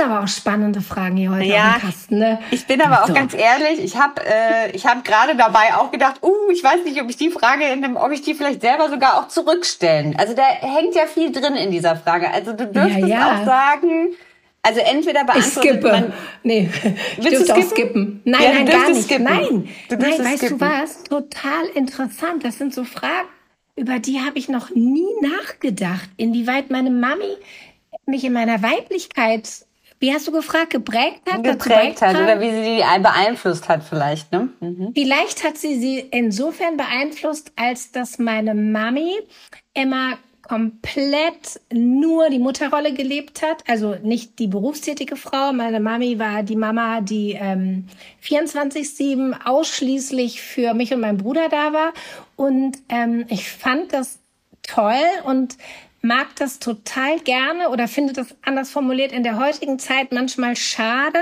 aber 0.00 0.20
auch 0.20 0.28
spannende 0.28 0.80
Fragen 0.80 1.16
hier 1.16 1.30
heute 1.30 1.44
ja, 1.44 1.74
dem 1.74 1.80
Kasten. 1.82 2.18
Ne? 2.18 2.38
Ich 2.50 2.66
bin 2.66 2.80
aber 2.80 3.02
auch 3.02 3.08
so. 3.08 3.14
ganz 3.14 3.34
ehrlich, 3.34 3.80
ich 3.80 3.96
habe 3.96 4.22
äh, 4.24 4.70
ich 4.70 4.86
hab 4.86 5.04
gerade 5.04 5.36
dabei 5.36 5.74
auch 5.76 5.90
gedacht, 5.90 6.22
uh, 6.22 6.50
ich 6.52 6.62
weiß 6.62 6.84
nicht, 6.84 7.00
ob 7.02 7.10
ich 7.10 7.16
die 7.16 7.30
Frage 7.30 7.64
in 7.64 7.82
dem, 7.82 7.96
ob 7.96 8.10
ich 8.12 8.22
die 8.22 8.34
vielleicht 8.34 8.60
selber 8.60 8.88
sogar 8.88 9.18
auch 9.18 9.28
zurückstellen. 9.28 10.16
Also 10.16 10.34
da 10.34 10.42
hängt 10.42 10.94
ja 10.94 11.06
viel 11.06 11.32
drin 11.32 11.56
in 11.56 11.70
dieser 11.70 11.96
Frage. 11.96 12.30
Also 12.30 12.52
du 12.52 12.66
dürftest 12.66 13.00
ja, 13.00 13.06
ja. 13.06 13.40
auch 13.40 13.44
sagen, 13.44 14.14
also 14.62 14.80
entweder 14.80 15.24
beantwortet 15.24 15.64
ich 15.64 15.70
skippe. 15.70 15.88
man... 15.88 16.12
Nee, 16.42 16.68
ich 17.18 17.24
du 17.24 17.44
skippen? 17.44 17.62
skippen? 17.64 18.20
Nein, 18.24 18.42
ja, 18.42 18.52
nein, 18.52 18.66
gar 18.66 18.90
nicht. 18.90 19.04
Skippen. 19.04 19.24
Nein, 19.24 19.68
nein, 19.90 20.00
weißt 20.00 20.38
skippen. 20.38 20.58
du 20.58 20.64
was? 20.64 21.02
Total 21.04 21.66
interessant. 21.74 22.44
Das 22.44 22.58
sind 22.58 22.74
so 22.74 22.84
Fragen, 22.84 23.28
über 23.76 23.98
die 23.98 24.20
habe 24.20 24.38
ich 24.38 24.48
noch 24.48 24.70
nie 24.70 25.08
nachgedacht. 25.20 26.08
Inwieweit 26.16 26.70
meine 26.70 26.90
Mami 26.90 27.36
mich 28.06 28.24
in 28.24 28.32
meiner 28.32 28.62
Weiblichkeit, 28.62 29.66
wie 30.00 30.12
hast 30.12 30.26
du 30.26 30.32
gefragt, 30.32 30.70
geprägt 30.70 31.22
hat? 31.30 31.42
Geprägt 31.42 32.02
hat 32.02 32.14
oder 32.14 32.40
wie 32.40 32.50
sie 32.50 32.76
die 32.76 33.02
beeinflusst 33.02 33.68
hat 33.68 33.82
vielleicht. 33.82 34.32
Ne? 34.32 34.48
Mhm. 34.60 34.92
Vielleicht 34.94 35.44
hat 35.44 35.58
sie 35.58 35.78
sie 35.78 35.98
insofern 35.98 36.76
beeinflusst, 36.76 37.52
als 37.56 37.90
dass 37.90 38.18
meine 38.18 38.54
Mami 38.54 39.18
immer 39.74 40.18
komplett 40.48 41.60
nur 41.72 42.30
die 42.30 42.38
Mutterrolle 42.38 42.94
gelebt 42.94 43.42
hat, 43.42 43.62
also 43.68 43.96
nicht 44.02 44.38
die 44.38 44.46
berufstätige 44.46 45.16
Frau. 45.16 45.52
Meine 45.52 45.78
Mami 45.78 46.18
war 46.18 46.42
die 46.42 46.56
Mama, 46.56 47.02
die 47.02 47.36
ähm, 47.38 47.86
24/7 48.24 49.44
ausschließlich 49.44 50.40
für 50.40 50.74
mich 50.74 50.92
und 50.92 51.00
meinen 51.00 51.18
Bruder 51.18 51.48
da 51.50 51.72
war. 51.72 51.92
Und 52.36 52.78
ähm, 52.88 53.26
ich 53.28 53.48
fand 53.48 53.92
das 53.92 54.20
toll 54.62 55.04
und 55.24 55.58
mag 56.00 56.28
das 56.36 56.58
total 56.58 57.18
gerne 57.20 57.68
oder 57.68 57.88
finde 57.88 58.12
das 58.12 58.34
anders 58.42 58.70
formuliert 58.70 59.12
in 59.12 59.24
der 59.24 59.38
heutigen 59.38 59.78
Zeit 59.78 60.12
manchmal 60.12 60.56
schade, 60.56 61.20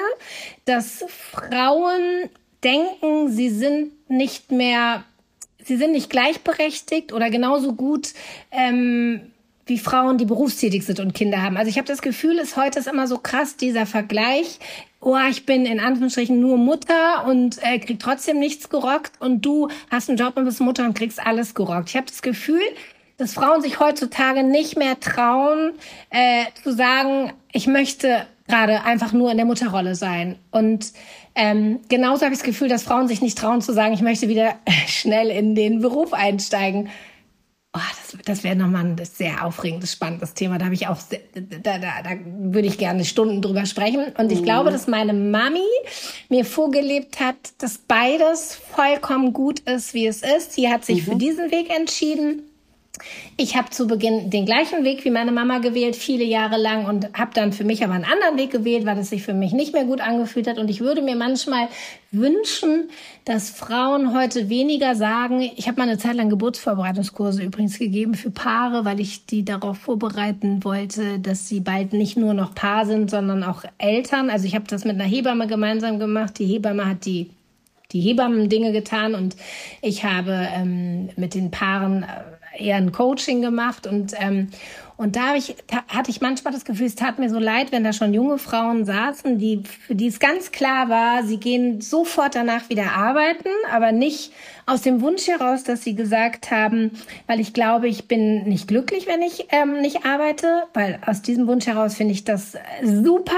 dass 0.67 1.05
Frauen 1.09 2.31
denken, 2.63 3.31
sie 3.31 3.49
sind 3.49 3.93
nicht 4.09 4.53
mehr 4.53 5.05
sie 5.67 5.77
sind 5.77 5.93
nicht 5.93 6.11
gleichberechtigt 6.11 7.13
oder 7.13 7.29
genauso 7.29 7.75
gut 7.75 8.13
ähm, 8.51 9.21
wie 9.67 9.79
Frauen, 9.79 10.17
die 10.17 10.25
berufstätig 10.25 10.87
sind 10.87 11.01
und 11.01 11.13
Kinder 11.13 11.43
haben. 11.43 11.57
Also 11.57 11.69
ich 11.69 11.77
habe 11.77 11.89
das 11.89 12.01
Gefühl, 12.01 12.39
ist 12.39 12.57
heute 12.57 12.79
ist 12.79 12.87
immer 12.87 13.09
so 13.09 13.19
krass 13.19 13.57
dieser 13.57 13.85
Vergleich. 13.85 14.61
Oh, 15.01 15.17
ich 15.29 15.45
bin 15.45 15.67
in 15.67 15.81
Anführungsstrichen 15.81 16.41
nur 16.41 16.57
Mutter 16.57 17.27
und 17.27 17.59
äh, 17.63 17.79
krieg 17.81 17.99
trotzdem 17.99 18.39
nichts 18.39 18.69
gerockt 18.69 19.21
und 19.21 19.45
du 19.45 19.69
hast 19.91 20.09
einen 20.09 20.19
Job 20.19 20.37
und 20.37 20.45
bist 20.45 20.61
Mutter 20.61 20.85
und 20.85 20.97
kriegst 20.97 21.25
alles 21.25 21.55
gerockt. 21.55 21.91
Ich 21.91 21.97
habe 21.97 22.07
das 22.07 22.23
Gefühl, 22.23 22.63
dass 23.17 23.35
Frauen 23.35 23.61
sich 23.61 23.81
heutzutage 23.81 24.45
nicht 24.45 24.77
mehr 24.77 25.01
trauen, 25.01 25.73
äh, 26.11 26.45
zu 26.63 26.73
sagen, 26.73 27.33
ich 27.53 27.67
möchte 27.67 28.27
gerade 28.47 28.85
einfach 28.85 29.13
nur 29.13 29.31
in 29.33 29.37
der 29.37 29.47
Mutterrolle 29.47 29.97
sein. 29.97 30.39
Und 30.53 30.93
ähm, 31.37 31.81
genauso 31.91 32.23
habe 32.23 32.33
ich 32.33 32.41
das 32.41 32.47
Gefühl, 32.47 32.69
dass 32.69 32.83
Frauen 32.83 33.09
sich 33.09 33.21
nicht 33.21 33.37
trauen 33.37 33.61
zu 33.61 33.73
sagen, 33.73 33.93
ich 33.93 34.01
möchte 34.01 34.29
wieder 34.29 34.55
schnell 34.89 35.29
in 35.29 35.55
den 35.55 35.81
Beruf 35.81 36.13
einsteigen. 36.15 36.89
Oh, 37.75 37.81
das, 37.91 38.25
das 38.25 38.43
wäre 38.43 38.57
nochmal 38.57 38.87
ein 38.87 38.97
sehr 39.05 39.45
aufregendes, 39.45 39.93
spannendes 39.93 40.33
Thema. 40.33 40.57
Da 40.57 40.65
habe 40.65 40.75
ich 40.75 40.89
auch, 40.89 40.97
da, 41.35 41.77
da, 41.77 41.79
da 41.79 42.11
würde 42.25 42.67
ich 42.67 42.79
gerne 42.79 43.05
Stunden 43.05 43.43
drüber 43.43 43.67
sprechen. 43.67 44.15
Und 44.17 44.33
ich 44.33 44.41
mhm. 44.41 44.45
glaube, 44.45 44.71
dass 44.71 44.87
meine 44.87 45.13
Mami 45.13 45.61
mir 46.31 46.47
vorgelebt 46.47 47.21
hat, 47.21 47.37
dass 47.59 47.77
beides 47.77 48.55
vollkommen 48.55 49.35
gut 49.35 49.61
ist, 49.61 49.93
wie 49.93 50.07
es 50.07 50.23
ist. 50.23 50.55
Sie 50.55 50.71
hat 50.71 50.87
sich 50.87 51.07
mhm. 51.07 51.13
für 51.13 51.17
diesen 51.17 51.51
Weg 51.51 51.69
entschieden. 51.69 52.45
Ich 53.37 53.57
habe 53.57 53.71
zu 53.71 53.87
Beginn 53.87 54.31
den 54.31 54.47
gleichen 54.47 54.85
Weg 54.85 55.05
wie 55.05 55.11
meine 55.11 55.33
Mama 55.33 55.59
gewählt, 55.59 55.97
viele 55.97 56.25
Jahre 56.25 56.57
lang 56.57 56.87
und 56.87 57.07
habe 57.19 57.33
dann 57.35 57.53
für 57.53 57.65
mich 57.65 57.85
aber 57.85 57.95
einen 57.95 58.05
anderen 58.05 58.39
Weg 58.39 58.51
gewählt, 58.51 58.87
weil 58.87 58.99
es 58.99 59.11
sich 59.11 59.23
für 59.23 59.35
mich 59.35 59.53
nicht 59.53 59.73
mehr 59.73 59.85
gut 59.85 60.01
angefühlt 60.01 60.47
hat. 60.47 60.59
Und 60.59 60.71
ich 60.71 60.81
würde 60.81 61.03
mir 61.03 61.17
manchmal 61.17 61.69
wünschen, 62.13 62.89
dass 63.25 63.51
Frauen 63.51 64.15
heute 64.17 64.49
weniger 64.49 64.95
sagen, 64.95 65.41
ich 65.57 65.69
habe 65.69 65.79
mal 65.79 65.89
eine 65.89 65.99
Zeit 65.99 66.15
lang 66.15 66.31
Geburtsvorbereitungskurse 66.31 67.43
übrigens 67.43 67.79
gegeben 67.79 68.15
für 68.15 68.31
Paare, 68.31 68.85
weil 68.85 69.01
ich 69.01 69.27
die 69.27 69.45
darauf 69.45 69.79
vorbereiten 69.79 70.65
wollte, 70.65 71.19
dass 71.19 71.49
sie 71.49 71.61
bald 71.61 71.93
nicht 71.93 72.17
nur 72.17 72.35
noch 72.35 72.55
Paar 72.55 72.87
sind, 72.87 73.11
sondern 73.11 73.43
auch 73.45 73.65
Eltern. 73.79 74.31
Also 74.31 74.47
ich 74.47 74.55
habe 74.55 74.67
das 74.69 74.85
mit 74.85 74.95
einer 74.95 75.05
Hebamme 75.05 75.47
gemeinsam 75.47 75.99
gemacht. 75.99 76.39
Die 76.39 76.47
Hebamme 76.47 76.87
hat 76.87 77.05
die 77.05 77.31
die 77.93 78.01
Hebammen-Dinge 78.01 78.73
getan 78.73 79.15
und 79.15 79.37
ich 79.81 80.05
habe 80.05 80.49
ähm, 80.53 81.09
mit 81.17 81.35
den 81.35 81.51
Paaren 81.51 82.03
äh, 82.03 82.07
eher 82.59 82.77
ein 82.77 82.93
Coaching 82.93 83.43
gemacht 83.43 83.87
und 83.87 84.13
ähm, 84.19 84.49
und 84.99 85.15
da, 85.15 85.35
ich, 85.35 85.57
da 85.67 85.85
hatte 85.89 86.11
ich 86.11 86.23
manchmal 86.23 86.55
das 86.55 86.65
Gefühl, 86.65 86.87
es 86.87 86.95
tat 86.95 87.19
mir 87.19 87.29
so 87.29 87.39
leid, 87.39 87.71
wenn 87.71 87.85
da 87.85 87.93
schon 87.93 88.15
junge 88.15 88.39
Frauen 88.39 88.87
saßen, 88.87 89.39
die 89.39 89.63
für 89.63 89.95
die 89.95 90.07
es 90.07 90.21
ganz 90.21 90.53
klar 90.53 90.89
war, 90.89 91.23
sie 91.23 91.37
gehen 91.37 91.83
sofort 91.83 92.35
danach 92.35 92.71
wieder 92.71 92.93
arbeiten, 92.93 93.51
aber 93.71 93.93
nicht 93.93 94.33
aus 94.65 94.81
dem 94.81 95.03
Wunsch 95.03 95.29
heraus, 95.29 95.65
dass 95.65 95.85
sie 95.85 95.95
gesagt 95.95 96.51
haben, 96.51 96.93
weil 97.27 97.41
ich 97.41 97.53
glaube, 97.53 97.89
ich 97.89 98.09
bin 98.09 98.45
nicht 98.45 98.69
glücklich, 98.69 99.07
wenn 99.07 99.21
ich 99.21 99.49
ähm, 99.51 99.83
nicht 99.83 100.07
arbeite, 100.07 100.63
weil 100.73 100.99
aus 101.05 101.21
diesem 101.21 101.47
Wunsch 101.47 101.67
heraus 101.67 101.95
finde 101.95 102.15
ich 102.15 102.25
das 102.25 102.55
super, 102.83 103.33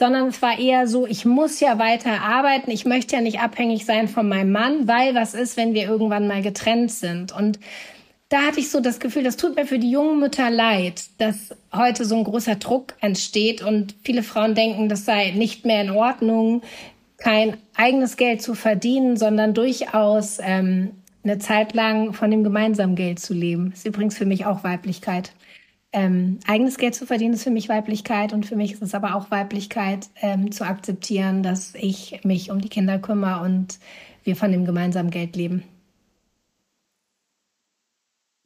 sondern 0.00 0.26
es 0.26 0.42
war 0.42 0.58
eher 0.58 0.88
so, 0.88 1.06
ich 1.06 1.24
muss 1.24 1.60
ja 1.60 1.78
weiter 1.78 2.20
arbeiten, 2.20 2.72
ich 2.72 2.84
möchte 2.84 3.14
ja 3.14 3.22
nicht 3.22 3.38
abhängig 3.38 3.86
sein 3.86 4.08
von 4.08 4.28
meinem 4.28 4.50
Mann, 4.50 4.88
weil 4.88 5.14
was 5.14 5.34
ist, 5.34 5.56
wenn 5.56 5.72
wir 5.72 5.84
irgendwann 5.84 6.26
mal 6.26 6.42
getrennt 6.42 6.90
sind? 6.90 7.32
Und 7.32 7.60
da 8.28 8.42
hatte 8.42 8.60
ich 8.60 8.70
so 8.70 8.80
das 8.80 8.98
Gefühl, 8.98 9.22
das 9.22 9.36
tut 9.36 9.54
mir 9.54 9.66
für 9.66 9.78
die 9.78 9.90
jungen 9.90 10.18
Mütter 10.18 10.50
leid, 10.50 11.04
dass 11.18 11.54
heute 11.72 12.04
so 12.04 12.16
ein 12.16 12.24
großer 12.24 12.56
Druck 12.56 12.94
entsteht 13.00 13.62
und 13.62 13.94
viele 14.02 14.22
Frauen 14.22 14.54
denken, 14.54 14.88
das 14.88 15.04
sei 15.04 15.30
nicht 15.30 15.64
mehr 15.64 15.82
in 15.82 15.90
Ordnung, 15.90 16.62
kein 17.18 17.56
eigenes 17.74 18.16
Geld 18.16 18.42
zu 18.42 18.54
verdienen, 18.54 19.16
sondern 19.16 19.54
durchaus 19.54 20.38
ähm, 20.40 20.90
eine 21.22 21.38
Zeit 21.38 21.72
lang 21.72 22.12
von 22.12 22.30
dem 22.30 22.44
gemeinsamen 22.44 22.96
Geld 22.96 23.20
zu 23.20 23.32
leben. 23.32 23.70
Das 23.70 23.80
ist 23.80 23.86
übrigens 23.86 24.18
für 24.18 24.26
mich 24.26 24.44
auch 24.44 24.64
Weiblichkeit. 24.64 25.32
Ähm, 25.92 26.40
eigenes 26.46 26.78
Geld 26.78 26.94
zu 26.94 27.06
verdienen 27.06 27.34
ist 27.34 27.44
für 27.44 27.50
mich 27.50 27.68
Weiblichkeit 27.68 28.32
und 28.32 28.44
für 28.44 28.56
mich 28.56 28.72
ist 28.72 28.82
es 28.82 28.94
aber 28.94 29.14
auch 29.14 29.30
Weiblichkeit 29.30 30.08
ähm, 30.20 30.50
zu 30.50 30.64
akzeptieren, 30.64 31.42
dass 31.42 31.74
ich 31.74 32.20
mich 32.24 32.50
um 32.50 32.60
die 32.60 32.68
Kinder 32.68 32.98
kümmere 32.98 33.42
und 33.44 33.78
wir 34.24 34.36
von 34.36 34.50
dem 34.50 34.64
gemeinsamen 34.64 35.10
Geld 35.10 35.36
leben. 35.36 35.62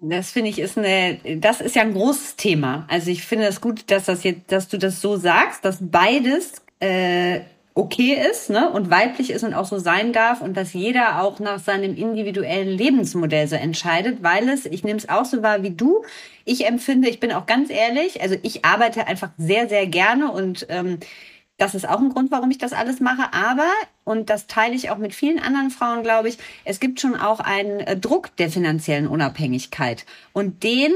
Das 0.03 0.30
finde 0.30 0.51
ich 0.51 0.59
ist 0.59 0.78
eine, 0.78 1.18
das 1.36 1.61
ist 1.61 1.76
ja 1.76 1.82
ein 1.82 1.92
großes 1.92 2.36
Thema. 2.36 2.86
Also 2.88 3.11
ich 3.11 3.22
finde 3.22 3.44
es 3.44 3.57
das 3.57 3.61
gut, 3.61 3.90
dass 3.90 4.07
das 4.07 4.24
jetzt, 4.24 4.51
dass 4.51 4.68
du 4.68 4.78
das 4.78 5.01
so 5.01 5.16
sagst, 5.16 5.64
dass 5.64 5.78
beides 5.80 6.62
äh, 6.80 7.40
okay 7.74 8.18
ist, 8.30 8.51
ne, 8.51 8.70
und 8.70 8.90
weiblich 8.90 9.30
ist 9.30 9.44
und 9.44 9.55
auch 9.55 9.64
so 9.64 9.78
sein 9.78 10.12
darf 10.12 10.40
und 10.40 10.57
dass 10.57 10.72
jeder 10.72 11.22
auch 11.22 11.38
nach 11.38 11.61
seinem 11.61 11.94
individuellen 11.94 12.68
Lebensmodell 12.68 13.46
so 13.46 13.57
entscheidet, 13.57 14.22
weil 14.22 14.48
es, 14.48 14.66
ich 14.66 14.84
nehme 14.84 14.98
es 14.98 15.09
auch 15.09 15.24
so 15.24 15.42
wahr 15.42 15.62
wie 15.62 15.70
du, 15.70 16.05
ich 16.44 16.66
empfinde, 16.66 17.09
ich 17.09 17.20
bin 17.20 17.32
auch 17.32 17.46
ganz 17.46 17.70
ehrlich, 17.70 18.22
also 18.22 18.36
ich 18.42 18.64
arbeite 18.64 19.07
einfach 19.07 19.30
sehr, 19.38 19.68
sehr 19.68 19.86
gerne 19.86 20.32
und 20.32 20.66
ähm, 20.68 20.98
das 21.61 21.74
ist 21.74 21.86
auch 21.86 21.98
ein 22.00 22.08
Grund, 22.08 22.30
warum 22.30 22.50
ich 22.50 22.58
das 22.58 22.72
alles 22.72 23.00
mache. 23.00 23.34
Aber, 23.34 23.70
und 24.04 24.30
das 24.30 24.46
teile 24.46 24.74
ich 24.74 24.90
auch 24.90 24.96
mit 24.96 25.14
vielen 25.14 25.38
anderen 25.38 25.70
Frauen, 25.70 26.02
glaube 26.02 26.28
ich, 26.28 26.38
es 26.64 26.80
gibt 26.80 27.00
schon 27.00 27.16
auch 27.16 27.38
einen 27.38 27.80
äh, 27.80 27.96
Druck 27.96 28.34
der 28.36 28.50
finanziellen 28.50 29.06
Unabhängigkeit. 29.06 30.06
Und 30.32 30.62
den 30.62 30.92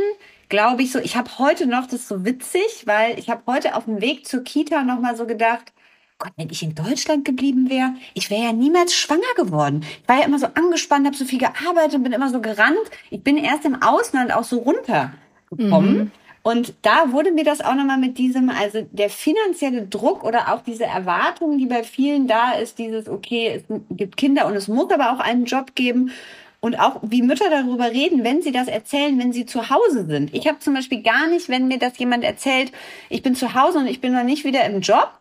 glaube 0.48 0.82
ich 0.82 0.92
so, 0.92 0.98
ich 0.98 1.16
habe 1.16 1.38
heute 1.38 1.66
noch, 1.66 1.84
das 1.84 2.00
ist 2.00 2.08
so 2.08 2.24
witzig, 2.24 2.86
weil 2.86 3.18
ich 3.18 3.28
habe 3.28 3.42
heute 3.46 3.76
auf 3.76 3.84
dem 3.84 4.00
Weg 4.00 4.26
zur 4.26 4.42
Kita 4.42 4.84
nochmal 4.84 5.16
so 5.16 5.26
gedacht, 5.26 5.72
Gott, 6.18 6.32
wenn 6.36 6.48
ich 6.48 6.62
in 6.62 6.74
Deutschland 6.74 7.24
geblieben 7.24 7.68
wäre, 7.68 7.94
ich 8.14 8.30
wäre 8.30 8.44
ja 8.44 8.52
niemals 8.52 8.94
schwanger 8.94 9.22
geworden. 9.36 9.84
Ich 10.02 10.08
war 10.08 10.20
ja 10.20 10.24
immer 10.24 10.38
so 10.38 10.46
angespannt, 10.46 11.06
habe 11.06 11.16
so 11.16 11.24
viel 11.24 11.40
gearbeitet, 11.40 12.02
bin 12.02 12.12
immer 12.12 12.30
so 12.30 12.40
gerannt. 12.40 12.78
Ich 13.10 13.22
bin 13.22 13.36
erst 13.36 13.64
im 13.64 13.82
Ausland 13.82 14.32
auch 14.32 14.44
so 14.44 14.58
runtergekommen. 14.58 15.98
Mhm. 15.98 16.10
Und 16.46 16.74
da 16.82 17.10
wurde 17.10 17.32
mir 17.32 17.42
das 17.42 17.62
auch 17.62 17.74
nochmal 17.74 17.96
mit 17.96 18.18
diesem, 18.18 18.50
also 18.50 18.86
der 18.92 19.08
finanzielle 19.08 19.86
Druck 19.86 20.22
oder 20.24 20.52
auch 20.52 20.60
diese 20.60 20.84
Erwartung, 20.84 21.56
die 21.56 21.64
bei 21.64 21.82
vielen 21.82 22.26
da 22.28 22.52
ist, 22.52 22.78
dieses, 22.78 23.08
okay, 23.08 23.54
es 23.56 23.80
gibt 23.88 24.18
Kinder 24.18 24.46
und 24.46 24.54
es 24.54 24.68
muss 24.68 24.90
aber 24.90 25.12
auch 25.12 25.20
einen 25.20 25.46
Job 25.46 25.74
geben. 25.74 26.12
Und 26.60 26.78
auch 26.78 27.00
wie 27.02 27.22
Mütter 27.22 27.48
darüber 27.48 27.90
reden, 27.90 28.24
wenn 28.24 28.42
sie 28.42 28.52
das 28.52 28.68
erzählen, 28.68 29.18
wenn 29.18 29.32
sie 29.32 29.46
zu 29.46 29.70
Hause 29.70 30.04
sind. 30.04 30.34
Ich 30.34 30.46
habe 30.46 30.58
zum 30.58 30.74
Beispiel 30.74 31.02
gar 31.02 31.28
nicht, 31.28 31.48
wenn 31.48 31.66
mir 31.66 31.78
das 31.78 31.96
jemand 31.96 32.24
erzählt, 32.24 32.72
ich 33.08 33.22
bin 33.22 33.34
zu 33.34 33.54
Hause 33.54 33.78
und 33.78 33.86
ich 33.86 34.02
bin 34.02 34.12
noch 34.12 34.24
nicht 34.24 34.44
wieder 34.44 34.64
im 34.66 34.82
Job. 34.82 35.12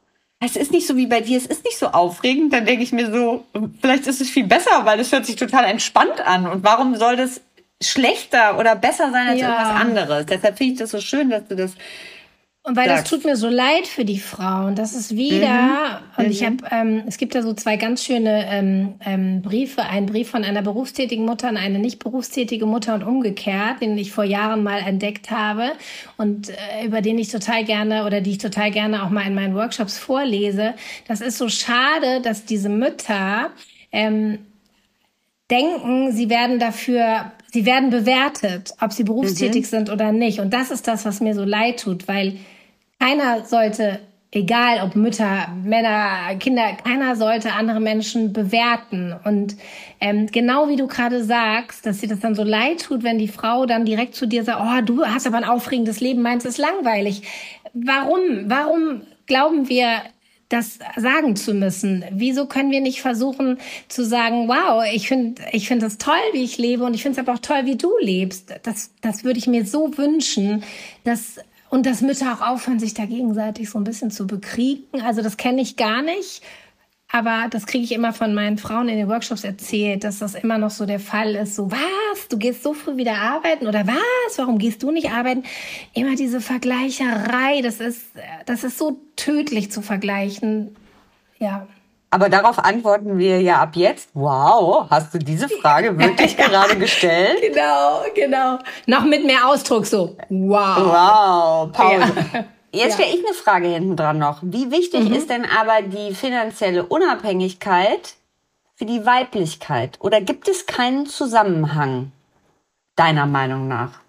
Es 0.41 0.57
ist 0.57 0.71
nicht 0.71 0.87
so 0.87 0.97
wie 0.97 1.07
bei 1.07 1.21
dir, 1.21 1.37
es 1.37 1.45
ist 1.45 1.63
nicht 1.63 1.77
so 1.77 1.87
aufregend. 1.87 2.51
Dann 2.51 2.65
denke 2.65 2.83
ich 2.83 2.91
mir 2.91 3.09
so, 3.09 3.45
vielleicht 3.79 4.07
ist 4.07 4.19
es 4.19 4.29
viel 4.29 4.45
besser, 4.45 4.83
weil 4.83 4.99
es 4.99 5.13
hört 5.13 5.25
sich 5.25 5.37
total 5.37 5.63
entspannt 5.63 6.19
an. 6.19 6.47
Und 6.47 6.65
warum 6.65 6.97
soll 6.97 7.15
das 7.15 7.39
schlechter 7.83 8.57
oder 8.59 8.75
besser 8.75 9.11
sein 9.11 9.27
als 9.27 9.39
ja. 9.39 9.49
irgendwas 9.49 9.81
anderes. 9.81 10.25
Deshalb 10.25 10.57
finde 10.57 10.73
ich 10.73 10.79
das 10.79 10.91
so 10.91 11.01
schön, 11.01 11.29
dass 11.29 11.45
du 11.47 11.55
das 11.55 11.73
Und 12.65 12.77
weil 12.77 12.87
das 12.87 13.03
tut 13.03 13.25
mir 13.25 13.35
so 13.35 13.49
leid 13.49 13.87
für 13.87 14.05
die 14.05 14.19
Frauen. 14.19 14.75
Das 14.75 14.93
ist 14.93 15.17
wieder, 15.17 15.49
mhm. 15.49 16.17
und 16.17 16.25
mhm. 16.25 16.31
ich 16.31 16.45
habe, 16.45 16.57
ähm, 16.71 17.03
es 17.07 17.17
gibt 17.17 17.35
da 17.35 17.41
so 17.41 17.53
zwei 17.53 17.75
ganz 17.75 18.05
schöne 18.05 18.45
ähm, 18.49 18.95
ähm, 19.05 19.41
Briefe. 19.41 19.81
Ein 19.83 20.05
Brief 20.05 20.29
von 20.29 20.45
einer 20.45 20.61
berufstätigen 20.61 21.25
Mutter 21.25 21.49
an 21.49 21.57
eine 21.57 21.79
nicht 21.79 21.99
berufstätige 21.99 22.65
Mutter 22.65 22.93
und 22.93 23.03
umgekehrt, 23.03 23.81
den 23.81 23.97
ich 23.97 24.13
vor 24.13 24.23
Jahren 24.23 24.63
mal 24.63 24.79
entdeckt 24.79 25.29
habe 25.29 25.73
und 26.15 26.49
äh, 26.49 26.85
über 26.85 27.01
den 27.01 27.19
ich 27.19 27.29
total 27.29 27.65
gerne 27.65 28.05
oder 28.05 28.21
die 28.21 28.31
ich 28.31 28.37
total 28.37 28.71
gerne 28.71 29.03
auch 29.03 29.09
mal 29.09 29.27
in 29.27 29.35
meinen 29.35 29.55
Workshops 29.55 29.97
vorlese. 29.97 30.73
Das 31.07 31.19
ist 31.19 31.37
so 31.37 31.49
schade, 31.49 32.21
dass 32.21 32.45
diese 32.45 32.69
Mütter 32.69 33.49
ähm, 33.91 34.39
denken, 35.51 36.11
sie 36.11 36.29
werden 36.29 36.59
dafür 36.59 37.31
sie 37.53 37.65
werden 37.65 37.91
bewertet, 37.91 38.73
ob 38.81 38.91
sie 38.91 39.03
berufstätig 39.03 39.61
mhm. 39.63 39.67
sind 39.67 39.89
oder 39.91 40.11
nicht. 40.11 40.39
Und 40.39 40.53
das 40.53 40.71
ist 40.71 40.87
das, 40.87 41.05
was 41.05 41.21
mir 41.21 41.35
so 41.35 41.43
leid 41.43 41.79
tut, 41.79 42.07
weil 42.07 42.37
keiner 42.99 43.45
sollte, 43.45 43.99
egal 44.31 44.83
ob 44.83 44.95
Mütter, 44.95 45.49
Männer, 45.63 46.35
Kinder, 46.39 46.73
keiner 46.83 47.15
sollte 47.15 47.53
andere 47.53 47.79
Menschen 47.79 48.33
bewerten. 48.33 49.13
Und 49.23 49.55
ähm, 50.01 50.27
genau 50.31 50.67
wie 50.67 50.77
du 50.77 50.87
gerade 50.87 51.23
sagst, 51.23 51.85
dass 51.85 51.99
dir 51.99 52.09
das 52.09 52.21
dann 52.21 52.33
so 52.33 52.43
leid 52.43 52.81
tut, 52.81 53.03
wenn 53.03 53.19
die 53.19 53.27
Frau 53.27 53.67
dann 53.67 53.85
direkt 53.85 54.15
zu 54.15 54.25
dir 54.25 54.43
sagt, 54.43 54.59
oh, 54.59 54.81
du 54.83 55.05
hast 55.05 55.27
aber 55.27 55.37
ein 55.37 55.43
aufregendes 55.43 56.01
Leben, 56.01 56.23
meinst 56.23 56.47
es 56.47 56.57
langweilig. 56.57 57.21
Warum? 57.73 58.45
Warum 58.45 59.01
glauben 59.27 59.69
wir, 59.69 60.01
das 60.49 60.79
sagen 60.97 61.35
zu 61.35 61.53
müssen? 61.53 62.03
Wieso 62.11 62.45
können 62.45 62.71
wir 62.71 62.81
nicht 62.81 63.01
versuchen 63.01 63.57
zu 63.87 64.05
sagen, 64.05 64.47
wow, 64.47 64.83
ich 64.93 65.07
finde 65.07 65.41
ich 65.51 65.67
finde 65.67 65.85
das 65.85 65.97
toll, 65.97 66.15
wie 66.33 66.43
ich 66.43 66.57
lebe 66.57 66.83
und 66.83 66.93
ich 66.93 67.01
finde 67.01 67.19
es 67.19 67.27
aber 67.27 67.37
auch 67.37 67.41
toll, 67.41 67.65
wie 67.65 67.77
du 67.77 67.91
lebst. 67.99 68.53
Das, 68.63 68.91
das 69.01 69.23
würde 69.23 69.39
ich 69.39 69.47
mir 69.47 69.65
so 69.65 69.97
wünschen, 69.97 70.63
dass 71.03 71.39
und 71.73 71.87
dass 71.87 72.01
Mütter 72.01 72.31
auch 72.31 72.47
aufhören, 72.47 72.79
sich 72.79 72.93
da 72.93 73.05
gegenseitig 73.05 73.67
so 73.67 73.79
ein 73.79 73.83
bisschen 73.83 74.11
zu 74.11 74.27
bekriegen. 74.27 75.01
Also 75.01 75.23
das 75.23 75.37
kenne 75.37 75.59
ich 75.59 75.75
gar 75.75 76.03
nicht. 76.03 76.43
Aber 77.15 77.45
das 77.47 77.67
kriege 77.67 77.83
ich 77.83 77.91
immer 77.91 78.11
von 78.11 78.33
meinen 78.33 78.57
Frauen 78.57 78.89
in 78.89 78.97
den 78.97 79.07
Workshops 79.07 79.43
erzählt, 79.43 80.03
dass 80.03 80.17
das 80.17 80.33
immer 80.33 80.57
noch 80.57 80.71
so 80.71 80.87
der 80.87 80.99
Fall 80.99 81.35
ist. 81.35 81.55
So, 81.55 81.69
was? 81.69 82.27
Du 82.27 82.39
gehst 82.39 82.63
so 82.63 82.73
früh 82.73 82.97
wieder 82.97 83.17
arbeiten? 83.17 83.67
Oder 83.67 83.85
was? 83.85 84.37
Warum 84.37 84.57
gehst 84.57 84.81
du 84.81 84.89
nicht 84.89 85.11
arbeiten? 85.11 85.43
Immer 85.93 86.15
diese 86.15 86.41
Vergleicherei. 86.41 87.61
Das 87.61 87.79
ist, 87.79 88.01
das 88.47 88.63
ist 88.63 88.79
so 88.79 88.99
tödlich 89.15 89.71
zu 89.71 89.83
vergleichen. 89.83 90.75
Ja. 91.37 91.67
Aber 92.09 92.29
darauf 92.29 92.57
antworten 92.57 93.19
wir 93.19 93.39
ja 93.41 93.61
ab 93.61 93.75
jetzt. 93.75 94.09
Wow, 94.15 94.87
hast 94.89 95.13
du 95.13 95.19
diese 95.19 95.47
Frage 95.49 95.95
wirklich 95.99 96.35
gerade 96.35 96.75
gestellt? 96.79 97.43
Genau, 97.43 98.01
genau. 98.15 98.57
Noch 98.87 99.05
mit 99.05 99.23
mehr 99.23 99.47
Ausdruck 99.47 99.85
so. 99.85 100.17
Wow. 100.29 100.77
Wow, 100.77 101.71
Pause. 101.71 102.11
Ja. 102.33 102.45
Jetzt 102.73 102.97
ja. 102.97 103.05
ich 103.05 103.23
eine 103.23 103.35
Frage 103.35 103.67
hinten 103.67 103.95
dran 103.95 104.17
noch. 104.17 104.39
Wie 104.41 104.71
wichtig 104.71 105.09
mhm. 105.09 105.13
ist 105.13 105.29
denn 105.29 105.45
aber 105.45 105.83
die 105.83 106.15
finanzielle 106.15 106.85
Unabhängigkeit 106.85 108.15
für 108.73 108.85
die 108.85 109.05
Weiblichkeit? 109.05 109.99
Oder 110.01 110.21
gibt 110.21 110.47
es 110.47 110.65
keinen 110.65 111.05
Zusammenhang, 111.05 112.11
deiner 112.95 113.27
Meinung 113.27 113.67
nach? 113.67 113.99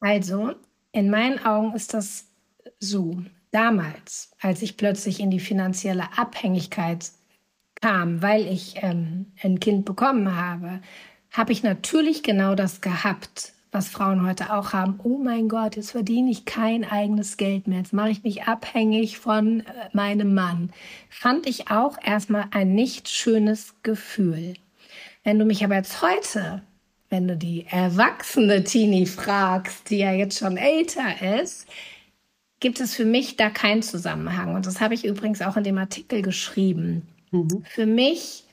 Also, 0.00 0.54
in 0.92 1.10
meinen 1.10 1.44
Augen 1.44 1.74
ist 1.74 1.94
das 1.94 2.26
so 2.78 3.18
damals, 3.50 4.30
als 4.40 4.62
ich 4.62 4.76
plötzlich 4.76 5.18
in 5.18 5.30
die 5.30 5.40
finanzielle 5.40 6.16
Abhängigkeit 6.16 7.10
kam, 7.80 8.22
weil 8.22 8.46
ich 8.46 8.76
ähm, 8.82 9.32
ein 9.42 9.58
Kind 9.58 9.84
bekommen 9.84 10.36
habe, 10.36 10.80
habe 11.32 11.52
ich 11.52 11.64
natürlich 11.64 12.22
genau 12.22 12.54
das 12.54 12.80
gehabt, 12.80 13.52
was 13.72 13.88
Frauen 13.88 14.24
heute 14.26 14.52
auch 14.52 14.74
haben. 14.74 15.00
Oh 15.02 15.16
mein 15.16 15.48
Gott, 15.48 15.76
jetzt 15.76 15.92
verdiene 15.92 16.30
ich 16.30 16.44
kein 16.44 16.84
eigenes 16.84 17.38
Geld 17.38 17.66
mehr. 17.66 17.78
Jetzt 17.78 17.94
mache 17.94 18.10
ich 18.10 18.22
mich 18.22 18.44
abhängig 18.44 19.18
von 19.18 19.60
äh, 19.60 19.64
meinem 19.92 20.34
Mann. 20.34 20.70
Fand 21.08 21.46
ich 21.46 21.70
auch 21.70 21.96
erstmal 22.04 22.44
ein 22.50 22.74
nicht 22.74 23.08
schönes 23.08 23.74
Gefühl. 23.82 24.54
Wenn 25.24 25.38
du 25.38 25.46
mich 25.46 25.64
aber 25.64 25.76
jetzt 25.76 26.02
heute, 26.02 26.62
wenn 27.08 27.26
du 27.26 27.36
die 27.36 27.66
erwachsene 27.68 28.62
Teenie 28.62 29.06
fragst, 29.06 29.88
die 29.88 29.98
ja 29.98 30.12
jetzt 30.12 30.38
schon 30.38 30.58
älter 30.58 31.40
ist, 31.40 31.66
gibt 32.60 32.78
es 32.78 32.94
für 32.94 33.06
mich 33.06 33.36
da 33.36 33.48
keinen 33.48 33.82
Zusammenhang. 33.82 34.54
Und 34.54 34.66
das 34.66 34.80
habe 34.80 34.94
ich 34.94 35.04
übrigens 35.04 35.40
auch 35.40 35.56
in 35.56 35.64
dem 35.64 35.78
Artikel 35.78 36.20
geschrieben. 36.20 37.08
Mhm. 37.30 37.64
Für 37.64 37.86
mich 37.86 38.44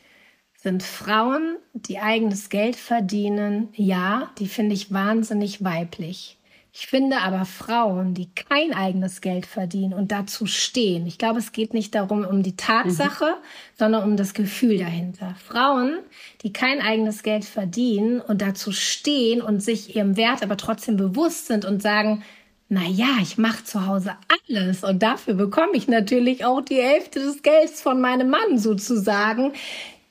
sind 0.61 0.83
Frauen, 0.83 1.57
die 1.73 1.99
eigenes 1.99 2.49
Geld 2.49 2.75
verdienen, 2.75 3.69
ja, 3.73 4.29
die 4.39 4.47
finde 4.47 4.75
ich 4.75 4.91
wahnsinnig 4.91 5.63
weiblich. 5.63 6.37
Ich 6.71 6.87
finde 6.87 7.21
aber 7.21 7.45
Frauen, 7.45 8.13
die 8.13 8.29
kein 8.33 8.73
eigenes 8.73 9.21
Geld 9.21 9.45
verdienen 9.45 9.93
und 9.93 10.11
dazu 10.11 10.45
stehen. 10.45 11.07
Ich 11.07 11.17
glaube, 11.17 11.39
es 11.39 11.51
geht 11.51 11.73
nicht 11.73 11.95
darum, 11.95 12.25
um 12.25 12.43
die 12.43 12.55
Tatsache, 12.55 13.25
mhm. 13.25 13.45
sondern 13.77 14.03
um 14.03 14.17
das 14.17 14.33
Gefühl 14.33 14.77
dahinter. 14.77 15.35
Frauen, 15.47 15.99
die 16.43 16.53
kein 16.53 16.81
eigenes 16.81 17.23
Geld 17.23 17.45
verdienen 17.45 18.21
und 18.21 18.41
dazu 18.41 18.71
stehen 18.71 19.41
und 19.41 19.63
sich 19.63 19.95
ihrem 19.95 20.15
Wert 20.15 20.43
aber 20.43 20.57
trotzdem 20.57 20.95
bewusst 20.95 21.47
sind 21.47 21.65
und 21.65 21.81
sagen, 21.81 22.23
na 22.67 22.85
ja, 22.85 23.17
ich 23.21 23.39
mache 23.39 23.63
zu 23.63 23.87
Hause 23.87 24.11
alles 24.47 24.83
und 24.83 25.01
dafür 25.01 25.33
bekomme 25.33 25.73
ich 25.73 25.87
natürlich 25.87 26.45
auch 26.45 26.61
die 26.61 26.81
Hälfte 26.81 27.19
des 27.19 27.41
Gelds 27.41 27.81
von 27.81 27.99
meinem 27.99 28.29
Mann 28.29 28.59
sozusagen. 28.59 29.53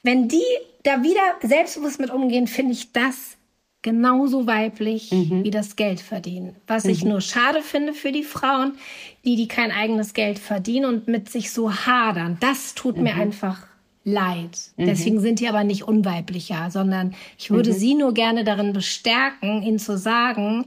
Wenn 0.02 0.28
die 0.28 0.42
da 0.82 1.02
wieder 1.02 1.20
selbstbewusst 1.42 2.00
mit 2.00 2.10
umgehen, 2.10 2.46
finde 2.46 2.72
ich 2.72 2.92
das 2.92 3.36
genauso 3.82 4.46
weiblich 4.46 5.10
mhm. 5.12 5.44
wie 5.44 5.50
das 5.50 5.76
Geld 5.76 6.00
verdienen. 6.00 6.56
Was 6.66 6.84
mhm. 6.84 6.90
ich 6.90 7.04
nur 7.04 7.20
schade 7.20 7.62
finde 7.62 7.94
für 7.94 8.12
die 8.12 8.24
Frauen, 8.24 8.72
die 9.24 9.36
die 9.36 9.48
kein 9.48 9.70
eigenes 9.70 10.14
Geld 10.14 10.38
verdienen 10.38 10.86
und 10.86 11.08
mit 11.08 11.30
sich 11.30 11.52
so 11.52 11.72
hadern. 11.72 12.36
Das 12.40 12.74
tut 12.74 12.96
mhm. 12.96 13.04
mir 13.04 13.14
einfach 13.14 13.66
leid. 14.04 14.58
Mhm. 14.76 14.86
Deswegen 14.86 15.20
sind 15.20 15.40
die 15.40 15.48
aber 15.48 15.64
nicht 15.64 15.84
unweiblicher, 15.84 16.70
sondern 16.70 17.14
ich 17.38 17.50
würde 17.50 17.70
mhm. 17.70 17.76
sie 17.76 17.94
nur 17.94 18.14
gerne 18.14 18.44
darin 18.44 18.72
bestärken, 18.72 19.62
ihnen 19.62 19.78
zu 19.78 19.96
sagen, 19.96 20.66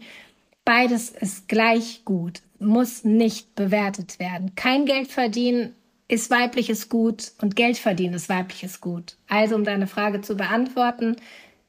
Beides 0.63 1.09
ist 1.09 1.47
gleich 1.47 2.05
gut, 2.05 2.41
muss 2.59 3.03
nicht 3.03 3.55
bewertet 3.55 4.19
werden. 4.19 4.53
Kein 4.55 4.85
Geld 4.85 5.07
verdienen 5.07 5.75
ist 6.11 6.29
weibliches 6.29 6.89
Gut 6.89 7.31
und 7.41 7.55
Geld 7.55 7.77
verdienen 7.77 8.15
ist 8.15 8.27
weibliches 8.27 8.81
Gut. 8.81 9.15
Also 9.29 9.55
um 9.55 9.63
deine 9.63 9.87
Frage 9.87 10.19
zu 10.19 10.35
beantworten, 10.35 11.15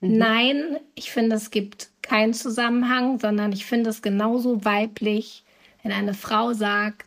mhm. 0.01 0.19
nein, 0.19 0.81
ich 0.97 1.13
finde, 1.13 1.37
es 1.37 1.53
gibt 1.53 1.91
keinen 2.03 2.35
Zusammenhang, 2.35 3.21
sondern 3.21 3.53
ich 3.53 3.65
finde 3.65 3.91
es 3.91 4.03
genauso 4.03 4.65
weiblich, 4.65 5.45
wenn 5.85 5.93
eine 5.93 6.15
Frau 6.15 6.55
sagt, 6.55 7.07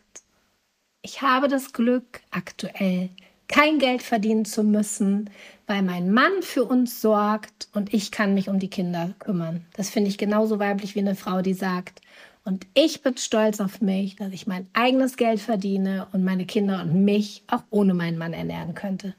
ich 1.02 1.20
habe 1.20 1.48
das 1.48 1.74
Glück, 1.74 2.20
aktuell 2.30 3.10
kein 3.48 3.78
Geld 3.78 4.02
verdienen 4.02 4.46
zu 4.46 4.64
müssen, 4.64 5.28
weil 5.66 5.82
mein 5.82 6.10
Mann 6.10 6.40
für 6.40 6.64
uns 6.64 7.02
sorgt 7.02 7.68
und 7.74 7.92
ich 7.92 8.10
kann 8.10 8.32
mich 8.32 8.48
um 8.48 8.58
die 8.58 8.70
Kinder 8.70 9.12
kümmern. 9.18 9.66
Das 9.76 9.90
finde 9.90 10.08
ich 10.08 10.16
genauso 10.16 10.58
weiblich 10.58 10.94
wie 10.94 11.00
eine 11.00 11.14
Frau, 11.14 11.42
die 11.42 11.54
sagt, 11.54 12.00
und 12.46 12.66
ich 12.74 13.02
bin 13.02 13.16
stolz 13.16 13.60
auf 13.60 13.80
mich, 13.80 14.14
dass 14.16 14.32
ich 14.32 14.46
mein 14.46 14.68
eigenes 14.72 15.16
Geld 15.16 15.40
verdiene 15.40 16.06
und 16.12 16.24
meine 16.24 16.46
Kinder 16.46 16.80
und 16.80 17.04
mich 17.04 17.42
auch 17.50 17.62
ohne 17.70 17.92
meinen 17.92 18.18
Mann 18.18 18.32
ernähren 18.32 18.74
könnte. 18.74 19.14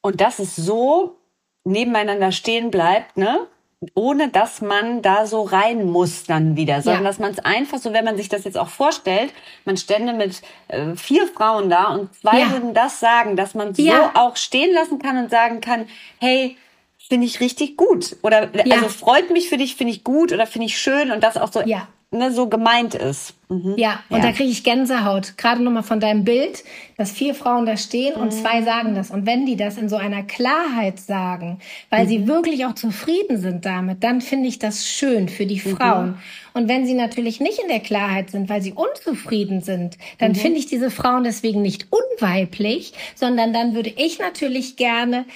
Und 0.00 0.20
dass 0.20 0.38
es 0.38 0.54
so 0.54 1.16
nebeneinander 1.64 2.30
stehen 2.30 2.70
bleibt, 2.70 3.16
ne? 3.16 3.46
ohne 3.94 4.28
dass 4.28 4.60
man 4.60 5.02
da 5.02 5.26
so 5.26 5.42
rein 5.42 5.90
muss 5.90 6.24
dann 6.24 6.54
wieder, 6.54 6.82
sondern 6.82 7.02
ja. 7.02 7.08
dass 7.08 7.18
man 7.18 7.32
es 7.32 7.38
einfach 7.40 7.78
so, 7.78 7.92
wenn 7.92 8.04
man 8.04 8.16
sich 8.16 8.28
das 8.28 8.44
jetzt 8.44 8.58
auch 8.58 8.68
vorstellt, 8.68 9.32
man 9.64 9.76
stände 9.76 10.12
mit 10.12 10.42
äh, 10.68 10.94
vier 10.94 11.26
Frauen 11.26 11.68
da 11.68 11.94
und 11.94 12.14
zwei 12.14 12.40
ja. 12.40 12.50
würden 12.50 12.74
das 12.74 13.00
sagen, 13.00 13.36
dass 13.36 13.54
man 13.54 13.72
ja. 13.74 14.12
so 14.14 14.20
auch 14.20 14.36
stehen 14.36 14.72
lassen 14.74 14.98
kann 14.98 15.16
und 15.16 15.30
sagen 15.30 15.60
kann, 15.60 15.88
hey, 16.18 16.56
finde 16.98 17.26
ich 17.26 17.40
richtig 17.40 17.76
gut 17.76 18.16
oder 18.22 18.50
also 18.70 18.88
freut 18.88 19.30
mich 19.30 19.48
für 19.48 19.56
dich, 19.56 19.74
finde 19.74 19.94
ich 19.94 20.04
gut 20.04 20.32
oder 20.32 20.46
finde 20.46 20.66
ich 20.66 20.78
schön 20.78 21.10
und 21.10 21.24
das 21.24 21.36
auch 21.36 21.50
so 21.50 21.62
ja 21.62 21.88
ne, 22.12 22.32
so 22.32 22.48
gemeint 22.48 22.94
ist. 22.94 23.34
Mhm. 23.48 23.74
Ja, 23.76 24.00
und 24.08 24.18
ja. 24.18 24.24
da 24.24 24.32
kriege 24.32 24.50
ich 24.50 24.64
Gänsehaut. 24.64 25.36
Gerade 25.36 25.62
nochmal 25.62 25.82
von 25.82 26.00
deinem 26.00 26.24
Bild, 26.24 26.64
dass 26.96 27.12
vier 27.12 27.34
Frauen 27.34 27.66
da 27.66 27.76
stehen 27.76 28.14
mhm. 28.16 28.22
und 28.22 28.30
zwei 28.32 28.62
sagen 28.62 28.94
das. 28.94 29.10
Und 29.10 29.26
wenn 29.26 29.46
die 29.46 29.56
das 29.56 29.78
in 29.78 29.88
so 29.88 29.96
einer 29.96 30.22
Klarheit 30.22 30.98
sagen, 30.98 31.58
weil 31.88 32.04
mhm. 32.04 32.08
sie 32.08 32.26
wirklich 32.26 32.66
auch 32.66 32.74
zufrieden 32.74 33.38
sind 33.38 33.64
damit, 33.64 34.02
dann 34.02 34.20
finde 34.20 34.48
ich 34.48 34.58
das 34.58 34.86
schön 34.86 35.28
für 35.28 35.46
die 35.46 35.62
mhm. 35.64 35.76
Frauen. 35.76 36.18
Und 36.52 36.68
wenn 36.68 36.84
sie 36.84 36.94
natürlich 36.94 37.40
nicht 37.40 37.60
in 37.60 37.68
der 37.68 37.80
Klarheit 37.80 38.30
sind, 38.30 38.48
weil 38.48 38.62
sie 38.62 38.72
unzufrieden 38.72 39.60
sind, 39.60 39.96
dann 40.18 40.32
mhm. 40.32 40.36
finde 40.36 40.58
ich 40.58 40.66
diese 40.66 40.90
Frauen 40.90 41.22
deswegen 41.22 41.62
nicht 41.62 41.86
unweiblich, 41.90 42.92
sondern 43.14 43.52
dann 43.52 43.74
würde 43.74 43.92
ich 43.96 44.18
natürlich 44.18 44.76
gerne 44.76 45.26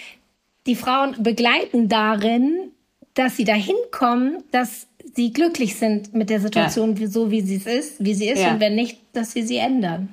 die 0.67 0.77
Frauen 0.77 1.23
begleiten 1.23 1.89
darin, 1.89 2.73
dass 3.15 3.37
sie 3.37 3.45
dahin 3.45 3.77
kommen, 3.93 4.43
dass 4.51 4.89
sie 5.15 5.33
glücklich 5.33 5.77
sind 5.77 6.15
mit 6.15 6.31
der 6.31 6.41
Situation, 6.41 6.97
ja. 6.97 7.09
so 7.09 7.31
wie 7.31 7.41
sie 7.41 7.57
es 7.57 7.67
ist, 7.67 8.05
wie 8.05 8.15
sie 8.15 8.29
ist, 8.29 8.41
ja. 8.41 8.53
und 8.53 8.61
wenn 8.61 8.75
nicht, 8.75 8.99
dass 9.13 9.35
wir 9.35 9.47
sie 9.47 9.59
ändern. 9.59 10.13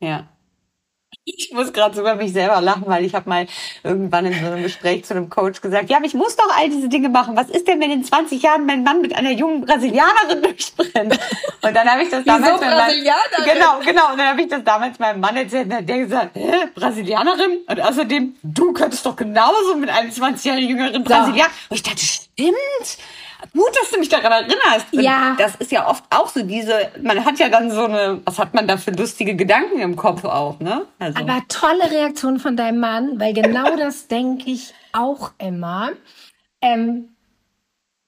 Ja. 0.00 0.28
Ich 1.24 1.52
muss 1.52 1.72
gerade 1.72 1.94
sogar 1.94 2.16
mich 2.16 2.32
selber 2.32 2.60
lachen, 2.60 2.84
weil 2.86 3.04
ich 3.04 3.14
habe 3.14 3.28
mal 3.28 3.46
irgendwann 3.84 4.26
in 4.26 4.32
so 4.32 4.46
einem 4.46 4.62
Gespräch 4.62 5.04
zu 5.04 5.14
einem 5.14 5.30
Coach 5.30 5.60
gesagt, 5.60 5.88
ja, 5.88 5.98
aber 5.98 6.06
ich 6.06 6.14
muss 6.14 6.34
doch 6.34 6.50
all 6.56 6.68
diese 6.68 6.88
Dinge 6.88 7.10
machen. 7.10 7.36
Was 7.36 7.48
ist 7.48 7.68
denn, 7.68 7.80
wenn 7.80 7.92
in 7.92 8.02
20 8.02 8.42
Jahren 8.42 8.66
mein 8.66 8.82
Mann 8.82 9.00
mit 9.02 9.14
einer 9.14 9.30
jungen 9.30 9.60
Brasilianerin 9.60 10.42
durchbrennt? 10.42 11.18
Und 11.62 11.76
dann 11.76 11.88
habe 11.88 12.02
ich 12.02 12.08
das 12.08 12.24
damals 12.24 12.60
Wieso 12.60 12.64
Brasilianerin? 12.64 13.44
genau, 13.44 13.78
genau. 13.84 14.10
Und 14.10 14.18
dann 14.18 14.28
habe 14.28 14.42
ich 14.42 14.48
das 14.48 14.64
damals 14.64 14.98
meinem 14.98 15.20
Mann 15.20 15.36
erzählt 15.36 15.66
und 15.66 15.74
hat 15.74 15.88
der 15.88 15.98
gesagt, 15.98 16.34
Hä, 16.34 16.66
Brasilianerin? 16.74 17.58
Und 17.68 17.80
außerdem, 17.80 18.34
du 18.42 18.72
könntest 18.72 19.06
doch 19.06 19.14
genauso 19.14 19.76
mit 19.76 19.90
einem 19.90 20.10
20 20.10 20.44
Jahre 20.44 20.60
jüngeren 20.60 21.04
Brasilianer. 21.04 21.52
Und 21.68 21.76
ich 21.76 21.82
dachte, 21.84 22.00
stimmt. 22.00 22.98
Gut, 23.52 23.70
dass 23.80 23.90
du 23.90 23.98
mich 23.98 24.08
daran 24.08 24.32
erinnerst. 24.32 24.92
Und 24.92 25.00
Ja. 25.00 25.34
Das 25.38 25.56
ist 25.56 25.72
ja 25.72 25.88
oft 25.88 26.04
auch 26.10 26.28
so 26.28 26.42
diese, 26.42 26.90
man 27.02 27.24
hat 27.24 27.38
ja 27.38 27.48
dann 27.48 27.70
so 27.70 27.84
eine, 27.84 28.20
was 28.24 28.38
hat 28.38 28.54
man 28.54 28.66
da 28.66 28.76
für 28.76 28.92
lustige 28.92 29.34
Gedanken 29.34 29.80
im 29.80 29.96
Kopf 29.96 30.24
auch, 30.24 30.58
ne? 30.60 30.86
Also. 30.98 31.18
Aber 31.18 31.42
tolle 31.48 31.90
Reaktion 31.90 32.38
von 32.38 32.56
deinem 32.56 32.80
Mann, 32.80 33.20
weil 33.20 33.32
genau 33.34 33.76
das 33.76 34.06
denke 34.08 34.50
ich 34.50 34.74
auch 34.92 35.32
immer. 35.38 35.90
Ähm, 36.60 37.11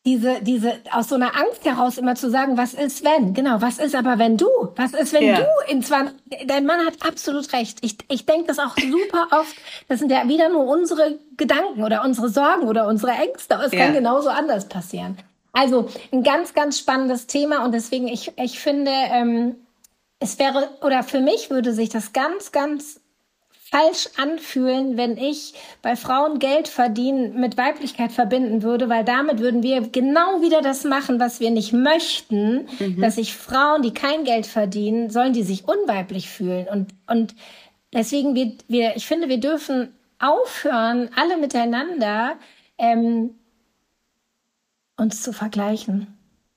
diese, 0.06 0.42
diese, 0.42 0.74
aus 0.92 1.08
so 1.08 1.14
einer 1.14 1.34
Angst 1.34 1.64
heraus 1.64 1.96
immer 1.96 2.14
zu 2.14 2.30
sagen, 2.30 2.58
was 2.58 2.74
ist 2.74 3.02
wenn? 3.04 3.32
Genau, 3.32 3.62
was 3.62 3.78
ist 3.78 3.94
aber 3.94 4.18
wenn 4.18 4.36
du? 4.36 4.48
Was 4.76 4.92
ist 4.92 5.12
wenn 5.14 5.24
Ja. 5.24 5.36
du 5.36 5.46
in 5.72 5.82
20, 5.82 6.14
dein 6.46 6.66
Mann 6.66 6.84
hat 6.84 6.94
absolut 7.06 7.50
recht. 7.54 7.78
Ich, 7.80 7.96
ich 8.10 8.26
denke 8.26 8.48
das 8.48 8.58
auch 8.58 8.76
super 8.76 9.28
oft. 9.40 9.56
Das 9.88 10.00
sind 10.00 10.10
ja 10.10 10.28
wieder 10.28 10.50
nur 10.50 10.66
unsere 10.66 11.18
Gedanken 11.38 11.82
oder 11.82 12.04
unsere 12.04 12.28
Sorgen 12.28 12.68
oder 12.68 12.86
unsere 12.86 13.12
Ängste. 13.12 13.54
Es 13.64 13.72
Ja. 13.72 13.78
kann 13.84 13.94
genauso 13.94 14.28
anders 14.28 14.68
passieren. 14.68 15.16
Also, 15.52 15.88
ein 16.12 16.22
ganz, 16.22 16.52
ganz 16.52 16.78
spannendes 16.78 17.26
Thema 17.26 17.64
und 17.64 17.72
deswegen, 17.72 18.08
ich, 18.08 18.32
ich 18.36 18.58
finde, 18.58 18.90
ähm, 18.92 19.54
es 20.18 20.38
wäre, 20.38 20.68
oder 20.82 21.02
für 21.02 21.20
mich 21.20 21.48
würde 21.48 21.72
sich 21.72 21.88
das 21.88 22.12
ganz, 22.12 22.52
ganz 22.52 23.00
falsch 23.74 24.08
anfühlen, 24.16 24.96
wenn 24.96 25.16
ich 25.16 25.52
bei 25.82 25.96
Frauen 25.96 26.38
Geld 26.38 26.68
verdienen 26.68 27.40
mit 27.40 27.56
Weiblichkeit 27.56 28.12
verbinden 28.12 28.62
würde, 28.62 28.88
weil 28.88 29.04
damit 29.04 29.40
würden 29.40 29.64
wir 29.64 29.80
genau 29.88 30.42
wieder 30.42 30.62
das 30.62 30.84
machen, 30.84 31.18
was 31.18 31.40
wir 31.40 31.50
nicht 31.50 31.72
möchten, 31.72 32.68
dass 33.00 33.16
sich 33.16 33.34
Frauen, 33.34 33.82
die 33.82 33.92
kein 33.92 34.22
Geld 34.22 34.46
verdienen, 34.46 35.10
sollen 35.10 35.32
die 35.32 35.42
sich 35.42 35.66
unweiblich 35.66 36.28
fühlen. 36.28 36.68
Und 36.68 36.94
und 37.08 37.34
deswegen 37.92 38.36
wir, 38.36 38.52
wir 38.68 38.94
ich 38.94 39.06
finde, 39.06 39.28
wir 39.28 39.40
dürfen 39.40 39.92
aufhören, 40.20 41.10
alle 41.16 41.36
miteinander 41.36 42.36
ähm, 42.78 43.34
uns 44.96 45.20
zu 45.20 45.32
vergleichen, 45.32 46.13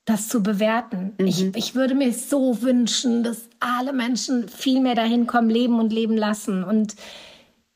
das 0.08 0.30
zu 0.30 0.42
bewerten. 0.42 1.14
Ich, 1.18 1.54
ich 1.56 1.76
würde 1.76 1.94
mir 1.94 2.14
so 2.14 2.62
wünschen, 2.62 3.24
dass 3.24 3.50
alle 3.60 3.92
Menschen 3.92 4.48
viel 4.48 4.80
mehr 4.80 4.96
dahin 4.96 5.28
kommen, 5.28 5.50
leben 5.50 5.80
und 5.80 5.92
leben 5.92 6.16
lassen 6.16 6.64
und 6.64 6.96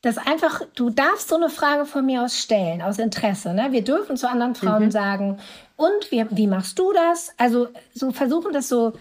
das 0.00 0.18
einfach, 0.18 0.62
du 0.74 0.90
darfst 0.90 1.28
so 1.28 1.36
eine 1.36 1.50
Frage 1.50 1.84
von 1.84 2.04
mir 2.04 2.22
aus 2.22 2.36
stellen, 2.36 2.82
aus 2.82 2.98
Interesse. 2.98 3.54
Ne? 3.54 3.68
Wir 3.70 3.84
dürfen 3.84 4.16
zu 4.16 4.28
anderen 4.28 4.56
Frauen 4.56 4.90
sagen, 4.90 5.38
und 5.76 6.10
wie, 6.10 6.24
wie 6.30 6.48
machst 6.48 6.78
du 6.78 6.92
das? 6.92 7.32
Also 7.36 7.68
so 7.94 8.10
versuchen 8.10 8.52
das 8.52 8.68
so, 8.68 8.94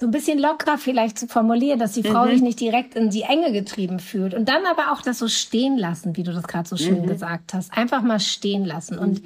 so 0.00 0.06
ein 0.08 0.10
bisschen 0.10 0.40
lockerer 0.40 0.78
vielleicht 0.78 1.18
zu 1.18 1.28
formulieren, 1.28 1.78
dass 1.78 1.92
die 1.92 2.02
Frau 2.02 2.26
sich 2.26 2.42
nicht 2.42 2.58
direkt 2.58 2.96
in 2.96 3.10
die 3.10 3.22
Enge 3.22 3.52
getrieben 3.52 4.00
fühlt. 4.00 4.34
Und 4.34 4.48
dann 4.48 4.66
aber 4.66 4.92
auch 4.92 5.02
das 5.02 5.20
so 5.20 5.28
stehen 5.28 5.78
lassen, 5.78 6.16
wie 6.16 6.24
du 6.24 6.32
das 6.32 6.48
gerade 6.48 6.68
so 6.68 6.76
schön 6.76 7.06
gesagt 7.06 7.54
hast. 7.54 7.72
Einfach 7.76 8.02
mal 8.02 8.18
stehen 8.18 8.64
lassen. 8.64 8.98
Und 8.98 9.22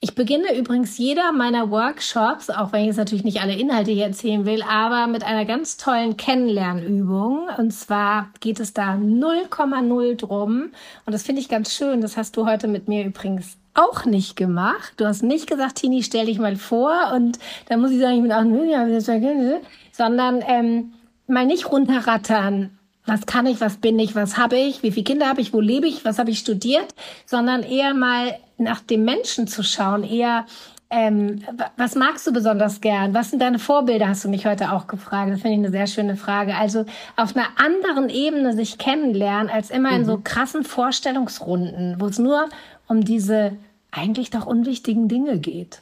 ich 0.00 0.14
beginne 0.14 0.56
übrigens 0.56 0.98
jeder 0.98 1.32
meiner 1.32 1.70
Workshops, 1.70 2.50
auch 2.50 2.72
wenn 2.72 2.82
ich 2.82 2.88
jetzt 2.88 2.98
natürlich 2.98 3.24
nicht 3.24 3.40
alle 3.40 3.54
Inhalte 3.56 3.92
hier 3.92 4.04
erzählen 4.04 4.44
will, 4.44 4.62
aber 4.62 5.06
mit 5.06 5.24
einer 5.24 5.46
ganz 5.46 5.78
tollen 5.78 6.18
Kennenlernübung. 6.18 7.48
Und 7.56 7.70
zwar 7.72 8.30
geht 8.40 8.60
es 8.60 8.74
da 8.74 8.94
0,0 8.94 10.16
drum. 10.16 10.70
Und 11.06 11.12
das 11.12 11.22
finde 11.22 11.40
ich 11.40 11.48
ganz 11.48 11.72
schön. 11.72 12.02
Das 12.02 12.18
hast 12.18 12.36
du 12.36 12.46
heute 12.46 12.68
mit 12.68 12.88
mir 12.88 13.06
übrigens 13.06 13.56
auch 13.72 14.04
nicht 14.04 14.36
gemacht. 14.36 14.92
Du 14.98 15.06
hast 15.06 15.22
nicht 15.22 15.48
gesagt, 15.48 15.76
Tini, 15.76 16.02
stell 16.02 16.26
dich 16.26 16.38
mal 16.38 16.56
vor. 16.56 17.12
Und 17.14 17.38
dann 17.68 17.80
muss 17.80 17.90
ich 17.90 17.98
sagen, 17.98 18.16
ich 18.16 18.22
bin 18.22 18.32
auch, 18.32 19.60
sondern 19.92 20.44
ähm, 20.46 20.92
mal 21.26 21.46
nicht 21.46 21.72
runterrattern. 21.72 22.75
Was 23.06 23.26
kann 23.26 23.46
ich, 23.46 23.60
was 23.60 23.76
bin 23.76 23.98
ich, 23.98 24.14
was 24.14 24.36
habe 24.36 24.56
ich, 24.56 24.82
wie 24.82 24.90
viele 24.90 25.04
Kinder 25.04 25.28
habe 25.28 25.40
ich, 25.40 25.52
wo 25.52 25.60
lebe 25.60 25.86
ich, 25.86 26.04
was 26.04 26.18
habe 26.18 26.30
ich 26.30 26.38
studiert, 26.40 26.94
sondern 27.24 27.62
eher 27.62 27.94
mal 27.94 28.36
nach 28.58 28.80
dem 28.80 29.04
Menschen 29.04 29.46
zu 29.46 29.62
schauen, 29.62 30.02
eher 30.02 30.46
ähm, 30.90 31.42
wa- 31.56 31.70
was 31.76 31.94
magst 31.94 32.26
du 32.26 32.32
besonders 32.32 32.80
gern? 32.80 33.12
Was 33.14 33.30
sind 33.30 33.40
deine 33.42 33.58
Vorbilder? 33.58 34.08
Hast 34.08 34.24
du 34.24 34.28
mich 34.28 34.46
heute 34.46 34.72
auch 34.72 34.86
gefragt. 34.86 35.32
Das 35.32 35.40
finde 35.40 35.54
ich 35.54 35.58
eine 35.58 35.70
sehr 35.70 35.86
schöne 35.86 36.16
Frage. 36.16 36.54
Also 36.56 36.84
auf 37.16 37.34
einer 37.36 37.48
anderen 37.56 38.08
Ebene 38.08 38.54
sich 38.54 38.78
kennenlernen, 38.78 39.50
als 39.50 39.70
immer 39.70 39.90
in 39.96 40.04
so 40.04 40.20
krassen 40.22 40.64
Vorstellungsrunden, 40.64 41.96
wo 42.00 42.06
es 42.06 42.18
nur 42.18 42.48
um 42.88 43.04
diese 43.04 43.56
eigentlich 43.90 44.30
doch 44.30 44.46
unwichtigen 44.46 45.08
Dinge 45.08 45.38
geht. 45.38 45.80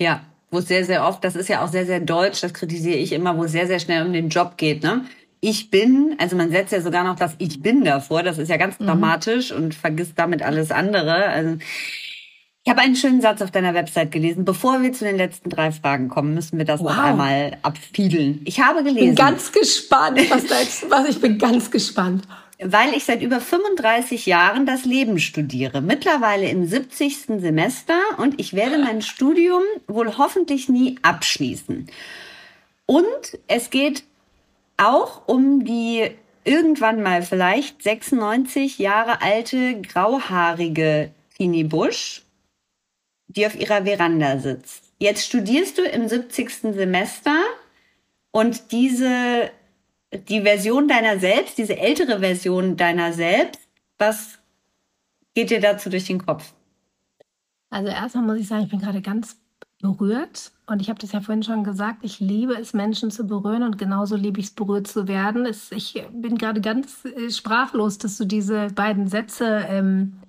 Ja, 0.00 0.20
wo 0.50 0.58
es 0.58 0.68
sehr, 0.68 0.84
sehr 0.84 1.06
oft, 1.06 1.22
das 1.24 1.36
ist 1.36 1.48
ja 1.48 1.64
auch 1.64 1.68
sehr, 1.68 1.86
sehr 1.86 2.00
deutsch, 2.00 2.40
das 2.40 2.54
kritisiere 2.54 2.96
ich 2.98 3.12
immer, 3.12 3.36
wo 3.36 3.44
es 3.44 3.52
sehr, 3.52 3.66
sehr 3.66 3.78
schnell 3.78 4.04
um 4.06 4.12
den 4.12 4.28
Job 4.28 4.56
geht, 4.56 4.82
ne? 4.82 5.04
Ich 5.46 5.68
bin, 5.70 6.16
also 6.18 6.36
man 6.36 6.50
setzt 6.50 6.72
ja 6.72 6.80
sogar 6.80 7.04
noch 7.04 7.16
das 7.16 7.34
Ich 7.36 7.60
bin 7.60 7.84
davor, 7.84 8.22
das 8.22 8.38
ist 8.38 8.48
ja 8.48 8.56
ganz 8.56 8.78
dramatisch 8.78 9.52
und 9.52 9.74
vergisst 9.74 10.14
damit 10.16 10.40
alles 10.40 10.70
andere. 10.70 11.26
Also 11.26 11.58
ich 12.64 12.70
habe 12.70 12.80
einen 12.80 12.96
schönen 12.96 13.20
Satz 13.20 13.42
auf 13.42 13.50
deiner 13.50 13.74
Website 13.74 14.10
gelesen. 14.10 14.46
Bevor 14.46 14.80
wir 14.80 14.94
zu 14.94 15.04
den 15.04 15.18
letzten 15.18 15.50
drei 15.50 15.70
Fragen 15.70 16.08
kommen, 16.08 16.32
müssen 16.32 16.56
wir 16.56 16.64
das 16.64 16.80
noch 16.80 16.96
Wow. 16.96 17.04
einmal 17.04 17.58
abfiedeln. 17.60 18.40
Ich 18.46 18.58
habe 18.60 18.78
Ich 18.78 18.84
bin 18.86 18.94
gelesen, 18.94 19.16
ganz 19.16 19.52
gespannt, 19.52 20.18
was 20.30 20.46
da 20.46 20.58
jetzt, 20.60 20.90
was 20.90 21.06
ich 21.10 21.20
bin 21.20 21.36
ganz 21.36 21.70
gespannt. 21.70 22.24
weil 22.58 22.94
ich 22.94 23.04
seit 23.04 23.20
über 23.20 23.38
35 23.42 24.24
Jahren 24.24 24.64
das 24.64 24.86
Leben 24.86 25.18
studiere, 25.18 25.82
mittlerweile 25.82 26.48
im 26.48 26.66
70. 26.66 27.40
Semester 27.40 27.98
und 28.16 28.40
ich 28.40 28.54
werde 28.54 28.78
mein 28.78 29.02
Studium 29.02 29.62
wohl 29.88 30.16
hoffentlich 30.16 30.70
nie 30.70 30.96
abschließen. 31.02 31.90
Und 32.86 33.38
es 33.46 33.68
geht 33.68 34.04
auch 34.76 35.26
um 35.28 35.64
die 35.64 36.10
irgendwann 36.44 37.02
mal 37.02 37.22
vielleicht 37.22 37.82
96 37.82 38.78
Jahre 38.78 39.22
alte 39.22 39.80
grauhaarige 39.80 41.10
Tini 41.36 41.64
Busch, 41.64 42.22
die 43.28 43.46
auf 43.46 43.58
ihrer 43.58 43.84
Veranda 43.84 44.38
sitzt. 44.38 44.92
Jetzt 44.98 45.26
studierst 45.26 45.78
du 45.78 45.82
im 45.82 46.08
70. 46.08 46.50
Semester 46.74 47.36
und 48.30 48.72
diese, 48.72 49.50
die 50.12 50.42
Version 50.42 50.88
deiner 50.88 51.18
selbst, 51.18 51.58
diese 51.58 51.76
ältere 51.76 52.20
Version 52.20 52.76
deiner 52.76 53.12
selbst, 53.12 53.60
was 53.98 54.38
geht 55.34 55.50
dir 55.50 55.60
dazu 55.60 55.90
durch 55.90 56.04
den 56.04 56.24
Kopf? 56.24 56.52
Also 57.70 57.88
erstmal 57.88 58.24
muss 58.24 58.38
ich 58.38 58.46
sagen, 58.46 58.64
ich 58.64 58.70
bin 58.70 58.80
gerade 58.80 59.02
ganz 59.02 59.36
berührt 59.80 60.52
und 60.66 60.80
ich 60.80 60.88
habe 60.88 60.98
das 60.98 61.12
ja 61.12 61.20
vorhin 61.20 61.42
schon 61.42 61.62
gesagt, 61.62 61.98
ich 62.02 62.20
liebe 62.20 62.54
es, 62.54 62.72
Menschen 62.72 63.10
zu 63.10 63.24
berühren 63.26 63.62
und 63.62 63.76
genauso 63.76 64.16
liebe 64.16 64.40
ich 64.40 64.46
es, 64.46 64.52
berührt 64.52 64.86
zu 64.86 65.06
werden. 65.08 65.44
Es, 65.44 65.70
ich 65.72 66.02
bin 66.12 66.38
gerade 66.38 66.60
ganz 66.60 67.04
äh, 67.04 67.30
sprachlos, 67.30 67.98
dass 67.98 68.16
du 68.16 68.24
diese 68.24 68.68
beiden 68.68 69.08
Sätze, 69.08 69.66
ähm, 69.68 70.20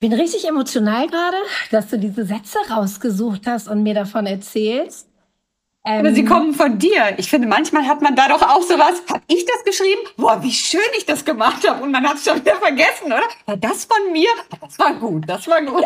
bin 0.00 0.12
richtig 0.12 0.48
emotional 0.48 1.08
gerade, 1.08 1.36
dass 1.70 1.88
du 1.88 1.98
diese 1.98 2.24
Sätze 2.24 2.58
rausgesucht 2.70 3.46
hast 3.46 3.68
und 3.68 3.82
mir 3.82 3.94
davon 3.94 4.26
erzählst. 4.26 5.08
Aber 5.84 6.12
sie 6.12 6.24
kommen 6.24 6.52
von 6.52 6.78
dir. 6.78 7.14
Ich 7.16 7.30
finde, 7.30 7.48
manchmal 7.48 7.86
hat 7.86 8.02
man 8.02 8.14
da 8.14 8.28
doch 8.28 8.42
auch 8.42 8.62
sowas. 8.62 9.02
Hab 9.10 9.22
ich 9.26 9.46
das 9.46 9.64
geschrieben? 9.64 10.00
Boah, 10.16 10.42
wie 10.42 10.52
schön 10.52 10.80
ich 10.98 11.06
das 11.06 11.24
gemacht 11.24 11.66
habe. 11.66 11.82
Und 11.82 11.92
man 11.92 12.06
hat 12.06 12.16
es 12.16 12.24
schon 12.24 12.38
wieder 12.40 12.56
vergessen, 12.56 13.06
oder? 13.06 13.22
War 13.46 13.56
das 13.56 13.86
von 13.86 14.12
mir? 14.12 14.28
Das 14.60 14.78
war 14.78 14.92
gut, 14.94 15.24
das 15.26 15.48
war 15.48 15.62
gut. 15.62 15.84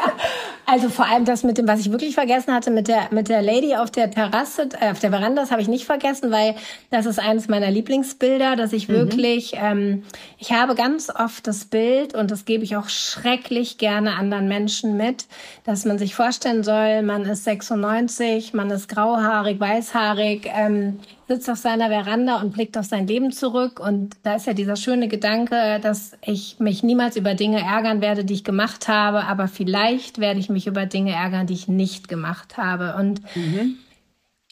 Also 0.65 0.89
vor 0.89 1.07
allem 1.07 1.25
das 1.25 1.43
mit 1.43 1.59
dem, 1.59 1.67
was 1.67 1.81
ich 1.81 1.91
wirklich 1.91 2.15
vergessen 2.15 2.55
hatte, 2.55 2.71
mit 2.71 2.87
der 2.89 3.09
mit 3.11 3.29
der 3.29 3.43
Lady 3.43 3.75
auf 3.75 3.91
der 3.91 4.11
Terrasse, 4.11 4.69
äh, 4.81 4.93
auf 4.93 5.01
der 5.01 5.11
Veranda, 5.11 5.43
das 5.43 5.51
habe 5.51 5.61
ich 5.61 5.69
nicht 5.69 5.85
vergessen, 5.85 6.31
weil 6.31 6.55
das 6.91 7.07
ist 7.07 7.19
eines 7.19 7.49
meiner 7.49 7.71
Lieblingsbilder, 7.71 8.55
dass 8.55 8.73
ich 8.73 8.89
wirklich, 8.89 9.55
ähm, 9.57 10.05
ich 10.39 10.53
habe 10.53 10.75
ganz 10.75 11.11
oft 11.11 11.47
das 11.47 11.65
Bild 11.65 12.15
und 12.15 12.31
das 12.31 12.45
gebe 12.45 12.63
ich 12.65 12.77
auch 12.77 12.89
schrecklich 12.89 13.77
gerne 13.79 14.15
anderen 14.15 14.47
Menschen 14.47 14.97
mit, 14.97 15.27
dass 15.65 15.85
man 15.85 15.99
sich 15.99 16.15
vorstellen 16.15 16.63
soll, 16.63 17.03
man 17.03 17.25
ist 17.25 17.45
96, 17.45 18.55
man 18.55 18.71
ist 18.71 18.89
grauhaarig, 18.89 19.59
weißhaarig, 19.59 20.49
ähm, 20.55 21.01
sitzt 21.33 21.49
auf 21.49 21.59
seiner 21.59 21.89
Veranda 21.89 22.41
und 22.41 22.53
blickt 22.53 22.77
auf 22.77 22.85
sein 22.85 23.07
Leben 23.07 23.33
zurück. 23.33 23.81
Und 23.81 24.17
da 24.23 24.37
ist 24.37 24.47
ja 24.47 24.53
dieser 24.53 24.77
schöne 24.77 25.09
Gedanke, 25.09 25.81
dass 25.83 26.13
ich 26.25 26.57
mich 26.59 26.83
niemals 26.83 27.17
über 27.17 27.35
Dinge 27.35 27.61
ärgern 27.61 28.01
werde, 28.01 28.25
die 28.25 28.35
ich 28.35 28.45
gemacht 28.45 28.89
habe, 28.89 29.25
aber 29.25 29.49
vielleicht 29.49 30.19
werde 30.19 30.41
ich 30.41 30.49
mich 30.49 30.67
über 30.67 30.87
Dinge 30.87 31.13
ärgern, 31.13 31.47
die 31.47 31.55
ich 31.55 31.69
nicht 31.69 32.09
gemacht 32.09 32.57
habe. 32.59 32.97
Und 32.99 33.23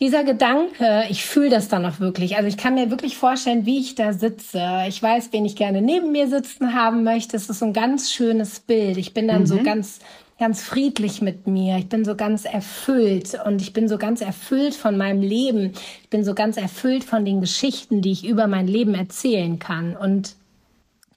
dieser 0.00 0.24
Gedanke, 0.24 1.04
ich 1.10 1.26
fühle 1.26 1.50
das 1.50 1.68
dann 1.68 1.84
auch 1.84 2.00
wirklich. 2.00 2.36
Also 2.36 2.48
ich 2.48 2.56
kann 2.56 2.74
mir 2.74 2.90
wirklich 2.90 3.18
vorstellen, 3.18 3.66
wie 3.66 3.80
ich 3.80 3.94
da 3.94 4.14
sitze. 4.14 4.62
Ich 4.88 5.02
weiß, 5.02 5.28
wen 5.32 5.44
ich 5.44 5.56
gerne 5.56 5.82
neben 5.82 6.10
mir 6.10 6.26
sitzen 6.26 6.74
haben 6.74 7.04
möchte. 7.04 7.36
Es 7.36 7.50
ist 7.50 7.58
so 7.58 7.66
ein 7.66 7.74
ganz 7.74 8.10
schönes 8.10 8.60
Bild. 8.60 8.96
Ich 8.96 9.12
bin 9.12 9.28
dann 9.28 9.46
so 9.46 9.62
ganz, 9.62 9.98
ganz 10.40 10.62
friedlich 10.62 11.20
mit 11.20 11.46
mir. 11.46 11.76
Ich 11.76 11.90
bin 11.90 12.02
so 12.02 12.16
ganz 12.16 12.46
erfüllt 12.46 13.38
und 13.44 13.60
ich 13.60 13.74
bin 13.74 13.88
so 13.88 13.98
ganz 13.98 14.22
erfüllt 14.22 14.74
von 14.74 14.96
meinem 14.96 15.20
Leben. 15.20 15.74
Ich 16.02 16.08
bin 16.08 16.24
so 16.24 16.34
ganz 16.34 16.56
erfüllt 16.56 17.04
von 17.04 17.26
den 17.26 17.42
Geschichten, 17.42 18.00
die 18.00 18.10
ich 18.10 18.24
über 18.26 18.46
mein 18.46 18.66
Leben 18.66 18.94
erzählen 18.94 19.58
kann. 19.58 19.94
Und 19.94 20.36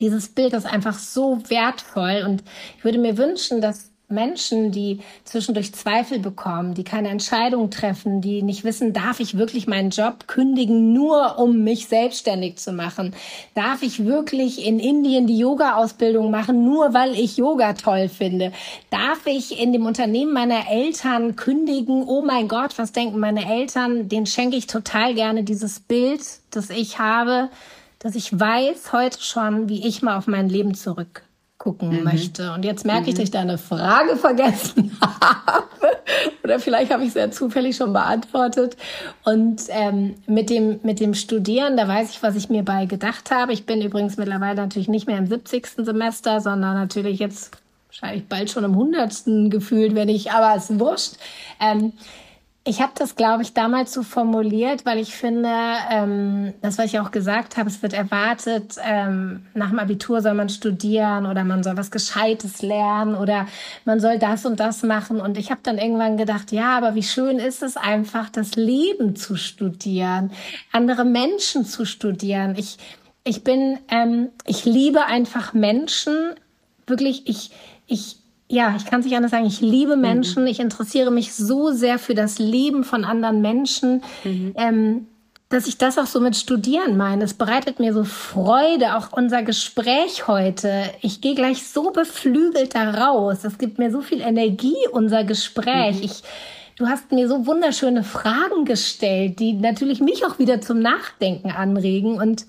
dieses 0.01 0.27
Bild 0.27 0.51
ist 0.51 0.65
einfach 0.65 0.99
so 0.99 1.41
wertvoll 1.47 2.25
und 2.27 2.43
ich 2.77 2.83
würde 2.83 2.99
mir 2.99 3.17
wünschen, 3.17 3.61
dass 3.61 3.92
Menschen, 4.13 4.71
die 4.71 4.99
zwischendurch 5.23 5.73
Zweifel 5.73 6.19
bekommen, 6.19 6.73
die 6.73 6.83
keine 6.83 7.09
Entscheidung 7.09 7.69
treffen, 7.69 8.21
die 8.21 8.41
nicht 8.41 8.63
wissen, 8.63 8.93
darf 8.93 9.19
ich 9.19 9.37
wirklich 9.37 9.67
meinen 9.67 9.89
Job 9.89 10.27
kündigen, 10.27 10.93
nur 10.93 11.39
um 11.39 11.63
mich 11.63 11.87
selbstständig 11.87 12.57
zu 12.57 12.71
machen? 12.71 13.13
Darf 13.55 13.81
ich 13.81 14.05
wirklich 14.05 14.65
in 14.65 14.79
Indien 14.79 15.27
die 15.27 15.37
Yoga-Ausbildung 15.37 16.31
machen, 16.31 16.63
nur 16.63 16.93
weil 16.93 17.15
ich 17.15 17.37
Yoga 17.37 17.73
toll 17.73 18.09
finde? 18.09 18.51
Darf 18.89 19.25
ich 19.25 19.59
in 19.59 19.73
dem 19.73 19.85
Unternehmen 19.85 20.33
meiner 20.33 20.69
Eltern 20.69 21.35
kündigen? 21.35 22.03
Oh 22.07 22.21
mein 22.21 22.47
Gott, 22.47 22.77
was 22.77 22.91
denken 22.91 23.19
meine 23.19 23.51
Eltern? 23.51 24.07
Den 24.09 24.25
schenke 24.25 24.55
ich 24.55 24.67
total 24.67 25.13
gerne 25.13 25.43
dieses 25.43 25.79
Bild, 25.79 26.21
das 26.51 26.69
ich 26.69 26.99
habe, 26.99 27.49
dass 27.99 28.15
ich 28.15 28.37
weiß 28.37 28.93
heute 28.93 29.21
schon, 29.21 29.69
wie 29.69 29.87
ich 29.87 30.01
mal 30.01 30.17
auf 30.17 30.27
mein 30.27 30.49
Leben 30.49 30.75
zurück 30.75 31.23
gucken 31.63 31.97
mhm. 31.97 32.03
möchte. 32.03 32.51
Und 32.51 32.65
jetzt 32.65 32.85
merke 32.85 33.03
mhm. 33.03 33.07
ich, 33.07 33.15
dass 33.15 33.23
ich 33.23 33.31
da 33.31 33.39
eine 33.39 33.57
Frage 33.57 34.15
vergessen 34.17 34.97
habe. 34.99 35.63
Oder 36.43 36.59
vielleicht 36.59 36.91
habe 36.91 37.05
ich 37.05 37.13
sehr 37.13 37.31
zufällig 37.31 37.77
schon 37.77 37.93
beantwortet. 37.93 38.75
Und 39.23 39.61
ähm, 39.69 40.15
mit, 40.27 40.49
dem, 40.49 40.81
mit 40.83 40.99
dem 40.99 41.13
Studieren, 41.13 41.77
da 41.77 41.87
weiß 41.87 42.11
ich, 42.11 42.21
was 42.21 42.35
ich 42.35 42.49
mir 42.49 42.63
bei 42.63 42.85
gedacht 42.85 43.31
habe. 43.31 43.53
Ich 43.53 43.65
bin 43.65 43.81
übrigens 43.81 44.17
mittlerweile 44.17 44.55
natürlich 44.55 44.89
nicht 44.89 45.07
mehr 45.07 45.17
im 45.17 45.27
70. 45.27 45.67
Semester, 45.77 46.41
sondern 46.41 46.75
natürlich 46.75 47.19
jetzt 47.19 47.55
wahrscheinlich 47.87 48.27
bald 48.27 48.51
schon 48.51 48.65
im 48.65 48.71
100. 48.71 49.49
gefühlt, 49.49 49.95
wenn 49.95 50.09
ich, 50.09 50.31
aber 50.31 50.57
es 50.57 50.69
ist 50.69 50.79
wurscht. 50.81 51.13
Ähm, 51.61 51.93
ich 52.65 52.81
habe 52.81 52.93
das, 52.95 53.17
glaube 53.17 53.43
ich, 53.43 53.53
damals 53.53 53.91
so 53.91 54.03
formuliert, 54.03 54.85
weil 54.85 54.97
ich 54.97 55.13
finde, 55.13 55.51
ähm, 55.91 56.53
das, 56.61 56.77
was 56.77 56.85
ich 56.85 56.99
auch 56.99 57.11
gesagt 57.11 57.57
habe, 57.57 57.69
es 57.69 57.81
wird 57.81 57.91
erwartet, 57.91 58.77
ähm, 58.81 59.45
nach 59.53 59.69
dem 59.69 59.79
Abitur 59.79 60.21
soll 60.21 60.33
man 60.33 60.47
studieren 60.47 61.25
oder 61.25 61.43
man 61.43 61.61
soll 61.61 61.75
was 61.75 61.91
Gescheites 61.91 62.61
lernen 62.61 63.15
oder 63.15 63.47
man 63.83 63.99
soll 63.99 64.17
das 64.17 64.45
und 64.45 64.61
das 64.61 64.81
machen. 64.81 65.19
Und 65.19 65.37
ich 65.37 65.51
habe 65.51 65.59
dann 65.61 65.77
irgendwann 65.77 66.15
gedacht, 66.15 66.53
ja, 66.53 66.77
aber 66.77 66.95
wie 66.95 67.03
schön 67.03 67.37
ist 67.37 67.63
es 67.63 67.75
einfach, 67.75 68.29
das 68.29 68.55
Leben 68.55 69.17
zu 69.17 69.35
studieren, 69.35 70.31
andere 70.71 71.03
Menschen 71.03 71.65
zu 71.65 71.85
studieren. 71.85 72.55
Ich, 72.57 72.77
ich 73.25 73.43
bin, 73.43 73.77
ähm, 73.89 74.29
ich 74.45 74.63
liebe 74.63 75.05
einfach 75.05 75.53
Menschen. 75.53 76.15
Wirklich, 76.87 77.27
ich, 77.27 77.51
ich, 77.87 78.22
ja, 78.53 78.75
ich 78.77 78.85
kann 78.85 78.99
es 78.99 79.05
nicht 79.05 79.15
anders 79.15 79.31
sagen. 79.31 79.47
Ich 79.47 79.61
liebe 79.61 79.95
mhm. 79.95 80.01
Menschen. 80.01 80.43
Mhm. 80.43 80.47
Ich 80.47 80.59
interessiere 80.59 81.11
mich 81.11 81.33
so 81.33 81.71
sehr 81.71 81.97
für 81.97 82.13
das 82.13 82.37
Leben 82.37 82.83
von 82.83 83.03
anderen 83.03 83.41
Menschen, 83.41 84.03
mhm. 84.23 84.53
ähm, 84.55 85.07
dass 85.49 85.67
ich 85.67 85.77
das 85.77 85.97
auch 85.97 86.05
so 86.05 86.19
mit 86.19 86.35
Studieren 86.35 86.95
meine. 86.95 87.23
Es 87.23 87.33
bereitet 87.33 87.79
mir 87.79 87.93
so 87.93 88.03
Freude, 88.03 88.95
auch 88.95 89.11
unser 89.11 89.41
Gespräch 89.41 90.27
heute. 90.27 90.83
Ich 91.01 91.19
gehe 91.19 91.35
gleich 91.35 91.67
so 91.67 91.91
beflügelt 91.91 92.75
da 92.75 92.91
raus. 92.91 93.43
Es 93.43 93.57
gibt 93.57 93.79
mir 93.79 93.91
so 93.91 94.01
viel 94.01 94.21
Energie, 94.21 94.77
unser 94.91 95.23
Gespräch. 95.23 95.97
Mhm. 95.97 96.03
Ich, 96.03 96.23
du 96.77 96.87
hast 96.87 97.11
mir 97.11 97.27
so 97.27 97.47
wunderschöne 97.47 98.03
Fragen 98.03 98.65
gestellt, 98.65 99.39
die 99.39 99.53
natürlich 99.53 99.99
mich 99.99 100.25
auch 100.25 100.37
wieder 100.37 100.61
zum 100.61 100.79
Nachdenken 100.79 101.49
anregen 101.49 102.21
und 102.21 102.45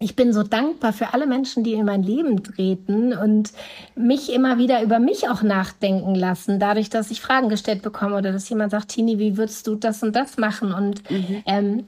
ich 0.00 0.14
bin 0.14 0.32
so 0.32 0.44
dankbar 0.44 0.92
für 0.92 1.12
alle 1.12 1.26
Menschen, 1.26 1.64
die 1.64 1.72
in 1.72 1.84
mein 1.84 2.04
Leben 2.04 2.42
treten 2.44 3.12
und 3.12 3.52
mich 3.96 4.32
immer 4.32 4.58
wieder 4.58 4.82
über 4.82 5.00
mich 5.00 5.28
auch 5.28 5.42
nachdenken 5.42 6.14
lassen, 6.14 6.60
dadurch, 6.60 6.88
dass 6.88 7.10
ich 7.10 7.20
Fragen 7.20 7.48
gestellt 7.48 7.82
bekomme 7.82 8.16
oder 8.16 8.30
dass 8.30 8.48
jemand 8.48 8.70
sagt, 8.70 8.90
Tini, 8.90 9.18
wie 9.18 9.36
würdest 9.36 9.66
du 9.66 9.74
das 9.74 10.02
und 10.04 10.14
das 10.14 10.36
machen? 10.36 10.72
Und 10.72 11.10
mhm. 11.10 11.42
ähm, 11.46 11.84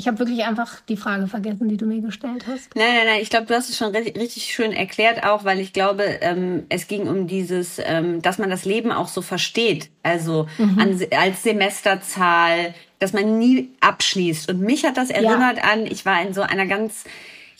ich 0.00 0.08
habe 0.08 0.18
wirklich 0.18 0.44
einfach 0.44 0.80
die 0.88 0.96
Frage 0.96 1.26
vergessen, 1.26 1.68
die 1.68 1.76
du 1.76 1.84
mir 1.84 2.00
gestellt 2.00 2.46
hast. 2.46 2.74
Nein, 2.74 2.86
nein, 2.88 3.06
nein. 3.06 3.18
Ich 3.20 3.28
glaube, 3.28 3.44
du 3.44 3.54
hast 3.54 3.68
es 3.68 3.76
schon 3.76 3.94
richtig 3.94 4.44
schön 4.44 4.72
erklärt, 4.72 5.24
auch 5.24 5.44
weil 5.44 5.60
ich 5.60 5.74
glaube, 5.74 6.04
ähm, 6.22 6.64
es 6.70 6.88
ging 6.88 7.06
um 7.06 7.26
dieses, 7.26 7.78
ähm, 7.84 8.22
dass 8.22 8.38
man 8.38 8.48
das 8.48 8.64
Leben 8.64 8.92
auch 8.92 9.08
so 9.08 9.20
versteht. 9.20 9.90
Also 10.02 10.48
mhm. 10.56 10.78
an, 10.78 11.00
als 11.18 11.42
Semesterzahl, 11.42 12.74
dass 12.98 13.12
man 13.12 13.38
nie 13.38 13.68
abschließt. 13.80 14.48
Und 14.48 14.60
mich 14.60 14.86
hat 14.86 14.96
das 14.96 15.10
erinnert 15.10 15.58
ja. 15.58 15.64
an, 15.64 15.84
ich 15.84 16.06
war 16.06 16.22
in 16.22 16.32
so 16.32 16.40
einer 16.40 16.64
ganz 16.64 17.04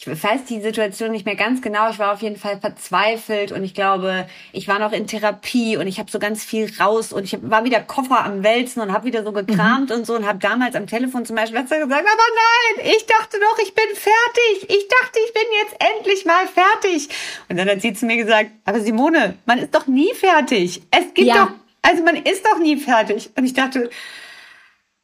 ich 0.00 0.24
weiß 0.24 0.44
die 0.48 0.62
Situation 0.62 1.10
nicht 1.10 1.26
mehr 1.26 1.36
ganz 1.36 1.60
genau. 1.60 1.90
Ich 1.90 1.98
war 1.98 2.14
auf 2.14 2.22
jeden 2.22 2.36
Fall 2.36 2.58
verzweifelt 2.58 3.52
und 3.52 3.62
ich 3.62 3.74
glaube, 3.74 4.26
ich 4.52 4.66
war 4.66 4.78
noch 4.78 4.92
in 4.92 5.06
Therapie 5.06 5.76
und 5.76 5.86
ich 5.86 5.98
habe 5.98 6.10
so 6.10 6.18
ganz 6.18 6.42
viel 6.42 6.72
raus 6.80 7.12
und 7.12 7.24
ich 7.24 7.36
war 7.42 7.64
wieder 7.64 7.80
Koffer 7.80 8.24
am 8.24 8.42
Wälzen 8.42 8.80
und 8.80 8.92
habe 8.92 9.04
wieder 9.04 9.22
so 9.24 9.32
gekramt 9.32 9.90
mhm. 9.90 9.96
und 9.96 10.06
so 10.06 10.16
und 10.16 10.26
habe 10.26 10.38
damals 10.38 10.74
am 10.74 10.86
Telefon 10.86 11.26
zum 11.26 11.36
Beispiel 11.36 11.60
gesagt, 11.60 11.82
aber 11.82 11.94
nein, 11.94 12.86
ich 12.86 13.04
dachte 13.04 13.38
doch, 13.40 13.58
ich 13.62 13.74
bin 13.74 13.84
fertig. 13.94 14.70
Ich 14.70 14.88
dachte, 14.88 15.18
ich 15.26 15.34
bin 15.34 15.42
jetzt 15.62 15.76
endlich 15.96 16.24
mal 16.24 16.46
fertig. 16.46 17.08
Und 17.50 17.58
dann 17.58 17.68
hat 17.68 17.82
sie 17.82 17.92
zu 17.92 18.06
mir 18.06 18.16
gesagt, 18.16 18.52
aber 18.64 18.80
Simone, 18.80 19.36
man 19.44 19.58
ist 19.58 19.74
doch 19.74 19.86
nie 19.86 20.14
fertig. 20.14 20.82
Es 20.90 21.12
gibt 21.12 21.28
ja. 21.28 21.44
doch, 21.44 21.50
also 21.82 22.02
man 22.02 22.16
ist 22.16 22.46
doch 22.46 22.58
nie 22.58 22.78
fertig. 22.78 23.28
Und 23.36 23.44
ich 23.44 23.52
dachte, 23.52 23.90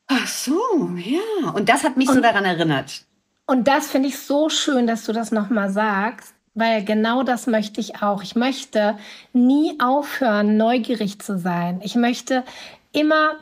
ach 0.07 0.27
so, 0.27 0.91
ja. 0.97 1.51
Und 1.51 1.69
das 1.69 1.85
hat 1.85 1.99
mich 1.99 2.09
und 2.09 2.15
so 2.15 2.21
daran 2.23 2.47
erinnert. 2.47 3.06
Und 3.47 3.69
das 3.69 3.87
finde 3.89 4.09
ich 4.09 4.19
so 4.19 4.49
schön, 4.49 4.87
dass 4.87 5.05
du 5.05 5.13
das 5.13 5.31
nochmal 5.31 5.71
sagst, 5.71 6.35
weil 6.55 6.85
genau 6.85 7.23
das 7.23 7.47
möchte 7.47 7.81
ich 7.81 8.03
auch. 8.03 8.23
Ich 8.23 8.35
möchte 8.35 8.99
nie 9.33 9.79
aufhören, 9.79 10.57
neugierig 10.57 11.21
zu 11.21 11.39
sein. 11.39 11.81
Ich 11.85 11.95
möchte 11.95 12.45
immer 12.93 13.37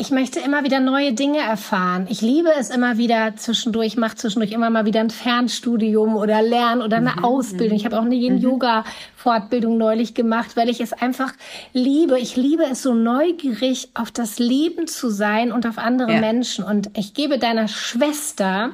ich 0.00 0.12
möchte 0.12 0.38
immer 0.38 0.62
wieder 0.62 0.78
neue 0.78 1.12
Dinge 1.12 1.40
erfahren. 1.40 2.06
Ich 2.08 2.20
liebe 2.20 2.50
es 2.56 2.70
immer 2.70 2.98
wieder 2.98 3.34
zwischendurch, 3.34 3.96
mache 3.96 4.14
zwischendurch 4.14 4.52
immer 4.52 4.70
mal 4.70 4.86
wieder 4.86 5.00
ein 5.00 5.10
Fernstudium 5.10 6.16
oder 6.16 6.40
Lernen 6.40 6.82
oder 6.82 6.98
eine 6.98 7.14
mhm. 7.16 7.24
Ausbildung. 7.24 7.76
Ich 7.76 7.84
habe 7.84 7.98
auch 7.98 8.04
eine 8.04 8.14
mhm. 8.14 8.38
Yoga-Fortbildung 8.38 9.76
neulich 9.76 10.14
gemacht, 10.14 10.56
weil 10.56 10.68
ich 10.68 10.80
es 10.80 10.92
einfach 10.92 11.32
liebe. 11.72 12.16
Ich 12.20 12.36
liebe 12.36 12.62
es 12.62 12.80
so 12.84 12.94
neugierig 12.94 13.88
auf 13.94 14.12
das 14.12 14.38
Leben 14.38 14.86
zu 14.86 15.10
sein 15.10 15.50
und 15.50 15.66
auf 15.66 15.78
andere 15.78 16.12
ja. 16.12 16.20
Menschen. 16.20 16.64
Und 16.64 16.96
ich 16.96 17.12
gebe 17.12 17.40
deiner 17.40 17.66
Schwester 17.66 18.70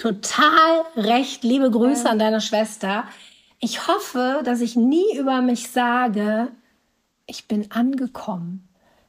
total 0.00 0.84
recht. 0.96 1.44
Liebe 1.44 1.70
Grüße 1.70 2.08
an 2.08 2.18
deine 2.18 2.40
Schwester. 2.40 3.04
Ich 3.60 3.86
hoffe, 3.86 4.40
dass 4.44 4.60
ich 4.60 4.76
nie 4.76 5.16
über 5.16 5.40
mich 5.40 5.70
sage, 5.70 6.48
ich 7.26 7.46
bin 7.46 7.70
angekommen. 7.70 8.68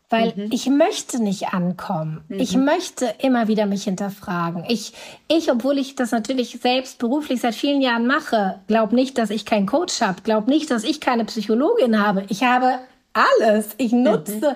Weil 0.10 0.34
mhm. 0.36 0.50
ich 0.52 0.68
möchte 0.68 1.20
nicht 1.24 1.54
ankommen. 1.54 2.24
Mhm. 2.28 2.40
Ich 2.40 2.56
möchte 2.56 3.16
immer 3.20 3.48
wieder 3.48 3.66
mich 3.66 3.86
hinterfragen. 3.86 4.64
Ich, 4.68 4.94
ich, 5.28 5.52
obwohl 5.52 5.80
ich 5.80 5.96
das 5.96 6.12
natürlich 6.12 6.60
selbst 6.62 7.00
beruflich 7.00 7.42
seit 7.42 7.56
vielen 7.56 7.82
Jahren 7.82 8.06
mache, 8.06 8.60
glaube 8.68 8.94
nicht, 8.94 9.18
dass 9.18 9.32
ich 9.32 9.46
keinen 9.46 9.66
Coach 9.66 10.02
habe. 10.02 10.22
Glaube 10.22 10.52
nicht, 10.52 10.70
dass 10.70 10.84
ich 10.84 11.02
keine 11.02 11.26
Psychologin 11.26 12.00
habe. 12.00 12.26
Ich 12.30 12.44
habe 12.44 12.78
alles. 13.14 13.70
Ich 13.78 13.92
mhm. 13.92 14.04
nutze 14.04 14.52
mhm 14.52 14.56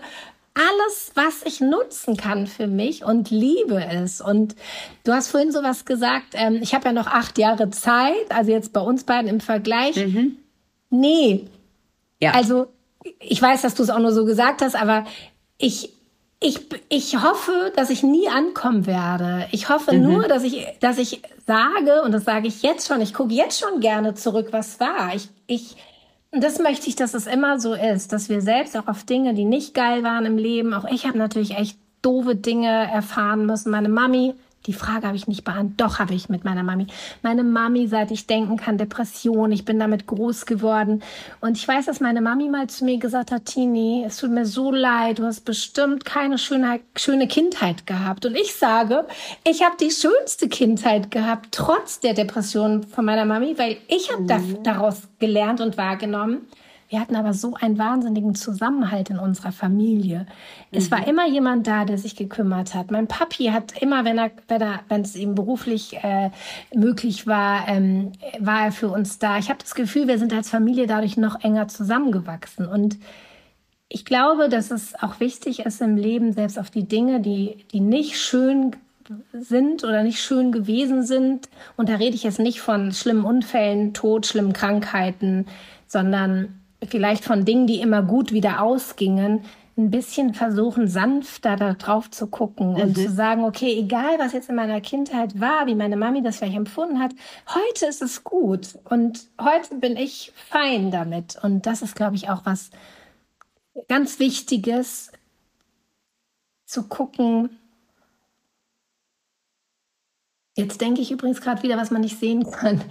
alles, 0.58 1.12
was 1.16 1.44
ich 1.46 1.62
nutzen 1.62 2.18
kann 2.18 2.48
für 2.48 2.68
mich 2.68 3.04
und 3.04 3.30
liebe 3.30 3.84
es. 3.84 4.22
Und 4.22 4.56
du 5.04 5.14
hast 5.14 5.30
vorhin 5.30 5.52
sowas 5.52 5.86
gesagt, 5.86 6.34
ähm, 6.34 6.60
ich 6.62 6.74
habe 6.74 6.86
ja 6.86 6.94
noch 6.94 7.08
acht 7.08 7.38
Jahre 7.38 7.70
Zeit, 7.70 8.30
also 8.30 8.52
jetzt 8.52 8.74
bei 8.74 8.82
uns 8.82 9.04
beiden 9.04 9.30
im 9.30 9.40
Vergleich. 9.40 9.96
Mhm. 9.96 10.38
Nee. 10.90 11.46
Ja. 12.20 12.32
Also 12.32 12.68
ich 13.20 13.42
weiß, 13.42 13.62
dass 13.62 13.76
du 13.76 13.84
es 13.84 13.90
auch 13.90 14.00
nur 14.00 14.12
so 14.12 14.26
gesagt 14.26 14.62
hast, 14.62 14.76
aber 14.76 15.06
ich, 15.58 15.94
ich, 16.40 16.60
ich 16.90 17.22
hoffe, 17.22 17.72
dass 17.76 17.90
ich 17.90 18.04
nie 18.04 18.28
ankommen 18.28 18.86
werde. 18.86 19.48
Ich 19.52 19.70
hoffe 19.70 19.94
mhm. 19.94 20.04
nur, 20.04 20.28
dass 20.28 20.44
ich, 20.44 20.66
dass 20.80 20.98
ich 20.98 21.22
sage, 21.46 22.02
und 22.04 22.12
das 22.12 22.26
sage 22.26 22.48
ich 22.48 22.62
jetzt 22.62 22.88
schon, 22.88 23.02
ich 23.02 23.14
gucke 23.14 23.34
jetzt 23.34 23.60
schon 23.60 23.80
gerne 23.80 24.14
zurück, 24.14 24.48
was 24.52 24.80
war. 24.80 25.16
Ich, 25.16 25.30
ich, 25.48 25.78
das 26.32 26.60
möchte 26.60 26.88
ich, 26.88 26.96
dass 26.96 27.14
es 27.14 27.28
immer 27.28 27.60
so 27.60 27.74
ist, 27.74 28.14
dass 28.14 28.30
wir 28.30 28.42
selbst 28.42 28.78
auch 28.78 28.88
auf 28.88 29.04
Dinge, 29.04 29.34
die 29.34 29.46
nicht 29.46 29.74
geil 29.74 30.04
waren 30.04 30.26
im 30.26 30.38
Leben, 30.38 30.74
auch 30.74 30.86
ich 30.86 31.06
habe 31.06 31.18
natürlich 31.18 31.58
echt 31.58 31.80
doofe 32.02 32.36
Dinge 32.36 32.70
erfahren 32.92 33.46
müssen. 33.46 33.72
Meine 33.72 33.90
Mami 33.90 34.36
die 34.68 34.74
Frage 34.74 35.08
habe 35.08 35.16
ich 35.16 35.28
nicht 35.28 35.44
beantwortet. 35.44 35.82
Doch 35.82 36.00
habe 36.00 36.14
ich 36.14 36.30
mit 36.30 36.44
meiner 36.44 36.64
Mami. 36.64 36.88
Meine 37.24 37.44
Mami, 37.44 37.88
seit 37.88 38.12
ich 38.12 38.28
denken 38.28 38.58
kann, 38.58 38.78
Depression. 38.78 39.52
Ich 39.52 39.66
bin 39.66 39.80
damit 39.80 40.06
groß 40.06 40.46
geworden. 40.46 41.02
Und 41.42 41.58
ich 41.58 41.68
weiß, 41.68 41.86
dass 41.86 42.00
meine 42.00 42.22
Mami 42.22 42.50
mal 42.50 42.68
zu 42.68 42.86
mir 42.86 43.00
gesagt 43.00 43.32
hat, 43.32 43.46
Tini, 43.46 44.04
es 44.06 44.18
tut 44.18 44.32
mir 44.32 44.46
so 44.46 44.72
leid. 44.72 45.20
Du 45.20 45.24
hast 45.24 45.42
bestimmt 45.42 46.06
keine 46.06 46.38
schöne, 46.38 46.82
schöne 46.96 47.28
Kindheit 47.28 47.88
gehabt. 47.88 48.26
Und 48.26 48.36
ich 48.36 48.54
sage, 48.56 49.06
ich 49.44 49.64
habe 49.64 49.76
die 49.80 49.92
schönste 49.92 50.50
Kindheit 50.50 51.12
gehabt, 51.12 51.48
trotz 51.52 52.00
der 52.00 52.14
Depression 52.14 52.84
von 52.84 53.06
meiner 53.06 53.26
Mami, 53.26 53.58
weil 53.58 53.78
ich 53.88 54.12
habe 54.12 54.24
mhm. 54.24 54.64
daraus 54.64 55.04
gelernt 55.20 55.62
und 55.62 55.78
wahrgenommen, 55.78 56.48
wir 56.90 57.00
hatten 57.00 57.16
aber 57.16 57.34
so 57.34 57.56
einen 57.60 57.78
wahnsinnigen 57.78 58.36
Zusammenhalt 58.36 59.10
in 59.10 59.20
unserer 59.20 59.52
Familie. 59.52 60.20
Mhm. 60.72 60.78
Es 60.78 60.90
war 60.92 61.00
mhm. 61.00 61.08
immer 61.08 61.28
jemand 61.28 61.68
da, 61.68 61.86
der 61.86 61.98
sich 61.98 62.16
gekümmert 62.16 62.74
hat. 62.74 62.92
Mein 62.92 63.08
Papi 63.08 63.46
hat 63.46 63.82
immer, 63.82 64.06
wenn 64.06 64.18
er, 64.18 64.32
wenn 64.48 64.62
er, 64.62 64.80
wenn 64.88 65.02
es 65.02 65.16
ihm 65.16 65.36
beruflich 65.36 65.98
äh, 66.02 66.32
möglich 66.74 67.28
war, 67.28 67.68
ähm, 67.68 68.14
war 68.40 68.66
er 68.66 68.72
für 68.72 68.90
uns 68.90 69.20
da. 69.20 69.38
Ich 69.38 69.50
habe 69.50 69.60
das 69.62 69.76
Gefühl, 69.76 70.08
wir 70.08 70.18
sind 70.18 70.34
als 70.34 70.50
Familie 70.50 70.88
dadurch 70.88 71.18
noch 71.18 71.44
enger 71.44 71.68
zusammengewachsen 71.68 72.68
und 72.68 72.98
ich 73.90 74.04
glaube, 74.04 74.50
dass 74.50 74.72
es 74.72 74.96
auch 75.02 75.20
wichtig 75.22 75.60
ist 75.60 75.82
im 75.82 75.96
Leben, 75.96 76.34
selbst 76.34 76.60
auf 76.60 76.70
die 76.70 76.88
Dinge, 76.88 77.22
die, 77.22 77.66
die 77.72 77.80
nicht 77.80 78.20
schön 78.20 78.76
sind 79.32 79.86
oder 79.86 80.04
nicht 80.04 80.20
schön 80.20 80.52
gewesen 80.52 81.04
sind. 81.04 81.48
Und 81.78 81.88
da 81.88 81.96
rede 81.96 82.16
ich 82.16 82.24
jetzt 82.24 82.40
nicht 82.40 82.60
von 82.60 82.92
schlimmen 82.92 83.24
Unfällen, 83.24 83.94
Tod, 83.94 84.26
schlimmen 84.26 84.52
Krankheiten, 84.52 85.46
sondern 85.88 86.60
vielleicht 86.86 87.24
von 87.24 87.46
Dingen, 87.46 87.68
die 87.68 87.82
immer 87.82 88.04
gut 88.04 88.32
wieder 88.32 88.62
ausgingen, 88.62 89.42
ein 89.78 89.92
bisschen 89.92 90.34
versuchen, 90.34 90.88
sanfter 90.88 91.56
da 91.56 91.74
drauf 91.74 92.10
zu 92.10 92.28
gucken 92.28 92.72
mhm. 92.72 92.82
und 92.82 92.96
zu 92.96 93.12
sagen, 93.12 93.44
okay, 93.44 93.78
egal 93.78 94.18
was 94.18 94.34
jetzt 94.34 94.50
in 94.50 94.56
meiner 94.56 94.82
Kindheit 94.82 95.40
war, 95.40 95.68
wie 95.68 95.76
meine 95.76 95.98
Mami 95.98 96.24
das 96.24 96.38
vielleicht 96.38 96.58
empfunden 96.58 97.00
hat, 97.00 97.12
heute 97.54 97.86
ist 97.86 98.02
es 98.02 98.24
gut 98.24 98.80
und 98.86 99.28
heute 99.40 99.76
bin 99.76 99.96
ich 99.96 100.34
fein 100.36 100.90
damit. 100.90 101.38
Und 101.44 101.68
das 101.68 101.84
ist, 101.84 101.96
glaube 101.96 102.16
ich, 102.16 102.30
auch 102.30 102.46
was 102.46 102.72
ganz 103.88 104.20
Wichtiges, 104.20 105.12
zu 106.68 106.84
gucken. 106.84 107.58
Jetzt 110.56 110.82
denke 110.82 111.02
ich 111.02 111.12
übrigens 111.12 111.42
gerade 111.42 111.64
wieder, 111.64 111.78
was 111.78 111.92
man 111.92 112.02
nicht 112.02 112.20
sehen 112.20 112.50
kann 112.52 112.84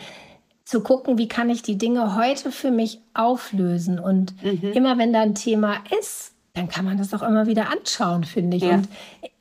zu 0.67 0.81
gucken, 0.81 1.17
wie 1.17 1.29
kann 1.29 1.49
ich 1.49 1.63
die 1.63 1.79
Dinge 1.79 2.17
heute 2.17 2.51
für 2.51 2.73
mich 2.73 3.01
auflösen. 3.15 4.01
Und 4.01 4.35
mhm. 4.43 4.73
immer 4.73 4.99
wenn 4.99 5.13
da 5.13 5.21
ein 5.21 5.37
Thema 5.37 5.77
ist, 5.99 6.33
dann 6.55 6.69
kann 6.69 6.85
man 6.85 6.99
das 6.99 7.15
auch 7.15 7.23
immer 7.23 7.47
wieder 7.47 7.71
anschauen, 7.71 8.25
finde 8.25 8.57
ich. 8.57 8.65
Ja. 8.65 8.75
Und 8.75 8.89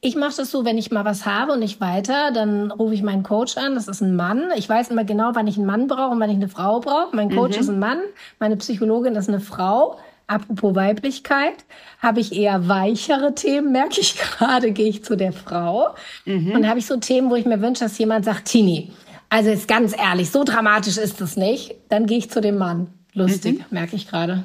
ich 0.01 0.15
mache 0.15 0.35
das 0.37 0.51
so, 0.51 0.65
wenn 0.65 0.77
ich 0.77 0.91
mal 0.91 1.03
was 1.03 1.25
habe 1.25 1.53
und 1.53 1.59
nicht 1.59 1.81
weiter, 1.81 2.31
dann 2.31 2.69
rufe 2.69 2.93
ich 2.93 3.01
meinen 3.01 3.23
Coach 3.23 3.57
an. 3.57 3.73
Das 3.73 3.87
ist 3.87 4.01
ein 4.01 4.15
Mann. 4.15 4.51
Ich 4.55 4.69
weiß 4.69 4.91
immer 4.91 5.03
genau, 5.03 5.31
wann 5.33 5.47
ich 5.47 5.57
einen 5.57 5.65
Mann 5.65 5.87
brauche 5.87 6.11
und 6.11 6.19
wann 6.19 6.29
ich 6.29 6.35
eine 6.35 6.49
Frau 6.49 6.79
brauche. 6.79 7.15
Mein 7.15 7.33
Coach 7.33 7.55
mhm. 7.55 7.61
ist 7.61 7.69
ein 7.69 7.79
Mann, 7.79 7.99
meine 8.39 8.57
Psychologin 8.57 9.15
ist 9.15 9.27
eine 9.27 9.39
Frau. 9.39 9.97
Apropos 10.27 10.75
Weiblichkeit, 10.75 11.65
habe 11.99 12.19
ich 12.19 12.35
eher 12.35 12.67
weichere 12.67 13.35
Themen, 13.35 13.71
merke 13.71 14.01
ich 14.01 14.17
gerade, 14.19 14.71
gehe 14.71 14.89
ich 14.89 15.03
zu 15.03 15.15
der 15.15 15.33
Frau. 15.33 15.95
Mhm. 16.25 16.51
Und 16.51 16.67
habe 16.67 16.79
ich 16.79 16.85
so 16.85 16.97
Themen, 16.97 17.29
wo 17.29 17.35
ich 17.35 17.45
mir 17.45 17.61
wünsche, 17.61 17.83
dass 17.83 17.97
jemand 17.97 18.25
sagt, 18.25 18.45
Tini, 18.45 18.91
also 19.29 19.49
jetzt 19.49 19.67
ganz 19.67 19.95
ehrlich, 19.97 20.31
so 20.31 20.43
dramatisch 20.43 20.97
ist 20.97 21.21
es 21.21 21.35
nicht. 21.37 21.75
Dann 21.89 22.05
gehe 22.05 22.17
ich 22.17 22.29
zu 22.29 22.41
dem 22.41 22.57
Mann. 22.57 22.87
Lustig, 23.13 23.59
mhm. 23.59 23.65
merke 23.69 23.95
ich 23.95 24.07
gerade. 24.07 24.43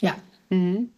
Ja. 0.00 0.14
Mhm. 0.50 0.90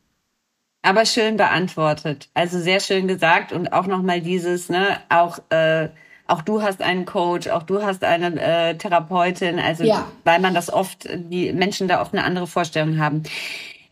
Aber 0.82 1.04
schön 1.04 1.36
beantwortet. 1.36 2.28
Also 2.32 2.58
sehr 2.58 2.80
schön 2.80 3.06
gesagt 3.06 3.52
und 3.52 3.72
auch 3.72 3.86
nochmal 3.86 4.22
dieses, 4.22 4.70
ne, 4.70 4.98
auch, 5.10 5.38
äh, 5.50 5.90
auch 6.26 6.40
du 6.40 6.62
hast 6.62 6.80
einen 6.80 7.04
Coach, 7.04 7.48
auch 7.48 7.64
du 7.64 7.82
hast 7.82 8.02
eine 8.02 8.40
äh, 8.40 8.74
Therapeutin, 8.76 9.58
also 9.58 9.84
ja. 9.84 10.10
weil 10.24 10.40
man 10.40 10.54
das 10.54 10.72
oft, 10.72 11.06
die 11.12 11.52
Menschen 11.52 11.86
da 11.86 12.00
oft 12.00 12.14
eine 12.14 12.24
andere 12.24 12.46
Vorstellung 12.46 12.98
haben. 12.98 13.24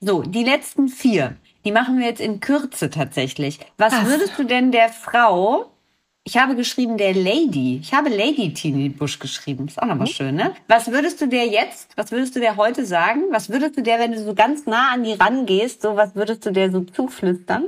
So, 0.01 0.23
die 0.23 0.45
letzten 0.45 0.89
vier, 0.89 1.37
die 1.65 1.73
machen 1.73 1.99
wir 1.99 2.07
jetzt 2.07 2.21
in 2.21 2.41
Kürze 2.41 2.89
tatsächlich. 2.89 3.61
Was 3.77 3.93
Ach. 3.93 4.07
würdest 4.07 4.39
du 4.39 4.45
denn 4.45 4.73
der 4.73 4.89
Frau 4.89 5.71
ich 6.29 6.37
habe 6.37 6.55
geschrieben 6.55 6.99
der 6.99 7.15
Lady. 7.15 7.81
Ich 7.83 7.95
habe 7.95 8.11
Lady 8.11 8.53
Tini 8.53 8.91
Busch 8.91 9.19
geschrieben. 9.19 9.67
Ist 9.67 9.81
auch 9.81 9.87
nochmal 9.87 10.07
mhm. 10.07 10.13
schön, 10.13 10.35
ne? 10.35 10.53
Was 10.69 10.93
würdest 10.93 11.23
du 11.23 11.27
der 11.27 11.47
jetzt, 11.47 11.89
was 11.97 12.13
würdest 12.13 12.37
du 12.37 12.41
der 12.41 12.59
heute 12.59 12.85
sagen? 12.85 13.23
Was 13.31 13.49
würdest 13.49 13.79
du 13.79 13.83
der, 13.83 13.99
wenn 13.99 14.13
du 14.13 14.23
so 14.23 14.35
ganz 14.35 14.67
nah 14.67 14.93
an 14.93 15.05
die 15.05 15.15
rangehst, 15.15 15.81
so 15.81 15.97
was 15.97 16.15
würdest 16.15 16.45
du 16.45 16.51
der 16.51 16.71
so 16.71 16.83
zuflüstern? 16.83 17.65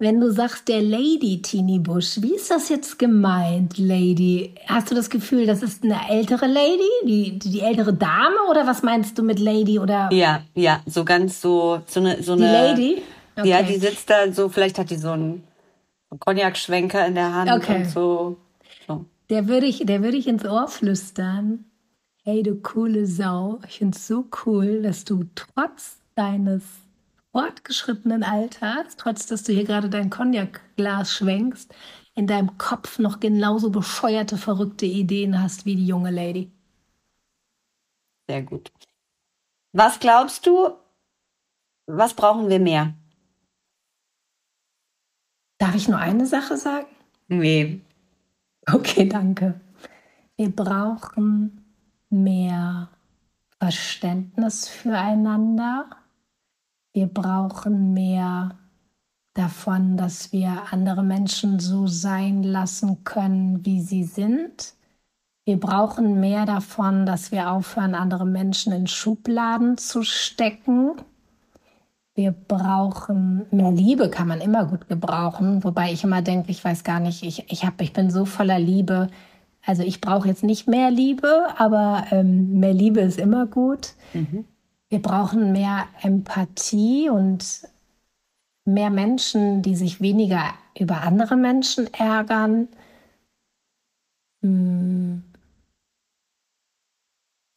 Wenn 0.00 0.18
du 0.18 0.32
sagst, 0.32 0.66
der 0.66 0.82
Lady 0.82 1.40
Tini 1.40 1.78
Busch, 1.78 2.20
wie 2.20 2.34
ist 2.34 2.50
das 2.50 2.68
jetzt 2.68 2.98
gemeint, 2.98 3.78
Lady? 3.78 4.52
Hast 4.66 4.90
du 4.90 4.96
das 4.96 5.08
Gefühl, 5.08 5.46
das 5.46 5.62
ist 5.62 5.84
eine 5.84 6.00
ältere 6.08 6.48
Lady, 6.48 6.90
die, 7.04 7.38
die 7.38 7.60
ältere 7.60 7.92
Dame 7.92 8.38
oder 8.50 8.66
was 8.66 8.82
meinst 8.82 9.16
du 9.16 9.22
mit 9.22 9.38
Lady 9.38 9.78
oder? 9.78 10.08
Ja, 10.10 10.42
ja, 10.56 10.80
so 10.84 11.04
ganz 11.04 11.40
so, 11.40 11.80
so 11.86 12.00
eine, 12.00 12.20
so 12.24 12.32
eine. 12.32 12.46
Die 12.46 12.52
Lady? 12.52 13.02
Okay. 13.36 13.48
Ja, 13.48 13.62
die 13.62 13.76
sitzt 13.76 14.10
da 14.10 14.32
so, 14.32 14.48
vielleicht 14.48 14.78
hat 14.78 14.90
die 14.90 14.96
so 14.96 15.12
ein 15.12 15.44
Cognac-Schwenker 16.18 17.06
in 17.06 17.14
der 17.14 17.34
Hand 17.34 17.50
okay. 17.50 17.76
und 17.78 17.90
so. 17.90 18.36
so. 18.86 19.04
Der 19.28 19.46
würde 19.46 19.66
ich, 19.66 19.86
der 19.86 20.02
würde 20.02 20.16
ich 20.16 20.26
ins 20.26 20.44
Ohr 20.44 20.68
flüstern. 20.68 21.64
Hey, 22.24 22.42
du 22.42 22.56
coole 22.56 23.06
Sau. 23.06 23.60
Ich 23.66 23.78
finde 23.78 23.96
es 23.96 24.06
so 24.06 24.26
cool, 24.44 24.82
dass 24.82 25.04
du 25.04 25.24
trotz 25.34 25.98
deines 26.16 26.64
fortgeschrittenen 27.32 28.22
Alters, 28.22 28.96
trotz 28.96 29.26
dass 29.26 29.44
du 29.44 29.52
hier 29.52 29.64
gerade 29.64 29.88
dein 29.88 30.10
Cognac-Glas 30.10 31.12
schwenkst, 31.12 31.72
in 32.14 32.26
deinem 32.26 32.58
Kopf 32.58 32.98
noch 32.98 33.20
genauso 33.20 33.70
bescheuerte, 33.70 34.36
verrückte 34.36 34.86
Ideen 34.86 35.40
hast 35.40 35.64
wie 35.64 35.76
die 35.76 35.86
junge 35.86 36.10
Lady. 36.10 36.50
Sehr 38.28 38.42
gut. 38.42 38.72
Was 39.72 40.00
glaubst 40.00 40.46
du, 40.46 40.70
was 41.86 42.14
brauchen 42.14 42.48
wir 42.48 42.58
mehr? 42.58 42.94
Darf 45.60 45.74
ich 45.74 45.88
nur 45.88 45.98
eine 45.98 46.24
Sache 46.24 46.56
sagen? 46.56 46.86
Nee. 47.28 47.82
Okay, 48.66 49.06
danke. 49.06 49.60
Wir 50.36 50.48
brauchen 50.56 51.62
mehr 52.08 52.88
Verständnis 53.58 54.68
füreinander. 54.68 55.90
Wir 56.94 57.08
brauchen 57.08 57.92
mehr 57.92 58.58
davon, 59.34 59.98
dass 59.98 60.32
wir 60.32 60.72
andere 60.72 61.02
Menschen 61.02 61.60
so 61.60 61.86
sein 61.86 62.42
lassen 62.42 63.04
können, 63.04 63.64
wie 63.66 63.82
sie 63.82 64.04
sind. 64.04 64.74
Wir 65.44 65.60
brauchen 65.60 66.20
mehr 66.20 66.46
davon, 66.46 67.04
dass 67.04 67.32
wir 67.32 67.50
aufhören, 67.50 67.94
andere 67.94 68.24
Menschen 68.24 68.72
in 68.72 68.86
Schubladen 68.86 69.76
zu 69.76 70.04
stecken 70.04 70.92
wir 72.14 72.32
brauchen 72.32 73.46
mehr 73.50 73.70
Liebe, 73.70 74.10
kann 74.10 74.28
man 74.28 74.40
immer 74.40 74.66
gut 74.66 74.88
gebrauchen. 74.88 75.62
Wobei 75.64 75.92
ich 75.92 76.04
immer 76.04 76.22
denke, 76.22 76.50
ich 76.50 76.64
weiß 76.64 76.84
gar 76.84 77.00
nicht, 77.00 77.22
ich, 77.22 77.50
ich, 77.50 77.64
hab, 77.64 77.80
ich 77.80 77.92
bin 77.92 78.10
so 78.10 78.24
voller 78.24 78.58
Liebe. 78.58 79.08
Also 79.64 79.82
ich 79.82 80.00
brauche 80.00 80.28
jetzt 80.28 80.42
nicht 80.42 80.66
mehr 80.66 80.90
Liebe, 80.90 81.46
aber 81.56 82.06
ähm, 82.10 82.58
mehr 82.60 82.74
Liebe 82.74 83.00
ist 83.00 83.18
immer 83.18 83.46
gut. 83.46 83.94
Mhm. 84.12 84.44
Wir 84.88 85.00
brauchen 85.00 85.52
mehr 85.52 85.86
Empathie 86.02 87.08
und 87.10 87.62
mehr 88.64 88.90
Menschen, 88.90 89.62
die 89.62 89.76
sich 89.76 90.00
weniger 90.00 90.42
über 90.78 91.02
andere 91.02 91.36
Menschen 91.36 91.92
ärgern. 91.94 92.68
Hm. 94.42 95.22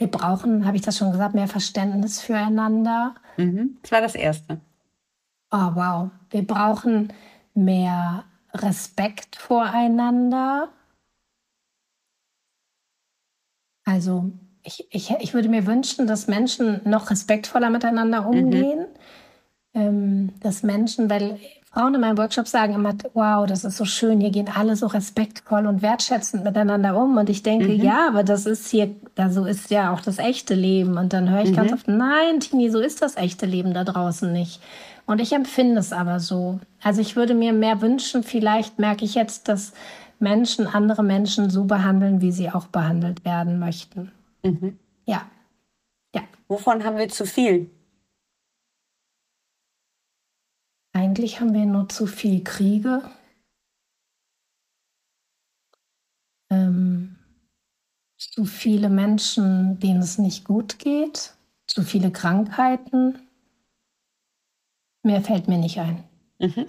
Wir 0.03 0.11
brauchen, 0.11 0.65
habe 0.65 0.75
ich 0.75 0.81
das 0.81 0.97
schon 0.97 1.13
gesagt, 1.13 1.33
mehr 1.33 1.47
Verständnis 1.47 2.19
füreinander. 2.19 3.15
Mhm. 3.37 3.77
Das 3.83 3.91
war 3.93 4.01
das 4.01 4.15
Erste. 4.15 4.59
Oh, 5.49 5.69
wow. 5.75 6.09
Wir 6.29 6.45
brauchen 6.45 7.13
mehr 7.53 8.25
Respekt 8.53 9.37
voreinander. 9.37 10.67
Also 13.85 14.29
ich, 14.63 14.85
ich, 14.91 15.09
ich 15.21 15.33
würde 15.33 15.47
mir 15.47 15.65
wünschen, 15.67 16.05
dass 16.05 16.27
Menschen 16.27 16.81
noch 16.83 17.09
respektvoller 17.09 17.69
miteinander 17.69 18.23
mhm. 18.23 18.27
umgehen. 18.27 18.79
Mhm. 18.79 19.81
Ähm, 19.81 20.33
dass 20.41 20.63
Menschen, 20.63 21.09
weil 21.09 21.39
Frauen 21.73 21.95
in 21.95 22.01
meinem 22.01 22.19
Workshop 22.19 22.47
sagen 22.47 22.75
immer, 22.75 22.93
wow, 23.15 23.47
das 23.47 23.63
ist 23.63 23.77
so 23.77 23.85
schön, 23.85 24.19
hier 24.19 24.29
gehen 24.29 24.47
alle 24.53 24.75
so 24.75 24.85
respektvoll 24.85 25.65
und 25.65 25.81
wertschätzend 25.81 26.43
miteinander 26.43 26.95
um. 26.95 27.17
Und 27.17 27.31
ich 27.31 27.41
denke, 27.41 27.69
mhm. 27.69 27.81
ja, 27.81 28.07
aber 28.07 28.23
das 28.23 28.45
ist 28.45 28.69
hier, 28.69 28.95
da 29.15 29.31
so 29.31 29.45
ist 29.45 29.71
ja 29.71 29.91
auch 29.91 29.99
das 29.99 30.19
echte 30.19 30.53
Leben. 30.53 30.99
Und 30.99 31.13
dann 31.13 31.31
höre 31.31 31.41
ich 31.41 31.49
mhm. 31.49 31.55
ganz 31.55 31.73
oft, 31.73 31.87
nein, 31.87 32.39
Tini, 32.39 32.69
so 32.69 32.79
ist 32.79 33.01
das 33.01 33.17
echte 33.17 33.47
Leben 33.47 33.73
da 33.73 33.83
draußen 33.83 34.31
nicht. 34.31 34.61
Und 35.07 35.19
ich 35.19 35.33
empfinde 35.33 35.79
es 35.79 35.93
aber 35.93 36.19
so. 36.19 36.59
Also 36.83 37.01
ich 37.01 37.15
würde 37.15 37.33
mir 37.33 37.53
mehr 37.53 37.81
wünschen, 37.81 38.21
vielleicht 38.21 38.77
merke 38.77 39.03
ich 39.03 39.15
jetzt, 39.15 39.47
dass 39.47 39.73
Menschen 40.19 40.67
andere 40.67 41.01
Menschen 41.01 41.49
so 41.49 41.63
behandeln, 41.63 42.21
wie 42.21 42.31
sie 42.31 42.51
auch 42.51 42.67
behandelt 42.67 43.25
werden 43.25 43.57
möchten. 43.57 44.11
Mhm. 44.43 44.77
Ja. 45.05 45.23
Ja. 46.13 46.21
Wovon 46.47 46.83
haben 46.83 46.97
wir 46.97 47.09
zu 47.09 47.25
viel? 47.25 47.71
Eigentlich 50.93 51.39
haben 51.39 51.53
wir 51.53 51.65
nur 51.65 51.89
zu 51.89 52.05
viel 52.05 52.43
Kriege. 52.43 53.01
Ähm, 56.51 57.17
zu 58.17 58.45
viele 58.45 58.89
Menschen, 58.89 59.79
denen 59.79 60.01
es 60.01 60.19
nicht 60.19 60.45
gut 60.45 60.77
geht, 60.77 61.33
zu 61.67 61.81
viele 61.81 62.11
Krankheiten. 62.11 63.27
Mehr 65.03 65.21
fällt 65.21 65.47
mir 65.47 65.57
nicht 65.57 65.79
ein. 65.79 66.03
Mhm. 66.39 66.67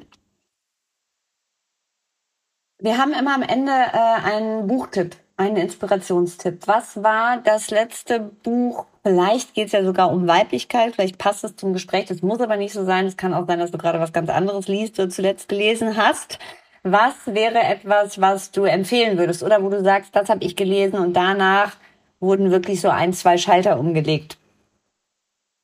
Wir 2.78 2.98
haben 2.98 3.12
immer 3.12 3.34
am 3.34 3.42
Ende 3.42 3.72
äh, 3.72 3.98
einen 4.24 4.66
Buchtipp, 4.66 5.16
einen 5.36 5.56
Inspirationstipp. 5.56 6.66
Was 6.66 7.02
war 7.02 7.40
das 7.42 7.70
letzte 7.70 8.20
Buch, 8.20 8.86
Vielleicht 9.06 9.52
geht 9.52 9.66
es 9.66 9.72
ja 9.72 9.84
sogar 9.84 10.10
um 10.10 10.26
Weiblichkeit, 10.26 10.94
vielleicht 10.94 11.18
passt 11.18 11.44
es 11.44 11.56
zum 11.56 11.74
Gespräch. 11.74 12.06
Das 12.06 12.22
muss 12.22 12.40
aber 12.40 12.56
nicht 12.56 12.72
so 12.72 12.86
sein. 12.86 13.04
Es 13.04 13.18
kann 13.18 13.34
auch 13.34 13.46
sein, 13.46 13.58
dass 13.58 13.70
du 13.70 13.76
gerade 13.76 14.00
was 14.00 14.14
ganz 14.14 14.30
anderes 14.30 14.66
liest 14.66 14.98
oder 14.98 15.10
zuletzt 15.10 15.50
gelesen 15.50 15.98
hast. 15.98 16.38
Was 16.84 17.14
wäre 17.26 17.58
etwas, 17.58 18.18
was 18.18 18.50
du 18.50 18.64
empfehlen 18.64 19.18
würdest 19.18 19.42
oder 19.42 19.62
wo 19.62 19.68
du 19.68 19.84
sagst, 19.84 20.16
das 20.16 20.30
habe 20.30 20.42
ich 20.42 20.56
gelesen 20.56 20.98
und 20.98 21.12
danach 21.12 21.76
wurden 22.18 22.50
wirklich 22.50 22.80
so 22.80 22.88
ein, 22.88 23.12
zwei 23.12 23.36
Schalter 23.36 23.78
umgelegt? 23.78 24.38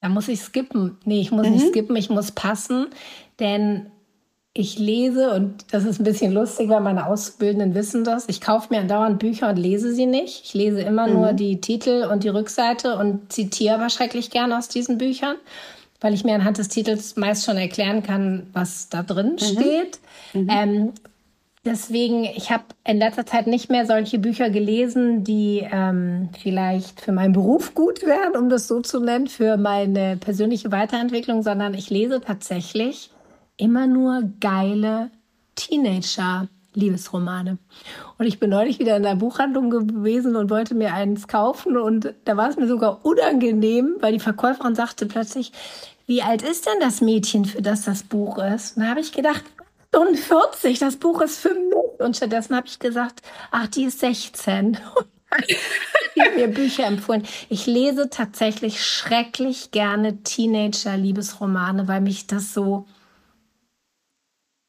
Da 0.02 0.10
muss 0.10 0.28
ich 0.28 0.40
skippen. 0.40 0.98
Nee, 1.06 1.22
ich 1.22 1.30
muss 1.30 1.46
mhm. 1.46 1.54
nicht 1.54 1.68
skippen, 1.68 1.96
ich 1.96 2.10
muss 2.10 2.32
passen, 2.32 2.88
denn 3.38 3.90
ich 4.52 4.78
lese 4.78 5.32
und 5.32 5.72
das 5.72 5.84
ist 5.84 6.00
ein 6.00 6.04
bisschen 6.04 6.32
lustig, 6.32 6.68
weil 6.68 6.80
meine 6.80 7.06
Auszubildenden 7.06 7.74
wissen 7.74 8.02
das. 8.02 8.28
Ich 8.28 8.40
kaufe 8.40 8.68
mir 8.70 8.80
andauernd 8.80 9.20
Bücher 9.20 9.48
und 9.50 9.56
lese 9.56 9.94
sie 9.94 10.06
nicht. 10.06 10.44
Ich 10.44 10.54
lese 10.54 10.80
immer 10.80 11.06
mhm. 11.06 11.12
nur 11.12 11.32
die 11.32 11.60
Titel 11.60 12.08
und 12.10 12.24
die 12.24 12.28
Rückseite 12.28 12.96
und 12.96 13.32
zitiere 13.32 13.76
aber 13.76 13.90
schrecklich 13.90 14.30
gern 14.30 14.52
aus 14.52 14.68
diesen 14.68 14.98
Büchern, 14.98 15.36
weil 16.00 16.14
ich 16.14 16.24
mir 16.24 16.34
anhand 16.34 16.58
des 16.58 16.68
Titels 16.68 17.14
meist 17.14 17.44
schon 17.44 17.58
erklären 17.58 18.02
kann, 18.02 18.48
was 18.52 18.88
da 18.88 19.04
drin 19.04 19.34
mhm. 19.34 19.38
steht. 19.38 20.00
Mhm. 20.32 20.48
Ähm, 20.50 20.92
deswegen, 21.64 22.24
ich 22.24 22.50
habe 22.50 22.64
in 22.84 22.98
letzter 22.98 23.26
Zeit 23.26 23.46
nicht 23.46 23.70
mehr 23.70 23.86
solche 23.86 24.18
Bücher 24.18 24.50
gelesen, 24.50 25.22
die 25.22 25.64
ähm, 25.70 26.28
vielleicht 26.42 27.00
für 27.00 27.12
meinen 27.12 27.34
Beruf 27.34 27.76
gut 27.76 28.04
wären, 28.04 28.36
um 28.36 28.48
das 28.48 28.66
so 28.66 28.80
zu 28.80 28.98
nennen, 28.98 29.28
für 29.28 29.56
meine 29.56 30.16
persönliche 30.16 30.72
Weiterentwicklung, 30.72 31.44
sondern 31.44 31.72
ich 31.72 31.88
lese 31.88 32.20
tatsächlich 32.20 33.10
immer 33.60 33.86
nur 33.86 34.22
geile 34.40 35.10
Teenager-Liebesromane. 35.54 37.58
Und 38.18 38.26
ich 38.26 38.40
bin 38.40 38.50
neulich 38.50 38.78
wieder 38.78 38.96
in 38.96 39.02
der 39.02 39.16
Buchhandlung 39.16 39.70
gewesen 39.70 40.36
und 40.36 40.50
wollte 40.50 40.74
mir 40.74 40.94
eins 40.94 41.28
kaufen. 41.28 41.76
Und 41.76 42.14
da 42.24 42.36
war 42.36 42.48
es 42.48 42.56
mir 42.56 42.68
sogar 42.68 43.04
unangenehm, 43.04 43.96
weil 44.00 44.12
die 44.12 44.20
Verkäuferin 44.20 44.74
sagte 44.74 45.06
plötzlich, 45.06 45.52
wie 46.06 46.22
alt 46.22 46.42
ist 46.42 46.66
denn 46.66 46.80
das 46.80 47.00
Mädchen, 47.00 47.44
für 47.44 47.62
das 47.62 47.84
das 47.84 48.02
Buch 48.02 48.38
ist? 48.38 48.76
Und 48.76 48.82
da 48.82 48.90
habe 48.90 49.00
ich 49.00 49.12
gedacht, 49.12 49.44
40, 49.92 50.78
das 50.78 50.96
Buch 50.96 51.20
ist 51.20 51.38
für 51.38 51.54
mich. 51.54 52.00
Und 52.00 52.16
stattdessen 52.16 52.56
habe 52.56 52.66
ich 52.66 52.78
gesagt, 52.78 53.22
ach, 53.50 53.66
die 53.68 53.84
ist 53.84 54.00
16. 54.00 54.72
die 56.16 56.22
haben 56.22 56.36
mir 56.36 56.48
Bücher 56.48 56.86
empfohlen. 56.86 57.24
Ich 57.48 57.66
lese 57.66 58.10
tatsächlich 58.10 58.84
schrecklich 58.84 59.70
gerne 59.70 60.22
Teenager-Liebesromane, 60.22 61.88
weil 61.88 62.00
mich 62.00 62.26
das 62.26 62.54
so 62.54 62.86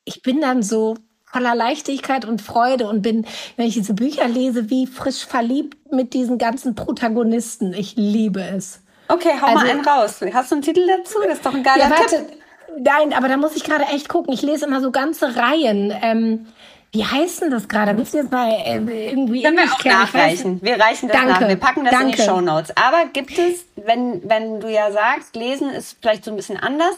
ich 0.06 0.22
bin 0.22 0.41
dann 0.41 0.64
so 0.64 0.95
voller 1.26 1.56
Leichtigkeit 1.56 2.26
und 2.26 2.41
Freude 2.41 2.88
und 2.88 3.02
bin, 3.02 3.26
wenn 3.56 3.68
ich 3.68 3.76
diese 3.76 3.94
Bücher 3.94 4.28
lese, 4.28 4.69
wie 4.69 4.86
frisch 4.86 5.26
verliebt 5.26 5.91
mit 5.91 6.14
diesen 6.14 6.38
ganzen 6.38 6.76
Protagonisten. 6.76 7.73
Ich 7.73 7.95
liebe 7.95 8.41
es. 8.41 8.82
Okay, 9.07 9.32
hau 9.41 9.48
also, 9.48 9.60
mal 9.60 9.69
einen 9.69 9.86
raus. 9.86 10.19
Hast 10.34 10.52
du 10.52 10.56
einen 10.56 10.61
Titel 10.61 10.86
dazu? 10.88 11.19
Das 11.23 11.36
ist 11.36 11.45
doch 11.45 11.53
ein 11.53 11.64
geiler 11.64 11.86
ja, 11.86 11.90
warte, 11.90 12.18
Tipp. 12.18 12.38
Nein, 12.80 13.14
aber 13.14 13.28
da 13.28 13.38
muss 13.38 13.56
ich 13.56 13.64
gerade 13.64 13.86
echt 13.86 14.07
gucken. 14.07 14.34
Ich 14.34 14.41
lese 14.41 14.65
immer 14.65 14.82
so 14.82 14.91
ganze 14.91 15.36
Reihen. 15.36 15.94
Ähm, 16.02 16.48
wie 16.94 17.06
heißt 17.06 17.41
denn 17.41 17.52
das 17.52 17.68
gerade? 17.68 17.98
Wisst 17.98 18.14
ihr 18.14 18.26
bei 18.26 18.49
äh, 18.49 19.10
irgendwie 19.10 19.44
Können 19.44 19.57
wir 19.57 19.64
auch 19.64 19.84
nachreichen. 19.84 20.61
Wir 20.61 20.80
reichen 20.80 21.07
das 21.07 21.18
danke, 21.18 21.41
nach. 21.41 21.48
Wir 21.48 21.56
packen 21.56 21.86
das 21.86 21.94
danke. 21.94 22.11
in 22.11 22.18
die 22.18 22.23
Show 22.23 22.41
Notes. 22.41 22.76
Aber 22.76 23.06
gibt 23.11 23.38
es, 23.38 23.65
wenn 23.78 24.22
wenn 24.30 24.60
du 24.60 24.69
ja 24.69 24.91
sagst, 24.91 25.36
lesen 25.36 25.69
ist 25.69 25.98
vielleicht 26.02 26.26
so 26.26 26.32
ein 26.32 26.38
bisschen 26.38 26.57
anders, 26.57 26.95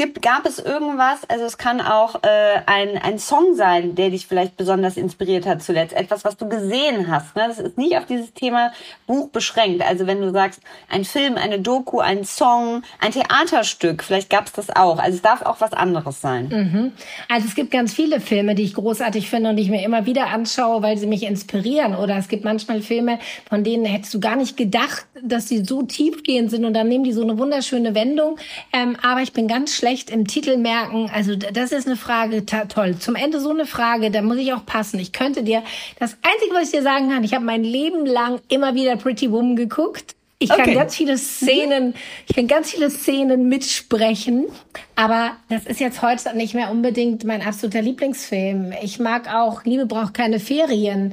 Gibt, 0.00 0.22
gab 0.22 0.46
es 0.46 0.60
irgendwas, 0.60 1.28
also 1.28 1.44
es 1.44 1.58
kann 1.58 1.80
auch 1.80 2.22
äh, 2.22 2.60
ein, 2.66 2.98
ein 2.98 3.18
Song 3.18 3.56
sein, 3.56 3.96
der 3.96 4.10
dich 4.10 4.28
vielleicht 4.28 4.56
besonders 4.56 4.96
inspiriert 4.96 5.44
hat 5.44 5.60
zuletzt, 5.60 5.92
etwas, 5.92 6.24
was 6.24 6.36
du 6.36 6.48
gesehen 6.48 7.10
hast. 7.10 7.34
Ne? 7.34 7.46
Das 7.48 7.58
ist 7.58 7.76
nicht 7.76 7.98
auf 7.98 8.06
dieses 8.06 8.32
Thema 8.32 8.70
Buch 9.08 9.30
beschränkt. 9.30 9.82
Also 9.82 10.06
wenn 10.06 10.20
du 10.20 10.30
sagst, 10.30 10.60
ein 10.88 11.04
Film, 11.04 11.34
eine 11.34 11.58
Doku, 11.58 11.98
ein 11.98 12.22
Song, 12.22 12.84
ein 13.00 13.10
Theaterstück, 13.10 14.04
vielleicht 14.04 14.30
gab 14.30 14.46
es 14.46 14.52
das 14.52 14.70
auch. 14.70 15.00
Also 15.00 15.16
es 15.16 15.22
darf 15.22 15.42
auch 15.42 15.60
was 15.60 15.72
anderes 15.72 16.20
sein. 16.20 16.48
Mhm. 16.48 16.92
Also 17.28 17.48
es 17.48 17.56
gibt 17.56 17.72
ganz 17.72 17.92
viele 17.92 18.20
Filme, 18.20 18.54
die 18.54 18.62
ich 18.62 18.74
großartig 18.74 19.28
finde 19.28 19.50
und 19.50 19.56
die 19.56 19.64
ich 19.64 19.70
mir 19.70 19.82
immer 19.82 20.06
wieder 20.06 20.28
anschaue, 20.28 20.80
weil 20.80 20.96
sie 20.96 21.08
mich 21.08 21.24
inspirieren. 21.24 21.96
Oder 21.96 22.18
es 22.18 22.28
gibt 22.28 22.44
manchmal 22.44 22.82
Filme, 22.82 23.18
von 23.48 23.64
denen 23.64 23.84
hättest 23.84 24.14
du 24.14 24.20
gar 24.20 24.36
nicht 24.36 24.56
gedacht, 24.56 25.06
dass 25.20 25.48
sie 25.48 25.64
so 25.64 25.82
tiefgehend 25.82 26.52
sind 26.52 26.64
und 26.64 26.74
dann 26.74 26.86
nehmen 26.86 27.02
die 27.02 27.12
so 27.12 27.22
eine 27.22 27.36
wunderschöne 27.36 27.96
Wendung. 27.96 28.38
Ähm, 28.72 28.96
aber 29.02 29.22
ich 29.22 29.32
bin 29.32 29.48
ganz 29.48 29.74
schlecht 29.74 29.87
schlecht 29.88 30.10
im 30.10 30.26
Titel 30.26 30.56
merken. 30.56 31.10
Also 31.14 31.34
das 31.36 31.72
ist 31.72 31.86
eine 31.86 31.96
Frage, 31.96 32.44
toll. 32.44 32.98
Zum 32.98 33.14
Ende 33.14 33.40
so 33.40 33.50
eine 33.50 33.64
Frage, 33.64 34.10
da 34.10 34.20
muss 34.22 34.36
ich 34.36 34.52
auch 34.52 34.66
passen. 34.66 34.98
Ich 35.00 35.12
könnte 35.12 35.42
dir, 35.42 35.62
das 35.98 36.16
Einzige, 36.22 36.54
was 36.54 36.64
ich 36.64 36.70
dir 36.72 36.82
sagen 36.82 37.08
kann, 37.08 37.24
ich 37.24 37.34
habe 37.34 37.44
mein 37.44 37.64
Leben 37.64 38.04
lang 38.04 38.40
immer 38.48 38.74
wieder 38.74 38.96
Pretty 38.96 39.30
Woman 39.32 39.56
geguckt. 39.56 40.14
Ich 40.40 40.52
okay. 40.52 40.62
kann 40.62 40.74
ganz 40.74 40.94
viele 40.94 41.18
Szenen, 41.18 41.94
ich 42.28 42.36
kann 42.36 42.46
ganz 42.46 42.70
viele 42.70 42.90
Szenen 42.90 43.48
mitsprechen, 43.48 44.46
aber 44.94 45.32
das 45.48 45.66
ist 45.66 45.80
jetzt 45.80 46.00
heute 46.00 46.36
nicht 46.36 46.54
mehr 46.54 46.70
unbedingt 46.70 47.24
mein 47.24 47.42
absoluter 47.42 47.82
Lieblingsfilm. 47.82 48.72
Ich 48.80 49.00
mag 49.00 49.34
auch 49.34 49.64
Liebe 49.64 49.86
braucht 49.86 50.14
keine 50.14 50.38
Ferien. 50.38 51.12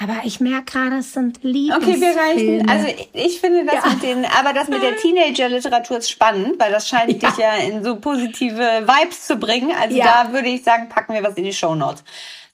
Aber 0.00 0.18
ich 0.24 0.38
merke 0.38 0.72
gerade, 0.72 0.98
es 0.98 1.12
sind 1.12 1.42
Liebesfilme. 1.42 1.96
Okay, 1.96 2.00
wir 2.00 2.16
reichen. 2.16 2.68
Also 2.68 2.86
ich 3.12 3.40
finde 3.40 3.64
das 3.64 3.84
ja. 3.84 3.90
mit 3.90 4.02
den, 4.02 4.24
aber 4.24 4.52
das 4.52 4.68
mit 4.68 4.82
der 4.82 4.96
Teenager-Literatur 5.02 5.98
ist 5.98 6.10
spannend, 6.10 6.58
weil 6.58 6.70
das 6.70 6.88
scheint 6.88 7.20
ja. 7.20 7.28
dich 7.28 7.38
ja 7.38 7.54
in 7.56 7.82
so 7.82 7.96
positive 7.96 8.86
Vibes 8.86 9.26
zu 9.26 9.36
bringen. 9.36 9.72
Also 9.78 9.96
ja. 9.96 10.24
da 10.24 10.32
würde 10.32 10.48
ich 10.48 10.62
sagen, 10.62 10.88
packen 10.88 11.14
wir 11.14 11.22
was 11.24 11.34
in 11.34 11.44
die 11.44 11.52
Show 11.52 11.74
Notes. 11.74 12.04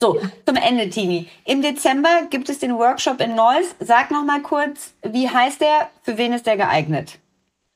So, 0.01 0.19
zum 0.47 0.57
Ende, 0.57 0.89
Tini. 0.91 1.29
Im 1.45 1.63
Dezember 1.63 2.23
gibt 2.31 2.49
es 2.49 2.59
den 2.59 2.77
Workshop 2.77 3.21
in 3.21 3.35
Neuss. 3.35 3.75
Sag 3.79 4.11
noch 4.11 4.25
mal 4.25 4.41
kurz, 4.43 4.95
wie 5.03 5.29
heißt 5.29 5.61
der? 5.61 5.91
Für 6.03 6.19
wen 6.19 6.33
ist 6.33 6.47
der 6.47 6.57
geeignet? 6.57 7.19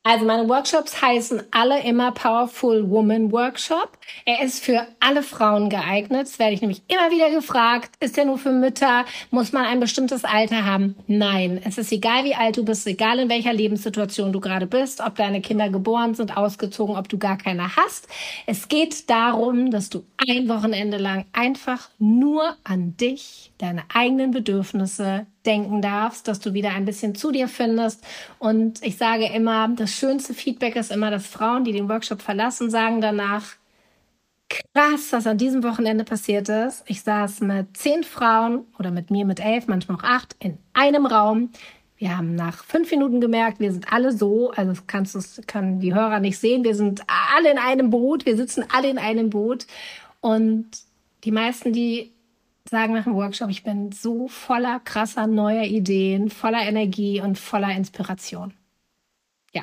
Also 0.09 0.25
meine 0.25 0.49
Workshops 0.49 1.03
heißen 1.03 1.43
alle 1.51 1.83
immer 1.83 2.13
Powerful 2.13 2.89
Woman 2.89 3.31
Workshop. 3.31 3.91
Er 4.25 4.43
ist 4.43 4.65
für 4.65 4.87
alle 5.01 5.23
Frauen 5.23 5.69
geeignet. 5.69 6.23
Das 6.23 6.39
werde 6.39 6.55
ich 6.55 6.63
nämlich 6.63 6.81
immer 6.89 7.11
wieder 7.11 7.29
gefragt. 7.29 7.91
Ist 8.01 8.17
er 8.17 8.25
nur 8.25 8.39
für 8.39 8.51
Mütter? 8.51 9.05
Muss 9.31 9.53
man 9.53 9.67
ein 9.67 9.81
bestimmtes 9.81 10.25
Alter 10.25 10.65
haben? 10.65 10.97
Nein. 11.09 11.61
Es 11.63 11.77
ist 11.77 11.93
egal, 11.93 12.25
wie 12.25 12.35
alt 12.35 12.57
du 12.57 12.65
bist, 12.65 12.87
egal 12.87 13.19
in 13.19 13.29
welcher 13.29 13.53
Lebenssituation 13.53 14.33
du 14.33 14.41
gerade 14.41 14.67
bist, 14.67 15.03
ob 15.03 15.17
deine 15.17 15.43
Kinder 15.43 15.69
geboren 15.69 16.15
sind, 16.15 16.39
ausgezogen, 16.39 16.97
ob 16.97 17.11
du 17.11 17.19
gar 17.19 17.37
keine 17.37 17.77
hast. 17.77 18.09
Es 18.47 18.69
geht 18.69 19.11
darum, 19.11 19.71
dass 19.71 19.91
du 19.91 20.07
ein 20.27 20.49
Wochenende 20.49 20.97
lang 20.97 21.27
einfach 21.35 21.91
nur 21.99 22.57
an 22.65 22.97
dich, 22.97 23.48
deine 23.59 23.83
eigenen 23.93 24.31
Bedürfnisse, 24.31 25.27
denken 25.45 25.83
darfst, 25.83 26.29
dass 26.29 26.41
du 26.41 26.55
wieder 26.55 26.71
ein 26.71 26.85
bisschen 26.85 27.15
zu 27.15 27.33
dir 27.33 27.49
findest. 27.49 28.05
Und 28.39 28.83
ich 28.85 28.97
sage 28.97 29.27
immer, 29.27 29.69
das 29.69 29.93
schönste 29.93 30.33
Feedback 30.33 30.77
ist 30.77 30.93
immer, 30.93 31.11
dass 31.11 31.27
Frauen, 31.27 31.65
die 31.65 31.73
den 31.73 31.89
Workshop 31.89 32.23
verlassen, 32.23 32.71
sagen 32.71 33.01
danach, 33.01 33.57
krass, 34.49 35.09
was 35.11 35.27
an 35.27 35.39
diesem 35.39 35.63
Wochenende 35.63 36.05
passiert 36.05 36.49
ist. 36.49 36.85
Ich 36.87 37.03
saß 37.03 37.41
mit 37.41 37.77
zehn 37.77 38.05
Frauen 38.05 38.65
oder 38.79 38.91
mit 38.91 39.11
mir 39.11 39.25
mit 39.25 39.41
elf, 39.41 39.67
manchmal 39.67 39.99
auch 39.99 40.05
acht, 40.05 40.37
in 40.39 40.59
einem 40.73 41.07
Raum. 41.07 41.51
Wir 41.97 42.17
haben 42.17 42.37
nach 42.37 42.63
fünf 42.63 42.91
Minuten 42.93 43.21
gemerkt, 43.21 43.59
wir 43.59 43.73
sind 43.73 43.93
alle 43.93 44.13
so, 44.13 44.53
also 44.53 44.81
kannst 44.87 45.17
du, 45.17 45.43
kann 45.47 45.81
die 45.81 45.95
Hörer 45.95 46.21
nicht 46.21 46.39
sehen, 46.39 46.63
wir 46.63 46.77
sind 46.77 47.03
alle 47.37 47.51
in 47.51 47.59
einem 47.59 47.91
Boot, 47.91 48.25
wir 48.25 48.37
sitzen 48.37 48.65
alle 48.73 48.89
in 48.89 48.99
einem 48.99 49.31
Boot. 49.31 49.67
Und 50.21 50.69
die 51.25 51.33
meisten, 51.33 51.73
die 51.73 52.13
sagen 52.69 52.95
nach 52.95 53.05
dem 53.05 53.15
Workshop, 53.15 53.51
ich 53.51 53.63
bin 53.63 53.93
so 53.93 54.29
voller 54.29 54.81
krasser 54.81 55.27
neuer 55.27 55.65
Ideen, 55.65 56.31
voller 56.31 56.63
Energie 56.63 57.21
und 57.21 57.39
voller 57.39 57.71
Inspiration. 57.71 58.55
Ja. 59.53 59.63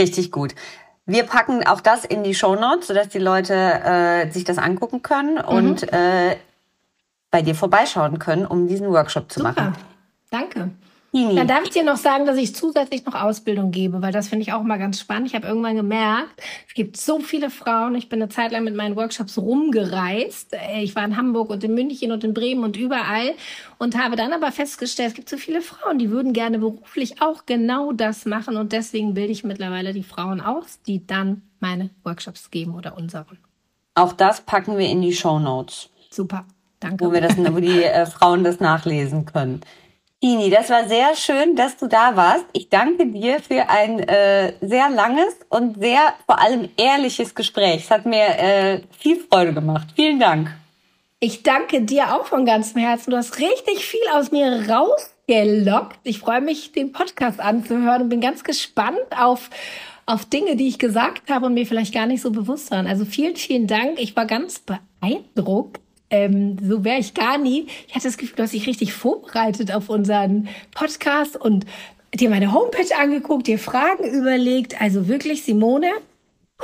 Richtig 0.00 0.30
gut. 0.30 0.54
Wir 1.06 1.24
packen 1.24 1.66
auch 1.66 1.80
das 1.80 2.04
in 2.04 2.22
die 2.22 2.34
Show 2.34 2.54
Notes, 2.54 2.86
sodass 2.86 3.08
die 3.08 3.18
Leute 3.18 3.54
äh, 3.54 4.30
sich 4.30 4.44
das 4.44 4.58
angucken 4.58 5.02
können 5.02 5.34
mhm. 5.34 5.44
und 5.44 5.92
äh, 5.92 6.36
bei 7.30 7.42
dir 7.42 7.54
vorbeischauen 7.54 8.18
können, 8.18 8.46
um 8.46 8.68
diesen 8.68 8.88
Workshop 8.88 9.30
zu 9.30 9.40
Super. 9.40 9.52
machen. 9.52 9.76
Danke. 10.30 10.70
Hm. 11.12 11.34
Dann 11.34 11.48
darf 11.48 11.64
ich 11.64 11.70
dir 11.70 11.82
noch 11.82 11.96
sagen, 11.96 12.24
dass 12.24 12.36
ich 12.36 12.54
zusätzlich 12.54 13.04
noch 13.04 13.14
Ausbildung 13.14 13.72
gebe, 13.72 14.00
weil 14.00 14.12
das 14.12 14.28
finde 14.28 14.44
ich 14.44 14.52
auch 14.52 14.62
mal 14.62 14.78
ganz 14.78 15.00
spannend. 15.00 15.26
Ich 15.26 15.34
habe 15.34 15.46
irgendwann 15.46 15.74
gemerkt, 15.74 16.40
es 16.68 16.74
gibt 16.74 16.96
so 16.96 17.18
viele 17.18 17.50
Frauen. 17.50 17.96
Ich 17.96 18.08
bin 18.08 18.22
eine 18.22 18.28
Zeit 18.28 18.52
lang 18.52 18.62
mit 18.62 18.76
meinen 18.76 18.94
Workshops 18.94 19.36
rumgereist. 19.36 20.54
Äh, 20.54 20.82
ich 20.82 20.94
war 20.94 21.04
in 21.04 21.16
Hamburg 21.16 21.50
und 21.50 21.64
in 21.64 21.74
München 21.74 22.12
und 22.12 22.22
in 22.22 22.32
Bremen 22.32 22.62
und 22.62 22.76
überall 22.76 23.32
und 23.78 23.98
habe 23.98 24.14
dann 24.14 24.32
aber 24.32 24.52
festgestellt, 24.52 25.08
es 25.08 25.14
gibt 25.14 25.28
so 25.28 25.36
viele 25.36 25.62
Frauen, 25.62 25.98
die 25.98 26.10
würden 26.10 26.32
gerne 26.32 26.60
beruflich 26.60 27.20
auch 27.20 27.44
genau 27.44 27.90
das 27.92 28.24
machen 28.24 28.56
und 28.56 28.72
deswegen 28.72 29.14
bilde 29.14 29.32
ich 29.32 29.42
mittlerweile 29.42 29.92
die 29.92 30.04
Frauen 30.04 30.40
aus, 30.40 30.80
die 30.86 31.06
dann 31.06 31.42
meine 31.58 31.90
Workshops 32.04 32.50
geben 32.50 32.74
oder 32.74 32.96
unseren. 32.96 33.38
Auch 33.96 34.12
das 34.12 34.42
packen 34.42 34.78
wir 34.78 34.88
in 34.88 35.02
die 35.02 35.12
Show 35.12 35.40
Notes. 35.40 35.90
Super. 36.10 36.44
Danke. 36.78 37.04
Wo 37.04 37.12
wir 37.12 37.20
das, 37.20 37.36
wo 37.36 37.60
die 37.60 37.82
äh, 37.82 38.06
Frauen 38.06 38.44
das 38.44 38.60
nachlesen 38.60 39.26
können. 39.26 39.60
Ini, 40.22 40.50
das 40.50 40.68
war 40.68 40.86
sehr 40.86 41.16
schön, 41.16 41.56
dass 41.56 41.78
du 41.78 41.86
da 41.86 42.14
warst. 42.14 42.44
Ich 42.52 42.68
danke 42.68 43.06
dir 43.06 43.40
für 43.40 43.70
ein 43.70 44.00
äh, 44.00 44.52
sehr 44.60 44.90
langes 44.90 45.34
und 45.48 45.80
sehr 45.80 46.12
vor 46.26 46.38
allem 46.42 46.68
ehrliches 46.76 47.34
Gespräch. 47.34 47.84
Es 47.84 47.90
hat 47.90 48.04
mir 48.04 48.26
äh, 48.38 48.80
viel 48.98 49.18
Freude 49.18 49.54
gemacht. 49.54 49.88
Vielen 49.96 50.20
Dank. 50.20 50.54
Ich 51.20 51.42
danke 51.42 51.80
dir 51.80 52.14
auch 52.14 52.26
von 52.26 52.44
ganzem 52.44 52.82
Herzen. 52.82 53.12
Du 53.12 53.16
hast 53.16 53.38
richtig 53.38 53.86
viel 53.86 54.00
aus 54.12 54.30
mir 54.30 54.68
rausgelockt. 54.68 56.00
Ich 56.02 56.18
freue 56.18 56.42
mich, 56.42 56.72
den 56.72 56.92
Podcast 56.92 57.40
anzuhören 57.40 58.02
und 58.02 58.08
bin 58.10 58.20
ganz 58.20 58.44
gespannt 58.44 58.98
auf 59.18 59.48
auf 60.04 60.24
Dinge, 60.24 60.56
die 60.56 60.66
ich 60.66 60.78
gesagt 60.78 61.30
habe 61.30 61.46
und 61.46 61.54
mir 61.54 61.66
vielleicht 61.66 61.94
gar 61.94 62.06
nicht 62.06 62.20
so 62.20 62.32
bewusst 62.32 62.72
waren. 62.72 62.86
Also 62.88 63.04
vielen, 63.04 63.36
vielen 63.36 63.68
Dank. 63.68 63.98
Ich 64.00 64.16
war 64.16 64.26
ganz 64.26 64.60
beeindruckt 64.60 65.80
ähm, 66.10 66.56
so 66.60 66.84
wäre 66.84 66.98
ich 66.98 67.14
gar 67.14 67.38
nie. 67.38 67.66
Ich 67.88 67.94
hatte 67.94 68.08
das 68.08 68.18
Gefühl, 68.18 68.36
du 68.36 68.42
hast 68.42 68.52
dich 68.52 68.66
richtig 68.66 68.92
vorbereitet 68.92 69.72
auf 69.72 69.88
unseren 69.88 70.48
Podcast 70.74 71.36
und 71.36 71.66
dir 72.14 72.28
meine 72.30 72.52
Homepage 72.52 72.96
angeguckt, 73.00 73.46
dir 73.46 73.58
Fragen 73.58 74.04
überlegt. 74.04 74.80
Also 74.80 75.08
wirklich, 75.08 75.44
Simone, 75.44 75.90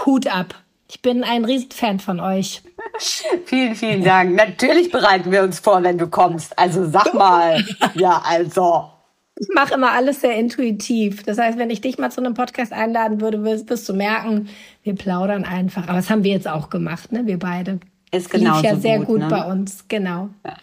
Hut 0.04 0.26
ab. 0.26 0.54
Ich 0.88 1.02
bin 1.02 1.24
ein 1.24 1.44
Riesenfan 1.44 2.00
von 2.00 2.20
euch. 2.20 2.62
vielen, 3.44 3.74
vielen 3.74 4.04
Dank. 4.04 4.34
Natürlich 4.34 4.90
bereiten 4.90 5.30
wir 5.32 5.42
uns 5.42 5.58
vor, 5.58 5.82
wenn 5.82 5.98
du 5.98 6.08
kommst. 6.08 6.58
Also 6.58 6.88
sag 6.88 7.14
mal. 7.14 7.64
ja, 7.94 8.22
also. 8.24 8.90
Ich 9.38 9.48
mache 9.54 9.74
immer 9.74 9.92
alles 9.92 10.22
sehr 10.22 10.34
intuitiv. 10.36 11.22
Das 11.22 11.38
heißt, 11.38 11.58
wenn 11.58 11.70
ich 11.70 11.82
dich 11.82 11.98
mal 11.98 12.10
zu 12.10 12.20
einem 12.20 12.34
Podcast 12.34 12.72
einladen 12.72 13.20
würde, 13.20 13.44
wirst, 13.44 13.68
wirst 13.68 13.88
du 13.88 13.92
merken, 13.92 14.48
wir 14.82 14.94
plaudern 14.94 15.44
einfach. 15.44 15.84
Aber 15.84 15.98
das 15.98 16.08
haben 16.08 16.24
wir 16.24 16.32
jetzt 16.32 16.48
auch 16.48 16.70
gemacht, 16.70 17.12
ne? 17.12 17.26
Wir 17.26 17.38
beide. 17.38 17.80
Ist 18.10 18.30
genau. 18.30 18.56
Lief 18.56 18.64
ja 18.64 18.76
sehr 18.76 18.98
gut, 18.98 19.06
gut 19.06 19.18
ne? 19.20 19.28
bei 19.28 19.44
uns, 19.44 19.86
genau. 19.88 20.30
Ja. 20.44 20.56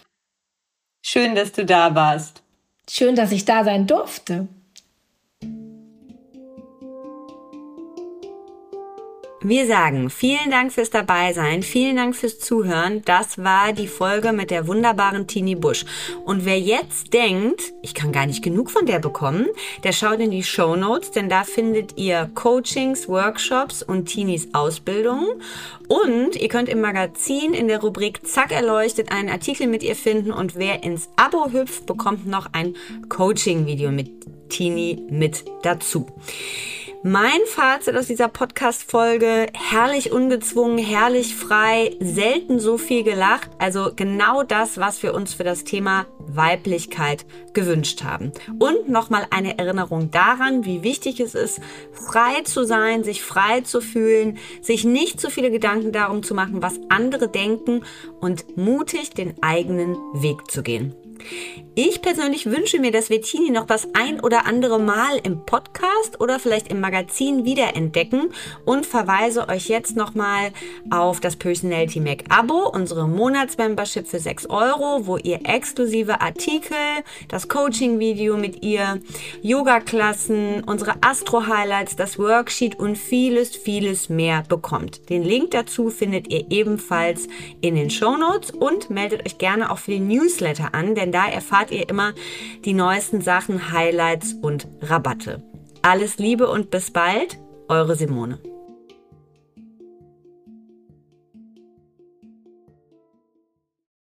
Schön, 1.04 1.34
dass 1.34 1.52
du 1.52 1.64
da 1.64 1.94
warst. 1.94 2.42
Schön, 2.88 3.14
dass 3.14 3.32
ich 3.32 3.44
da 3.44 3.64
sein 3.64 3.86
durfte. 3.86 4.48
Wir 9.46 9.66
sagen 9.66 10.08
vielen 10.08 10.50
Dank 10.50 10.72
fürs 10.72 10.88
Dabeisein, 10.88 11.62
vielen 11.62 11.96
Dank 11.96 12.16
fürs 12.16 12.38
Zuhören. 12.38 13.02
Das 13.04 13.36
war 13.36 13.74
die 13.74 13.88
Folge 13.88 14.32
mit 14.32 14.50
der 14.50 14.66
wunderbaren 14.66 15.26
Tini 15.26 15.54
Busch. 15.54 15.84
Und 16.24 16.46
wer 16.46 16.58
jetzt 16.58 17.12
denkt, 17.12 17.74
ich 17.82 17.92
kann 17.92 18.10
gar 18.10 18.24
nicht 18.24 18.42
genug 18.42 18.70
von 18.70 18.86
der 18.86 19.00
bekommen, 19.00 19.48
der 19.82 19.92
schaut 19.92 20.20
in 20.20 20.30
die 20.30 20.44
Show 20.44 20.76
Notes, 20.76 21.10
denn 21.10 21.28
da 21.28 21.44
findet 21.44 21.98
ihr 21.98 22.30
Coachings, 22.34 23.06
Workshops 23.06 23.82
und 23.82 24.06
Tinis 24.06 24.48
Ausbildung. 24.54 25.26
Und 25.88 26.36
ihr 26.36 26.48
könnt 26.48 26.70
im 26.70 26.80
Magazin 26.80 27.52
in 27.52 27.68
der 27.68 27.82
Rubrik 27.82 28.26
Zack 28.26 28.50
erleuchtet 28.50 29.12
einen 29.12 29.28
Artikel 29.28 29.66
mit 29.66 29.82
ihr 29.82 29.94
finden 29.94 30.32
und 30.32 30.56
wer 30.56 30.82
ins 30.84 31.10
Abo 31.16 31.52
hüpft, 31.52 31.84
bekommt 31.84 32.26
noch 32.26 32.48
ein 32.54 32.76
Coaching-Video 33.10 33.90
mit 33.90 34.08
Tini 34.48 35.02
mit 35.10 35.44
dazu. 35.62 36.06
Mein 37.06 37.44
Fazit 37.44 37.98
aus 37.98 38.06
dieser 38.06 38.28
Podcast-Folge, 38.28 39.48
herrlich 39.52 40.10
ungezwungen, 40.10 40.78
herrlich 40.78 41.36
frei, 41.36 41.94
selten 42.00 42.58
so 42.58 42.78
viel 42.78 43.02
gelacht. 43.02 43.50
Also 43.58 43.90
genau 43.94 44.42
das, 44.42 44.78
was 44.78 45.02
wir 45.02 45.12
uns 45.12 45.34
für 45.34 45.44
das 45.44 45.64
Thema 45.64 46.06
Weiblichkeit 46.18 47.26
gewünscht 47.52 48.04
haben. 48.04 48.32
Und 48.58 48.88
nochmal 48.88 49.26
eine 49.28 49.58
Erinnerung 49.58 50.12
daran, 50.12 50.64
wie 50.64 50.82
wichtig 50.82 51.20
es 51.20 51.34
ist, 51.34 51.60
frei 51.92 52.40
zu 52.44 52.64
sein, 52.64 53.04
sich 53.04 53.22
frei 53.22 53.60
zu 53.60 53.82
fühlen, 53.82 54.38
sich 54.62 54.84
nicht 54.84 55.20
zu 55.20 55.28
viele 55.28 55.50
Gedanken 55.50 55.92
darum 55.92 56.22
zu 56.22 56.34
machen, 56.34 56.62
was 56.62 56.80
andere 56.88 57.28
denken 57.28 57.84
und 58.22 58.56
mutig 58.56 59.10
den 59.10 59.34
eigenen 59.42 59.94
Weg 60.14 60.50
zu 60.50 60.62
gehen. 60.62 60.94
Ich 61.74 62.02
persönlich 62.02 62.46
wünsche 62.46 62.78
mir, 62.78 62.92
dass 62.92 63.10
wir 63.10 63.20
Tini 63.20 63.50
noch 63.50 63.66
das 63.66 63.88
ein 63.94 64.20
oder 64.20 64.46
andere 64.46 64.78
Mal 64.78 65.18
im 65.24 65.44
Podcast 65.44 66.20
oder 66.20 66.38
vielleicht 66.38 66.68
im 66.68 66.80
Magazin 66.80 67.44
wiederentdecken 67.44 68.32
und 68.64 68.86
verweise 68.86 69.48
euch 69.48 69.68
jetzt 69.68 69.96
nochmal 69.96 70.52
auf 70.90 71.20
das 71.20 71.36
Personality 71.36 72.00
Mac 72.00 72.24
Abo, 72.28 72.68
unsere 72.68 73.08
Monatsmembership 73.08 74.06
für 74.06 74.18
6 74.18 74.50
Euro, 74.50 75.06
wo 75.06 75.16
ihr 75.16 75.40
exklusive 75.44 76.20
Artikel, 76.20 76.76
das 77.28 77.48
Coaching-Video 77.48 78.36
mit 78.36 78.62
ihr, 78.62 79.00
Yoga-Klassen, 79.42 80.62
unsere 80.64 80.94
Astro-Highlights, 81.00 81.96
das 81.96 82.18
Worksheet 82.18 82.78
und 82.78 82.96
vieles, 82.96 83.56
vieles 83.56 84.08
mehr 84.08 84.44
bekommt. 84.48 85.10
Den 85.10 85.22
Link 85.22 85.50
dazu 85.52 85.90
findet 85.90 86.28
ihr 86.28 86.46
ebenfalls 86.50 87.26
in 87.60 87.74
den 87.74 87.90
Show 87.90 88.16
Notes 88.16 88.50
und 88.50 88.90
meldet 88.90 89.26
euch 89.26 89.38
gerne 89.38 89.70
auch 89.70 89.78
für 89.78 89.92
den 89.92 90.08
Newsletter 90.08 90.74
an, 90.74 90.94
denn 90.94 91.12
da 91.14 91.28
erfahrt 91.28 91.70
ihr 91.70 91.88
immer 91.88 92.12
die 92.64 92.74
neuesten 92.74 93.20
Sachen, 93.20 93.72
Highlights 93.72 94.34
und 94.42 94.66
Rabatte. 94.82 95.42
Alles 95.82 96.18
Liebe 96.18 96.48
und 96.48 96.70
bis 96.70 96.90
bald, 96.90 97.38
eure 97.68 97.94
Simone. 97.94 98.38